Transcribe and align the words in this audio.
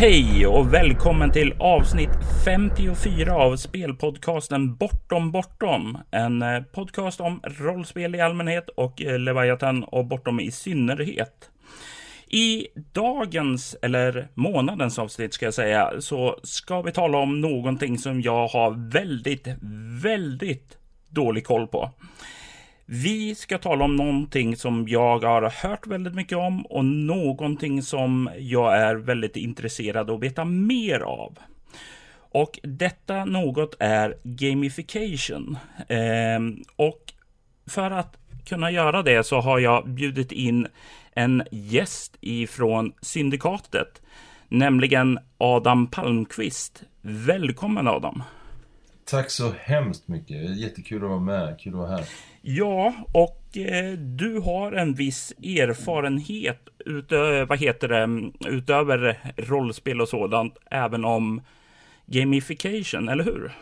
Hej 0.00 0.46
och 0.46 0.74
välkommen 0.74 1.32
till 1.32 1.54
avsnitt 1.58 2.10
54 2.44 3.34
av 3.34 3.56
spelpodcasten 3.56 4.76
Bortom 4.76 5.30
Bortom. 5.30 5.98
En 6.10 6.42
eh, 6.42 6.62
podcast 6.62 7.20
om 7.20 7.40
rollspel 7.44 8.14
i 8.14 8.20
allmänhet 8.20 8.68
och 8.68 9.02
eh, 9.02 9.18
Leviathan 9.18 9.84
och 9.84 10.06
Bortom 10.06 10.40
i 10.40 10.50
synnerhet. 10.50 11.50
I 12.26 12.66
dagens, 12.92 13.76
eller 13.82 14.28
månadens 14.34 14.98
avsnitt 14.98 15.34
ska 15.34 15.44
jag 15.44 15.54
säga, 15.54 15.92
så 16.00 16.38
ska 16.42 16.82
vi 16.82 16.92
tala 16.92 17.18
om 17.18 17.40
någonting 17.40 17.98
som 17.98 18.20
jag 18.20 18.48
har 18.48 18.90
väldigt, 18.90 19.48
väldigt 20.02 20.78
dålig 21.08 21.46
koll 21.46 21.66
på. 21.66 21.90
Vi 22.90 23.34
ska 23.34 23.58
tala 23.58 23.84
om 23.84 23.96
någonting 23.96 24.56
som 24.56 24.88
jag 24.88 25.18
har 25.24 25.68
hört 25.68 25.86
väldigt 25.86 26.14
mycket 26.14 26.38
om 26.38 26.66
och 26.66 26.84
någonting 26.84 27.82
som 27.82 28.30
jag 28.38 28.76
är 28.78 28.94
väldigt 28.94 29.36
intresserad 29.36 30.10
av 30.10 30.16
att 30.16 30.22
veta 30.22 30.44
mer 30.44 31.00
av. 31.00 31.38
Och 32.14 32.58
detta 32.62 33.24
något 33.24 33.76
är 33.78 34.16
gamification. 34.22 35.58
Eh, 35.88 36.38
och 36.76 37.12
för 37.66 37.90
att 37.90 38.16
kunna 38.46 38.70
göra 38.70 39.02
det 39.02 39.26
så 39.26 39.40
har 39.40 39.58
jag 39.58 39.88
bjudit 39.88 40.32
in 40.32 40.66
en 41.12 41.42
gäst 41.50 42.16
ifrån 42.20 42.92
syndikatet, 43.02 44.02
nämligen 44.48 45.18
Adam 45.38 45.86
Palmqvist. 45.86 46.82
Välkommen 47.00 47.88
Adam! 47.88 48.22
Tack 49.04 49.30
så 49.30 49.52
hemskt 49.60 50.08
mycket. 50.08 50.56
Jättekul 50.56 51.04
att 51.04 51.10
vara 51.10 51.20
med. 51.20 51.60
Kul 51.60 51.72
att 51.72 51.78
vara 51.78 51.90
här. 51.90 52.04
Ja, 52.40 52.94
och 53.12 53.56
eh, 53.56 53.92
du 53.98 54.38
har 54.38 54.72
en 54.72 54.94
viss 54.94 55.32
erfarenhet 55.42 56.68
utöver, 56.78 57.46
vad 57.46 57.58
heter 57.58 57.88
det, 57.88 58.32
utöver 58.48 59.18
rollspel 59.36 60.00
och 60.00 60.08
sådant, 60.08 60.54
även 60.70 61.04
om 61.04 61.42
gamification, 62.06 63.08
eller 63.08 63.24
hur? 63.24 63.52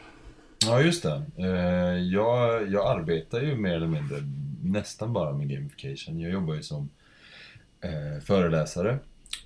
Ja, 0.66 0.80
just 0.80 1.02
det. 1.02 1.22
Eh, 1.36 1.98
jag, 1.98 2.68
jag 2.70 2.98
arbetar 2.98 3.40
ju 3.40 3.56
mer 3.56 3.74
eller 3.74 3.86
mindre 3.86 4.16
nästan 4.62 5.12
bara 5.12 5.32
med 5.32 5.48
gamification. 5.48 6.20
Jag 6.20 6.32
jobbar 6.32 6.54
ju 6.54 6.62
som 6.62 6.90
eh, 7.80 8.22
föreläsare 8.24 8.98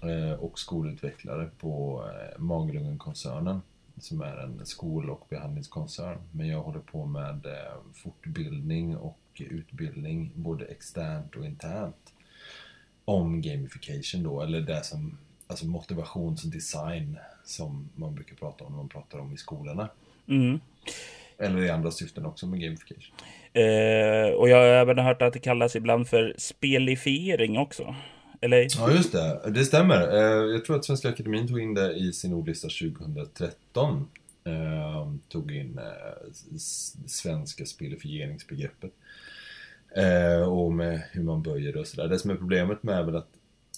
eh, 0.02 0.32
och 0.32 0.58
skolutvecklare 0.58 1.50
på 1.58 2.04
eh, 2.06 2.40
Magelungen-koncernen 2.42 3.60
som 4.00 4.20
är 4.20 4.36
en 4.36 4.66
skol 4.66 5.10
och 5.10 5.26
behandlingskoncern. 5.30 6.18
Men 6.32 6.48
jag 6.48 6.62
håller 6.62 6.80
på 6.80 7.06
med 7.06 7.46
eh, 7.46 7.76
fortbildning 7.94 8.96
och 8.96 9.18
utbildning, 9.38 10.32
både 10.34 10.64
externt 10.64 11.36
och 11.36 11.44
internt, 11.44 12.12
om 13.04 13.40
gamification 13.40 14.22
då, 14.22 14.42
eller 14.42 14.60
det 14.60 14.84
som, 14.84 15.18
alltså 15.46 15.66
motivationsdesign 15.66 17.18
som 17.44 17.88
man 17.94 18.14
brukar 18.14 18.36
prata 18.36 18.64
om 18.64 18.72
när 18.72 18.76
man 18.76 18.88
pratar 18.88 19.18
om 19.18 19.34
i 19.34 19.36
skolorna. 19.36 19.88
Mm. 20.28 20.60
Eller 21.38 21.62
i 21.62 21.70
andra 21.70 21.90
syften 21.90 22.26
också 22.26 22.46
med 22.46 22.60
gamification. 22.60 23.14
Eh, 23.52 24.34
och 24.34 24.48
jag 24.48 24.56
har 24.56 24.64
även 24.64 24.98
hört 24.98 25.22
att 25.22 25.32
det 25.32 25.38
kallas 25.38 25.76
ibland 25.76 26.08
för 26.08 26.34
spelifiering 26.38 27.58
också. 27.58 27.94
Eller? 28.40 28.66
Ja, 28.76 28.90
just 28.90 29.12
det. 29.12 29.40
Det 29.50 29.64
stämmer. 29.64 30.08
Eh, 30.08 30.52
jag 30.52 30.64
tror 30.64 30.76
att 30.76 30.84
Svenska 30.84 31.08
Akademin 31.08 31.48
tog 31.48 31.60
in 31.60 31.74
det 31.74 31.92
i 31.92 32.12
sin 32.12 32.32
ordlista 32.32 32.68
2013. 32.68 34.08
Eh, 34.44 35.12
tog 35.28 35.52
in 35.52 35.78
eh, 35.78 36.32
svenska 37.06 37.66
spelifieringsbegreppet. 37.66 38.92
Och 40.46 40.72
med 40.72 41.02
hur 41.12 41.22
man 41.22 41.42
böjer 41.42 41.72
det 41.72 41.80
och 41.80 41.86
sådär. 41.86 42.08
Det 42.08 42.18
som 42.18 42.30
är 42.30 42.36
problemet 42.36 42.82
med 42.82 42.98
är 42.98 43.02
väl 43.02 43.16
att 43.16 43.28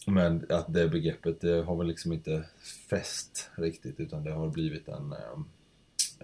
med 0.06 0.52
att 0.52 0.72
det 0.72 0.88
begreppet 0.88 1.40
det 1.40 1.62
har 1.62 1.76
väl 1.76 1.86
liksom 1.86 2.12
inte 2.12 2.44
fäst 2.90 3.50
riktigt 3.54 4.00
utan 4.00 4.24
det 4.24 4.32
har 4.32 4.48
blivit 4.48 4.88
en 4.88 5.14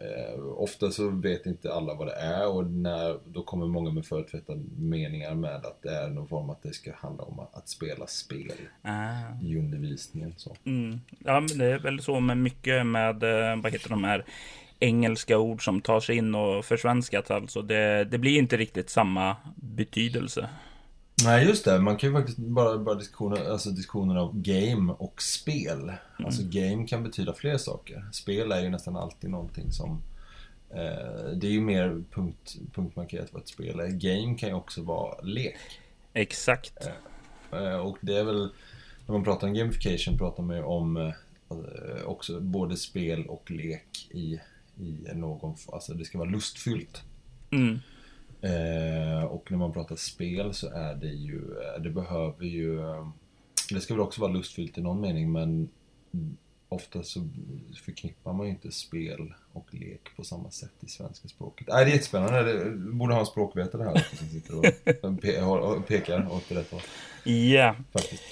Eh, 0.01 0.45
ofta 0.57 0.91
så 0.91 1.09
vet 1.09 1.47
inte 1.47 1.73
alla 1.73 1.95
vad 1.95 2.07
det 2.07 2.15
är 2.15 2.49
och 2.49 2.67
när, 2.71 3.19
då 3.27 3.43
kommer 3.43 3.67
många 3.67 3.91
med 3.91 4.07
förutfattade 4.07 4.61
meningar 4.79 5.35
med 5.35 5.57
att 5.57 5.83
det 5.83 5.91
är 5.91 6.09
någon 6.09 6.29
form 6.29 6.51
att 6.51 6.63
det 6.63 6.73
ska 6.73 6.93
handla 6.95 7.25
om 7.25 7.41
att 7.53 7.69
spela 7.69 8.07
spel 8.07 8.53
ah. 8.83 9.43
i 9.43 9.59
undervisningen. 9.59 10.35
Så. 10.37 10.57
Mm. 10.65 11.01
Ja, 11.19 11.41
men 11.41 11.59
det 11.59 11.67
är 11.67 11.79
väl 11.79 12.01
så 12.01 12.21
med 12.21 12.37
mycket 12.37 12.87
med, 12.87 13.23
eh, 13.23 13.63
vad 13.63 13.73
heter 13.73 13.91
de 13.91 14.05
här, 14.05 14.25
engelska 14.81 15.39
ord 15.39 15.65
som 15.65 15.81
tar 15.81 16.01
sig 16.01 16.17
in 16.17 16.35
och 16.35 16.65
försvenskat. 16.65 17.31
Alltså 17.31 17.63
det, 17.63 18.05
det 18.05 18.19
blir 18.19 18.39
inte 18.39 18.57
riktigt 18.57 18.91
samma 18.91 19.37
betydelse. 19.57 20.49
Nej 21.25 21.47
just 21.47 21.65
det, 21.65 21.81
man 21.81 21.97
kan 21.97 22.11
ju 22.11 22.17
faktiskt 22.17 22.39
bara, 22.39 22.79
bara 22.79 22.95
diskussioner, 22.95 23.51
alltså 23.51 23.71
diskussioner 23.71 24.17
av 24.17 24.41
game 24.43 24.93
och 24.93 25.23
spel. 25.23 25.81
Mm. 25.83 25.97
Alltså 26.25 26.43
game 26.45 26.87
kan 26.87 27.03
betyda 27.03 27.35
fler 27.35 27.59
saker. 27.59 28.05
Spel 28.13 28.53
är 28.53 28.63
ju 28.63 28.69
nästan 28.69 28.97
alltid 28.97 29.31
någonting 29.31 29.73
som 29.73 30.03
eh, 30.71 31.31
Det 31.35 31.47
är 31.47 31.51
ju 31.51 31.61
mer 31.61 32.03
punkt, 32.11 32.57
punktmarkerat 32.75 33.33
vad 33.33 33.43
ett 33.43 33.49
spel 33.49 33.81
är. 33.81 33.89
Game 33.89 34.39
kan 34.39 34.49
ju 34.49 34.55
också 34.55 34.83
vara 34.83 35.21
lek. 35.23 35.57
Exakt. 36.13 36.87
Eh, 37.53 37.63
eh 37.63 37.77
och 37.77 37.99
det 38.01 38.17
är 38.17 38.25
väl 38.25 38.49
När 39.07 39.13
man 39.13 39.25
pratar 39.25 39.47
om 39.47 39.55
gamification 39.55 40.19
pratar 40.19 40.43
man 40.43 40.57
ju 40.57 40.63
om 40.63 40.97
eh, 40.97 41.13
också 42.05 42.41
både 42.41 42.77
spel 42.77 43.27
och 43.27 43.51
lek 43.51 44.09
i, 44.11 44.41
i 44.77 45.15
någon, 45.15 45.57
alltså 45.73 45.95
det 45.95 46.05
ska 46.05 46.19
vara 46.19 46.31
lustfyllt. 46.31 47.03
Mm. 47.51 47.79
Eh, 48.41 49.25
och 49.25 49.51
när 49.51 49.59
man 49.59 49.73
pratar 49.73 49.97
spel 49.97 50.55
så 50.55 50.69
är 50.69 50.95
det 50.95 51.07
ju, 51.07 51.37
eh, 51.37 51.83
det 51.83 51.91
behöver 51.91 52.45
ju, 52.45 52.81
eh, 52.81 53.09
det 53.71 53.81
ska 53.81 53.95
väl 53.95 54.01
också 54.01 54.21
vara 54.21 54.33
lustfyllt 54.33 54.79
i 54.79 54.81
någon 54.81 55.01
mening 55.01 55.33
men 55.33 55.69
ofta 56.69 57.03
så 57.03 57.29
förknippar 57.85 58.33
man 58.33 58.47
ju 58.47 58.53
inte 58.53 58.73
spel 58.73 59.35
och 59.53 59.75
lek 59.75 60.17
på 60.17 60.25
samma 60.25 60.51
sätt 60.51 60.73
i 60.81 60.89
svenska 60.89 61.29
språket. 61.29 61.67
Nej, 61.69 61.85
det 61.85 61.91
är 61.91 61.93
jättespännande. 61.93 62.43
Det 62.43 62.71
borde 62.71 63.15
ha 63.15 63.21
en 63.21 63.27
språkvetare 63.27 63.83
här 63.83 64.17
som 64.17 64.29
sitter 64.29 64.57
och 65.77 65.87
pekar 65.87 66.33
åt 66.33 66.53
rätt 66.53 66.71
håll. 66.71 66.81
Ja. 67.35 67.77
Faktiskt. 67.93 68.23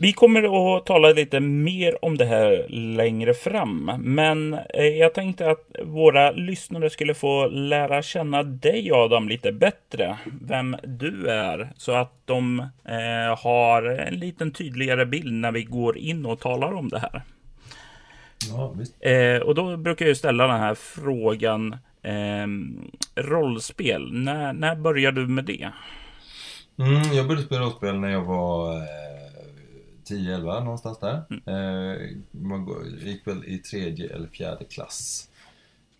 Vi 0.00 0.12
kommer 0.12 0.76
att 0.76 0.86
tala 0.86 1.08
lite 1.08 1.40
mer 1.40 2.04
om 2.04 2.16
det 2.16 2.24
här 2.24 2.66
längre 2.68 3.34
fram, 3.34 3.92
men 3.98 4.54
eh, 4.54 4.84
jag 4.84 5.14
tänkte 5.14 5.50
att 5.50 5.66
våra 5.84 6.30
lyssnare 6.30 6.90
skulle 6.90 7.14
få 7.14 7.48
lära 7.48 8.02
känna 8.02 8.42
dig 8.42 8.90
Adam 8.92 9.28
lite 9.28 9.52
bättre, 9.52 10.18
vem 10.40 10.76
du 10.84 11.30
är, 11.30 11.72
så 11.76 11.92
att 11.92 12.12
de 12.24 12.60
eh, 12.84 13.38
har 13.38 13.82
en 13.82 14.14
liten 14.14 14.52
tydligare 14.52 15.06
bild 15.06 15.32
när 15.32 15.52
vi 15.52 15.62
går 15.62 15.98
in 15.98 16.26
och 16.26 16.40
talar 16.40 16.74
om 16.74 16.88
det 16.88 16.98
här. 16.98 17.22
Ja, 18.50 18.74
eh, 19.10 19.42
och 19.42 19.54
då 19.54 19.76
brukar 19.76 20.06
jag 20.06 20.16
ställa 20.16 20.46
den 20.46 20.60
här 20.60 20.74
frågan, 20.74 21.76
eh, 22.02 22.46
rollspel, 23.22 24.12
när, 24.12 24.52
när 24.52 24.76
började 24.76 25.20
du 25.20 25.26
med 25.26 25.44
det? 25.44 25.70
Mm, 26.78 27.02
jag 27.12 27.26
började 27.26 27.46
spela 27.46 27.60
rollspel 27.60 27.98
när 28.00 28.08
jag 28.08 28.24
var 28.24 28.76
eh, 28.76 29.07
10-11 30.10 30.64
någonstans 30.64 30.98
där. 30.98 31.22
Mm. 31.30 31.42
Eh, 31.46 32.16
man 32.30 32.68
gick 33.00 33.26
väl 33.26 33.44
i 33.44 33.58
tredje 33.58 34.14
eller 34.14 34.28
fjärde 34.28 34.64
klass. 34.64 35.30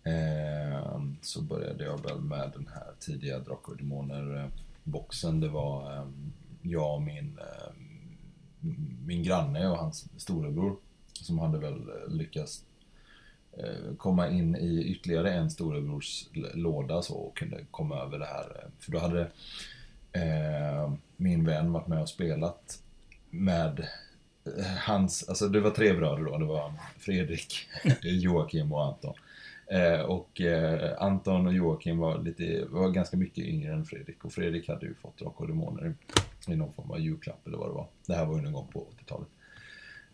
Eh, 0.03 1.01
så 1.21 1.41
började 1.41 1.83
jag 1.83 2.03
väl 2.03 2.19
med 2.19 2.51
den 2.55 2.67
här 2.73 2.91
tidiga 2.99 3.39
Drakar 3.39 3.71
och 3.71 3.77
Demoner-boxen. 3.77 5.39
Det 5.39 5.49
var 5.49 5.97
eh, 5.97 6.07
jag 6.61 6.95
och 6.95 7.01
min, 7.01 7.39
eh, 7.39 7.73
min 9.05 9.23
granne 9.23 9.67
och 9.67 9.77
hans 9.77 10.05
storebror 10.17 10.75
som 11.13 11.39
hade 11.39 11.57
väl 11.57 11.89
lyckats 12.07 12.63
eh, 13.57 13.95
komma 13.97 14.29
in 14.29 14.55
i 14.55 14.83
ytterligare 14.83 15.33
en 15.33 15.51
storebrors 15.51 16.25
låda 16.53 17.01
så 17.01 17.15
och 17.15 17.37
kunde 17.37 17.65
komma 17.71 17.95
över 17.95 18.19
det 18.19 18.25
här. 18.25 18.69
För 18.79 18.91
då 18.91 18.99
hade 18.99 19.21
eh, 20.11 20.93
min 21.17 21.45
vän 21.45 21.71
varit 21.71 21.87
med 21.87 22.01
och 22.01 22.09
spelat 22.09 22.83
med 23.29 23.79
eh, 24.45 24.65
hans, 24.65 25.29
alltså 25.29 25.47
det 25.47 25.59
var 25.59 25.71
tre 25.71 25.93
bröder 25.93 26.23
då, 26.23 26.37
det 26.37 26.45
var 26.45 26.73
Fredrik, 26.97 27.67
Joakim 28.01 28.73
och 28.73 28.85
Anton. 28.85 29.13
Eh, 29.71 30.01
och 30.01 30.41
eh, 30.41 31.01
Anton 31.01 31.47
och 31.47 31.53
Joakim 31.53 31.97
var, 31.97 32.21
lite, 32.23 32.65
var 32.69 32.89
ganska 32.89 33.17
mycket 33.17 33.45
yngre 33.45 33.73
än 33.73 33.85
Fredrik 33.85 34.25
och 34.25 34.33
Fredrik 34.33 34.67
hade 34.67 34.85
ju 34.85 34.93
fått 34.95 35.17
Drakar 35.17 35.41
och 35.41 35.47
Demoner 35.47 35.95
i 36.47 36.55
någon 36.55 36.73
form 36.73 36.91
av 36.91 36.99
julklapp 36.99 37.47
eller 37.47 37.57
vad 37.57 37.69
det 37.69 37.73
var. 37.73 37.87
Det 38.07 38.13
här 38.13 38.25
var 38.25 38.35
ju 38.35 38.41
någon 38.41 38.53
gång 38.53 38.67
på 38.73 38.87
80-talet. 38.99 39.27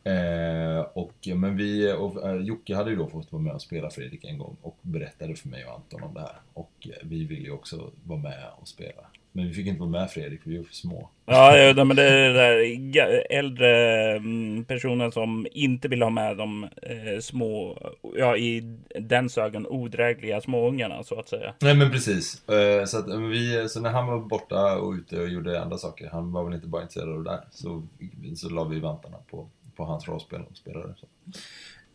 Eh, 0.03 0.79
och, 0.79 1.27
men 1.35 1.57
vi, 1.57 1.93
och 1.93 2.41
Jocke 2.41 2.75
hade 2.75 2.89
ju 2.89 2.95
då 2.95 3.07
fått 3.07 3.31
vara 3.31 3.41
med 3.41 3.53
och 3.53 3.61
spela 3.61 3.89
Fredrik 3.89 4.23
en 4.23 4.37
gång 4.37 4.57
och 4.61 4.77
berättade 4.81 5.35
för 5.35 5.49
mig 5.49 5.65
och 5.65 5.73
Anton 5.73 6.03
om 6.03 6.13
det 6.13 6.19
här. 6.19 6.39
Och 6.53 6.87
vi 7.03 7.25
ville 7.25 7.45
ju 7.45 7.51
också 7.51 7.91
vara 8.03 8.19
med 8.19 8.49
och 8.57 8.67
spela. 8.67 9.01
Men 9.35 9.47
vi 9.47 9.53
fick 9.53 9.67
inte 9.67 9.79
vara 9.79 9.89
med 9.89 10.11
Fredrik, 10.11 10.41
vi 10.43 10.57
var 10.57 10.63
för 10.63 10.73
små. 10.73 11.09
Ja, 11.25 11.57
ja 11.57 11.83
men 11.83 11.95
det 11.95 12.03
är 12.03 12.33
där 12.33 13.23
äldre 13.29 14.11
mm, 14.15 14.65
personer 14.65 15.11
som 15.11 15.47
inte 15.51 15.87
vill 15.87 16.01
ha 16.01 16.09
med 16.09 16.37
de 16.37 16.63
eh, 16.63 17.19
små, 17.21 17.77
ja 18.17 18.37
i 18.37 18.77
den 18.99 19.29
ögon 19.37 19.67
odrägliga 19.67 20.41
småungarna 20.41 21.03
så 21.03 21.19
att 21.19 21.29
säga. 21.29 21.53
Nej 21.61 21.75
men 21.75 21.91
precis. 21.91 22.49
Eh, 22.49 22.85
så, 22.85 22.97
att, 22.99 23.19
vi, 23.31 23.69
så 23.69 23.79
när 23.81 23.89
han 23.89 24.07
var 24.07 24.19
borta 24.19 24.77
och 24.77 24.93
ute 24.93 25.19
och 25.19 25.29
gjorde 25.29 25.61
andra 25.61 25.77
saker, 25.77 26.09
han 26.11 26.31
var 26.31 26.43
väl 26.43 26.53
inte 26.53 26.67
bara 26.67 26.81
intresserad 26.81 27.09
av 27.09 27.23
det 27.23 27.29
där, 27.29 27.39
så, 27.51 27.87
så 28.35 28.49
la 28.49 28.63
vi 28.63 28.79
vantarna 28.79 29.17
på, 29.31 29.49
på 29.75 29.83
hans 29.83 30.07
rollspel 30.07 30.41
och 30.51 30.57
spelade. 30.57 30.93
Så. 30.97 31.07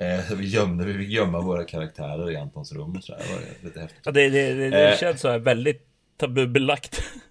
Eh, 0.04 0.36
vi 0.38 0.46
gömde, 0.46 0.84
vi 0.84 0.94
fick 0.94 1.08
gömma 1.10 1.40
våra 1.40 1.64
karaktärer 1.64 2.30
i 2.30 2.36
Antons 2.36 2.72
rum 2.72 2.96
och 2.96 3.04
sådär. 3.04 3.22
Det 3.28 3.32
var 3.34 3.64
lite 3.68 3.80
häftigt. 3.80 4.00
Ja, 4.04 4.12
det, 4.12 4.28
det, 4.28 4.54
det, 4.54 4.70
det 4.70 4.90
Eh. 4.92 4.98
känns 4.98 5.20
så 5.20 5.28
här 5.28 5.38
väldigt 5.38 5.86
tabubelagt. 6.16 7.02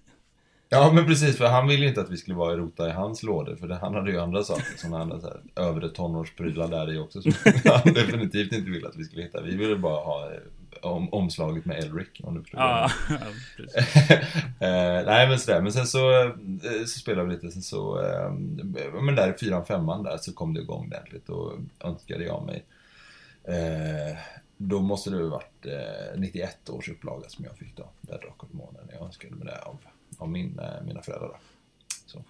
Ja 0.72 0.92
men 0.92 1.06
precis, 1.06 1.36
för 1.38 1.46
han 1.46 1.68
ville 1.68 1.82
ju 1.82 1.88
inte 1.88 2.00
att 2.00 2.10
vi 2.10 2.16
skulle 2.16 2.36
vara 2.36 2.56
rota 2.56 2.88
i 2.88 2.92
hans 2.92 3.22
lådor 3.22 3.56
För 3.56 3.68
det, 3.68 3.74
han 3.74 3.94
hade 3.94 4.10
ju 4.10 4.20
andra 4.20 4.42
saker, 4.42 4.76
sådana 4.76 5.02
andra 5.02 5.20
så 5.20 5.26
här, 5.26 5.64
övre 5.64 5.88
tonårsprylar 5.88 6.68
där 6.68 6.92
i 6.92 6.98
också 6.98 7.22
Som 7.22 7.32
han 7.64 7.94
definitivt 7.94 8.52
inte 8.52 8.70
ville 8.70 8.88
att 8.88 8.96
vi 8.96 9.04
skulle 9.04 9.22
hitta. 9.22 9.42
Vi 9.42 9.56
ville 9.56 9.76
bara 9.76 10.04
ha 10.04 10.32
eh, 10.32 10.40
om, 10.82 11.14
omslaget 11.14 11.64
med 11.64 11.78
Elric 11.78 12.08
om 12.22 12.34
du 12.34 12.40
förstår 12.40 12.58
precis. 13.56 13.76
eh, 14.60 15.04
Nej 15.06 15.28
men 15.28 15.38
sådär, 15.38 15.60
men 15.60 15.72
sen 15.72 15.86
så, 15.86 16.22
eh, 16.22 16.30
så 16.86 16.98
spelade 16.98 17.28
vi 17.28 17.34
lite 17.34 17.50
Sen 17.50 17.62
så, 17.62 18.02
eh, 18.02 18.32
men 19.02 19.14
där 19.14 19.34
i 19.34 19.38
fyran, 19.38 19.66
femman 19.66 20.02
där 20.02 20.16
så 20.16 20.32
kom 20.32 20.54
det 20.54 20.60
igång 20.60 20.86
ordentligt 20.86 21.28
Och 21.28 21.52
önskade 21.84 22.24
jag 22.24 22.46
mig 22.46 22.64
eh, 23.44 24.18
Då 24.56 24.80
måste 24.80 25.10
det 25.10 25.16
ha 25.16 25.28
varit 25.28 25.66
eh, 25.66 26.20
91 26.20 26.70
års 26.70 26.88
upplaga 26.88 27.28
som 27.28 27.44
jag 27.44 27.56
fick 27.56 27.76
då 27.76 27.90
Där 28.00 28.18
Drakar 28.18 28.34
och 28.38 28.48
Demoner 28.50 28.82
Jag 28.92 29.02
önskade 29.06 29.34
mig 29.34 29.46
det 29.46 29.58
av, 29.58 29.78
av 30.18 30.28
min, 30.28 30.58
eh, 30.58 30.84
mina 30.84 31.02
föräldrar 31.02 31.28
då. 31.28 31.36
Så, 32.06 32.22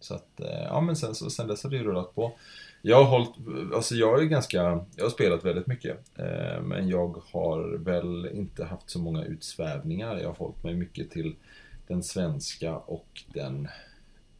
så 0.00 0.14
att, 0.14 0.40
eh, 0.40 0.62
ja 0.62 0.80
men 0.80 0.96
sen, 0.96 1.14
så, 1.14 1.30
sen 1.30 1.48
dess 1.48 1.62
har 1.62 1.70
det 1.70 1.76
ju 1.76 1.84
rullat 1.84 2.14
på. 2.14 2.32
Jag 2.82 3.04
har 3.04 3.18
hållit, 3.18 3.30
alltså 3.74 3.94
jag 3.94 4.22
är 4.22 4.24
ganska, 4.24 4.56
jag 4.96 5.04
har 5.04 5.10
spelat 5.10 5.44
väldigt 5.44 5.66
mycket. 5.66 6.18
Eh, 6.18 6.62
men 6.62 6.88
jag 6.88 7.22
har 7.32 7.76
väl 7.78 8.28
inte 8.32 8.64
haft 8.64 8.90
så 8.90 8.98
många 8.98 9.24
utsvävningar. 9.24 10.18
Jag 10.18 10.28
har 10.28 10.34
hållit 10.34 10.64
mig 10.64 10.74
mycket 10.74 11.10
till 11.10 11.36
den 11.86 12.02
svenska 12.02 12.76
och 12.76 13.22
den 13.26 13.68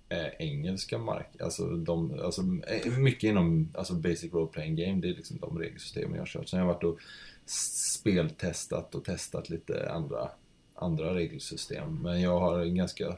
eh, 0.08 0.28
engelska 0.38 0.98
marken. 0.98 1.44
Alltså, 1.44 1.66
de, 1.66 2.20
alltså 2.24 2.40
eh, 2.40 2.92
mycket 2.98 3.24
inom 3.24 3.72
alltså 3.74 3.94
basic 3.94 4.32
role 4.32 4.52
playing 4.52 4.76
game. 4.76 5.00
Det 5.00 5.08
är 5.08 5.14
liksom 5.14 5.38
de 5.40 5.58
regelsystemen 5.58 6.14
jag 6.14 6.20
har 6.20 6.26
kört. 6.26 6.48
Sen 6.48 6.60
har 6.60 6.66
jag 6.66 6.74
varit 6.74 6.84
och 6.84 6.98
speltestat 7.46 8.94
och 8.94 9.04
testat 9.04 9.50
lite 9.50 9.92
andra, 9.92 10.30
andra 10.76 11.14
regelsystem. 11.14 12.02
Men 12.02 12.20
jag 12.20 12.40
har 12.40 12.64
ganska 12.64 13.16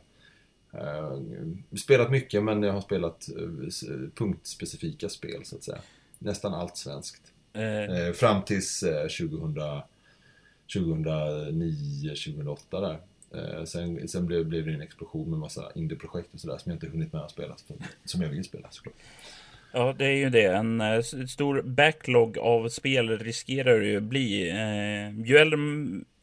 Eh, 0.73 1.19
spelat 1.79 2.11
mycket 2.11 2.43
men 2.43 2.63
jag 2.63 2.73
har 2.73 2.81
spelat 2.81 3.29
eh, 3.29 4.09
punktspecifika 4.15 5.09
spel 5.09 5.45
så 5.45 5.57
att 5.57 5.63
säga. 5.63 5.79
Nästan 6.19 6.55
allt 6.55 6.77
svenskt. 6.77 7.33
Eh, 7.53 7.63
Eh, 7.63 8.13
fram 8.13 8.43
tills 8.43 8.83
eh, 8.83 9.09
2000, 9.09 9.55
2009, 10.75 12.09
2008 12.09 12.81
där. 12.81 13.01
Eh, 13.35 13.65
sen 13.65 14.09
sen 14.09 14.27
blev, 14.27 14.47
blev 14.47 14.67
det 14.67 14.73
en 14.73 14.83
explosion 14.83 15.31
med 15.31 15.39
massa 15.39 15.73
indieprojekt 15.75 16.35
och 16.35 16.41
sådär 16.41 16.59
som 16.59 16.71
jag 16.71 16.77
inte 16.77 16.87
hunnit 16.87 17.13
med 17.13 17.23
att 17.23 17.31
spela. 17.31 17.57
Som 18.05 18.23
jag 18.23 18.29
vill 18.29 18.45
spela 18.45 18.69
såklart. 18.71 18.95
Ja, 19.73 19.95
det 19.99 20.07
är 20.07 20.17
ju 20.17 20.31
det. 20.31 20.45
En 20.45 20.81
eh, 20.81 21.01
stor 21.29 21.63
backlog 21.63 22.39
av 22.39 22.69
spel 22.69 23.19
riskerar 23.19 23.81
ju 23.81 24.01
bli. 24.01 24.51
Eh, 24.51 25.27
ju, 25.27 25.37
äldre, 25.37 25.59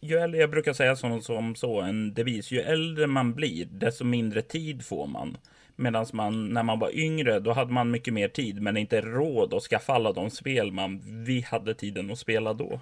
ju 0.01 0.17
äldre, 0.17 0.39
jag 0.39 0.49
brukar 0.49 0.73
säga 0.73 0.95
som, 0.95 1.21
som 1.21 1.55
så, 1.55 1.81
en 1.81 2.13
devis. 2.13 2.51
Ju 2.51 2.59
äldre 2.59 3.07
man 3.07 3.33
blir, 3.33 3.65
desto 3.65 4.03
mindre 4.03 4.41
tid 4.41 4.85
får 4.85 5.07
man. 5.07 5.37
Medan 5.75 6.05
man, 6.13 6.49
när 6.49 6.63
man 6.63 6.79
var 6.79 6.95
yngre, 6.95 7.39
då 7.39 7.53
hade 7.53 7.73
man 7.73 7.91
mycket 7.91 8.13
mer 8.13 8.27
tid, 8.27 8.61
men 8.61 8.77
inte 8.77 9.01
råd 9.01 9.53
att 9.53 9.63
skaffa 9.63 9.93
alla 9.93 10.11
de 10.11 10.29
spel 10.29 10.71
man 10.71 11.01
vi 11.25 11.41
hade 11.41 11.73
tiden 11.73 12.11
att 12.11 12.19
spela 12.19 12.53
då. 12.53 12.79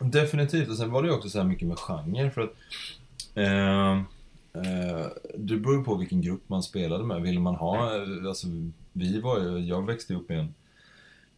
Definitivt, 0.00 0.68
och 0.68 0.76
sen 0.76 0.90
var 0.90 1.02
det 1.02 1.08
ju 1.08 1.14
också 1.14 1.28
så 1.28 1.38
här 1.38 1.46
mycket 1.46 1.68
med 1.68 1.78
genre 1.78 2.30
för 2.30 2.40
att 2.40 2.54
eh, 3.34 3.92
eh, 4.62 5.06
Det 5.34 5.56
beror 5.56 5.76
ju 5.76 5.84
på 5.84 5.94
vilken 5.94 6.22
grupp 6.22 6.48
man 6.48 6.62
spelade 6.62 7.04
med. 7.04 7.22
Ville 7.22 7.40
man 7.40 7.54
ha, 7.54 7.94
eh, 7.96 8.28
alltså 8.28 8.46
vi 8.96 9.20
var 9.20 9.40
ju, 9.40 9.58
jag 9.58 9.86
växte 9.86 10.14
upp 10.14 10.28
med 10.28 10.38
en 10.38 10.54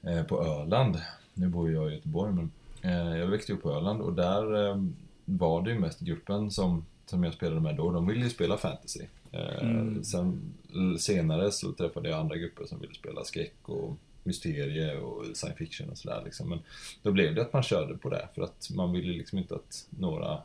eh, 0.02 0.24
på 0.24 0.44
Öland. 0.44 0.98
Nu 1.34 1.48
bor 1.48 1.72
jag 1.72 1.90
i 1.90 1.94
Göteborg 1.94 2.32
men 2.32 2.50
eh, 2.82 3.18
jag 3.18 3.26
växte 3.26 3.52
upp 3.52 3.62
på 3.62 3.72
Öland 3.72 4.00
och 4.00 4.12
där 4.12 4.68
eh, 4.68 4.82
var 5.24 5.62
det 5.62 5.70
ju 5.70 5.78
mest 5.78 6.00
gruppen 6.00 6.50
som, 6.50 6.84
som 7.06 7.24
jag 7.24 7.34
spelade 7.34 7.60
med 7.60 7.76
då. 7.76 7.90
De 7.90 8.06
ville 8.06 8.24
ju 8.24 8.30
spela 8.30 8.56
fantasy. 8.56 9.04
Eh, 9.32 9.62
Mm. 9.62 10.04
Sen 10.04 10.52
senare 10.98 11.50
så 11.50 11.72
träffade 11.72 12.08
jag 12.08 12.20
andra 12.20 12.36
grupper 12.36 12.66
som 12.66 12.80
ville 12.80 12.94
spela 12.94 13.24
skräck 13.24 13.54
och 13.62 13.96
mysterie 14.22 14.98
och 14.98 15.24
science 15.24 15.58
fiction 15.58 15.90
och 15.90 15.98
sådär 15.98 16.22
liksom. 16.24 16.48
Men 16.48 16.58
då 17.02 17.12
blev 17.12 17.34
det 17.34 17.42
att 17.42 17.52
man 17.52 17.62
körde 17.62 17.98
på 17.98 18.10
det 18.10 18.28
för 18.34 18.42
att 18.42 18.70
man 18.70 18.92
ville 18.92 19.12
liksom 19.12 19.38
inte 19.38 19.54
att 19.54 19.86
några 19.90 20.42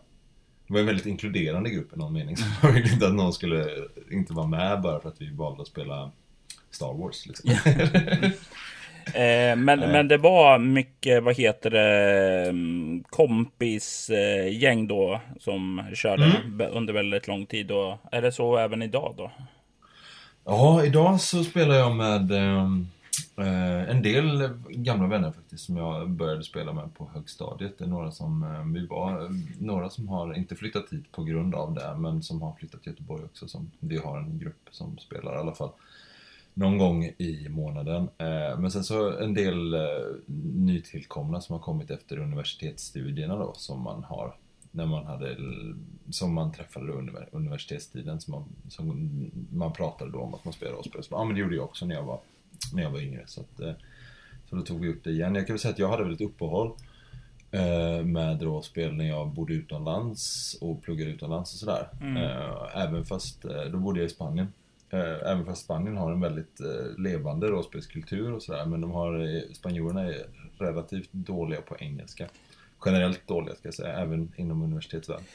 det 0.67 0.73
var 0.73 0.79
en 0.79 0.85
väldigt 0.85 1.05
inkluderande 1.05 1.69
grupp 1.69 1.93
i 1.93 1.99
någon 1.99 2.13
mening. 2.13 2.37
Så 2.37 2.45
man 2.63 2.73
ville 2.73 2.93
inte 2.93 3.07
att 3.07 3.13
någon 3.13 3.33
skulle 3.33 3.87
inte 4.11 4.33
vara 4.33 4.47
med 4.47 4.81
bara 4.81 4.99
för 4.99 5.09
att 5.09 5.21
vi 5.21 5.29
valde 5.29 5.61
att 5.61 5.67
spela 5.67 6.11
Star 6.75 6.93
Wars 6.93 7.25
liksom. 7.27 7.49
Eh, 9.05 9.55
men, 9.55 9.79
men 9.79 10.07
det 10.07 10.17
var 10.17 10.59
mycket, 10.59 11.23
vad 11.23 11.35
heter 11.35 11.69
det, 11.69 12.49
mm, 12.49 13.03
kompisgäng 13.09 14.87
då 14.87 15.21
som 15.39 15.83
körde 15.93 16.23
Mm. 16.23 16.61
under 16.73 16.93
väldigt 16.93 17.27
lång 17.27 17.45
tid. 17.45 17.71
Och 17.71 17.97
är 18.11 18.21
det 18.21 18.31
så 18.31 18.57
även 18.57 18.81
idag 18.81 19.13
då? 19.17 19.31
Ja, 20.45 20.85
idag 20.85 21.21
så 21.21 21.43
spelar 21.43 21.75
jag 21.75 21.95
med 21.95 22.31
ehm, 22.31 22.87
eh, 23.37 23.89
en 23.89 24.01
del 24.01 24.49
gamla 24.69 25.07
vänner 25.07 25.31
faktiskt 25.31 25.65
som 25.65 25.77
jag 25.77 26.09
började 26.09 26.43
spela 26.43 26.73
med 26.73 26.95
på 26.97 27.09
högstadiet. 27.13 27.77
Det 27.77 27.83
är 27.83 27.89
några 27.89 28.11
som 28.11 28.43
eh, 28.43 28.73
vi 28.81 28.87
var, 28.87 29.23
eh, 29.23 29.29
några 29.59 29.89
som 29.89 30.07
har 30.07 30.33
inte 30.37 30.55
flyttat 30.55 30.85
hit 30.91 31.11
på 31.11 31.23
grund 31.23 31.55
av 31.55 31.73
det, 31.73 31.95
men 31.97 32.23
som 32.23 32.41
har 32.41 32.53
flyttat 32.59 32.83
till 32.83 32.91
Göteborg 32.91 33.23
också. 33.23 33.47
Som, 33.47 33.71
vi 33.79 33.97
har 33.97 34.17
en 34.17 34.39
grupp 34.39 34.67
som 34.71 34.97
spelar 34.97 35.33
i 35.35 35.37
alla 35.37 35.53
fall 35.55 35.69
någon 36.53 36.77
gång 36.77 37.03
i 37.03 37.47
månaden. 37.49 38.09
Eh, 38.17 38.59
men 38.59 38.71
sen 38.71 38.83
så 38.83 39.17
en 39.19 39.33
del 39.33 39.73
eh, 39.73 39.81
nytillkomna 40.55 41.41
som 41.41 41.53
har 41.53 41.59
kommit 41.63 41.91
efter 41.91 42.17
universitetsstudierna 42.17 43.35
då, 43.35 43.53
som 43.55 43.81
man 43.81 44.03
har 44.03 44.35
när 44.71 44.85
man 44.85 45.05
hade, 45.05 45.37
som 46.09 46.33
man 46.33 46.51
träffade 46.51 46.91
under 46.91 47.29
universitetstiden, 47.31 48.21
som 48.21 48.31
man, 48.31 48.43
som 48.69 49.31
man 49.51 49.73
pratade 49.73 50.11
då 50.11 50.19
om 50.19 50.33
att 50.33 50.45
man 50.45 50.53
spelade 50.53 50.77
rollspel. 50.77 51.01
Ja 51.09 51.23
men 51.23 51.35
det 51.35 51.41
gjorde 51.41 51.55
jag 51.55 51.65
också 51.65 51.85
när 51.85 51.95
jag 51.95 52.03
var, 52.03 52.19
när 52.73 52.83
jag 52.83 52.89
var 52.89 52.99
yngre. 52.99 53.23
Så, 53.25 53.41
att, 53.41 53.59
eh, 53.59 53.71
så 54.49 54.55
då 54.55 54.61
tog 54.61 54.79
vi 54.79 54.89
upp 54.89 55.03
det 55.03 55.11
igen. 55.11 55.35
Jag 55.35 55.47
kan 55.47 55.53
väl 55.53 55.59
säga 55.59 55.71
att 55.71 55.79
jag 55.79 55.89
hade 55.89 56.03
väl 56.03 56.13
ett 56.13 56.21
uppehåll 56.21 56.71
eh, 57.51 58.05
med 58.05 58.41
rollspel 58.41 58.93
när 58.93 59.07
jag 59.07 59.27
bodde 59.27 59.53
utomlands 59.53 60.53
och 60.61 60.81
pluggade 60.83 61.11
utomlands 61.11 61.53
och 61.53 61.59
sådär. 61.59 61.87
Eh, 62.17 62.81
Även 62.83 63.05
fast, 63.05 63.45
då 63.71 63.77
bodde 63.77 63.99
jag 63.99 64.05
i 64.05 64.09
Spanien. 64.09 64.47
Eh, 64.93 65.31
Även 65.31 65.45
fast 65.45 65.63
Spanien 65.63 65.97
har 65.97 66.11
en 66.11 66.21
väldigt 66.21 66.59
eh, 66.59 66.97
levande 66.97 67.47
rollspelskultur 67.47 68.31
och 68.33 68.41
sådär. 68.43 68.65
Men 68.65 68.81
de 68.81 68.91
har, 68.91 69.19
eh, 69.35 69.41
spanjorerna 69.53 70.01
är 70.01 70.25
relativt 70.57 71.09
dåliga 71.11 71.61
på 71.61 71.75
engelska. 71.79 72.27
Generellt 72.85 73.27
dåliga 73.27 73.55
ska 73.55 73.67
jag 73.67 73.73
säga, 73.73 73.93
även 73.97 74.31
inom 74.35 74.61
universitetsvärlden. 74.61 75.25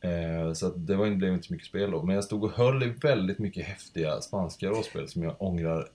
Eh, 0.00 0.52
Så 0.52 0.66
att 0.66 0.86
det 0.86 0.96
var, 0.96 1.10
blev 1.10 1.32
inte 1.34 1.46
så 1.46 1.52
mycket 1.52 1.68
spel 1.68 1.90
då. 1.90 2.02
Men 2.02 2.14
jag 2.14 2.24
stod 2.24 2.44
och 2.44 2.52
höll 2.52 2.82
i 2.82 2.86
väldigt 2.86 3.38
mycket 3.38 3.64
häftiga 3.66 4.20
spanska 4.20 4.68
rollspel 4.68 5.08
som 5.08 5.22
jag 5.22 5.34
ångrar 5.38 5.88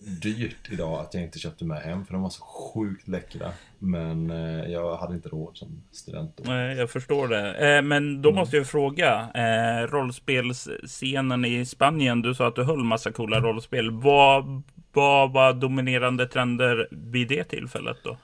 dyrt 0.00 0.68
idag 0.70 1.00
att 1.00 1.14
jag 1.14 1.22
inte 1.22 1.38
köpte 1.38 1.64
med 1.64 1.82
hem. 1.82 2.04
För 2.04 2.12
de 2.12 2.22
var 2.22 2.30
så 2.30 2.42
sjukt 2.42 3.08
läckra. 3.08 3.52
Men 3.78 4.30
eh, 4.30 4.70
jag 4.72 4.96
hade 4.96 5.14
inte 5.14 5.28
råd 5.28 5.56
som 5.56 5.82
student 5.92 6.36
då. 6.36 6.52
Nej, 6.52 6.76
jag 6.76 6.90
förstår 6.90 7.28
det. 7.28 7.76
Eh, 7.76 7.82
men 7.82 8.22
då 8.22 8.32
måste 8.32 8.56
jag 8.56 8.66
fråga. 8.66 9.30
Eh, 9.34 9.86
rollspelsscenen 9.86 11.44
i 11.44 11.66
Spanien, 11.66 12.22
du 12.22 12.34
sa 12.34 12.48
att 12.48 12.56
du 12.56 12.64
höll 12.64 12.84
massa 12.84 13.12
coola 13.12 13.40
rollspel. 13.40 13.90
Vad, 13.90 14.62
vad 14.92 15.32
var 15.32 15.52
dominerande 15.52 16.26
trender 16.28 16.88
vid 16.90 17.28
det 17.28 17.44
tillfället 17.44 17.96
då? 18.04 18.16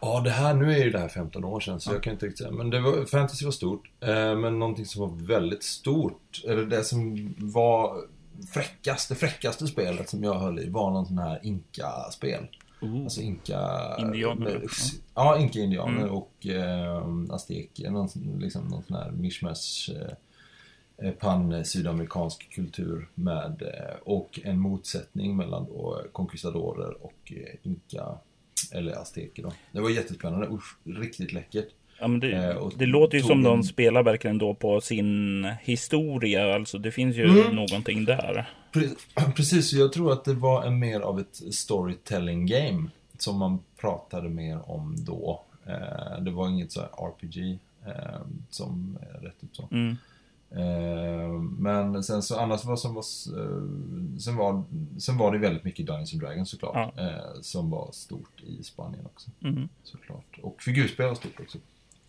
Ja, 0.00 0.20
det 0.20 0.30
här, 0.30 0.54
nu 0.54 0.72
är 0.72 0.84
ju 0.84 0.90
det 0.90 0.98
här 0.98 1.08
15 1.08 1.44
år 1.44 1.60
sedan 1.60 1.80
så 1.80 1.92
jag 1.92 2.02
kan 2.02 2.12
inte 2.12 2.26
riktigt 2.26 2.38
säga. 2.38 2.50
Men 2.50 2.70
det 2.70 2.80
var, 2.80 3.04
fantasy 3.04 3.44
var 3.44 3.52
stort. 3.52 3.90
Eh, 4.00 4.36
men 4.36 4.58
någonting 4.58 4.86
som 4.86 5.00
var 5.00 5.26
väldigt 5.26 5.62
stort, 5.62 6.42
eller 6.48 6.64
det 6.64 6.84
som 6.84 7.34
var 7.38 7.96
fräckast, 8.52 9.08
det 9.08 9.14
fräckaste 9.14 9.66
spelet 9.66 10.08
som 10.08 10.22
jag 10.24 10.34
höll 10.38 10.58
i 10.58 10.68
var 10.68 10.90
någon 10.90 11.06
sån 11.06 11.18
här 11.18 11.40
inka-spel. 11.42 12.46
Alltså 13.04 13.20
inka... 13.20 13.70
Indianer, 13.98 14.44
med- 14.58 14.68
ja. 15.14 15.38
Inka-indianer 15.38 16.02
Mm. 16.02 16.10
och 16.14 16.46
eh, 16.46 17.04
azteker. 17.30 17.90
Någon, 17.90 18.08
liksom, 18.40 18.68
någon 18.68 18.82
sån 18.84 18.96
här 18.96 19.10
mishmash 19.10 19.90
eh, 21.02 21.10
pan-sydamerikansk 21.12 22.50
kultur 22.50 23.08
med 23.14 23.62
eh, 23.62 23.96
och 24.04 24.40
en 24.44 24.58
motsättning 24.58 25.36
mellan 25.36 25.64
då 25.64 26.02
conquistadorer 26.12 27.04
och 27.04 27.32
eh, 27.32 27.54
inka 27.62 28.04
eller 28.72 28.92
azteker 28.92 29.42
då. 29.42 29.52
Det 29.72 29.80
var 29.80 29.90
jättespännande, 29.90 30.48
usch, 30.50 30.76
riktigt 30.84 31.32
läckert. 31.32 31.68
Ja, 32.00 32.08
men 32.08 32.20
det, 32.20 32.32
Eh, 32.32 32.68
det 32.76 32.86
låter 32.86 33.18
ju 33.18 33.24
som 33.24 33.42
de 33.42 33.56
en- 33.58 33.64
spelar 33.64 34.02
verkligen 34.02 34.38
då 34.38 34.54
på 34.54 34.80
sin 34.80 35.44
historia. 35.60 36.54
Alltså 36.54 36.78
det 36.78 36.90
finns 36.90 37.16
ju 37.16 37.24
Mm. 37.40 37.56
någonting 37.56 38.04
där. 38.04 38.50
Pre- 38.72 38.96
Precis, 39.36 39.72
jag 39.72 39.92
tror 39.92 40.12
att 40.12 40.24
det 40.24 40.34
var 40.34 40.64
en 40.64 40.78
mer 40.78 41.00
av 41.00 41.20
ett 41.20 41.54
storytelling 41.54 42.46
game 42.46 42.90
som 43.18 43.38
man 43.38 43.58
pratade 43.80 44.28
mer 44.28 44.70
om 44.70 44.94
då. 44.98 45.42
Eh, 45.66 46.20
det 46.22 46.30
var 46.30 46.48
inget 46.48 46.72
så 46.72 46.80
här 46.80 46.88
RPG 46.98 47.58
eh, 47.86 47.92
som 48.50 48.98
är 49.00 49.20
rätt 49.20 49.36
ut 49.44 49.56
så. 49.56 49.68
Mm. 49.72 49.96
Men 51.58 52.02
sen 52.04 52.22
så 52.22 52.38
annars 52.38 52.64
var 52.64 52.76
som 52.76 52.94
var, 52.94 53.02
sen 54.18 54.36
var, 54.36 54.62
sen 54.98 55.18
var 55.18 55.32
det 55.32 55.38
väldigt 55.38 55.64
mycket 55.64 55.86
Dungeons 55.86 56.12
and 56.12 56.22
Dragons 56.22 56.50
såklart. 56.50 56.92
Ja. 56.96 57.10
Som 57.42 57.70
var 57.70 57.88
stort 57.92 58.42
i 58.46 58.62
Spanien 58.62 59.06
också. 59.06 59.30
Mm. 59.44 59.68
Såklart. 59.84 60.38
Och 60.42 60.62
figurspel 60.62 61.06
var 61.08 61.14
stort 61.14 61.40
också. 61.40 61.58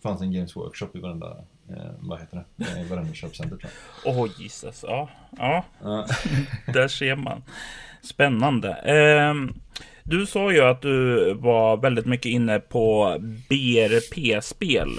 Fanns 0.06 0.22
en 0.22 0.32
Games 0.32 0.56
Workshop 0.56 0.88
i 0.94 0.98
varenda, 0.98 1.26
eh, 1.70 1.90
vad 1.98 2.20
heter 2.20 2.44
det? 2.56 2.80
I 2.80 2.84
varenda 2.84 3.14
köpcenter 3.14 3.58
Åh, 4.04 4.24
oh, 4.24 4.30
Jesus. 4.38 4.84
Ja, 4.88 5.08
ja, 5.38 5.64
där 6.72 6.88
ser 6.88 7.16
man. 7.16 7.42
Spännande. 8.02 8.72
Ehm, 8.72 9.54
du 10.02 10.26
sa 10.26 10.52
ju 10.52 10.60
att 10.60 10.82
du 10.82 11.34
var 11.34 11.76
väldigt 11.76 12.06
mycket 12.06 12.30
inne 12.30 12.60
på 12.60 13.16
BRP-spel. 13.48 14.90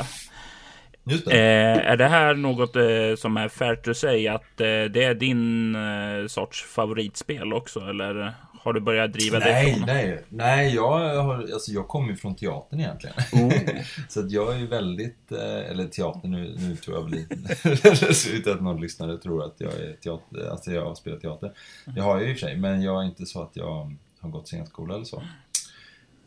Det. 1.03 1.31
Eh, 1.31 1.91
är 1.91 1.97
det 1.97 2.07
här 2.07 2.33
något 2.33 2.75
eh, 2.75 3.15
som 3.17 3.37
är 3.37 3.47
fair 3.47 3.75
to 3.75 3.93
say 3.93 4.27
att 4.27 4.61
eh, 4.61 4.83
det 4.83 5.03
är 5.03 5.13
din 5.13 5.75
eh, 5.75 6.27
sorts 6.27 6.63
favoritspel 6.63 7.53
också? 7.53 7.79
Eller 7.79 8.33
har 8.59 8.73
du 8.73 8.79
börjat 8.79 9.13
driva 9.13 9.39
det 9.39 9.45
Nej, 9.45 9.73
från? 9.75 9.85
nej, 9.85 10.23
nej, 10.29 10.75
jag, 10.75 11.23
har, 11.23 11.35
alltså 11.53 11.71
jag 11.71 11.87
kommer 11.87 12.09
ju 12.09 12.15
från 12.15 12.35
teatern 12.35 12.79
egentligen. 12.79 13.15
Oh. 13.33 13.81
Så 14.09 14.19
att 14.19 14.31
jag 14.31 14.53
är 14.53 14.57
ju 14.57 14.67
väldigt, 14.67 15.31
eh, 15.31 15.71
eller 15.71 15.87
teater 15.87 16.27
nu, 16.27 16.55
nu 16.57 16.75
tror 16.75 16.97
jag 16.97 17.03
väl 17.03 17.13
ut 18.35 18.47
att 18.47 18.61
någon 18.61 18.81
lyssnare 18.81 19.17
tror 19.17 19.43
att 19.45 19.55
jag 19.57 19.73
är 19.73 19.93
teater, 19.93 20.49
alltså 20.49 20.71
jag 20.71 20.97
spelar 20.97 21.17
teater. 21.17 21.53
Det 21.85 22.01
har 22.01 22.17
jag 22.17 22.23
ju 22.23 22.31
i 22.31 22.33
och 22.33 22.39
för 22.39 22.47
sig, 22.47 22.57
men 22.57 22.81
jag 22.81 23.01
är 23.01 23.05
inte 23.05 23.25
så 23.25 23.41
att 23.41 23.55
jag 23.55 23.95
har 24.19 24.29
gått 24.29 24.47
scenskola 24.47 24.95
eller 24.95 25.05
så. 25.05 25.23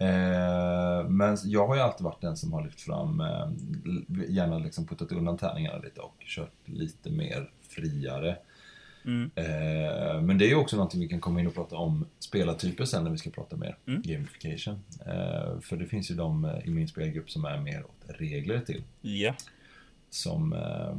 Eh, 0.00 1.08
men 1.08 1.38
jag 1.44 1.66
har 1.66 1.74
ju 1.74 1.80
alltid 1.80 2.04
varit 2.04 2.20
den 2.20 2.36
som 2.36 2.52
har 2.52 2.64
lyft 2.64 2.80
fram, 2.80 3.20
eh, 3.20 3.48
gärna 4.28 4.58
liksom 4.58 4.86
puttat 4.86 5.12
undan 5.12 5.38
tärningarna 5.38 5.78
lite 5.78 6.00
och 6.00 6.16
kört 6.20 6.52
lite 6.64 7.10
mer 7.10 7.50
friare. 7.68 8.36
Mm. 9.04 9.30
Eh, 9.34 10.22
men 10.22 10.38
det 10.38 10.44
är 10.44 10.48
ju 10.48 10.54
också 10.54 10.76
någonting 10.76 11.00
vi 11.00 11.08
kan 11.08 11.20
komma 11.20 11.40
in 11.40 11.46
och 11.46 11.54
prata 11.54 11.76
om 11.76 12.06
spelartyper 12.18 12.84
sen 12.84 13.04
när 13.04 13.10
vi 13.10 13.18
ska 13.18 13.30
prata 13.30 13.56
mer 13.56 13.76
Mm. 13.86 14.02
gamification. 14.02 14.74
Eh, 15.06 15.60
för 15.60 15.76
det 15.76 15.86
finns 15.86 16.10
ju 16.10 16.14
de 16.14 16.44
eh, 16.44 16.66
i 16.68 16.70
min 16.70 16.88
spelgrupp 16.88 17.30
som 17.30 17.44
är 17.44 17.58
mer 17.58 17.84
åt 17.84 18.18
regler 18.18 18.60
till. 18.60 18.82
Ja. 19.00 19.34
Som, 20.10 20.52
eh, 20.52 20.96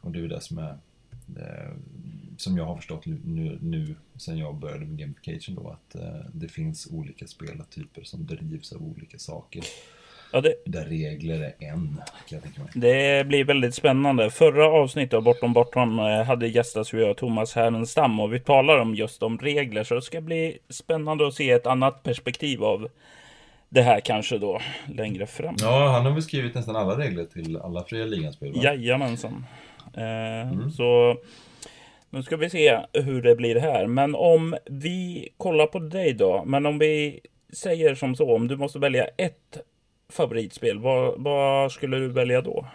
och 0.00 0.12
det 0.12 0.18
är 0.18 0.22
ju 0.22 0.28
det 0.28 0.40
som 0.40 0.58
är 0.58 0.76
som 2.36 2.56
jag 2.56 2.64
har 2.64 2.76
förstått 2.76 3.06
nu, 3.06 3.58
nu, 3.62 3.94
sen 4.16 4.38
jag 4.38 4.54
började 4.54 4.84
med 4.86 4.98
gamification 4.98 5.54
då 5.54 5.68
att 5.68 5.96
det 6.32 6.48
finns 6.48 6.88
olika 6.90 7.26
spelartyper 7.26 8.02
som 8.02 8.26
drivs 8.26 8.72
av 8.72 8.82
olika 8.82 9.18
saker. 9.18 9.64
Ja 10.32 10.40
det, 10.40 10.54
Där 10.64 10.84
regler 10.84 11.40
är 11.58 11.66
en, 11.68 12.00
kan 12.28 12.36
jag 12.36 12.42
tänka 12.42 12.60
mig. 12.62 12.70
det 12.74 13.26
blir 13.26 13.44
väldigt 13.44 13.74
spännande. 13.74 14.30
Förra 14.30 14.66
avsnittet 14.66 15.14
av 15.14 15.22
Bortom 15.22 15.52
Bortom 15.52 15.98
eh, 15.98 16.22
hade 16.22 16.48
gästats 16.48 16.94
vi 16.94 17.04
av 17.04 17.14
Thomas 17.14 17.54
Härenstam 17.54 18.20
och 18.20 18.34
vi 18.34 18.40
talar 18.40 18.78
om 18.78 18.94
just 18.94 19.22
om 19.22 19.38
regler. 19.38 19.84
Så 19.84 19.94
det 19.94 20.02
ska 20.02 20.20
bli 20.20 20.58
spännande 20.68 21.26
att 21.26 21.34
se 21.34 21.50
ett 21.50 21.66
annat 21.66 22.02
perspektiv 22.02 22.64
av 22.64 22.88
det 23.68 23.82
här 23.82 24.00
kanske 24.00 24.38
då 24.38 24.60
längre 24.94 25.26
fram. 25.26 25.54
Ja, 25.58 25.88
han 25.88 26.06
har 26.06 26.12
väl 26.12 26.22
skrivit 26.22 26.54
nästan 26.54 26.76
alla 26.76 26.98
regler 26.98 27.24
till 27.24 27.56
alla 27.56 27.84
fria 27.84 28.04
liganspel? 28.04 28.52
Jajamensan. 28.64 29.44
Eh, 29.96 30.68
Så 30.76 31.16
nu 32.10 32.22
ska 32.22 32.36
vi 32.36 32.50
se 32.50 32.78
hur 32.92 33.22
det 33.22 33.36
blir 33.36 33.56
här. 33.60 33.86
Men 33.86 34.14
om 34.14 34.56
vi 34.66 35.28
kollar 35.36 35.66
på 35.66 35.78
dig 35.78 36.12
då. 36.12 36.42
Men 36.46 36.66
om 36.66 36.78
vi 36.78 37.20
säger 37.52 37.94
som 37.94 38.16
så. 38.16 38.34
Om 38.34 38.48
du 38.48 38.56
måste 38.56 38.78
välja 38.78 39.04
ett 39.16 39.58
favoritspel, 40.12 40.78
vad, 40.78 41.22
vad 41.22 41.72
skulle 41.72 41.96
du 41.96 42.08
välja 42.08 42.42
då? 42.42 42.66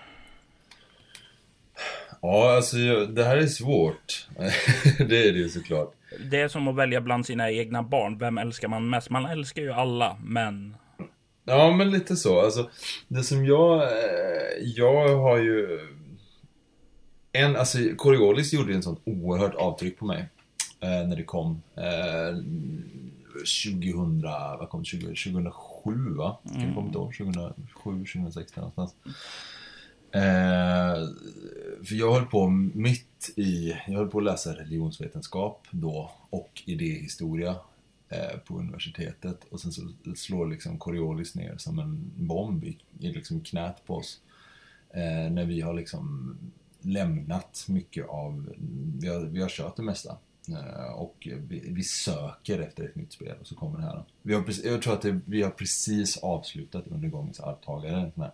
Ja, 2.21 2.55
alltså 2.55 2.77
det 3.05 3.23
här 3.23 3.37
är 3.37 3.47
svårt. 3.47 4.27
det 4.97 5.27
är 5.27 5.33
det 5.33 5.39
ju 5.39 5.49
såklart. 5.49 5.93
Det 6.31 6.41
är 6.41 6.47
som 6.47 6.67
att 6.67 6.75
välja 6.75 7.01
bland 7.01 7.25
sina 7.25 7.51
egna 7.51 7.83
barn. 7.83 8.17
Vem 8.17 8.37
älskar 8.37 8.67
man 8.67 8.89
mest? 8.89 9.09
Man 9.09 9.25
älskar 9.25 9.61
ju 9.61 9.71
alla, 9.71 10.17
men... 10.23 10.75
Ja, 11.45 11.71
men 11.71 11.91
lite 11.91 12.15
så. 12.15 12.39
Alltså, 12.39 12.69
det 13.07 13.23
som 13.23 13.45
jag... 13.45 13.83
Eh, 13.83 14.63
jag 14.63 15.17
har 15.17 15.37
ju... 15.37 15.79
En, 17.31 17.55
alltså, 17.55 17.77
Coriolis 17.97 18.53
gjorde 18.53 18.69
ju 18.69 18.75
en 18.75 18.83
sån 18.83 18.99
oerhört 19.03 19.55
avtryck 19.55 19.99
på 19.99 20.05
mig. 20.05 20.29
Eh, 20.79 21.07
när 21.07 21.15
det 21.15 21.23
kom. 21.23 21.61
Eh, 21.77 22.37
2000... 23.63 24.21
Vad 24.59 24.69
kom 24.69 24.83
2007? 24.83 25.72
2007, 25.83 26.15
va? 26.17 26.37
Kan 26.43 26.67
det 26.67 26.73
komma 26.73 26.89
ett 26.89 26.95
år? 26.95 27.11
2007, 27.11 28.05
2006 28.13 28.55
någonstans. 28.55 28.95
Eh, 30.11 31.09
för 31.83 31.95
jag 31.95 32.13
höll 32.13 32.25
på 32.25 32.49
mitt 32.73 33.33
i... 33.35 33.73
Jag 33.87 33.97
höll 33.97 34.09
på 34.09 34.17
att 34.17 34.23
läsa 34.23 34.53
religionsvetenskap 34.53 35.67
då 35.71 36.11
och 36.29 36.63
idéhistoria 36.65 37.55
eh, 38.09 38.39
på 38.45 38.59
universitetet 38.59 39.43
och 39.49 39.59
sen 39.59 39.71
så 39.71 39.81
slår 40.15 40.47
liksom 40.47 40.77
Coriolis 40.77 41.35
ner 41.35 41.57
som 41.57 41.79
en 41.79 42.11
bomb 42.15 42.63
i, 42.63 42.77
i 42.99 43.09
liksom 43.09 43.41
knät 43.41 43.85
på 43.85 43.95
oss. 43.95 44.21
Eh, 44.89 45.31
när 45.31 45.45
vi 45.45 45.61
har 45.61 45.73
liksom 45.73 46.35
lämnat 46.81 47.65
mycket 47.67 48.07
av, 48.07 48.53
vi 48.99 49.07
har, 49.07 49.19
vi 49.19 49.41
har 49.41 49.49
kört 49.49 49.75
det 49.75 49.83
mesta. 49.83 50.17
Eh, 50.49 50.91
och 50.93 51.27
vi, 51.47 51.59
vi 51.69 51.83
söker 51.83 52.59
efter 52.59 52.83
ett 52.83 52.95
nytt 52.95 53.13
spel 53.13 53.35
och 53.41 53.47
så 53.47 53.55
kommer 53.55 53.77
det 53.79 53.85
här. 53.85 54.03
Vi 54.21 54.33
har, 54.33 54.41
precis- 54.41 54.65
jag 54.65 54.81
tror 54.81 54.93
att 54.93 55.01
det, 55.01 55.19
vi 55.25 55.41
har 55.41 55.49
precis 55.51 56.17
avslutat 56.17 56.87
Undergångens 56.87 57.39
arvtagare, 57.39 58.01
en 58.01 58.11
sån 58.11 58.23
här 58.23 58.31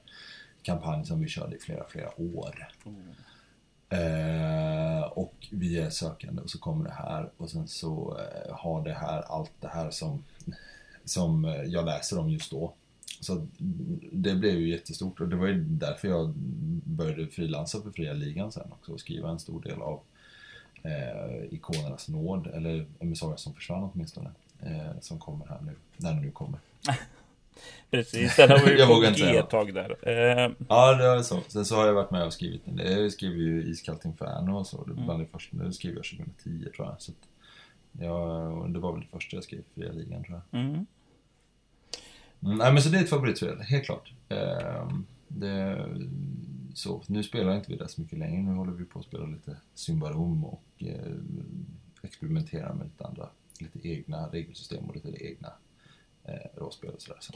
kampanj 0.62 1.06
som 1.06 1.22
vi 1.22 1.28
körde 1.28 1.56
i 1.56 1.60
flera, 1.60 1.84
flera 1.90 2.22
år. 2.22 2.68
Eh, 3.90 5.02
och 5.04 5.48
vi 5.52 5.78
är 5.80 5.90
sökande 5.90 6.42
och 6.42 6.50
så 6.50 6.60
kommer 6.60 6.86
det 6.86 6.92
här 6.94 7.30
och 7.38 7.50
sen 7.50 7.68
så 7.68 8.18
eh, 8.20 8.56
har 8.56 8.84
det 8.84 8.94
här 8.94 9.22
allt 9.22 9.52
det 9.60 9.68
här 9.68 9.92
som, 9.92 10.24
som 11.06 11.46
eh, 11.46 11.64
jag 11.64 11.86
läser 11.86 12.20
om 12.20 12.30
just 12.30 12.52
då. 12.52 12.74
Så 13.22 13.48
det 14.12 14.36
blev 14.36 14.56
ju 14.56 14.70
jättestort 14.70 15.22
och 15.22 15.28
det 15.30 15.36
var 15.36 15.48
ju 15.48 15.64
därför 15.64 16.08
jag 16.08 16.30
började 16.86 17.28
frilansa 17.28 17.82
för 17.82 17.92
Fria 17.92 18.14
Ligan 18.14 18.52
sen 18.52 18.72
också 18.72 18.92
och 18.92 19.00
skriva 19.00 19.30
en 19.30 19.40
stor 19.40 19.62
del 19.62 19.82
av 19.82 20.00
eh, 20.84 21.54
Ikonernas 21.54 22.08
nåd, 22.10 22.48
eller 22.48 22.86
Emissaria 23.00 23.38
som 23.38 23.54
försvann 23.54 23.84
åtminstone, 23.94 24.32
eh, 24.60 25.00
som 25.02 25.20
kommer 25.20 25.46
här 25.48 25.60
nu, 25.62 25.76
när 25.98 26.14
det 26.14 26.20
nu 26.22 26.32
kommer. 26.32 26.60
Precis, 27.92 28.36
den 28.36 28.50
har 28.50 28.60
vi 28.66 28.72
ju 28.80 28.86
på 28.88 29.00
G 29.16 29.38
ett 29.38 29.50
tag 29.50 29.74
där. 29.74 29.90
Eh, 30.02 30.52
Ja, 30.70 30.94
det 30.96 31.04
är 31.06 31.22
så. 31.22 31.40
Sen 31.48 31.66
så 31.66 31.76
har 31.76 31.86
jag 31.86 31.94
varit 31.94 32.12
med 32.12 32.26
och 32.26 32.34
skrivit. 32.34 32.62
Jag 32.76 33.12
skrev 33.12 33.32
ju 33.32 33.64
Iskallt 33.64 34.06
Inferno 34.06 34.52
och 34.58 34.68
så. 34.68 34.84
Det 34.86 34.94
var 34.94 35.04
bland 35.04 35.20
det 35.20 35.26
första. 35.26 35.58
Det 35.58 35.74
skrev 35.74 35.96
jag 35.96 36.04
2010 36.04 36.66
tror 36.76 36.88
jag. 36.88 37.02
Så 37.02 37.12
att, 37.12 37.18
ja, 38.04 38.66
det 38.70 38.80
var 38.80 38.92
väl 38.92 39.02
det 39.02 39.08
första 39.12 39.36
jag 39.38 39.44
skrev 39.44 39.64
för 39.64 39.82
Fria 39.82 39.92
Ligan 39.92 40.24
tror 40.24 40.42
jag. 40.52 40.62
mm. 40.62 40.86
Mm, 42.44 42.58
nej, 42.58 42.74
men 42.74 42.82
så 42.82 42.90
det 42.90 42.98
är 42.98 43.04
ett 43.04 43.10
favoritspel, 43.10 43.62
helt 43.62 43.86
klart. 43.86 44.14
Ehm, 44.30 45.06
det, 45.28 45.86
så, 46.74 47.02
nu 47.08 47.24
spelar 47.24 47.56
inte 47.56 47.72
vi 47.72 47.78
det 47.78 47.88
så 47.88 48.02
mycket 48.02 48.20
längre. 48.20 48.42
Nu 48.42 48.52
håller 48.52 48.72
vi 48.72 48.86
på 48.86 49.00
att 49.00 49.06
spela 49.06 49.26
lite 49.26 49.58
Symbarom 49.74 50.46
och 50.46 50.64
eh, 50.78 51.14
experimentera 52.02 52.74
med 52.74 52.86
lite 52.86 53.06
andra, 53.06 53.30
lite 53.60 53.88
egna 53.88 54.28
regelsystem 54.28 54.86
och 54.90 54.96
lite 54.96 55.26
egna 55.26 55.54
eh, 56.24 56.60
rollspel 56.60 56.90
och 56.90 57.02
sådär. 57.02 57.20
Så, 57.22 57.34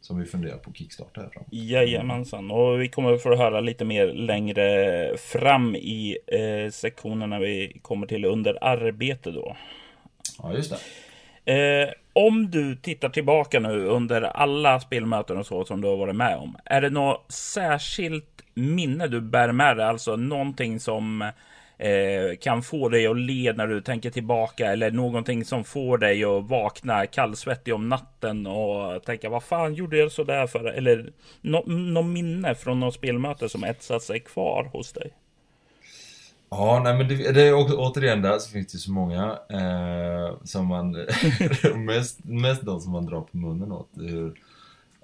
som 0.00 0.18
vi 0.18 0.26
funderar 0.26 0.58
på 0.58 0.70
att 0.70 0.76
kickstarta 0.76 1.20
här 1.20 1.28
framåt. 1.28 1.48
Jajamensan, 1.50 2.50
och 2.50 2.82
vi 2.82 2.88
kommer 2.88 3.16
få 3.16 3.36
höra 3.36 3.60
lite 3.60 3.84
mer 3.84 4.06
längre 4.06 5.16
fram 5.16 5.76
i 5.76 6.18
eh, 6.26 6.70
sektionen 6.70 7.30
när 7.30 7.40
vi 7.40 7.78
kommer 7.82 8.06
till 8.06 8.24
under 8.24 8.64
arbete 8.64 9.30
då. 9.30 9.56
Ja, 10.38 10.54
just 10.54 10.70
det. 10.70 10.78
Eh, 11.52 11.92
om 12.12 12.50
du 12.50 12.76
tittar 12.76 13.08
tillbaka 13.08 13.60
nu 13.60 13.86
under 13.86 14.22
alla 14.22 14.80
spelmöten 14.80 15.36
och 15.36 15.46
så 15.46 15.64
som 15.64 15.80
du 15.80 15.88
har 15.88 15.96
varit 15.96 16.16
med 16.16 16.36
om. 16.36 16.56
Är 16.64 16.80
det 16.80 16.90
något 16.90 17.32
särskilt 17.32 18.43
minne 18.54 19.08
du 19.08 19.20
bär 19.20 19.52
med 19.52 19.76
dig? 19.76 19.86
Alltså 19.86 20.16
någonting 20.16 20.80
som 20.80 21.22
eh, 21.78 22.36
kan 22.40 22.62
få 22.62 22.88
dig 22.88 23.06
att 23.06 23.18
le 23.18 23.52
när 23.52 23.66
du 23.66 23.80
tänker 23.80 24.10
tillbaka 24.10 24.72
eller 24.72 24.90
någonting 24.90 25.44
som 25.44 25.64
får 25.64 25.98
dig 25.98 26.24
att 26.24 26.44
vakna 26.44 27.06
kallsvettig 27.06 27.74
om 27.74 27.88
natten 27.88 28.46
och 28.46 29.02
tänka 29.02 29.28
vad 29.28 29.42
fan 29.42 29.74
gjorde 29.74 29.98
jag 29.98 30.12
sådär 30.12 30.46
för? 30.46 30.64
Eller 30.64 31.12
något 31.40 32.06
minne 32.06 32.54
från 32.54 32.80
något 32.80 32.94
spelmöte 32.94 33.48
som 33.48 33.64
etsat 33.64 34.02
sig 34.02 34.20
kvar 34.20 34.70
hos 34.72 34.92
dig? 34.92 35.12
Ja, 36.50 36.80
nej 36.84 36.98
men 36.98 37.08
det, 37.08 37.32
det 37.32 37.42
är 37.42 37.52
också, 37.52 37.76
återigen 37.76 38.22
där 38.22 38.38
så 38.38 38.50
finns 38.50 38.72
det 38.72 38.78
så 38.78 38.92
många 38.92 39.38
eh, 39.50 40.36
som 40.44 40.66
man, 40.66 40.92
mest, 41.74 42.24
mest 42.24 42.62
de 42.62 42.80
som 42.80 42.92
man 42.92 43.06
drar 43.06 43.20
på 43.20 43.36
munnen 43.36 43.72
åt. 43.72 43.88
Hur, 43.96 44.34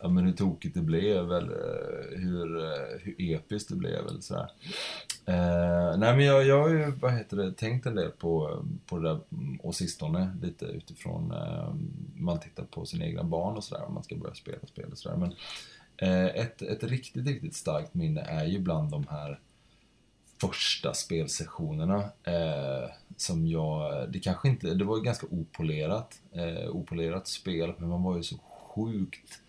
ja, 0.02 0.08
men 0.08 0.24
hur 0.24 0.32
tokigt 0.32 0.74
det 0.74 0.80
blev 0.80 1.32
eller 1.32 2.12
eh, 2.12 2.18
hur, 2.18 2.64
eh, 2.64 2.98
hur 3.00 3.14
episkt 3.18 3.68
det 3.68 3.76
blev 3.76 4.06
eller 4.06 4.20
sådär. 4.20 4.52
Eh, 5.26 5.98
nej 5.98 6.16
men 6.16 6.24
jag, 6.24 6.46
jag 6.46 6.62
har 6.62 6.68
ju, 6.68 6.90
vad 6.90 7.12
heter 7.12 7.36
det, 7.36 7.52
tänkt 7.52 7.86
en 7.86 7.94
del 7.94 8.10
på, 8.10 8.64
på 8.86 8.98
det 8.98 9.08
där 9.08 9.20
mm, 9.32 9.56
och 9.56 9.74
sistone 9.74 10.36
lite 10.42 10.64
utifrån 10.64 11.32
eh, 11.32 11.74
man 12.16 12.40
tittar 12.40 12.64
på 12.64 12.86
sina 12.86 13.04
egna 13.04 13.24
barn 13.24 13.56
och 13.56 13.64
sådär 13.64 13.84
om 13.84 13.94
man 13.94 14.02
ska 14.02 14.16
börja 14.16 14.34
spela 14.34 14.66
spel 14.66 14.90
och 14.92 14.98
sådär. 14.98 15.16
Men 15.16 15.34
eh, 15.96 16.26
ett, 16.26 16.62
ett 16.62 16.84
riktigt, 16.84 17.26
riktigt 17.26 17.54
starkt 17.54 17.94
minne 17.94 18.20
är 18.20 18.44
ju 18.44 18.58
bland 18.58 18.90
de 18.90 19.06
här 19.10 19.40
första 20.40 20.94
spelsessionerna. 20.94 21.98
Eh, 22.24 22.90
som 23.16 23.46
jag, 23.46 24.06
det 24.12 24.18
kanske 24.18 24.48
inte, 24.48 24.74
det 24.74 24.84
var 24.84 25.00
ganska 25.00 25.26
opolerat, 25.30 26.20
eh, 26.32 26.70
opolerat 26.70 27.28
spel, 27.28 27.72
men 27.78 27.88
man 27.88 28.02
var 28.02 28.16
ju 28.16 28.22
så 28.22 28.38
sjukt 28.38 29.39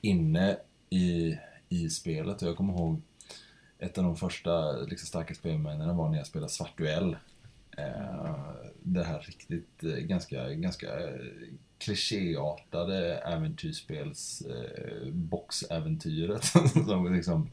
inne 0.00 0.56
i, 0.90 1.38
i 1.68 1.90
spelet. 1.90 2.42
Och 2.42 2.48
jag 2.48 2.56
kommer 2.56 2.72
ihåg 2.72 3.02
ett 3.78 3.98
av 3.98 4.04
de 4.04 4.16
första 4.16 4.72
liksom, 4.72 5.06
starka 5.06 5.34
spelmännen 5.34 5.96
var 5.96 6.08
när 6.08 6.18
jag 6.18 6.26
spelade 6.26 6.52
Svart 6.52 6.78
Duell. 6.78 7.16
Eh, 7.78 8.50
det 8.82 9.04
här 9.04 9.18
riktigt 9.18 9.84
eh, 9.84 9.90
ganska, 9.90 10.52
ganska 10.52 10.86
eh, 10.86 11.20
klichéartade 11.78 13.14
äventyrsspels 13.18 14.42
eh, 14.42 15.12
boxäventyret 15.12 16.44
som 16.86 17.14
liksom 17.14 17.50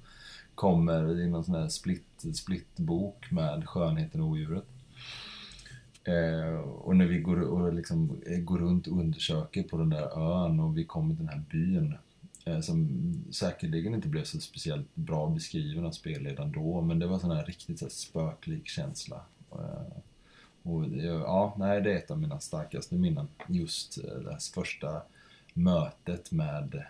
kommer 0.56 1.20
i 1.20 1.28
någon 1.28 1.44
sån 1.44 1.56
här 1.56 1.68
split, 1.68 2.26
splitbok 2.36 3.32
med 3.32 3.70
Skönheten 3.70 4.22
och 4.22 4.28
odjuret. 4.28 4.66
Eh, 6.04 6.60
och 6.60 6.96
när 6.96 7.06
vi 7.06 7.20
går, 7.20 7.42
och 7.42 7.74
liksom, 7.74 8.22
eh, 8.26 8.40
går 8.40 8.58
runt 8.58 8.88
och 8.88 9.00
undersöker 9.00 9.64
på 9.64 9.78
den 9.78 9.90
där 9.90 10.20
ön 10.20 10.60
och 10.60 10.78
vi 10.78 10.86
kommer 10.86 11.16
till 11.16 11.26
den 11.26 11.34
här 11.34 11.44
byn 11.52 11.96
Eh, 12.46 12.60
som 12.60 13.14
säkerligen 13.32 13.94
inte 13.94 14.08
blev 14.08 14.24
så 14.24 14.40
speciellt 14.40 14.96
bra 14.96 15.30
beskriven 15.30 15.86
av 15.86 15.92
spelledaren 15.92 16.52
då, 16.52 16.82
men 16.82 17.00
det 17.00 17.08
var 17.08 17.20
sån 17.20 17.32
här 17.32 17.46
riktigt 17.46 17.80
så 17.80 17.86
här, 17.86 17.90
spöklik 17.90 18.68
känsla. 18.68 19.22
Eh, 19.52 19.98
och 20.64 20.86
ja, 20.88 21.56
nej, 21.58 21.82
det 21.82 21.94
är 21.94 21.98
ett 21.98 22.12
av 22.12 22.20
mina 22.20 22.40
starkaste 22.40 22.96
minnen. 22.96 23.28
Just 23.48 23.98
eh, 23.98 24.04
det 24.04 24.32
här 24.32 24.54
första 24.54 25.02
mötet 25.54 26.32
med, 26.32 26.84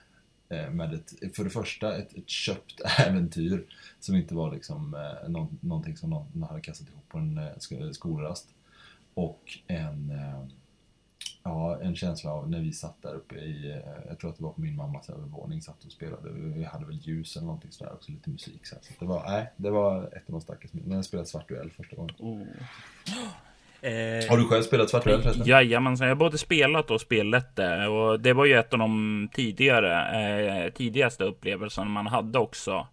med 0.72 0.94
ett, 0.94 1.36
för 1.36 1.44
det 1.44 1.50
första 1.50 1.98
ett, 1.98 2.18
ett 2.18 2.30
köpt 2.30 2.82
äventyr 3.00 3.66
som 4.00 4.16
inte 4.16 4.36
var 4.36 4.54
liksom 4.54 4.96
någonting 5.60 5.98
som 5.98 6.10
någon 6.10 6.44
hade 6.44 6.62
kastat 6.62 6.88
ihop 6.88 7.10
på 7.10 7.18
en 7.18 7.94
skolrast. 7.94 8.50
Och 9.14 9.60
en, 9.68 10.14
ja, 11.46 11.80
en 11.82 11.96
känsla 11.96 12.32
av 12.32 12.50
när 12.50 12.60
vi 12.60 12.72
satt 12.72 13.02
där 13.02 13.14
uppe 13.14 13.36
i, 13.36 13.82
jag 14.08 14.20
tror 14.20 14.30
att 14.30 14.38
det 14.38 14.44
var 14.44 14.52
på 14.52 14.62
min 14.62 14.76
mammas 14.76 15.10
övervåning, 15.10 15.62
satt 15.62 15.86
och 15.86 15.92
spelade. 15.92 16.30
Vi 16.32 16.64
hade 16.64 16.86
väl 16.86 17.00
ljus 17.02 17.36
eller 17.36 17.46
någonting 17.46 17.72
sådär 17.72 17.94
också, 17.94 18.12
lite 18.12 18.30
musik. 18.30 18.66
Så, 18.68 18.76
så 18.82 18.94
det 19.00 19.06
var, 19.06 19.24
nej, 19.28 19.52
det 19.58 19.70
var 19.70 20.04
ett 20.04 20.24
av 20.28 20.32
de 20.32 20.42
starkaste 20.42 20.78
minnena. 20.78 20.96
Jag 20.96 21.06
spelade 21.06 21.30
Svart 21.30 21.50
Duell 21.50 21.72
första 21.72 21.96
gången. 21.96 22.16
Oh. 22.20 22.42
Eh, 23.82 24.30
har 24.30 24.38
du 24.38 24.48
själv 24.48 24.64
spelat 24.64 24.90
Svarträv 24.90 25.22
förresten? 25.22 25.48
Jajamensan, 25.48 26.08
jag 26.08 26.16
har 26.16 26.20
både 26.20 26.38
spelat 26.38 26.92
och 26.92 27.02
spelat 27.02 27.56
det. 27.56 27.88
Och 27.88 28.20
det 28.20 28.34
var 28.34 28.46
ju 28.46 28.54
ett 28.54 28.74
av 28.74 28.80
de 28.80 29.30
tidigare, 29.34 30.66
eh, 30.66 30.72
tidigaste 30.74 31.24
upplevelserna 31.24 31.90
man 31.90 32.08
hade 32.08 32.40
också. 32.40 32.88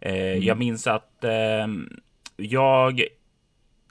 Eh, 0.00 0.14
mm. 0.14 0.42
Jag 0.42 0.58
minns 0.58 0.86
att 0.86 1.24
eh, 1.24 1.66
jag 2.36 3.02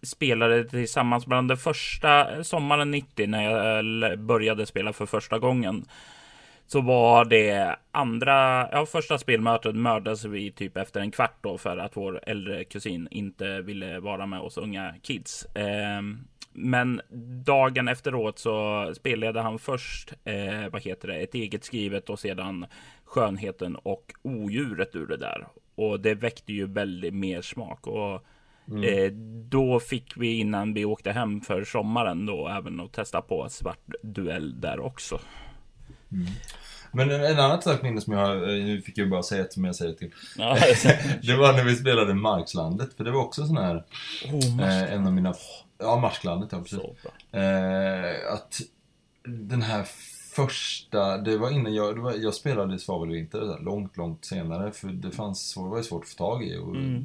spelade 0.02 0.64
tillsammans 0.64 1.26
bland 1.26 1.50
det 1.50 1.58
första 1.58 2.36
eh, 2.36 2.42
sommaren 2.42 2.92
90 2.92 3.28
när 3.28 3.44
jag 3.44 4.12
eh, 4.12 4.18
började 4.18 4.66
spela 4.66 4.94
för 4.94 5.06
första 5.06 5.40
gången. 5.40 5.86
Så 6.68 6.82
var 6.82 7.26
det 7.26 7.76
andra, 7.92 8.70
ja 8.72 8.86
första 8.86 9.18
spelmötet 9.18 9.76
mördades 9.76 10.26
vi 10.26 10.52
typ 10.52 10.78
efter 10.78 11.00
en 11.00 11.12
kvart 11.12 11.38
då 11.42 11.58
för 11.58 11.78
att 11.78 11.98
vår 11.98 12.20
äldre 12.24 12.64
kusin 12.64 13.08
inte 13.12 13.62
ville 13.62 14.00
vara 14.00 14.26
med 14.26 14.40
oss 14.40 14.58
unga 14.58 14.96
kids. 15.02 15.46
Eh, 15.46 16.02
men 16.54 17.02
dagen 17.46 17.88
efteråt 17.88 18.40
så 18.40 18.92
spelade 18.96 19.42
han 19.42 19.60
först, 19.60 20.14
eh, 20.24 20.70
vad 20.72 20.82
heter 20.82 21.08
det, 21.08 21.16
ett 21.16 21.36
eget 21.36 21.64
skrivet 21.64 22.10
och 22.10 22.20
sedan 22.20 22.66
skönheten 23.06 23.76
och 23.76 24.14
odjuret 24.22 24.96
ur 24.96 25.08
det 25.08 25.18
där. 25.18 25.48
Och 25.76 26.00
det 26.00 26.14
väckte 26.14 26.54
ju 26.54 26.66
väldigt 26.66 27.14
mer 27.14 27.42
smak 27.42 27.88
och 27.88 28.26
mm. 28.72 28.84
eh, 28.84 29.12
då 29.50 29.80
fick 29.80 30.18
vi 30.18 30.40
innan 30.40 30.74
vi 30.74 30.86
åkte 30.86 31.12
hem 31.12 31.42
för 31.42 31.64
sommaren 31.64 32.26
då 32.26 32.48
även 32.48 32.80
att 32.80 32.94
testa 32.94 33.22
på 33.22 33.50
svart 33.50 33.86
duell 34.02 34.62
där 34.62 34.80
också. 34.80 35.20
Mm. 36.12 36.26
Men 36.92 37.12
en, 37.12 37.24
en 37.24 37.40
annan 37.40 37.62
sak 37.62 37.82
minne 37.82 38.02
som 38.02 38.14
jag 38.14 38.20
har, 38.20 38.36
eh, 38.36 38.66
nu 38.66 38.82
fick 38.82 38.98
jag 38.98 39.10
bara 39.10 39.24
säga 39.24 39.42
ett 39.42 39.54
som 39.54 39.66
jag 39.66 39.76
säger 39.76 39.94
till. 39.94 40.12
Ja. 40.38 40.58
det 41.24 41.36
var 41.36 41.54
när 41.54 41.64
vi 41.64 41.76
spelade 41.76 42.14
Markslandet, 42.14 42.94
för 42.94 43.04
det 43.04 43.12
var 43.12 43.22
också 43.22 43.46
sån 43.46 43.58
här, 43.58 43.84
oh, 44.32 44.62
eh, 44.62 44.94
en 44.94 45.08
av 45.08 45.14
mina, 45.14 45.34
ja 45.78 45.98
Marsklandet, 45.98 46.50
ja 46.52 46.62
precis. 46.62 46.80
Eh, 47.32 48.34
att 48.34 48.62
den 49.24 49.62
här 49.62 49.86
första, 50.46 51.18
det 51.18 51.38
var 51.38 51.52
innan 51.52 51.74
jag, 51.74 52.00
var, 52.00 52.14
jag 52.14 52.34
spelade 52.34 52.80
Svavelvinter 52.80 53.64
långt, 53.64 53.98
långt 53.98 54.26
senare, 54.26 54.72
för 54.72 54.88
det 54.88 55.12
fanns, 55.12 55.54
det 55.54 55.62
var 55.62 55.78
ju 55.78 55.84
svårt 55.84 56.04
att 56.04 56.10
få 56.10 56.18
tag 56.18 56.44
i 56.44 56.58
och 56.58 56.76
mm. 56.76 57.04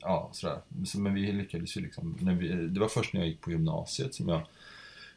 ja, 0.00 0.28
sådär. 0.32 0.58
Men 0.96 1.14
vi 1.14 1.32
lyckades 1.32 1.76
ju 1.76 1.80
liksom, 1.80 2.18
när 2.20 2.34
vi, 2.34 2.48
det 2.48 2.80
var 2.80 2.88
först 2.88 3.12
när 3.12 3.20
jag 3.20 3.28
gick 3.28 3.40
på 3.40 3.50
gymnasiet 3.50 4.14
som 4.14 4.28
jag 4.28 4.40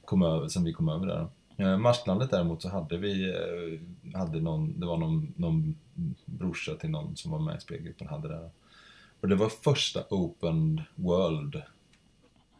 kom 0.05 0.21
över, 0.21 0.47
som 0.47 0.63
vi 0.63 0.73
kom 0.73 0.89
över 0.89 1.07
där. 1.07 1.27
Eh, 1.57 1.77
Marsklandet 1.77 2.31
däremot 2.31 2.61
så 2.61 2.69
hade 2.69 2.97
vi, 2.97 3.29
eh, 3.29 4.19
hade 4.19 4.39
någon, 4.39 4.79
det 4.79 4.85
var 4.85 4.97
någon, 4.97 5.33
någon 5.35 5.75
brorsa 6.25 6.75
till 6.75 6.89
någon 6.89 7.15
som 7.15 7.31
var 7.31 7.39
med 7.39 7.57
i 7.57 7.61
spelgruppen 7.61 8.07
hade 8.07 8.27
det. 8.27 8.49
Och 9.21 9.27
det 9.27 9.35
var 9.35 9.49
första 9.49 10.03
Open 10.09 10.81
World 10.95 11.55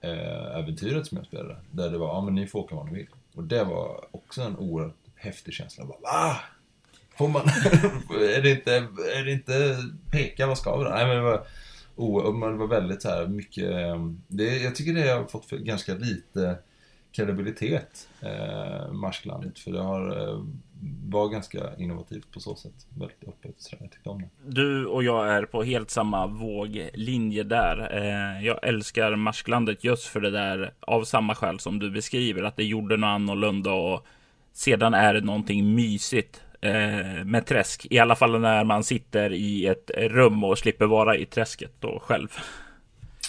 eh, 0.02 0.58
äventyret 0.58 1.08
som 1.08 1.18
jag 1.18 1.28
spelade. 1.28 1.56
Där 1.72 1.92
det 1.92 1.98
var, 1.98 2.08
ja 2.08 2.22
men 2.22 2.36
ni 2.36 2.48
får 2.48 2.60
åka 2.60 2.76
var 2.76 2.84
ni 2.84 2.94
vill. 2.94 3.08
Och 3.34 3.44
det 3.44 3.63
var 3.63 4.06
också 4.12 4.41
en 4.41 4.58
oerhört 4.58 4.96
häftig 5.15 5.54
känsla. 5.54 5.86
Bara, 5.86 6.00
Va? 6.02 6.36
Får 7.17 7.28
man? 7.28 7.41
är, 8.36 8.41
det 8.41 8.52
inte, 8.52 8.76
är 9.15 9.26
det 9.26 9.32
inte 9.32 9.78
peka, 10.12 10.48
vad 10.48 10.58
ska 10.58 10.78
vi 10.78 10.84
då? 10.84 10.89
Nej 10.89 11.08
men 11.08 11.15
det 11.15 11.22
var, 11.22 11.46
oh, 11.96 12.52
det 12.52 12.58
var 12.58 12.67
väldigt 12.67 13.02
så 13.02 13.10
här 13.10 13.28
mycket, 13.28 13.72
ehm, 13.72 14.22
det, 14.28 14.58
jag 14.58 14.76
tycker 14.76 14.94
det 14.94 15.10
har 15.10 15.26
fått 15.26 15.50
ganska 15.50 15.94
lite 15.94 16.58
kredibilitet, 17.12 18.10
eh, 18.22 18.91
Marsklandet. 18.91 19.60
För 19.60 19.72
det 19.72 19.82
har, 19.82 20.30
eh, 20.30 20.44
var 21.10 21.30
ganska 21.30 21.76
innovativt 21.78 22.32
på 22.32 22.39
så 22.39 22.56
sätt. 22.56 22.74
Väldigt 22.89 23.24
öppet. 23.28 23.56
Så 23.58 23.76
jag 23.80 23.91
tyckte 23.91 24.10
om 24.10 24.22
det. 24.22 24.30
Du 24.62 24.86
och 24.86 25.04
jag 25.04 25.30
är 25.30 25.46
på 25.46 25.63
helt 25.63 25.89
samma 25.89 26.28
våglinje 26.28 27.44
där. 27.44 27.98
Eh, 27.98 28.46
jag 28.46 28.60
älskar 28.67 29.15
Marsklandet 29.15 29.84
just 29.84 30.06
för 30.06 30.20
det 30.20 30.32
där 30.32 30.74
av 30.80 31.04
samma 31.04 31.36
skäl 31.36 31.60
som 31.60 31.80
du 31.80 31.91
beskriver. 31.91 32.44
Att 32.44 32.56
det 32.56 32.63
gjorde 32.63 32.98
något 32.98 33.08
annorlunda 33.08 33.72
och 33.72 34.06
sedan 34.54 34.94
är 34.94 35.13
det 35.13 35.22
någonting 35.22 35.76
mysigt 35.76 36.41
eh, 36.62 37.24
med 37.26 37.46
träsk. 37.46 37.88
I 37.89 38.00
alla 38.00 38.15
fall 38.15 38.39
när 38.39 38.63
man 38.63 38.84
sitter 38.84 39.34
i 39.34 39.65
ett 39.65 39.91
rum 39.98 40.44
och 40.44 40.58
slipper 40.58 40.86
vara 40.86 41.17
i 41.17 41.26
träsket 41.26 41.72
då 41.80 42.00
själv. 42.00 42.28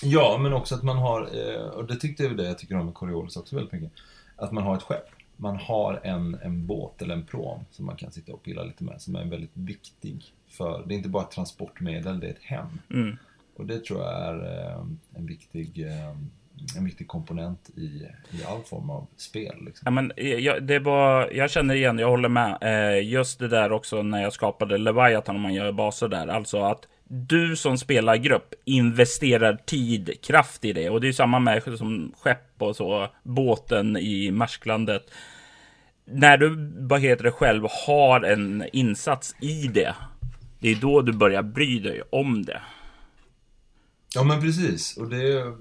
Ja, 0.03 0.39
men 0.41 0.53
också 0.53 0.75
att 0.75 0.83
man 0.83 0.97
har, 0.97 1.21
eh, 1.21 1.63
och 1.63 1.87
det 1.87 1.97
tyckte 1.97 2.23
jag 2.23 2.37
det 2.37 2.45
jag 2.45 2.59
tycker 2.59 2.79
om 2.79 2.87
med 2.87 2.95
Coriolis 2.95 3.37
också 3.37 3.57
väldigt 3.57 3.73
mycket, 3.73 3.93
att 4.37 4.53
man 4.53 4.65
har 4.65 4.77
ett 4.77 4.83
skepp. 4.83 5.09
Man 5.37 5.57
har 5.57 6.01
en, 6.05 6.39
en 6.43 6.67
båt 6.67 7.03
eller 7.03 7.15
en 7.15 7.27
prom 7.27 7.65
som 7.71 7.87
man 7.87 7.97
kan 7.97 8.13
sitta 8.13 8.33
och 8.33 8.43
pilla 8.43 8.63
lite 8.63 8.85
med, 8.85 9.01
som 9.01 9.17
är 9.17 9.25
väldigt 9.25 9.57
viktig 9.57 10.25
för, 10.49 10.85
det 10.87 10.95
är 10.95 10.97
inte 10.97 11.09
bara 11.09 11.23
ett 11.23 11.31
transportmedel, 11.31 12.21
det 12.21 12.27
är 12.27 12.31
ett 12.31 12.43
hem. 12.43 12.81
Mm. 12.91 13.17
Och 13.57 13.67
det 13.67 13.85
tror 13.85 14.01
jag 14.01 14.23
är 14.23 14.69
eh, 14.69 14.87
en 15.15 15.27
viktig 15.27 15.87
eh, 15.87 16.17
en 16.77 16.85
viktig 16.85 17.09
komponent 17.09 17.71
i, 17.77 18.09
i 18.31 18.45
all 18.49 18.63
form 18.63 18.91
av 18.91 19.07
spel. 19.17 19.55
Liksom. 19.65 19.85
Ja, 19.85 19.91
men 19.91 20.13
jag, 20.17 20.63
det 20.63 20.79
var, 20.79 21.31
jag 21.33 21.51
känner 21.51 21.75
igen, 21.75 21.99
jag 21.99 22.09
håller 22.11 22.29
med. 22.29 22.59
just 23.05 23.39
det 23.39 23.49
där 23.49 23.73
också 23.73 24.03
när 24.03 24.23
jag 24.23 24.33
skapade 24.33 24.79
Leviathan, 24.79 25.37
om 25.37 25.43
man 25.43 25.55
gör 25.55 25.73
baser 25.73 26.09
där. 26.09 26.27
Alltså 26.27 26.63
att 26.63 26.89
du 27.15 27.57
som 27.57 27.79
spelar 27.79 28.17
grupp 28.17 28.55
investerar 28.65 29.57
tid, 29.67 30.11
kraft 30.23 30.65
i 30.65 30.73
det. 30.73 30.91
Och 30.91 31.01
det 31.01 31.09
är 31.09 31.13
samma 31.13 31.39
med 31.39 31.63
som 31.63 32.13
skepp 32.21 32.55
och 32.59 32.77
så, 32.77 33.09
båten 33.23 33.97
i 33.97 34.31
Marsklandet. 34.31 35.11
När 36.05 36.37
du, 36.37 36.73
vad 36.89 37.01
heter 37.01 37.25
det 37.25 37.31
själv, 37.31 37.67
har 37.87 38.21
en 38.21 38.65
insats 38.73 39.35
i 39.41 39.69
det. 39.69 39.95
Det 40.59 40.69
är 40.69 40.75
då 40.75 41.03
du 41.03 41.13
börjar 41.13 41.43
bry 41.43 41.79
dig 41.79 42.03
om 42.11 42.45
det. 42.45 42.63
Ja 44.15 44.25
men 44.25 44.41
precis. 44.41 44.97
Och 44.97 45.09
det, 45.09 45.57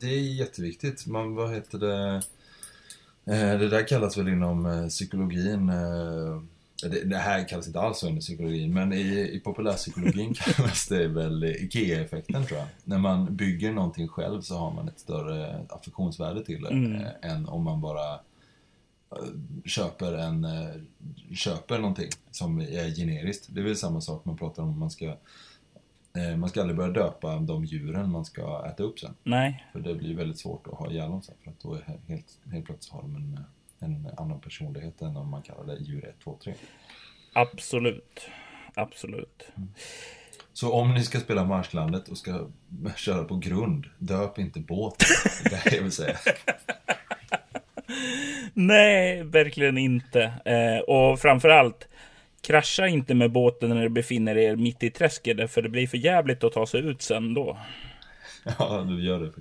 det 0.00 0.06
är 0.06 0.38
jätteviktigt. 0.38 1.06
Man, 1.06 1.34
vad 1.34 1.54
heter 1.54 1.78
det? 1.78 2.22
Eh, 3.26 3.58
det 3.58 3.68
där 3.68 3.88
kallas 3.88 4.18
väl 4.18 4.28
inom 4.28 4.66
eh, 4.66 4.88
psykologin 4.88 5.68
eh, 5.68 6.42
det, 6.82 7.04
det, 7.04 7.16
här 7.16 7.48
kallas 7.48 7.66
inte 7.66 7.80
alls 7.80 8.02
under 8.02 8.20
psykologin, 8.20 8.74
men 8.74 8.92
i, 8.92 9.30
i 9.32 9.40
populärpsykologin 9.44 10.34
kallas 10.56 10.88
det 10.88 11.08
väl 11.08 11.44
IKEA-effekten 11.44 12.46
tror 12.46 12.58
jag. 12.58 12.68
När 12.84 12.98
man 12.98 13.36
bygger 13.36 13.72
någonting 13.72 14.08
själv 14.08 14.40
så 14.40 14.56
har 14.56 14.72
man 14.72 14.88
ett 14.88 14.98
större 14.98 15.66
affektionsvärde 15.68 16.44
till 16.44 16.62
det 16.62 16.70
mm. 16.70 16.94
eh, 16.94 17.10
än 17.22 17.48
om 17.48 17.64
man 17.64 17.80
bara 17.80 18.14
eh, 19.12 19.28
köper, 19.64 20.12
en, 20.12 20.44
eh, 20.44 20.74
köper 21.34 21.78
någonting 21.78 22.08
som 22.30 22.60
är 22.60 22.94
generiskt. 22.96 23.46
Det 23.48 23.60
är 23.60 23.64
väl 23.64 23.76
samma 23.76 24.00
sak 24.00 24.24
man 24.24 24.36
pratar 24.36 24.62
om 24.62 24.78
man 24.78 24.90
ska 24.90 25.16
man 26.36 26.48
ska 26.48 26.60
aldrig 26.60 26.76
börja 26.76 26.92
döpa 26.92 27.38
de 27.38 27.64
djuren 27.64 28.10
man 28.10 28.24
ska 28.24 28.66
äta 28.66 28.82
upp 28.82 28.98
sen. 28.98 29.14
Nej. 29.22 29.66
För 29.72 29.80
det 29.80 29.94
blir 29.94 30.16
väldigt 30.16 30.38
svårt 30.38 30.66
att 30.66 30.78
ha 30.78 30.90
ihjäl 30.90 31.10
dem 31.10 31.22
sen. 31.22 31.34
För 31.44 31.50
att 31.50 31.60
då 31.60 31.74
är 31.74 31.98
helt, 32.06 32.38
helt 32.52 32.64
plötsligt 32.64 32.92
har 32.92 33.02
de 33.02 33.16
en 33.16 33.44
en 33.78 34.08
annan 34.16 34.40
personlighet 34.40 35.02
än 35.02 35.16
om 35.16 35.30
man 35.30 35.42
kallar 35.42 35.64
det 35.64 35.82
djur 35.82 36.08
1, 36.08 36.14
2, 36.24 36.38
3. 36.44 36.54
Absolut. 37.32 38.28
Absolut. 38.74 39.48
Mm. 39.56 39.68
Så 40.52 40.72
om 40.72 40.94
ni 40.94 41.02
ska 41.02 41.20
spela 41.20 41.44
Marsklandet 41.44 42.08
och 42.08 42.18
ska 42.18 42.48
köra 42.96 43.24
på 43.24 43.36
grund, 43.36 43.86
döp 43.98 44.38
inte 44.38 44.60
båt. 44.60 45.04
Det 45.44 45.66
är 45.66 45.74
jag 45.74 45.82
vill 45.82 45.92
säga. 45.92 46.16
Nej, 48.54 49.22
verkligen 49.22 49.78
inte. 49.78 50.22
Eh, 50.44 50.78
och 50.78 51.20
framförallt, 51.20 51.88
krascha 52.46 52.86
inte 52.86 53.14
med 53.14 53.32
båten 53.32 53.70
när 53.70 53.82
du 53.82 53.88
befinner 53.88 54.38
er 54.38 54.56
mitt 54.56 54.82
i 54.82 54.90
träsket, 54.90 55.50
för 55.50 55.62
det 55.62 55.68
blir 55.68 55.86
för 55.86 55.98
jävligt 55.98 56.44
att 56.44 56.52
ta 56.52 56.66
sig 56.66 56.80
ut 56.80 57.02
sen 57.02 57.34
då. 57.34 57.58
Ja, 58.58 58.86
du 58.88 59.04
gör 59.04 59.20
det. 59.20 59.32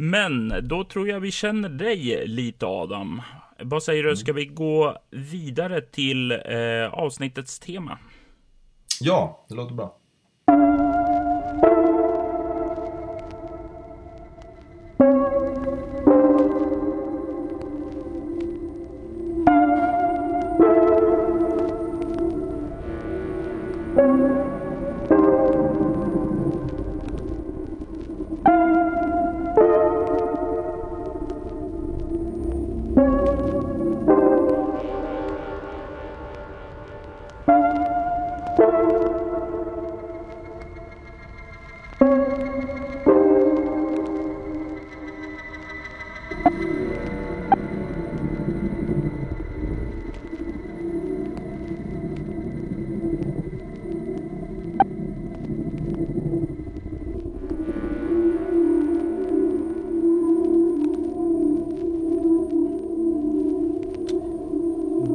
Men 0.00 0.54
då 0.62 0.84
tror 0.84 1.08
jag 1.08 1.20
vi 1.20 1.30
känner 1.30 1.68
dig 1.68 2.26
lite 2.26 2.66
Adam. 2.66 3.22
Vad 3.58 3.82
säger 3.82 4.04
du, 4.04 4.16
ska 4.16 4.32
vi 4.32 4.46
gå 4.46 4.96
vidare 5.10 5.80
till 5.80 6.32
eh, 6.32 6.92
avsnittets 6.92 7.58
tema? 7.58 7.98
Ja, 9.00 9.46
det 9.48 9.54
låter 9.54 9.74
bra. 9.74 9.96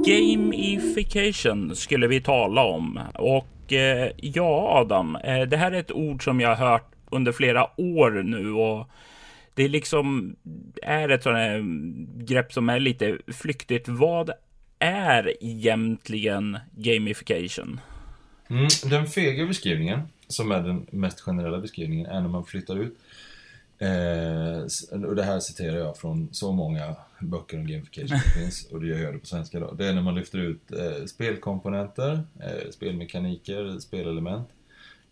Gamification 0.06 1.76
skulle 1.76 2.08
vi 2.08 2.22
tala 2.22 2.64
om. 2.64 3.00
Och 3.14 3.74
eh, 3.74 4.12
ja, 4.18 4.80
Adam, 4.80 5.16
eh, 5.16 5.42
det 5.42 5.58
här 5.58 5.72
är 5.72 5.80
ett 5.80 5.92
ord 5.92 6.24
som 6.24 6.42
jag 6.42 6.56
har 6.56 6.70
hört 6.70 6.92
under 7.12 7.32
flera 7.32 7.82
år 7.82 8.12
nu 8.12 8.52
och 8.52 8.90
det 9.54 9.68
liksom 9.68 10.36
är 10.82 11.10
ett 11.10 11.24
sådant 11.24 11.66
grepp 12.16 12.54
som 12.54 12.70
är 12.70 12.80
lite 12.80 13.18
flyktigt. 13.28 13.88
Vad 13.88 14.32
är 14.80 15.44
egentligen 15.44 16.58
gamification? 16.72 17.80
Mm, 18.50 18.68
den 18.86 19.08
fega 19.08 19.46
beskrivningen, 19.46 20.00
som 20.28 20.52
är 20.52 20.62
den 20.62 20.88
mest 20.92 21.22
generella 21.22 21.60
beskrivningen, 21.60 22.06
är 22.06 22.22
när 22.22 22.30
man 22.30 22.46
flyttar 22.46 22.80
ut 22.80 22.98
Eh, 23.80 24.62
och 25.06 25.16
det 25.16 25.24
här 25.24 25.40
citerar 25.40 25.78
jag 25.78 25.98
från 25.98 26.30
så 26.32 26.52
många 26.52 26.96
böcker 27.20 27.58
om 27.58 27.68
gamification 27.68 28.20
som 28.20 28.32
finns 28.42 28.66
och 28.72 28.82
det 28.82 28.88
gör 28.88 29.00
jag 29.00 29.14
det 29.14 29.20
på 29.20 29.26
svenska 29.26 29.60
då. 29.60 29.72
Det 29.72 29.86
är 29.86 29.94
när 29.94 30.02
man 30.02 30.16
lyfter 30.16 30.40
ut 30.40 30.72
eh, 30.72 31.06
spelkomponenter, 31.06 32.24
eh, 32.40 32.72
spelmekaniker, 32.72 33.80
spelelement 33.80 34.50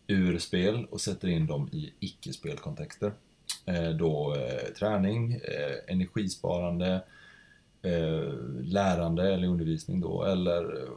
ur 0.08 0.40
spel 0.40 0.86
och 0.92 1.02
sätter 1.02 1.28
in 1.28 1.48
dem 1.48 1.70
i 1.72 1.94
icke-spelkontexter. 2.00 3.12
Eh, 3.66 3.90
då 3.90 4.36
eh, 4.36 4.74
träning, 4.80 5.34
eh, 5.34 5.94
energisparande, 5.94 7.02
lärande 8.62 9.34
eller 9.34 9.48
undervisning 9.48 10.02
då 10.02 10.24
eller 10.24 10.88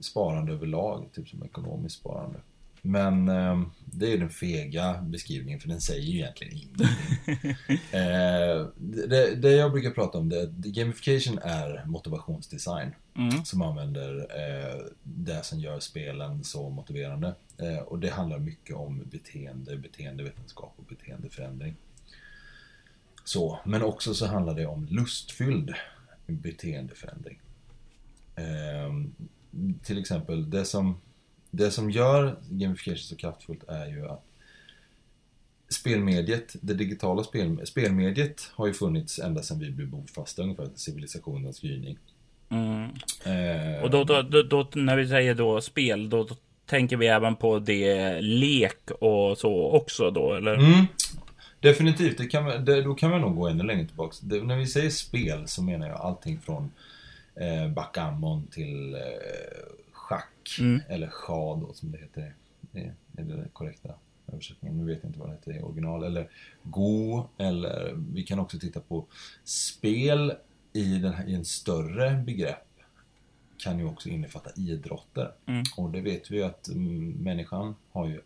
sparande 0.00 0.52
överlag, 0.52 1.08
typ 1.12 1.28
som 1.28 1.42
ekonomiskt 1.42 2.00
sparande. 2.00 2.38
Men 2.82 3.28
eh, 3.28 3.62
det 3.84 4.12
är 4.12 4.18
den 4.18 4.30
fega 4.30 5.02
beskrivningen 5.02 5.60
för 5.60 5.68
den 5.68 5.80
säger 5.80 6.02
ju 6.02 6.18
egentligen 6.18 6.56
ingenting. 6.56 6.86
eh, 7.92 8.66
det, 8.76 9.34
det, 9.34 9.50
jag 9.50 9.72
brukar 9.72 9.90
prata 9.90 10.18
om 10.18 10.28
det, 10.28 10.50
gamification 10.54 11.38
är 11.42 11.84
motivationsdesign. 11.86 12.94
Mm. 13.14 13.44
Som 13.44 13.62
använder 13.62 14.18
eh, 14.18 14.80
det 15.02 15.44
som 15.44 15.60
gör 15.60 15.80
spelen 15.80 16.44
så 16.44 16.70
motiverande. 16.70 17.34
Eh, 17.58 17.78
och 17.78 17.98
det 17.98 18.10
handlar 18.10 18.38
mycket 18.38 18.76
om 18.76 19.02
beteende, 19.10 19.76
beteendevetenskap 19.76 20.74
och 20.76 20.84
beteendeförändring. 20.84 21.74
Så, 23.24 23.58
men 23.64 23.82
också 23.82 24.14
så 24.14 24.26
handlar 24.26 24.54
det 24.54 24.66
om 24.66 24.86
lustfylld 24.90 25.74
beteendeförändring. 26.26 27.40
Eh, 28.36 28.92
till 29.82 29.98
exempel 29.98 30.50
det 30.50 30.64
som 30.64 31.00
det 31.50 31.70
som 31.70 31.90
gör 31.90 32.36
gamification 32.50 32.98
så 32.98 33.16
kraftfullt 33.16 33.64
är 33.68 33.86
ju 33.86 34.08
att 34.08 34.24
spelmediet, 35.68 36.56
det 36.60 36.74
digitala 36.74 37.24
spel, 37.24 37.66
spelmediet 37.66 38.50
har 38.54 38.66
ju 38.66 38.72
funnits 38.72 39.18
ända 39.18 39.42
sedan 39.42 39.58
vi 39.58 39.70
blev 39.70 39.88
bofasta 39.88 40.42
ungefär, 40.42 40.68
civilisationens 40.74 41.60
gryning. 41.60 41.98
Mm. 42.48 42.90
Eh, 43.24 43.82
och 43.82 43.90
då, 43.90 44.04
då, 44.04 44.22
då, 44.22 44.42
då, 44.42 44.68
när 44.74 44.96
vi 44.96 45.08
säger 45.08 45.34
då 45.34 45.60
spel, 45.60 46.10
då, 46.10 46.24
då, 46.24 46.36
tänker 46.66 46.96
vi 46.96 47.06
även 47.06 47.36
på 47.36 47.58
det 47.58 48.20
lek 48.20 48.90
och 49.00 49.38
så 49.38 49.70
också 49.70 50.10
då, 50.10 50.34
eller? 50.34 50.54
Mm. 50.54 50.86
Definitivt, 51.60 52.18
det 52.18 52.26
kan, 52.26 52.64
det, 52.64 52.82
då 52.82 52.94
kan 52.94 53.12
vi 53.12 53.18
nog 53.18 53.36
gå 53.36 53.48
ännu 53.48 53.64
längre 53.64 53.86
tillbaka. 53.86 54.16
Det, 54.22 54.42
när 54.42 54.56
vi 54.56 54.66
säger 54.66 54.90
spel 54.90 55.48
så 55.48 55.62
menar 55.62 55.88
jag 55.88 56.00
allting 56.00 56.40
från 56.40 56.70
eh, 57.34 57.68
backgammon 57.68 58.46
till 58.46 58.94
eh, 58.94 59.00
schack, 60.10 60.58
mm. 60.58 60.80
eller 60.88 61.08
scha 61.08 61.56
då 61.56 61.72
som 61.72 61.92
det 61.92 61.98
heter. 61.98 62.34
Det 62.72 62.94
är 63.16 63.22
det 63.22 63.48
korrekta 63.52 63.94
översättningen. 64.32 64.78
Nu 64.78 64.84
vet 64.84 65.02
jag 65.02 65.10
inte 65.10 65.18
vad 65.18 65.28
det 65.28 65.34
heter 65.34 65.56
i 65.56 65.62
original. 65.62 66.04
Eller 66.04 66.30
go, 66.62 67.24
eller 67.38 67.94
vi 68.12 68.22
kan 68.22 68.38
också 68.38 68.58
titta 68.58 68.80
på 68.80 69.06
spel 69.44 70.32
i, 70.72 70.98
den 70.98 71.12
här, 71.12 71.28
i 71.28 71.34
en 71.34 71.44
större 71.44 72.22
begrepp 72.26 72.66
kan 73.58 73.78
ju 73.78 73.84
också 73.84 74.08
innefatta 74.08 74.50
idrotter. 74.56 75.32
Mm. 75.46 75.64
Och 75.76 75.90
det 75.90 76.00
vet 76.00 76.30
vi 76.30 76.36
ju 76.36 76.42
att 76.42 76.68
människan 77.18 77.74
har 77.90 78.08
ju 78.08 78.20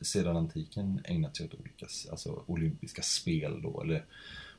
sedan 0.00 0.36
antiken 0.36 1.00
ägnat 1.04 1.36
sig 1.36 1.46
åt 1.46 1.60
olika 1.60 1.86
alltså 2.10 2.42
olympiska 2.46 3.02
spel 3.02 3.62
då, 3.62 3.82
eller 3.82 4.04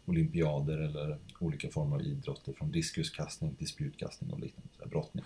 olympiader 0.05 0.77
eller 0.77 1.17
olika 1.39 1.69
former 1.69 1.95
av 1.95 2.01
idrotter 2.01 2.53
från 2.53 2.71
diskuskastning 2.71 3.55
till 3.55 3.67
spjutkastning 3.67 4.31
och 4.31 4.39
liknande, 4.39 4.69
brottning. 4.89 5.25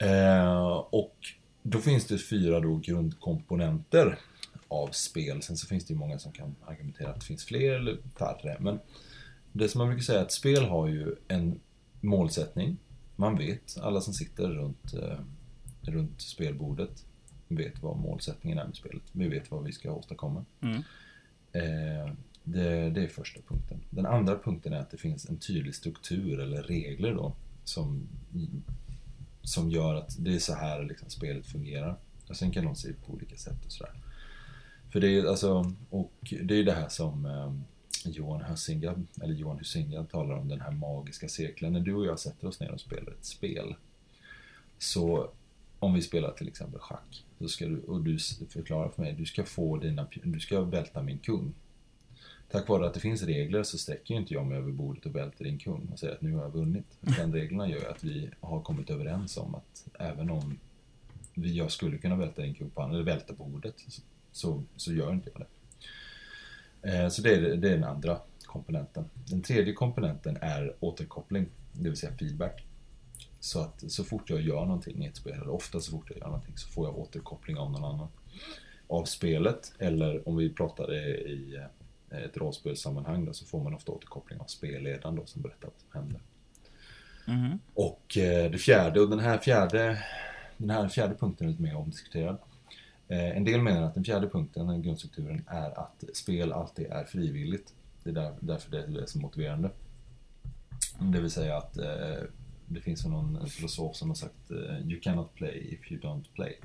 Eh, 0.00 0.72
och 0.90 1.16
då 1.62 1.78
finns 1.78 2.06
det 2.06 2.18
fyra 2.18 2.60
då 2.60 2.76
grundkomponenter 2.76 4.18
av 4.68 4.88
spel. 4.88 5.42
Sen 5.42 5.56
så 5.56 5.66
finns 5.66 5.84
det 5.84 5.92
ju 5.92 5.98
många 5.98 6.18
som 6.18 6.32
kan 6.32 6.54
argumentera 6.66 7.10
att 7.10 7.20
det 7.20 7.26
finns 7.26 7.44
fler 7.44 7.72
eller 7.72 7.98
färre. 8.18 8.56
Men 8.60 8.78
det 9.52 9.68
som 9.68 9.78
man 9.78 9.88
brukar 9.88 10.02
säga 10.02 10.18
är 10.18 10.22
att 10.22 10.32
spel 10.32 10.64
har 10.64 10.88
ju 10.88 11.14
en 11.28 11.60
målsättning. 12.00 12.76
Man 13.16 13.38
vet, 13.38 13.78
alla 13.82 14.00
som 14.00 14.14
sitter 14.14 14.48
runt, 14.48 14.94
eh, 14.94 15.18
runt 15.82 16.20
spelbordet 16.20 17.04
vet 17.48 17.82
vad 17.82 17.96
målsättningen 17.96 18.58
är 18.58 18.66
med 18.66 18.76
spelet. 18.76 19.02
Vi 19.12 19.28
vet 19.28 19.50
vad 19.50 19.64
vi 19.64 19.72
ska 19.72 19.92
åstadkomma. 19.92 20.44
Mm. 20.60 20.82
Eh, 21.52 22.12
det, 22.44 22.90
det, 22.90 23.04
är 23.04 23.08
första 23.08 23.40
punkten. 23.48 23.80
Den 23.90 24.06
andra 24.06 24.38
punkten 24.38 24.72
är 24.72 24.78
att 24.78 24.90
det 24.90 24.96
finns 24.96 25.28
en 25.28 25.36
tydlig 25.36 25.74
struktur 25.74 26.40
eller 26.40 26.62
regler 26.62 27.14
då 27.14 27.34
som 27.64 28.08
som 29.42 29.70
gör 29.70 29.94
att 29.94 30.16
det 30.18 30.34
är 30.34 30.38
så 30.38 30.54
här 30.54 30.82
liksom 30.82 31.10
spelet 31.10 31.46
fungerar. 31.46 31.96
Och 32.28 32.36
sen 32.36 32.50
kan 32.50 32.64
de 32.64 32.76
se 32.76 32.88
ut 32.88 33.06
på 33.06 33.12
olika 33.12 33.36
sätt 33.36 33.66
och 33.66 33.72
sådär. 33.72 33.92
För 34.92 35.00
det 35.00 35.08
är 35.08 35.24
alltså, 35.24 35.72
och 35.90 36.12
det 36.42 36.54
är 36.54 36.64
det 36.64 36.72
här 36.72 36.88
som 36.88 37.26
eh, 37.26 37.52
Johan 38.04 38.42
Hussinga, 38.42 38.94
eller 39.22 39.34
Johan 39.34 39.58
Hussinga 39.58 40.04
talar 40.04 40.34
om 40.34 40.48
den 40.48 40.60
här 40.60 40.70
magiska 40.70 41.28
cirkeln. 41.28 41.72
När 41.72 41.80
du 41.80 41.94
och 41.94 42.06
jag 42.06 42.18
sätter 42.18 42.48
oss 42.48 42.60
ner 42.60 42.70
och 42.70 42.80
spelar 42.80 43.12
ett 43.12 43.24
spel. 43.24 43.74
Så 44.78 45.30
om 45.78 45.94
vi 45.94 46.02
spelar 46.02 46.32
till 46.32 46.48
exempel 46.48 46.80
schack. 46.80 47.24
Så 47.38 47.48
ska 47.48 47.66
du, 47.66 47.80
och 47.80 48.00
du 48.00 48.18
förklarar 48.48 48.88
för 48.88 49.02
mig, 49.02 49.12
du 49.12 49.26
ska 49.26 49.44
få 49.44 49.76
dina, 49.76 50.06
du 50.22 50.40
ska 50.40 50.60
välta 50.60 51.02
min 51.02 51.18
kung 51.18 51.54
tack 52.50 52.68
vare 52.68 52.86
att 52.86 52.94
det 52.94 53.00
finns 53.00 53.22
regler 53.22 53.62
så 53.62 53.78
sträcker 53.78 54.14
inte 54.14 54.34
jag 54.34 54.46
mig 54.46 54.58
över 54.58 54.72
bordet 54.72 55.06
och 55.06 55.16
välter 55.16 55.44
din 55.44 55.58
kung 55.58 55.88
och 55.92 55.98
säger 55.98 56.14
att 56.14 56.22
nu 56.22 56.32
har 56.32 56.42
jag 56.42 56.50
vunnit. 56.50 56.86
Den 57.00 57.32
reglerna 57.32 57.68
gör 57.68 57.90
att 57.90 58.04
vi 58.04 58.30
har 58.40 58.60
kommit 58.60 58.90
överens 58.90 59.36
om 59.36 59.54
att 59.54 59.88
även 59.98 60.30
om 60.30 60.58
vi, 61.34 61.56
jag 61.56 61.72
skulle 61.72 61.98
kunna 61.98 62.16
välta 62.16 62.42
din 62.42 62.54
kung 62.54 62.70
på 62.70 62.82
eller 62.82 63.02
välta 63.02 63.32
bordet 63.32 63.74
så, 64.32 64.62
så 64.76 64.92
gör 64.92 65.12
inte 65.12 65.30
jag 65.34 65.40
det. 65.40 65.46
Eh, 66.82 67.08
så 67.08 67.22
det 67.22 67.34
är, 67.34 67.40
det 67.40 67.68
är 67.68 67.74
den 67.74 67.84
andra 67.84 68.20
komponenten. 68.44 69.04
Den 69.28 69.42
tredje 69.42 69.72
komponenten 69.72 70.38
är 70.40 70.74
återkoppling, 70.80 71.46
det 71.72 71.88
vill 71.88 71.98
säga 71.98 72.12
feedback. 72.16 72.64
Så 73.40 73.60
att 73.60 73.92
så 73.92 74.04
fort 74.04 74.30
jag 74.30 74.40
gör 74.40 74.64
någonting 74.64 75.04
i 75.04 75.06
ett 75.06 75.16
spel, 75.16 75.32
eller 75.32 75.48
ofta 75.48 75.80
så 75.80 75.90
fort 75.90 76.10
jag 76.10 76.18
gör 76.18 76.26
någonting, 76.26 76.56
så 76.56 76.68
får 76.68 76.86
jag 76.86 76.98
återkoppling 76.98 77.58
av 77.58 77.70
någon 77.72 77.84
annan. 77.84 78.08
Av 78.86 79.04
spelet, 79.04 79.72
eller 79.78 80.28
om 80.28 80.36
vi 80.36 80.50
pratar 80.50 80.94
i 80.94 81.60
ett 82.10 82.36
rollspelssammanhang 82.36 83.24
då, 83.24 83.32
så 83.32 83.46
får 83.46 83.64
man 83.64 83.74
ofta 83.74 83.92
återkoppling 83.92 84.40
av 84.40 84.44
spelledaren 84.44 85.16
då 85.16 85.26
som 85.26 85.42
berättar 85.42 85.68
vad 85.68 85.80
som 85.80 86.00
händer. 86.00 86.20
Mhm. 87.26 87.58
Och 87.74 88.18
eh, 88.18 88.50
det 88.50 88.58
fjärde, 88.58 89.00
och 89.00 89.10
den 89.10 89.18
här 89.18 89.38
fjärde, 89.38 90.04
den 90.56 90.70
här 90.70 90.88
fjärde 90.88 91.14
punkten 91.14 91.46
är 91.46 91.50
lite 91.50 91.62
mer 91.62 91.76
omdiskuterad. 91.76 92.38
Eh, 93.08 93.36
en 93.36 93.44
del 93.44 93.62
menar 93.62 93.82
att 93.82 93.94
den 93.94 94.04
fjärde 94.04 94.28
punkten, 94.28 94.66
den 94.66 94.82
grundstrukturen, 94.82 95.44
är 95.46 95.80
att 95.80 96.04
spel 96.14 96.52
alltid 96.52 96.86
är 96.86 97.04
frivilligt. 97.04 97.74
Det 98.02 98.10
är 98.10 98.14
där, 98.14 98.34
därför 98.40 98.70
det 98.70 99.02
är 99.02 99.06
så 99.06 99.18
motiverande. 99.18 99.70
Det 101.00 101.20
vill 101.20 101.30
säga 101.30 101.56
att 101.56 101.76
eh, 101.76 102.22
det 102.66 102.80
finns 102.80 103.06
någon 103.06 103.48
filosof 103.48 103.96
som 103.96 104.08
har 104.08 104.14
sagt 104.14 104.50
eh, 104.50 104.90
You 104.90 105.00
cannot 105.00 105.34
play 105.34 105.78
if 105.80 105.92
you 105.92 106.00
don't 106.00 106.24
play. 106.34 106.60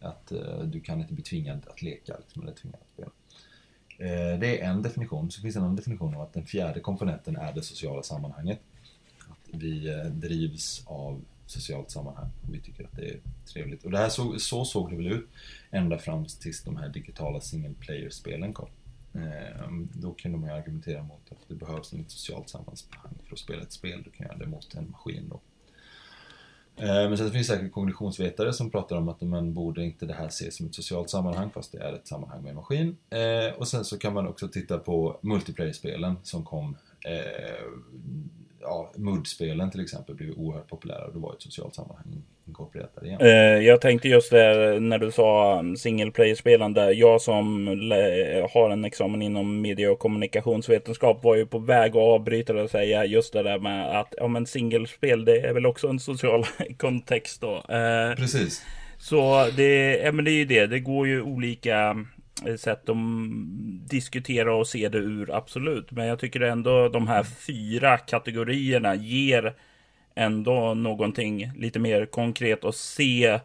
Att 0.00 0.32
eh, 0.32 0.58
du 0.58 0.80
kan 0.80 1.00
inte 1.00 1.14
bli 1.14 1.22
tvingad 1.22 1.68
att 1.68 1.82
leka 1.82 2.16
liksom, 2.18 2.42
eller 2.42 2.52
tvingad 2.52 2.80
att 2.80 2.92
spela. 2.94 3.10
Eh, 3.98 4.38
det 4.38 4.60
är 4.60 4.70
en 4.70 4.82
definition. 4.82 5.30
Så 5.30 5.40
finns 5.40 5.54
det 5.54 5.58
en 5.58 5.64
annan 5.64 5.76
definition 5.76 6.14
av 6.14 6.20
att 6.20 6.32
den 6.32 6.46
fjärde 6.46 6.80
komponenten 6.80 7.36
är 7.36 7.52
det 7.52 7.62
sociala 7.62 8.02
sammanhanget. 8.02 8.60
Att 9.28 9.48
vi 9.60 9.88
eh, 9.88 10.04
drivs 10.04 10.82
av 10.86 11.24
socialt 11.46 11.90
sammanhang 11.90 12.30
och 12.42 12.54
vi 12.54 12.60
tycker 12.60 12.84
att 12.84 12.96
det 12.96 13.08
är 13.08 13.20
trevligt. 13.46 13.84
Och 13.84 13.90
det 13.90 13.98
här 13.98 14.08
så, 14.08 14.38
så 14.38 14.64
såg 14.64 14.90
det 14.90 14.96
väl 14.96 15.06
ut 15.06 15.28
ända 15.70 15.98
fram 15.98 16.24
tills 16.24 16.62
de 16.62 16.76
här 16.76 16.88
digitala 16.88 17.40
single 17.40 17.74
player-spelen 17.80 18.52
kom. 18.52 18.68
Eh, 19.14 19.70
då 19.92 20.14
kunde 20.14 20.38
man 20.38 20.48
ju 20.48 20.56
argumentera 20.56 21.02
mot 21.02 21.32
att 21.32 21.48
det 21.48 21.54
behövs 21.54 21.92
inget 21.92 22.10
socialt 22.10 22.48
sammanhang 22.48 22.76
för 23.26 23.32
att 23.32 23.38
spela 23.38 23.62
ett 23.62 23.72
spel. 23.72 24.02
Du 24.04 24.10
kan 24.10 24.26
göra 24.26 24.38
det 24.38 24.46
mot 24.46 24.74
en 24.74 24.90
maskin 24.90 25.28
då. 25.28 25.40
Eh, 26.76 27.08
men 27.08 27.18
sen 27.18 27.30
finns 27.30 27.48
det 27.48 27.54
säkert 27.54 27.72
kognitionsvetare 27.72 28.52
som 28.52 28.70
pratar 28.70 28.96
om 28.96 29.08
att 29.08 29.20
man 29.20 29.54
borde 29.54 29.84
inte 29.84 30.06
det 30.06 30.14
här 30.14 30.26
ses 30.26 30.56
som 30.56 30.66
ett 30.66 30.74
socialt 30.74 31.10
sammanhang 31.10 31.50
fast 31.50 31.72
det 31.72 31.78
är 31.78 31.92
ett 31.92 32.08
sammanhang 32.08 32.42
med 32.42 32.50
en 32.50 32.56
maskin. 32.56 32.96
Eh, 33.10 33.54
och 33.58 33.68
sen 33.68 33.84
så 33.84 33.98
kan 33.98 34.14
man 34.14 34.26
också 34.26 34.48
titta 34.48 34.78
på 34.78 35.18
multiplayer-spelen 35.20 36.16
som 36.22 36.44
kom 36.44 36.76
eh, 37.06 37.64
Ja, 38.66 38.92
MUD-spelen 38.96 39.70
till 39.70 39.80
exempel 39.80 40.14
blev 40.14 40.30
oerhört 40.36 40.68
populära 40.68 41.04
och 41.04 41.12
det 41.12 41.18
var 41.18 41.32
ett 41.32 41.42
socialt 41.42 41.74
sammanhang 41.74 42.22
inkorporerat 42.48 42.94
där 42.94 43.06
igen. 43.06 43.20
Eh, 43.20 43.66
Jag 43.66 43.80
tänkte 43.80 44.08
just 44.08 44.30
där 44.30 44.80
när 44.80 44.98
du 44.98 45.10
sa 45.12 45.62
single 45.76 46.10
player-spelande. 46.10 46.92
Jag 46.92 47.20
som 47.20 47.66
har 48.54 48.70
en 48.70 48.84
examen 48.84 49.22
inom 49.22 49.60
media 49.60 49.92
och 49.92 49.98
kommunikationsvetenskap 49.98 51.24
var 51.24 51.34
ju 51.36 51.46
på 51.46 51.58
väg 51.58 51.90
att 51.90 51.96
avbryta 51.96 52.52
det 52.52 52.62
och 52.62 52.70
säga 52.70 53.04
just 53.04 53.32
det 53.32 53.42
där 53.42 53.58
med 53.58 54.00
att 54.00 54.14
ja, 54.16 54.28
men 54.28 54.46
singelspel 54.46 55.24
det 55.24 55.40
är 55.40 55.54
väl 55.54 55.66
också 55.66 55.88
en 55.88 56.00
social 56.00 56.44
kontext 56.76 57.40
då. 57.40 57.54
Eh, 57.56 58.16
Precis. 58.16 58.62
Så 58.98 59.46
det, 59.56 59.96
ja, 60.04 60.12
men 60.12 60.24
det 60.24 60.30
är 60.30 60.38
ju 60.38 60.44
det. 60.44 60.66
Det 60.66 60.80
går 60.80 61.06
ju 61.06 61.22
olika 61.22 61.90
eh, 61.90 61.94
Eh, 62.42 62.56
sätt 62.56 62.88
att 62.88 62.96
diskutera 63.88 64.54
och 64.54 64.66
se 64.66 64.88
det 64.88 64.98
ur, 64.98 65.36
absolut. 65.36 65.90
Men 65.90 66.06
jag 66.06 66.18
tycker 66.18 66.40
ändå 66.40 66.88
de 66.88 67.08
här 67.08 67.22
fyra 67.22 67.98
kategorierna 67.98 68.94
ger 68.94 69.54
ändå 70.14 70.74
någonting 70.74 71.52
lite 71.56 71.78
mer 71.78 72.06
konkret 72.06 72.64
och 72.64 72.74
se 72.74 73.40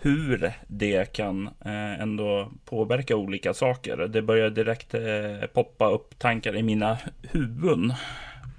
hur 0.00 0.52
det 0.68 1.12
kan 1.12 1.46
eh, 1.46 2.00
ändå 2.00 2.52
påverka 2.64 3.16
olika 3.16 3.54
saker. 3.54 3.96
Det 3.96 4.22
börjar 4.22 4.50
direkt 4.50 4.94
eh, 4.94 5.48
poppa 5.54 5.90
upp 5.90 6.18
tankar 6.18 6.56
i 6.56 6.62
mina 6.62 6.98
huvuden 7.22 7.92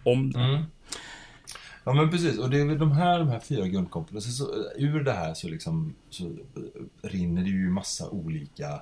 om 0.03 0.31
det. 0.31 0.39
Mm. 0.39 0.63
Ja 1.83 1.93
men 1.93 2.11
precis, 2.11 2.39
och 2.39 2.49
det 2.49 2.61
är 2.61 2.65
väl 2.65 2.79
de 2.79 2.91
här, 2.91 3.19
de 3.19 3.27
här 3.27 3.39
fyra 3.39 3.67
grundkomponenterna. 3.67 4.49
Ur 4.77 5.03
det 5.03 5.11
här 5.11 5.33
så, 5.33 5.47
liksom, 5.47 5.95
så 6.09 6.35
rinner 7.01 7.41
det 7.41 7.49
ju 7.49 7.69
massa 7.69 8.09
olika 8.09 8.81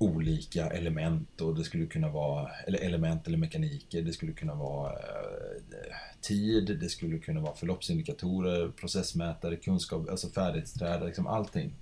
olika 0.00 0.66
element 0.66 1.40
och 1.40 1.54
det 1.54 1.64
skulle 1.64 1.86
kunna 1.86 2.08
vara, 2.08 2.50
eller 2.66 2.78
element 2.78 3.26
eller 3.26 3.38
mekaniker, 3.38 4.02
det 4.02 4.12
skulle 4.12 4.32
kunna 4.32 4.54
vara 4.54 4.92
eh, 4.92 5.94
tid, 6.20 6.78
det 6.80 6.88
skulle 6.88 7.18
kunna 7.18 7.40
vara 7.40 7.54
förloppsindikatorer, 7.54 8.68
processmätare, 8.68 9.56
kunskap, 9.56 10.10
alltså 10.10 10.28
färdighetsträd, 10.28 11.04
liksom 11.04 11.26
allting. 11.26 11.72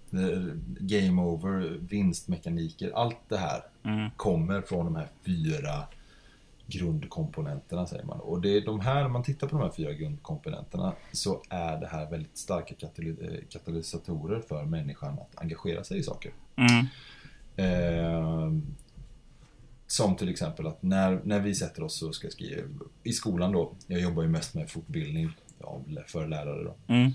Game 0.81 1.23
over, 1.23 1.79
vinstmekaniker, 1.89 2.93
allt 2.95 3.29
det 3.29 3.37
här 3.37 3.63
Mm. 3.85 4.11
kommer 4.17 4.63
från 4.63 4.85
de 4.85 4.97
här 4.97 5.09
fyra 5.27 5.85
grundkomponenterna 6.67 7.87
säger 7.87 8.05
man. 8.05 8.21
Och 8.21 8.41
det 8.41 8.57
är 8.57 8.61
de 8.61 8.81
här, 8.81 9.03
när 9.03 9.09
man 9.09 9.23
tittar 9.23 9.47
på 9.47 9.57
de 9.57 9.63
här 9.63 9.73
fyra 9.77 9.93
grundkomponenterna 9.93 10.93
så 11.13 11.43
är 11.49 11.81
det 11.81 11.87
här 11.87 12.11
väldigt 12.11 12.39
starka 12.39 12.75
eh, 12.97 13.41
katalysatorer 13.49 14.41
för 14.41 14.65
människan 14.65 15.19
att 15.19 15.43
engagera 15.43 15.85
sig 15.85 15.99
i 15.99 16.03
saker. 16.03 16.33
Mm. 16.57 16.87
Eh, 17.59 18.53
som 19.87 20.17
till 20.17 20.29
exempel 20.29 20.67
att 20.67 20.83
när, 20.83 21.21
när 21.25 21.41
vi 21.41 21.55
sätter 21.55 21.83
oss 21.83 22.03
och 22.03 22.15
ska 22.15 22.31
skriva 22.31 22.63
i 23.03 23.13
skolan 23.13 23.53
då, 23.53 23.73
jag 23.87 24.01
jobbar 24.01 24.23
ju 24.23 24.29
mest 24.29 24.55
med 24.55 24.71
fortbildning 24.71 25.31
av, 25.61 25.99
för 26.07 26.27
lärare 26.27 26.65
då. 26.65 26.95
Mm. 26.95 27.11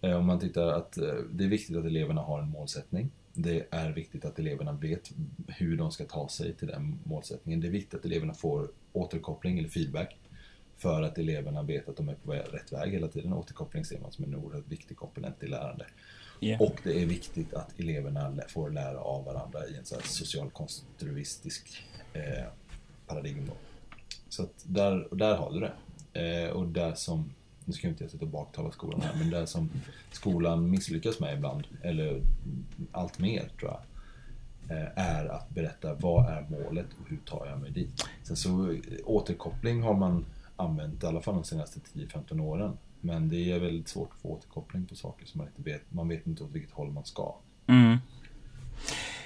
Eh, 0.00 0.16
Om 0.16 0.26
man 0.26 0.40
tittar 0.40 0.66
att 0.66 0.98
eh, 0.98 1.14
det 1.32 1.44
är 1.44 1.48
viktigt 1.48 1.76
att 1.76 1.84
eleverna 1.84 2.20
har 2.20 2.42
en 2.42 2.48
målsättning. 2.48 3.10
Det 3.32 3.66
är 3.70 3.90
viktigt 3.92 4.24
att 4.24 4.38
eleverna 4.38 4.72
vet 4.72 5.12
hur 5.46 5.76
de 5.76 5.92
ska 5.92 6.04
ta 6.04 6.28
sig 6.28 6.54
till 6.54 6.68
den 6.68 6.98
målsättningen. 7.04 7.60
Det 7.60 7.66
är 7.66 7.70
viktigt 7.70 7.94
att 7.94 8.04
eleverna 8.04 8.34
får 8.34 8.68
återkoppling 8.92 9.58
eller 9.58 9.68
feedback. 9.68 10.16
För 10.76 11.02
att 11.02 11.18
eleverna 11.18 11.62
vet 11.62 11.88
att 11.88 11.96
de 11.96 12.08
är 12.08 12.14
på 12.14 12.32
rätt 12.32 12.72
väg 12.72 12.92
hela 12.92 13.08
tiden. 13.08 13.32
Återkoppling 13.32 13.84
ser 13.84 14.00
man 14.00 14.12
som 14.12 14.24
en 14.24 14.34
oerhört 14.34 14.68
viktig 14.68 14.96
komponent 14.96 15.42
i 15.42 15.46
lärande. 15.46 15.86
Yeah. 16.40 16.62
Och 16.62 16.80
det 16.82 17.02
är 17.02 17.06
viktigt 17.06 17.54
att 17.54 17.80
eleverna 17.80 18.34
får 18.48 18.70
lära 18.70 19.00
av 19.00 19.24
varandra 19.24 19.66
i 19.66 19.76
en 19.76 19.84
så 19.84 19.96
social 20.02 20.50
konstruktivistisk 20.50 21.82
eh, 22.12 22.44
paradigm. 23.06 23.46
Då. 23.46 23.52
Så 24.28 24.42
att 24.42 24.64
där, 24.66 25.10
och 25.10 25.16
där 25.16 25.36
har 25.36 25.52
du 25.52 25.60
det. 25.60 25.72
Eh, 26.20 26.50
och 26.50 26.66
där 26.66 26.94
som, 26.94 27.32
nu 27.64 27.72
ska 27.72 27.86
jag 27.86 27.92
inte 27.92 28.04
jag 28.04 28.10
sitta 28.10 28.24
och 28.24 28.30
baktala 28.30 28.70
skolan 28.70 29.00
här, 29.00 29.14
men 29.18 29.30
där 29.30 29.46
som 29.46 29.70
skolan 30.12 30.70
misslyckas 30.70 31.20
med 31.20 31.36
ibland, 31.36 31.66
eller 31.82 32.22
allt 32.92 33.18
mer 33.18 33.48
tror 33.58 33.70
jag, 33.70 33.80
eh, 34.78 34.88
är 34.96 35.26
att 35.26 35.50
berätta 35.50 35.94
vad 35.94 36.26
är 36.26 36.46
målet 36.50 36.86
och 37.00 37.08
hur 37.08 37.18
tar 37.26 37.46
jag 37.46 37.60
mig 37.60 37.70
dit. 37.70 38.04
Sen 38.22 38.36
så 38.36 38.70
eh, 38.70 38.78
återkoppling 39.04 39.82
har 39.82 39.94
man 39.94 40.24
använt 40.56 41.02
i 41.02 41.06
alla 41.06 41.20
fall 41.20 41.34
de 41.34 41.44
senaste 41.44 41.80
10-15 41.80 42.40
åren. 42.40 42.76
Men 43.06 43.28
det 43.28 43.52
är 43.52 43.58
väldigt 43.58 43.88
svårt 43.88 44.10
att 44.12 44.20
få 44.22 44.28
återkoppling 44.28 44.86
på 44.86 44.94
saker 44.94 45.26
som 45.26 45.38
man 45.38 45.46
inte 45.46 45.70
vet. 45.70 45.82
Man 45.88 46.08
vet 46.08 46.26
inte 46.26 46.44
åt 46.44 46.50
vilket 46.52 46.72
håll 46.72 46.90
man 46.90 47.04
ska. 47.04 47.34
Mm. 47.66 47.96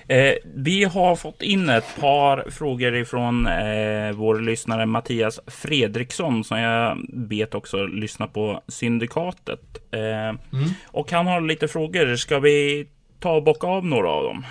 Eh, 0.09 0.35
vi 0.55 0.85
har 0.85 1.17
fått 1.17 1.43
in 1.43 1.69
ett 1.69 1.97
par 2.01 2.51
frågor 2.51 2.97
ifrån 2.97 3.47
eh, 3.47 4.13
vår 4.13 4.41
lyssnare 4.41 4.87
Mattias 4.87 5.41
Fredriksson 5.47 6.45
som 6.45 6.59
jag 6.59 6.99
vet 7.13 7.55
också 7.55 7.87
lyssnar 7.87 8.27
på 8.27 8.63
Syndikatet. 8.69 9.95
Eh, 9.95 10.41
Och 10.87 11.13
han 11.13 11.27
har 11.27 11.41
lite 11.41 11.69
frågor. 11.69 12.17
Ska 12.17 12.39
vi 12.39 12.89
ta 13.21 13.33
och 13.33 13.43
bocka 13.43 13.67
av 13.67 13.87
några 13.87 14.09
av 14.09 14.25
dem? 14.25 14.47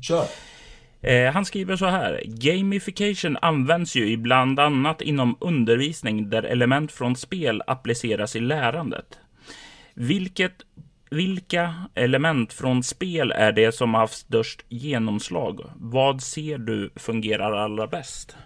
Kör! 0.00 0.24
Eh, 1.06 1.32
han 1.32 1.44
skriver 1.44 1.76
så 1.76 1.86
här. 1.86 2.22
Gamification 2.26 3.36
används 3.42 3.96
ju 3.96 4.10
i 4.10 4.16
bland 4.16 4.60
annat 4.60 5.02
inom 5.02 5.36
undervisning 5.40 6.30
där 6.30 6.42
element 6.42 6.92
från 6.92 7.16
spel 7.16 7.62
appliceras 7.66 8.36
i 8.36 8.40
lärandet. 8.40 9.18
Vilket, 9.94 10.52
vilka 11.10 11.74
element 11.94 12.52
från 12.52 12.82
spel 12.82 13.32
är 13.32 13.52
det 13.52 13.74
som 13.74 13.94
har 13.94 14.00
haft 14.00 14.18
störst 14.18 14.64
genomslag? 14.68 15.60
Vad 15.76 16.22
ser 16.22 16.58
du 16.58 16.90
fungerar 16.96 17.52
allra 17.52 17.86
bäst? 17.86 18.36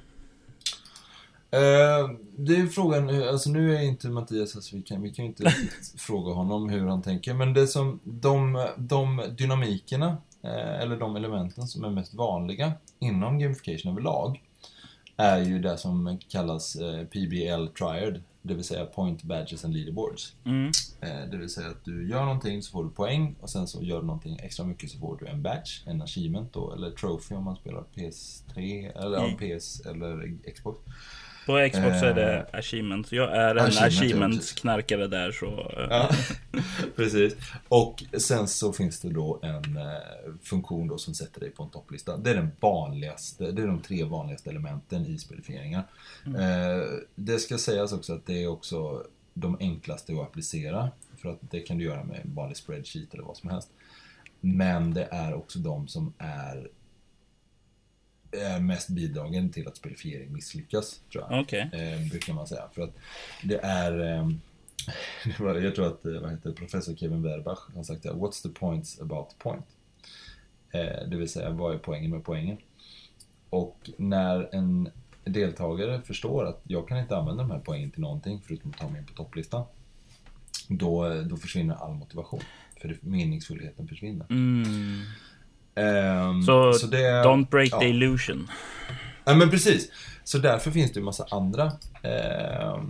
Eh, 1.51 2.11
det 2.37 2.57
är 2.57 2.67
frågan, 2.67 3.23
alltså 3.29 3.51
nu 3.51 3.77
är 3.77 3.83
inte 3.83 4.09
Mattias 4.09 4.55
här 4.55 4.61
så 4.61 4.77
vi 4.77 4.83
kan, 4.83 5.03
vi 5.03 5.11
kan 5.11 5.25
ju 5.25 5.29
inte 5.29 5.55
fråga 5.99 6.33
honom 6.33 6.69
hur 6.69 6.87
han 6.87 7.03
tänker. 7.03 7.35
Men 7.35 7.55
det 7.55 7.67
som, 7.67 8.01
de, 8.05 8.67
de 8.77 9.23
dynamikerna, 9.39 10.17
eller 10.49 10.97
de 10.97 11.17
elementen 11.17 11.67
som 11.67 11.85
är 11.85 11.91
mest 11.91 12.15
vanliga 12.15 12.73
inom 12.99 13.39
gamification 13.39 13.93
överlag, 13.93 14.43
är 15.17 15.39
ju 15.39 15.59
det 15.59 15.79
som 15.79 16.19
kallas 16.29 16.77
eh, 16.77 17.05
PBL 17.05 17.67
Triad, 17.79 18.23
det 18.43 18.55
vill 18.55 18.65
säga 18.65 18.85
Point, 18.87 19.23
Badges 19.23 19.65
and 19.65 19.75
Leaderboards. 19.75 20.35
Mm. 20.45 20.71
Eh, 21.01 21.31
Det 21.31 21.37
vill 21.37 21.49
säga 21.51 21.69
att 21.69 21.85
du 21.85 22.09
gör 22.09 22.25
någonting 22.25 22.63
så 22.63 22.71
får 22.71 22.85
du 22.85 22.91
poäng 22.91 23.35
och 23.41 23.51
sen 23.51 23.67
så 23.67 23.83
gör 23.83 24.01
du 24.01 24.07
någonting 24.07 24.39
extra 24.43 24.65
mycket 24.67 24.91
så 24.91 24.99
får 24.99 25.17
du 25.21 25.27
en 25.27 25.43
badge, 25.43 25.83
en 25.87 26.03
achievement 26.03 26.53
då, 26.53 26.73
eller 26.73 26.91
trophy 26.91 27.35
om 27.35 27.45
man 27.45 27.57
spelar 27.57 27.85
PS3 27.95 28.91
eller 29.05 29.19
Mm. 29.25 29.37
PS 29.37 29.81
eller 29.87 30.39
Xbox. 30.55 30.79
På 31.51 31.69
Xbox 31.73 32.03
är 32.03 32.15
det 32.15 32.37
Eh, 32.53 32.59
achievements. 32.59 33.13
Jag 33.13 33.37
är 33.37 33.55
en 33.55 33.59
achievement, 33.59 33.75
ja, 33.81 33.87
achievements-knarkare 33.87 35.07
där 35.07 35.33
så... 35.33 35.47
eh, 35.47 35.87
Ja, 35.91 36.11
precis. 36.97 37.37
Och 37.69 38.05
sen 38.19 38.49
så 38.49 38.73
finns 38.73 39.01
det 39.01 39.09
då 39.11 39.41
en 39.43 39.77
eh, 39.77 39.85
funktion 40.43 40.89
då 40.89 40.99
som 40.99 41.15
sätter 41.15 41.41
dig 41.41 41.51
på 41.51 41.63
en 41.63 41.71
topplista. 41.71 42.17
Det 42.17 42.31
är 42.31 42.35
den 42.35 42.51
vanligaste, 42.61 43.51
det 43.53 43.63
är 43.63 43.67
de 43.67 43.81
tre 43.83 44.05
vanligaste 44.05 44.51
elementen 44.51 45.07
i 45.07 45.19
spelifieringar. 45.19 45.83
Eh, 46.27 46.85
det 47.15 47.39
ska 47.39 47.59
sägas 47.59 47.93
också 47.93 48.13
att 48.15 48.27
det 48.27 48.43
är 48.43 48.47
också 48.49 49.03
de 49.35 49.57
enklaste 49.61 50.13
att 50.13 50.19
applicera. 50.21 50.91
För 51.17 51.29
att 51.29 51.39
det 51.51 51.61
kan 51.61 51.79
du 51.79 51.85
göra 51.85 52.05
med 52.05 52.21
en 52.25 52.35
vanlig 52.35 52.57
spreadsheet 52.57 53.15
eller 53.15 53.25
vad 53.25 53.37
som 53.37 53.51
helst. 53.51 53.69
Men 54.41 54.95
det 54.95 55.09
är 55.11 55.35
också 55.35 55.59
de 55.59 55.89
som 55.89 56.13
är, 56.19 56.69
är 58.33 58.61
mest 58.61 58.89
bidragen 58.89 59.51
till 59.51 59.69
att 59.69 59.77
spelifiering 59.77 60.33
misslyckas, 60.33 61.01
tror 61.13 61.25
jag. 61.31 61.41
Okej. 61.41 61.71
Eh, 61.73 62.11
brukar 62.11 62.33
man 62.33 62.47
säga. 62.47 62.69
För 62.73 62.83
att 62.83 62.97
det 63.43 63.61
är... 63.63 64.01
Eh, 64.01 64.31
jag 65.63 65.75
tror 65.75 65.87
att 65.87 66.05
eh, 66.05 66.13
vad 66.13 66.31
heter, 66.31 66.53
professor 66.53 66.97
Kevin 66.97 67.23
Werbach 67.23 67.75
har 67.75 67.83
sagt 67.83 68.03
det. 68.03 68.11
What's 68.11 68.43
the 68.43 68.49
points 68.49 69.01
about 69.01 69.39
point? 69.39 69.67
Eh, 70.71 71.09
det 71.09 71.17
vill 71.17 71.29
säga, 71.29 71.51
vad 71.51 71.75
är 71.75 71.79
poängen 71.79 72.11
med 72.11 72.25
poängen? 72.25 72.57
Och 73.51 73.91
när 73.97 74.55
en 74.55 74.89
deltagare 75.25 76.03
förstår 76.03 76.45
att 76.47 76.61
jag 76.63 76.89
kan 76.89 76.99
inte 76.99 77.17
använda 77.17 77.43
de 77.43 77.51
här 77.51 77.61
poängen 77.65 77.91
till 77.91 78.01
någonting 78.01 78.41
förutom 78.47 78.71
att 78.71 78.79
ta 78.79 78.89
mig 78.89 79.01
in 79.01 79.07
på 79.07 79.13
topplistan. 79.13 79.65
Då, 80.69 81.23
då 81.23 81.37
försvinner 81.37 81.75
all 81.75 81.95
motivation. 81.95 82.41
För 82.81 82.89
det, 82.89 83.03
meningsfullheten 83.03 83.89
försvinner. 83.89 84.27
Mm. 84.31 85.03
Ehm, 85.81 86.43
Så, 86.43 86.87
det, 86.87 87.23
don't 87.25 87.49
break 87.51 87.69
ja. 87.73 87.79
the 87.81 87.89
illusion. 87.89 88.49
Ja 89.25 89.35
men 89.35 89.51
precis. 89.51 89.91
Så 90.25 90.39
därför 90.39 90.71
finns 90.71 90.93
det 90.93 90.99
ju 91.01 91.05
massa 91.05 91.27
andra, 91.31 91.65
eh, 92.03 92.83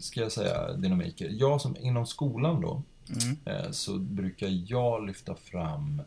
ska 0.00 0.20
jag 0.20 0.32
säga, 0.32 0.72
dynamiker. 0.72 1.30
Jag 1.32 1.60
som 1.60 1.76
inom 1.76 2.06
skolan 2.06 2.60
då, 2.60 2.82
Mm. 3.24 3.36
eh, 3.44 3.70
så 3.70 3.98
brukar 3.98 4.48
jag 4.66 5.06
lyfta 5.06 5.34
fram 5.34 6.02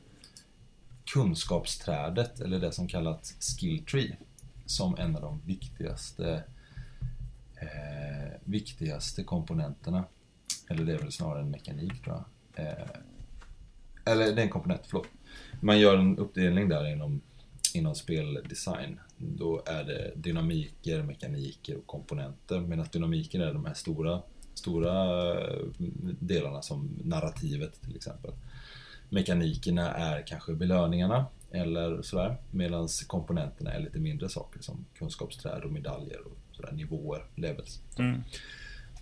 kunskapsträdet, 1.14 2.40
eller 2.40 2.60
det 2.60 2.72
som 2.72 2.88
kallas 2.88 3.34
skill 3.58 3.86
tree, 3.86 4.18
som 4.66 4.96
en 4.98 5.16
av 5.16 5.22
de 5.22 5.42
viktigaste, 5.46 6.44
eh, 7.62 8.32
viktigaste 8.44 9.24
komponenterna. 9.24 10.04
Eller 10.70 10.84
det 10.84 10.94
är 10.94 10.98
väl 10.98 11.12
snarare 11.12 11.42
en 11.42 11.52
mekanik 11.52 12.04
tror 12.04 12.24
jag. 12.56 12.66
Eh, 12.66 12.74
eller 14.06 14.26
det 14.26 14.42
är 14.42 14.46
en 14.46 14.50
komponent, 14.50 14.82
förlåt. 14.88 15.08
Man 15.60 15.80
gör 15.80 15.98
en 15.98 16.18
uppdelning 16.18 16.70
där 16.70 16.92
inom, 16.92 17.22
inom 17.74 17.96
speldesign. 17.96 19.00
Då 19.18 19.64
är 19.66 19.84
det 19.84 20.12
dynamiker, 20.16 21.04
mekaniker 21.04 21.78
och 21.78 21.88
komponenter. 21.88 22.60
Medan 22.60 22.88
dynamiker 22.92 23.40
är 23.40 23.54
de 23.54 23.66
här 23.66 23.74
stora, 23.74 24.22
stora 24.54 24.94
eh, 25.34 25.58
delarna 26.20 26.62
som 26.62 26.90
narrativet 27.04 27.82
till 27.82 27.96
exempel. 27.96 28.32
Mekanikerna 29.10 29.92
är 29.92 30.28
kanske 30.28 30.54
belöningarna 30.54 31.26
eller 31.52 32.02
sådär. 32.02 32.38
Medan 32.52 32.88
komponenterna 33.08 33.72
är 33.72 33.80
lite 33.80 34.00
mindre 34.00 34.30
saker 34.30 34.62
som 34.62 34.86
kunskapsträd 34.98 35.64
och 35.64 35.72
medaljer 35.72 36.20
och 36.26 36.38
sådär, 36.52 36.72
nivåer, 36.72 37.26
levels. 37.36 37.82
Mm. 37.98 38.22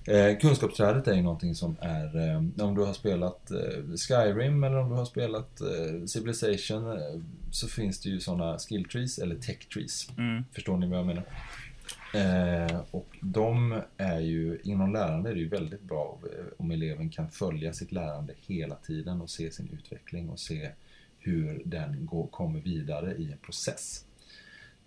Eh, 0.07 0.37
kunskapsträdet 0.37 1.07
är 1.07 1.13
ju 1.13 1.21
någonting 1.21 1.55
som 1.55 1.75
är, 1.81 2.29
eh, 2.29 2.65
om 2.65 2.75
du 2.75 2.81
har 2.83 2.93
spelat 2.93 3.51
eh, 3.51 3.95
Skyrim 4.07 4.63
eller 4.63 4.77
om 4.77 4.89
du 4.89 4.95
har 4.95 5.05
spelat 5.05 5.61
eh, 5.61 6.05
Civilization 6.05 6.91
eh, 6.91 7.21
så 7.51 7.67
finns 7.67 8.01
det 8.01 8.09
ju 8.09 8.19
sådana 8.19 8.59
skill 8.59 8.85
trees 8.85 9.17
eller 9.19 9.35
tech 9.35 9.69
trees. 9.73 10.09
Mm. 10.17 10.43
Förstår 10.51 10.77
ni 10.77 10.87
vad 10.87 10.99
jag 10.99 11.05
menar? 11.05 11.23
Eh, 12.13 12.81
och 12.91 13.17
de 13.21 13.81
är 13.97 14.19
ju, 14.19 14.59
inom 14.63 14.93
lärande 14.93 15.29
är 15.29 15.33
det 15.33 15.39
ju 15.39 15.49
väldigt 15.49 15.81
bra 15.81 16.19
om 16.57 16.71
eleven 16.71 17.09
kan 17.09 17.29
följa 17.29 17.73
sitt 17.73 17.91
lärande 17.91 18.33
hela 18.37 18.75
tiden 18.75 19.21
och 19.21 19.29
se 19.29 19.51
sin 19.51 19.69
utveckling 19.73 20.29
och 20.29 20.39
se 20.39 20.69
hur 21.19 21.61
den 21.65 22.05
går, 22.05 22.27
kommer 22.27 22.59
vidare 22.59 23.15
i 23.15 23.31
en 23.31 23.37
process. 23.37 24.05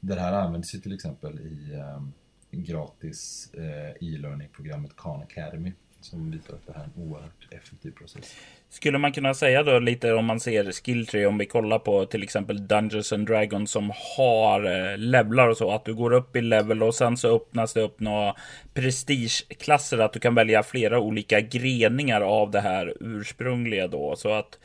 Det 0.00 0.20
här 0.20 0.32
används 0.32 0.74
ju 0.74 0.78
till 0.78 0.94
exempel 0.94 1.38
i 1.40 1.74
eh, 1.74 2.02
gratis 2.50 3.50
eh, 3.54 4.08
e-learning-programmet 4.08 4.96
Khan 4.96 5.22
Academy 5.22 5.72
som 6.00 6.30
visar 6.30 6.54
att 6.54 6.66
det 6.66 6.72
här 6.72 6.80
är 6.80 6.84
en 6.84 7.02
oerhört 7.02 7.48
effektiv 7.50 7.90
process. 7.90 8.36
Skulle 8.68 8.98
man 8.98 9.12
kunna 9.12 9.34
säga 9.34 9.62
då 9.62 9.78
lite 9.78 10.12
om 10.12 10.24
man 10.24 10.40
ser 10.40 10.72
skilltree 10.72 11.26
om 11.26 11.38
vi 11.38 11.46
kollar 11.46 11.78
på 11.78 12.06
till 12.06 12.22
exempel 12.22 12.68
Dungeons 12.68 13.12
and 13.12 13.26
Dragons 13.26 13.70
som 13.70 13.92
har 14.16 14.64
eh, 14.64 14.98
levlar 14.98 15.48
och 15.48 15.56
så 15.56 15.70
att 15.70 15.84
du 15.84 15.94
går 15.94 16.12
upp 16.12 16.36
i 16.36 16.40
level 16.40 16.82
och 16.82 16.94
sen 16.94 17.16
så 17.16 17.36
öppnas 17.36 17.72
det 17.72 17.80
upp 17.80 18.00
några 18.00 18.34
prestigeklasser 18.74 19.98
att 19.98 20.12
du 20.12 20.20
kan 20.20 20.34
välja 20.34 20.62
flera 20.62 21.00
olika 21.00 21.40
greningar 21.40 22.20
av 22.20 22.50
det 22.50 22.60
här 22.60 22.94
ursprungliga 23.00 23.88
då 23.88 24.16
så 24.16 24.32
att 24.32 24.58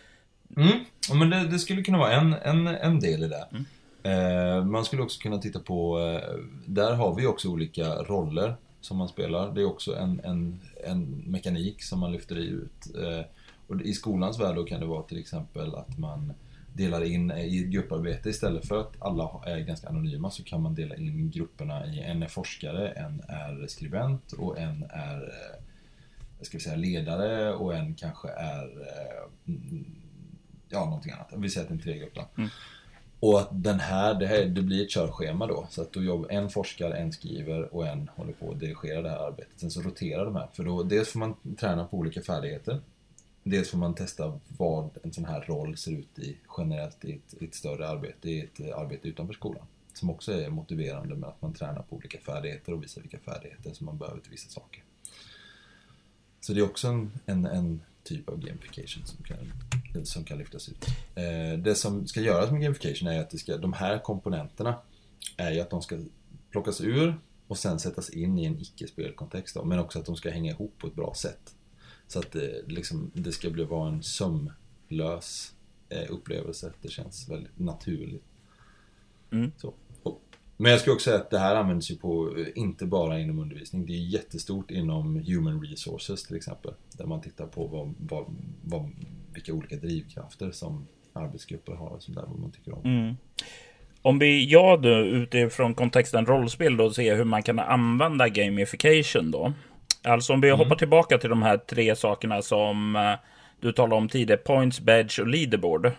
Mm. 0.58 0.80
Ja, 1.10 1.16
men 1.16 1.30
det, 1.30 1.48
det 1.48 1.60
skulle 1.60 1.84
kunna 1.84 1.98
vara 1.98 2.12
en, 2.12 2.34
en, 2.34 2.68
en 2.68 3.00
del 3.00 3.24
i 3.24 3.28
det. 3.28 3.48
Eh, 3.52 3.60
Eh, 4.06 4.66
man 4.66 4.86
skulle 4.86 5.02
också 5.02 5.22
kunna 5.22 5.38
titta 5.38 5.60
på, 5.60 6.00
eh, 6.00 6.40
där 6.66 6.94
har 6.94 7.16
vi 7.16 7.26
också 7.26 7.50
olika 7.50 7.96
roller 7.96 8.56
som 8.82 8.98
man 8.98 9.08
spelar. 9.08 9.52
Det 9.52 9.62
är 9.62 9.66
också 9.66 9.96
en, 9.96 10.22
en, 10.24 10.60
en 10.84 11.24
mekanik 11.26 11.84
som 11.84 12.00
man 12.00 12.12
lyfter 12.12 12.36
ut. 12.36 12.96
Eh, 13.02 13.26
och 13.68 13.82
I 13.82 13.94
skolans 13.94 14.40
värld 14.40 14.56
då 14.56 14.64
kan 14.64 14.80
det 14.80 14.86
vara 14.86 15.04
till 15.04 15.20
exempel 15.20 15.76
att 15.76 15.98
man 15.98 16.34
delar 16.74 17.04
in 17.04 17.32
i 17.32 17.64
ett 17.64 17.68
grupparbete 17.68 18.30
istället 18.30 18.68
för 18.68 18.82
att 18.82 19.02
alla 19.02 19.42
är 19.46 19.60
ganska 19.60 19.90
anonyma 19.90 20.32
så 20.32 20.44
kan 20.44 20.62
man 20.62 20.76
dela 20.76 20.96
in 20.96 21.30
grupperna 21.30 21.86
i 21.86 22.00
en 22.00 22.24
är 22.24 22.28
forskare, 22.28 22.90
en 22.90 23.22
är 23.28 23.68
skribent 23.68 24.32
och 24.32 24.60
en 24.60 24.84
är 24.90 25.34
ska 26.42 26.58
vi 26.58 26.64
säga 26.64 26.76
ledare 26.76 27.54
och 27.54 27.76
en 27.76 27.96
kanske 27.96 28.30
är 28.30 28.70
mm, 29.48 29.86
ja, 30.70 30.86
någonting 30.86 31.12
annat. 31.12 31.34
Vi 31.38 31.50
säger 31.50 31.64
att 31.64 31.70
det 31.70 31.74
är 31.74 31.78
en 31.78 31.84
tregrupp 31.84 32.16
då. 32.16 32.28
Mm. 32.38 32.50
Och 33.20 33.40
att 33.40 33.64
den 33.64 33.80
här, 33.80 34.14
det, 34.14 34.28
här, 34.28 34.46
det 34.46 34.62
blir 34.62 34.84
ett 34.84 34.90
körschema 34.90 35.48
då. 35.48 35.68
Så 35.70 35.82
att 35.82 35.94
då 35.94 36.04
jobbar 36.04 36.30
en 36.30 36.50
forskar, 36.50 36.92
en 36.92 37.12
skriver 37.12 37.76
och 37.76 37.88
en 37.88 38.10
håller 38.16 38.34
på 38.34 38.52
att 38.52 38.60
dirigera 38.60 39.02
det 39.02 39.10
här 39.10 39.28
arbetet. 39.28 39.54
Sen 39.56 39.72
så 39.72 39.82
roterar 39.82 40.26
de 40.26 40.36
här. 40.36 40.48
För 40.54 40.64
då, 40.64 40.84
dels 40.84 41.10
får 41.10 41.20
man 41.20 41.36
träna 41.60 41.86
på 41.86 41.98
olika 41.98 42.22
färdigheter. 42.22 42.82
Dels 43.44 43.70
får 43.70 43.78
man 43.78 43.94
testa 43.94 44.40
vad 44.58 44.90
en 45.04 45.14
sån 45.14 45.26
här 45.26 45.42
roll 45.42 45.78
ser 45.78 45.92
ut 45.92 46.20
i 46.20 46.38
generellt 46.58 47.06
i 47.06 47.12
ett, 47.14 47.42
i 47.42 47.46
ett 47.46 47.56
större 47.56 47.88
arbete, 47.88 48.30
i 48.30 48.40
ett 48.40 48.60
eh, 48.60 48.78
arbete 48.78 49.08
utanför 49.08 49.34
skolan. 49.34 49.66
Som 49.94 50.10
också 50.10 50.32
är 50.34 50.50
motiverande 50.50 51.16
med 51.16 51.30
att 51.30 51.42
man 51.42 51.54
tränar 51.54 51.82
på 51.82 51.96
olika 51.96 52.20
färdigheter 52.20 52.74
och 52.74 52.84
visar 52.84 53.02
vilka 53.02 53.20
färdigheter 53.20 53.74
som 53.74 53.86
man 53.86 53.98
behöver 53.98 54.22
till 54.22 54.32
vissa 54.32 54.50
saker. 54.50 54.84
Så 56.40 56.54
det 56.54 56.60
är 56.60 56.66
också 56.66 56.88
en, 56.88 57.12
en, 57.26 57.46
en 57.46 57.82
typ 58.06 58.30
av 58.30 58.40
gamification 58.40 59.06
som 59.06 59.24
kan, 59.24 60.06
som 60.06 60.24
kan 60.24 60.38
lyftas 60.38 60.70
ut. 60.70 60.86
Eh, 61.16 61.60
det 61.60 61.76
som 61.76 62.08
ska 62.08 62.22
göras 62.22 62.52
med 62.52 62.62
gamification 62.62 63.08
är 63.08 63.20
att 63.20 63.30
det 63.30 63.38
ska, 63.38 63.58
de 63.58 63.74
här 63.74 64.00
komponenterna 64.00 64.76
är 65.38 65.52
ju 65.52 65.60
att 65.60 65.70
de 65.70 65.82
ska 65.82 66.00
plockas 66.52 66.82
ur 66.82 67.20
och 67.48 67.58
sen 67.58 67.80
sättas 67.80 68.10
in 68.10 68.40
i 68.40 68.46
en 68.46 68.60
icke-spelkontext. 68.60 69.58
Men 69.66 69.80
också 69.80 70.00
att 70.00 70.06
de 70.06 70.16
ska 70.16 70.30
hänga 70.30 70.52
ihop 70.52 70.74
på 70.78 70.88
ett 70.88 70.96
bra 70.96 71.14
sätt. 71.14 71.56
Så 72.08 72.20
att 72.20 72.32
det, 72.32 72.68
liksom, 72.68 73.12
det 73.14 73.32
ska 73.32 73.50
bli 73.50 73.64
vara 73.64 73.90
en 73.90 74.04
sömlös 74.04 75.56
eh, 75.90 76.06
upplevelse. 76.10 76.74
Det 76.82 76.90
känns 76.90 77.30
väldigt 77.30 77.60
naturligt. 77.60 78.24
Mm. 79.32 79.52
Så. 79.58 79.74
Men 80.58 80.72
jag 80.72 80.80
skulle 80.80 80.94
också 80.94 81.10
säga 81.10 81.22
att 81.22 81.30
det 81.30 81.40
här 81.40 81.56
används 81.56 81.92
ju 81.92 81.96
på, 81.96 82.38
eh, 82.38 82.46
inte 82.56 82.86
bara 82.86 83.20
inom 83.20 83.40
undervisning. 83.40 83.86
Det 83.86 83.94
är 83.94 84.06
jättestort 84.08 84.72
inom 84.72 85.24
human 85.28 85.62
resources 85.62 86.24
till 86.24 86.36
exempel. 86.36 86.74
Där 86.98 87.06
man 87.06 87.22
tittar 87.22 87.46
på 87.46 87.68
vad, 87.68 87.94
vad, 87.98 88.26
vad, 88.64 88.92
vilka 89.34 89.54
olika 89.54 89.76
drivkrafter 89.76 90.52
som 90.52 90.88
arbetsgrupper 91.14 91.74
har 91.74 91.90
och 91.90 92.04
sådär, 92.04 92.24
vad 92.28 92.40
man 92.40 92.52
tycker 92.52 92.74
om. 92.74 92.82
Mm. 92.84 93.16
Om 94.02 94.20
vi, 94.20 94.46
jag 94.46 94.82
då 94.82 94.98
utifrån 95.00 95.74
kontexten 95.74 96.26
rollspel 96.26 96.78
då 96.78 96.92
ser 96.92 97.16
hur 97.16 97.24
man 97.24 97.44
kan 97.44 97.60
använda 97.60 98.30
gamification 98.30 99.32
då. 99.32 99.54
Alltså 100.04 100.34
om 100.34 100.42
vi 100.42 100.50
hoppar 100.50 100.76
tillbaka 100.76 101.18
till 101.18 101.30
de 101.30 101.44
här 101.44 101.58
tre 101.58 101.96
sakerna 101.96 102.42
som 102.42 102.96
eh, 102.96 103.14
du 103.60 103.72
talade 103.72 103.96
om 103.96 104.10
tidigare. 104.10 104.42
Points, 104.42 104.80
badge 104.80 105.20
och 105.20 105.28
leaderboard. 105.28 105.92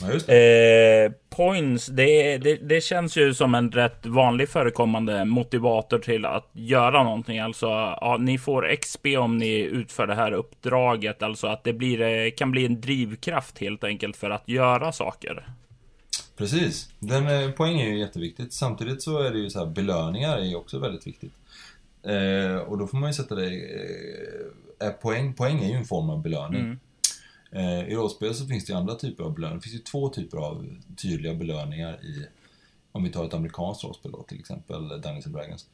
Ja. 0.00 0.34
Eh, 0.34 1.12
points, 1.30 1.86
det, 1.86 2.38
det, 2.38 2.56
det 2.56 2.80
känns 2.80 3.16
ju 3.16 3.34
som 3.34 3.54
en 3.54 3.70
rätt 3.70 4.06
vanlig 4.06 4.48
förekommande 4.48 5.24
motivator 5.24 5.98
till 5.98 6.24
att 6.24 6.50
göra 6.52 7.02
någonting. 7.02 7.38
Alltså, 7.38 7.66
ja, 7.66 8.16
ni 8.20 8.38
får 8.38 8.76
XP 8.76 9.06
om 9.18 9.38
ni 9.38 9.58
utför 9.58 10.06
det 10.06 10.14
här 10.14 10.32
uppdraget. 10.32 11.22
Alltså 11.22 11.46
att 11.46 11.64
det 11.64 11.72
blir, 11.72 12.00
eh, 12.00 12.30
kan 12.30 12.50
bli 12.50 12.66
en 12.66 12.80
drivkraft 12.80 13.58
helt 13.58 13.84
enkelt 13.84 14.16
för 14.16 14.30
att 14.30 14.48
göra 14.48 14.92
saker. 14.92 15.48
Precis. 16.36 16.88
Den 16.98 17.28
eh, 17.28 17.50
poäng 17.50 17.80
är 17.80 17.88
ju 17.88 17.98
jätteviktigt. 17.98 18.52
Samtidigt 18.52 19.02
så 19.02 19.22
är 19.22 19.30
det 19.30 19.38
ju 19.38 19.50
så 19.50 19.58
här, 19.58 19.66
belöningar 19.66 20.36
är 20.36 20.44
ju 20.44 20.54
också 20.54 20.78
väldigt 20.78 21.06
viktigt. 21.06 21.32
Eh, 22.02 22.56
och 22.56 22.78
då 22.78 22.86
får 22.86 22.98
man 22.98 23.10
ju 23.10 23.14
sätta 23.14 23.34
det... 23.34 23.46
Eh, 23.46 24.86
är 24.86 24.90
poäng, 24.90 25.34
poäng 25.34 25.64
är 25.64 25.68
ju 25.68 25.74
en 25.74 25.84
form 25.84 26.10
av 26.10 26.22
belöning. 26.22 26.60
Mm. 26.60 26.78
Eh, 27.54 27.88
I 27.88 27.94
rollspel 27.94 28.34
så 28.34 28.46
finns 28.46 28.64
det 28.64 28.72
ju 28.72 28.78
andra 28.78 28.94
typer 28.94 29.24
av 29.24 29.34
belöningar. 29.34 29.56
Det 29.56 29.62
finns 29.62 29.74
ju 29.74 29.78
två 29.78 30.08
typer 30.08 30.38
av 30.38 30.76
tydliga 30.96 31.34
belöningar 31.34 32.04
i... 32.04 32.26
Om 32.92 33.04
vi 33.04 33.10
tar 33.10 33.24
ett 33.24 33.34
amerikanskt 33.34 33.84
rollspel 33.84 34.12
då, 34.12 34.22
till 34.22 34.40
exempel 34.40 34.88
Dungeons 34.88 35.26
and 35.26 35.34
Dragons. 35.34 35.66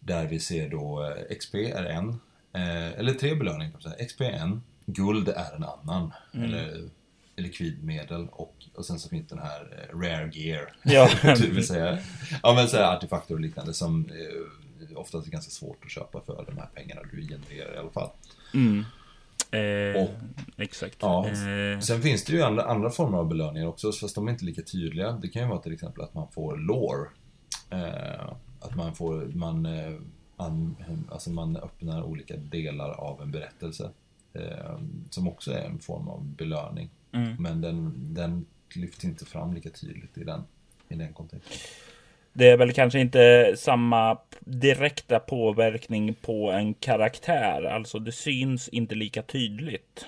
Där 0.00 0.26
vi 0.26 0.40
ser 0.40 0.70
då 0.70 1.04
eh, 1.04 1.36
XP 1.36 1.54
är 1.54 1.84
en. 1.84 2.08
Eh, 2.52 2.98
eller 2.98 3.12
tre 3.12 3.34
belöningar 3.34 3.70
kan 3.70 3.80
man 3.82 3.92
säga. 3.92 4.06
XP 4.06 4.20
är 4.20 4.30
en. 4.30 4.62
Guld 4.86 5.28
är 5.28 5.56
en 5.56 5.64
annan. 5.64 6.12
Eller 6.32 6.88
likvidmedel 7.36 8.28
och, 8.32 8.54
och 8.74 8.86
sen 8.86 8.98
så 8.98 9.08
finns 9.08 9.28
den 9.28 9.38
här 9.38 9.90
rare 9.92 10.30
gear. 10.32 10.76
Ja. 10.82 11.10
det 11.22 11.46
vill 11.50 11.66
säga, 11.66 11.98
ja 12.42 12.54
men 12.54 12.68
så 12.68 12.76
här 12.76 12.96
artefakter 12.96 13.34
och 13.34 13.40
liknande 13.40 13.74
som 13.74 14.10
eh, 14.10 14.98
oftast 14.98 15.26
ganska 15.26 15.50
svårt 15.50 15.84
att 15.84 15.90
köpa 15.90 16.20
för 16.20 16.44
de 16.46 16.58
här 16.58 16.68
pengarna 16.74 17.00
du 17.12 17.26
genererar 17.28 17.74
i 17.74 17.78
alla 17.78 17.90
fall. 17.90 18.10
Mm. 18.54 18.84
Eh, 19.50 20.02
Och- 20.02 20.10
exakt. 20.56 20.96
Ja, 21.00 21.26
Eh, 21.28 21.80
Sen 21.80 22.02
finns 22.02 22.24
det 22.24 22.32
ju 22.32 22.42
andra, 22.42 22.62
andra 22.64 22.90
former 22.90 23.18
av 23.18 23.28
belöningar 23.28 23.66
också, 23.66 23.92
fast 23.92 24.14
de 24.14 24.28
är 24.28 24.32
inte 24.32 24.44
lika 24.44 24.62
tydliga. 24.62 25.12
Det 25.12 25.28
kan 25.28 25.42
ju 25.42 25.48
vara 25.48 25.58
till 25.58 25.72
exempel 25.72 26.04
att 26.04 26.14
man 26.14 26.28
får 26.30 26.56
lore. 26.56 27.08
Eh, 27.70 28.32
att 28.60 28.76
man 28.76 28.94
får, 28.94 29.24
man, 29.34 29.66
an, 30.36 30.76
alltså 31.10 31.30
man 31.30 31.56
öppnar 31.56 32.02
olika 32.02 32.36
delar 32.36 32.90
av 32.90 33.22
en 33.22 33.30
berättelse. 33.30 33.90
Som 35.10 35.28
också 35.28 35.52
är 35.52 35.64
en 35.64 35.78
form 35.78 36.08
av 36.08 36.24
belöning. 36.24 36.90
mm. 37.12 37.36
Men 37.38 37.60
den, 37.60 37.94
den 38.14 38.46
lyfts 38.74 39.04
inte 39.04 39.24
fram 39.24 39.54
lika 39.54 39.70
tydligt 39.70 40.18
i 40.18 40.24
den, 40.24 40.42
i 40.88 40.94
den 40.94 41.12
kontexten. 41.12 41.56
Det 42.38 42.48
är 42.48 42.56
väl 42.56 42.72
kanske 42.72 43.00
inte 43.00 43.54
samma 43.56 44.18
direkta 44.40 45.18
påverkning 45.18 46.14
på 46.14 46.50
en 46.50 46.74
karaktär. 46.74 47.62
Alltså 47.62 47.98
det 47.98 48.12
syns 48.12 48.68
inte 48.68 48.94
lika 48.94 49.22
tydligt. 49.22 50.06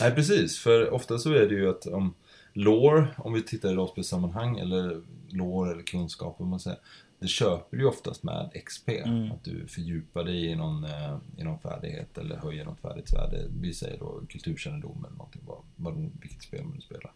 Nej, 0.00 0.10
precis. 0.14 0.58
För 0.58 0.90
ofta 0.90 1.18
så 1.18 1.32
är 1.32 1.48
det 1.48 1.54
ju 1.54 1.70
att 1.70 1.86
om 1.86 2.14
lore, 2.52 3.06
om 3.16 3.32
vi 3.32 3.42
tittar 3.42 3.68
i 3.68 3.74
rollspelssammanhang, 3.74 4.58
eller 4.58 5.02
lore 5.28 5.72
eller 5.72 5.82
kunskap, 5.82 6.36
om 6.40 6.48
man 6.48 6.60
säger, 6.60 6.78
det 7.18 7.26
köper 7.28 7.76
du 7.76 7.82
ju 7.82 7.88
oftast 7.88 8.22
med 8.22 8.50
XP. 8.66 8.88
Mm. 8.88 9.32
Att 9.32 9.44
du 9.44 9.66
fördjupar 9.66 10.24
dig 10.24 10.46
i 10.46 10.54
någon, 10.54 10.84
eh, 10.84 11.16
i 11.36 11.44
någon 11.44 11.58
färdighet 11.58 12.18
eller 12.18 12.36
höjer 12.36 12.64
något 12.64 12.80
färdighetsvärde. 12.80 13.44
Vi 13.60 13.74
säger 13.74 13.98
då 13.98 14.22
kulturkännedom 14.28 15.04
eller 15.06 15.16
någonting, 15.16 15.42
vad, 15.46 15.58
vad, 15.76 16.10
vilket 16.20 16.42
spel 16.42 16.64
man 16.64 16.80
spelar. 16.80 17.12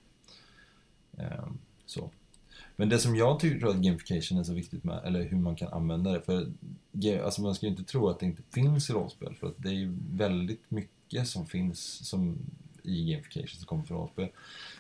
Ehm, 1.19 1.59
så. 1.87 2.11
Men 2.81 2.89
det 2.89 2.99
som 2.99 3.17
jag 3.17 3.41
tycker 3.41 3.67
att 3.67 3.77
gamification 3.77 4.39
är 4.39 4.45
så 4.45 4.55
viktigt 4.55 4.85
med, 4.85 5.01
eller 5.05 5.23
hur 5.23 5.37
man 5.37 5.57
kan 5.57 5.73
använda 5.73 6.13
det, 6.13 6.21
för 6.21 6.53
alltså 7.25 7.43
man 7.43 7.55
ska 7.55 7.67
ju 7.67 7.71
inte 7.73 7.85
tro 7.85 8.09
att 8.09 8.21
det 8.21 8.27
inte 8.27 8.43
finns 8.51 8.91
i 8.91 8.93
rollspel, 8.93 9.35
för 9.35 9.47
att 9.47 9.55
det 9.57 9.69
är 9.69 9.73
ju 9.73 9.97
väldigt 10.13 10.71
mycket 10.71 11.29
som 11.29 11.47
finns 11.47 12.09
som 12.09 12.39
i 12.83 13.13
gamification 13.13 13.59
som 13.59 13.67
kommer 13.67 13.85
från 13.85 13.99
rollspel. 13.99 14.29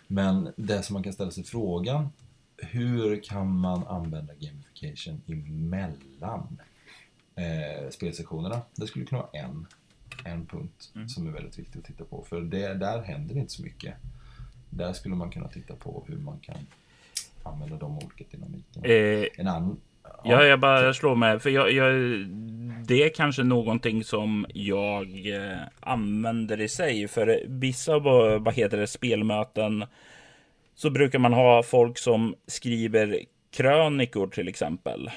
Men 0.07 0.53
det 0.57 0.83
som 0.83 0.95
man 0.95 1.03
kan 1.03 1.13
ställa 1.13 1.31
sig 1.31 1.45
frågan, 1.45 2.09
hur 2.57 3.23
kan 3.23 3.59
man 3.59 3.87
använda 3.87 4.33
gamification 4.35 5.23
emellan 5.27 6.61
eh, 7.35 7.91
spelsessionerna? 7.91 8.61
Det 8.75 8.87
skulle 8.87 9.05
kunna 9.05 9.21
vara 9.21 9.31
en, 9.33 9.67
en 10.25 10.47
punkt 10.47 10.91
Mm. 10.95 11.09
som 11.09 11.27
är 11.27 11.31
väldigt 11.31 11.59
viktig 11.59 11.79
att 11.79 11.85
titta 11.85 12.05
på, 12.05 12.25
för 12.29 12.41
det, 12.41 12.75
där 12.75 13.03
händer 13.03 13.37
inte 13.37 13.53
så 13.53 13.63
mycket. 13.63 13.95
Där 14.71 14.93
skulle 14.93 15.15
man 15.15 15.31
kunna 15.31 15.49
titta 15.49 15.75
på 15.75 16.05
hur 16.09 16.19
man 16.19 16.39
kan 16.39 16.67
använda 17.43 17.77
de 17.77 17.97
olika 17.97 18.25
dynamikerna. 18.31 18.87
Eh, 18.87 19.27
En 19.39 19.49
annan... 19.49 19.81
Ja, 20.25 20.45
jag 20.45 20.61
bara 20.61 20.95
slår 20.95 21.15
mig. 21.17 21.41
För 21.41 21.51
jag, 21.51 21.73
jag, 21.73 21.93
det 22.87 23.03
är 23.03 23.09
kanske 23.15 23.43
någonting 23.43 24.05
som 24.05 24.47
jag 24.55 25.27
eh, 25.35 25.59
använder 25.81 26.61
i 26.61 26.69
sig. 26.69 27.09
För 27.09 27.43
vissa 27.49 27.99
vad, 27.99 28.55
heter 28.55 28.77
det, 28.79 28.87
spelmöten 28.87 29.85
så 30.75 30.91
brukar 30.91 31.19
man 31.19 31.33
ha 31.33 31.63
folk 31.63 31.99
som 31.99 32.35
skriver 32.47 33.19
krönikor 33.57 34.27
till 34.27 34.49
exempel. 34.49 35.11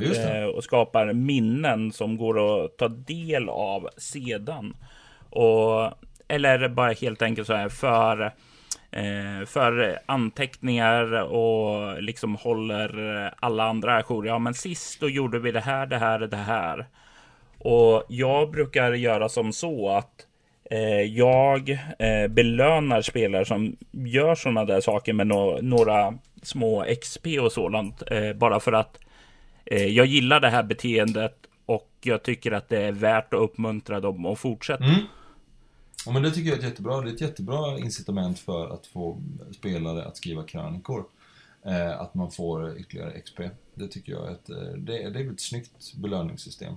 ja. 0.00 0.36
Eh, 0.36 0.44
och 0.44 0.64
skapar 0.64 1.12
minnen 1.12 1.92
som 1.92 2.16
går 2.16 2.64
att 2.64 2.76
ta 2.76 2.88
del 2.88 3.48
av 3.48 3.88
sedan. 3.96 4.76
Och, 5.30 5.92
eller 6.28 6.68
bara 6.68 6.92
helt 6.92 7.22
enkelt 7.22 7.46
så 7.46 7.54
här 7.54 7.68
för, 7.68 8.32
Eh, 8.92 9.46
för 9.46 9.98
anteckningar 10.06 11.22
och 11.22 12.02
liksom 12.02 12.34
håller 12.34 13.34
alla 13.40 13.64
andra 13.64 13.96
ajour. 13.96 14.26
Ja, 14.26 14.38
men 14.38 14.54
sist 14.54 15.00
då 15.00 15.08
gjorde 15.08 15.38
vi 15.38 15.52
det 15.52 15.60
här, 15.60 15.86
det 15.86 15.98
här, 15.98 16.18
det 16.18 16.36
här. 16.36 16.86
Och 17.58 18.04
jag 18.08 18.50
brukar 18.50 18.92
göra 18.92 19.28
som 19.28 19.52
så 19.52 19.90
att 19.90 20.26
eh, 20.70 21.02
jag 21.02 21.70
eh, 21.98 22.28
belönar 22.28 23.02
spelare 23.02 23.44
som 23.44 23.76
gör 23.90 24.34
sådana 24.34 24.64
där 24.64 24.80
saker 24.80 25.12
med 25.12 25.26
några 25.62 26.14
små 26.42 26.84
XP 27.00 27.26
och 27.40 27.52
sådant. 27.52 28.02
Eh, 28.10 28.32
bara 28.32 28.60
för 28.60 28.72
att 28.72 28.98
eh, 29.64 29.86
jag 29.86 30.06
gillar 30.06 30.40
det 30.40 30.50
här 30.50 30.62
beteendet 30.62 31.36
och 31.66 31.90
jag 32.02 32.22
tycker 32.22 32.52
att 32.52 32.68
det 32.68 32.82
är 32.82 32.92
värt 32.92 33.34
att 33.34 33.40
uppmuntra 33.40 34.00
dem 34.00 34.26
att 34.26 34.38
fortsätta. 34.38 34.84
Mm. 34.84 34.96
Ja, 36.06 36.12
men 36.12 36.22
det 36.22 36.30
tycker 36.30 36.50
jag 36.50 36.54
är 36.58 36.62
ett 36.62 36.68
jättebra, 36.68 37.00
det 37.00 37.10
är 37.10 37.14
ett 37.14 37.20
jättebra 37.20 37.78
incitament 37.78 38.38
för 38.38 38.74
att 38.74 38.86
få 38.86 39.22
spelare 39.58 40.04
att 40.04 40.16
skriva 40.16 40.42
krönikor. 40.44 41.04
Eh, 41.64 42.00
att 42.00 42.14
man 42.14 42.30
får 42.30 42.78
ytterligare 42.78 43.20
XP. 43.20 43.40
Det 43.74 43.88
tycker 43.88 44.12
jag 44.12 44.28
är 44.28 44.32
ett, 44.32 44.50
eh, 44.50 44.56
det, 44.78 45.10
det 45.10 45.20
är 45.20 45.32
ett 45.32 45.40
snyggt 45.40 45.94
belöningssystem. 45.94 46.74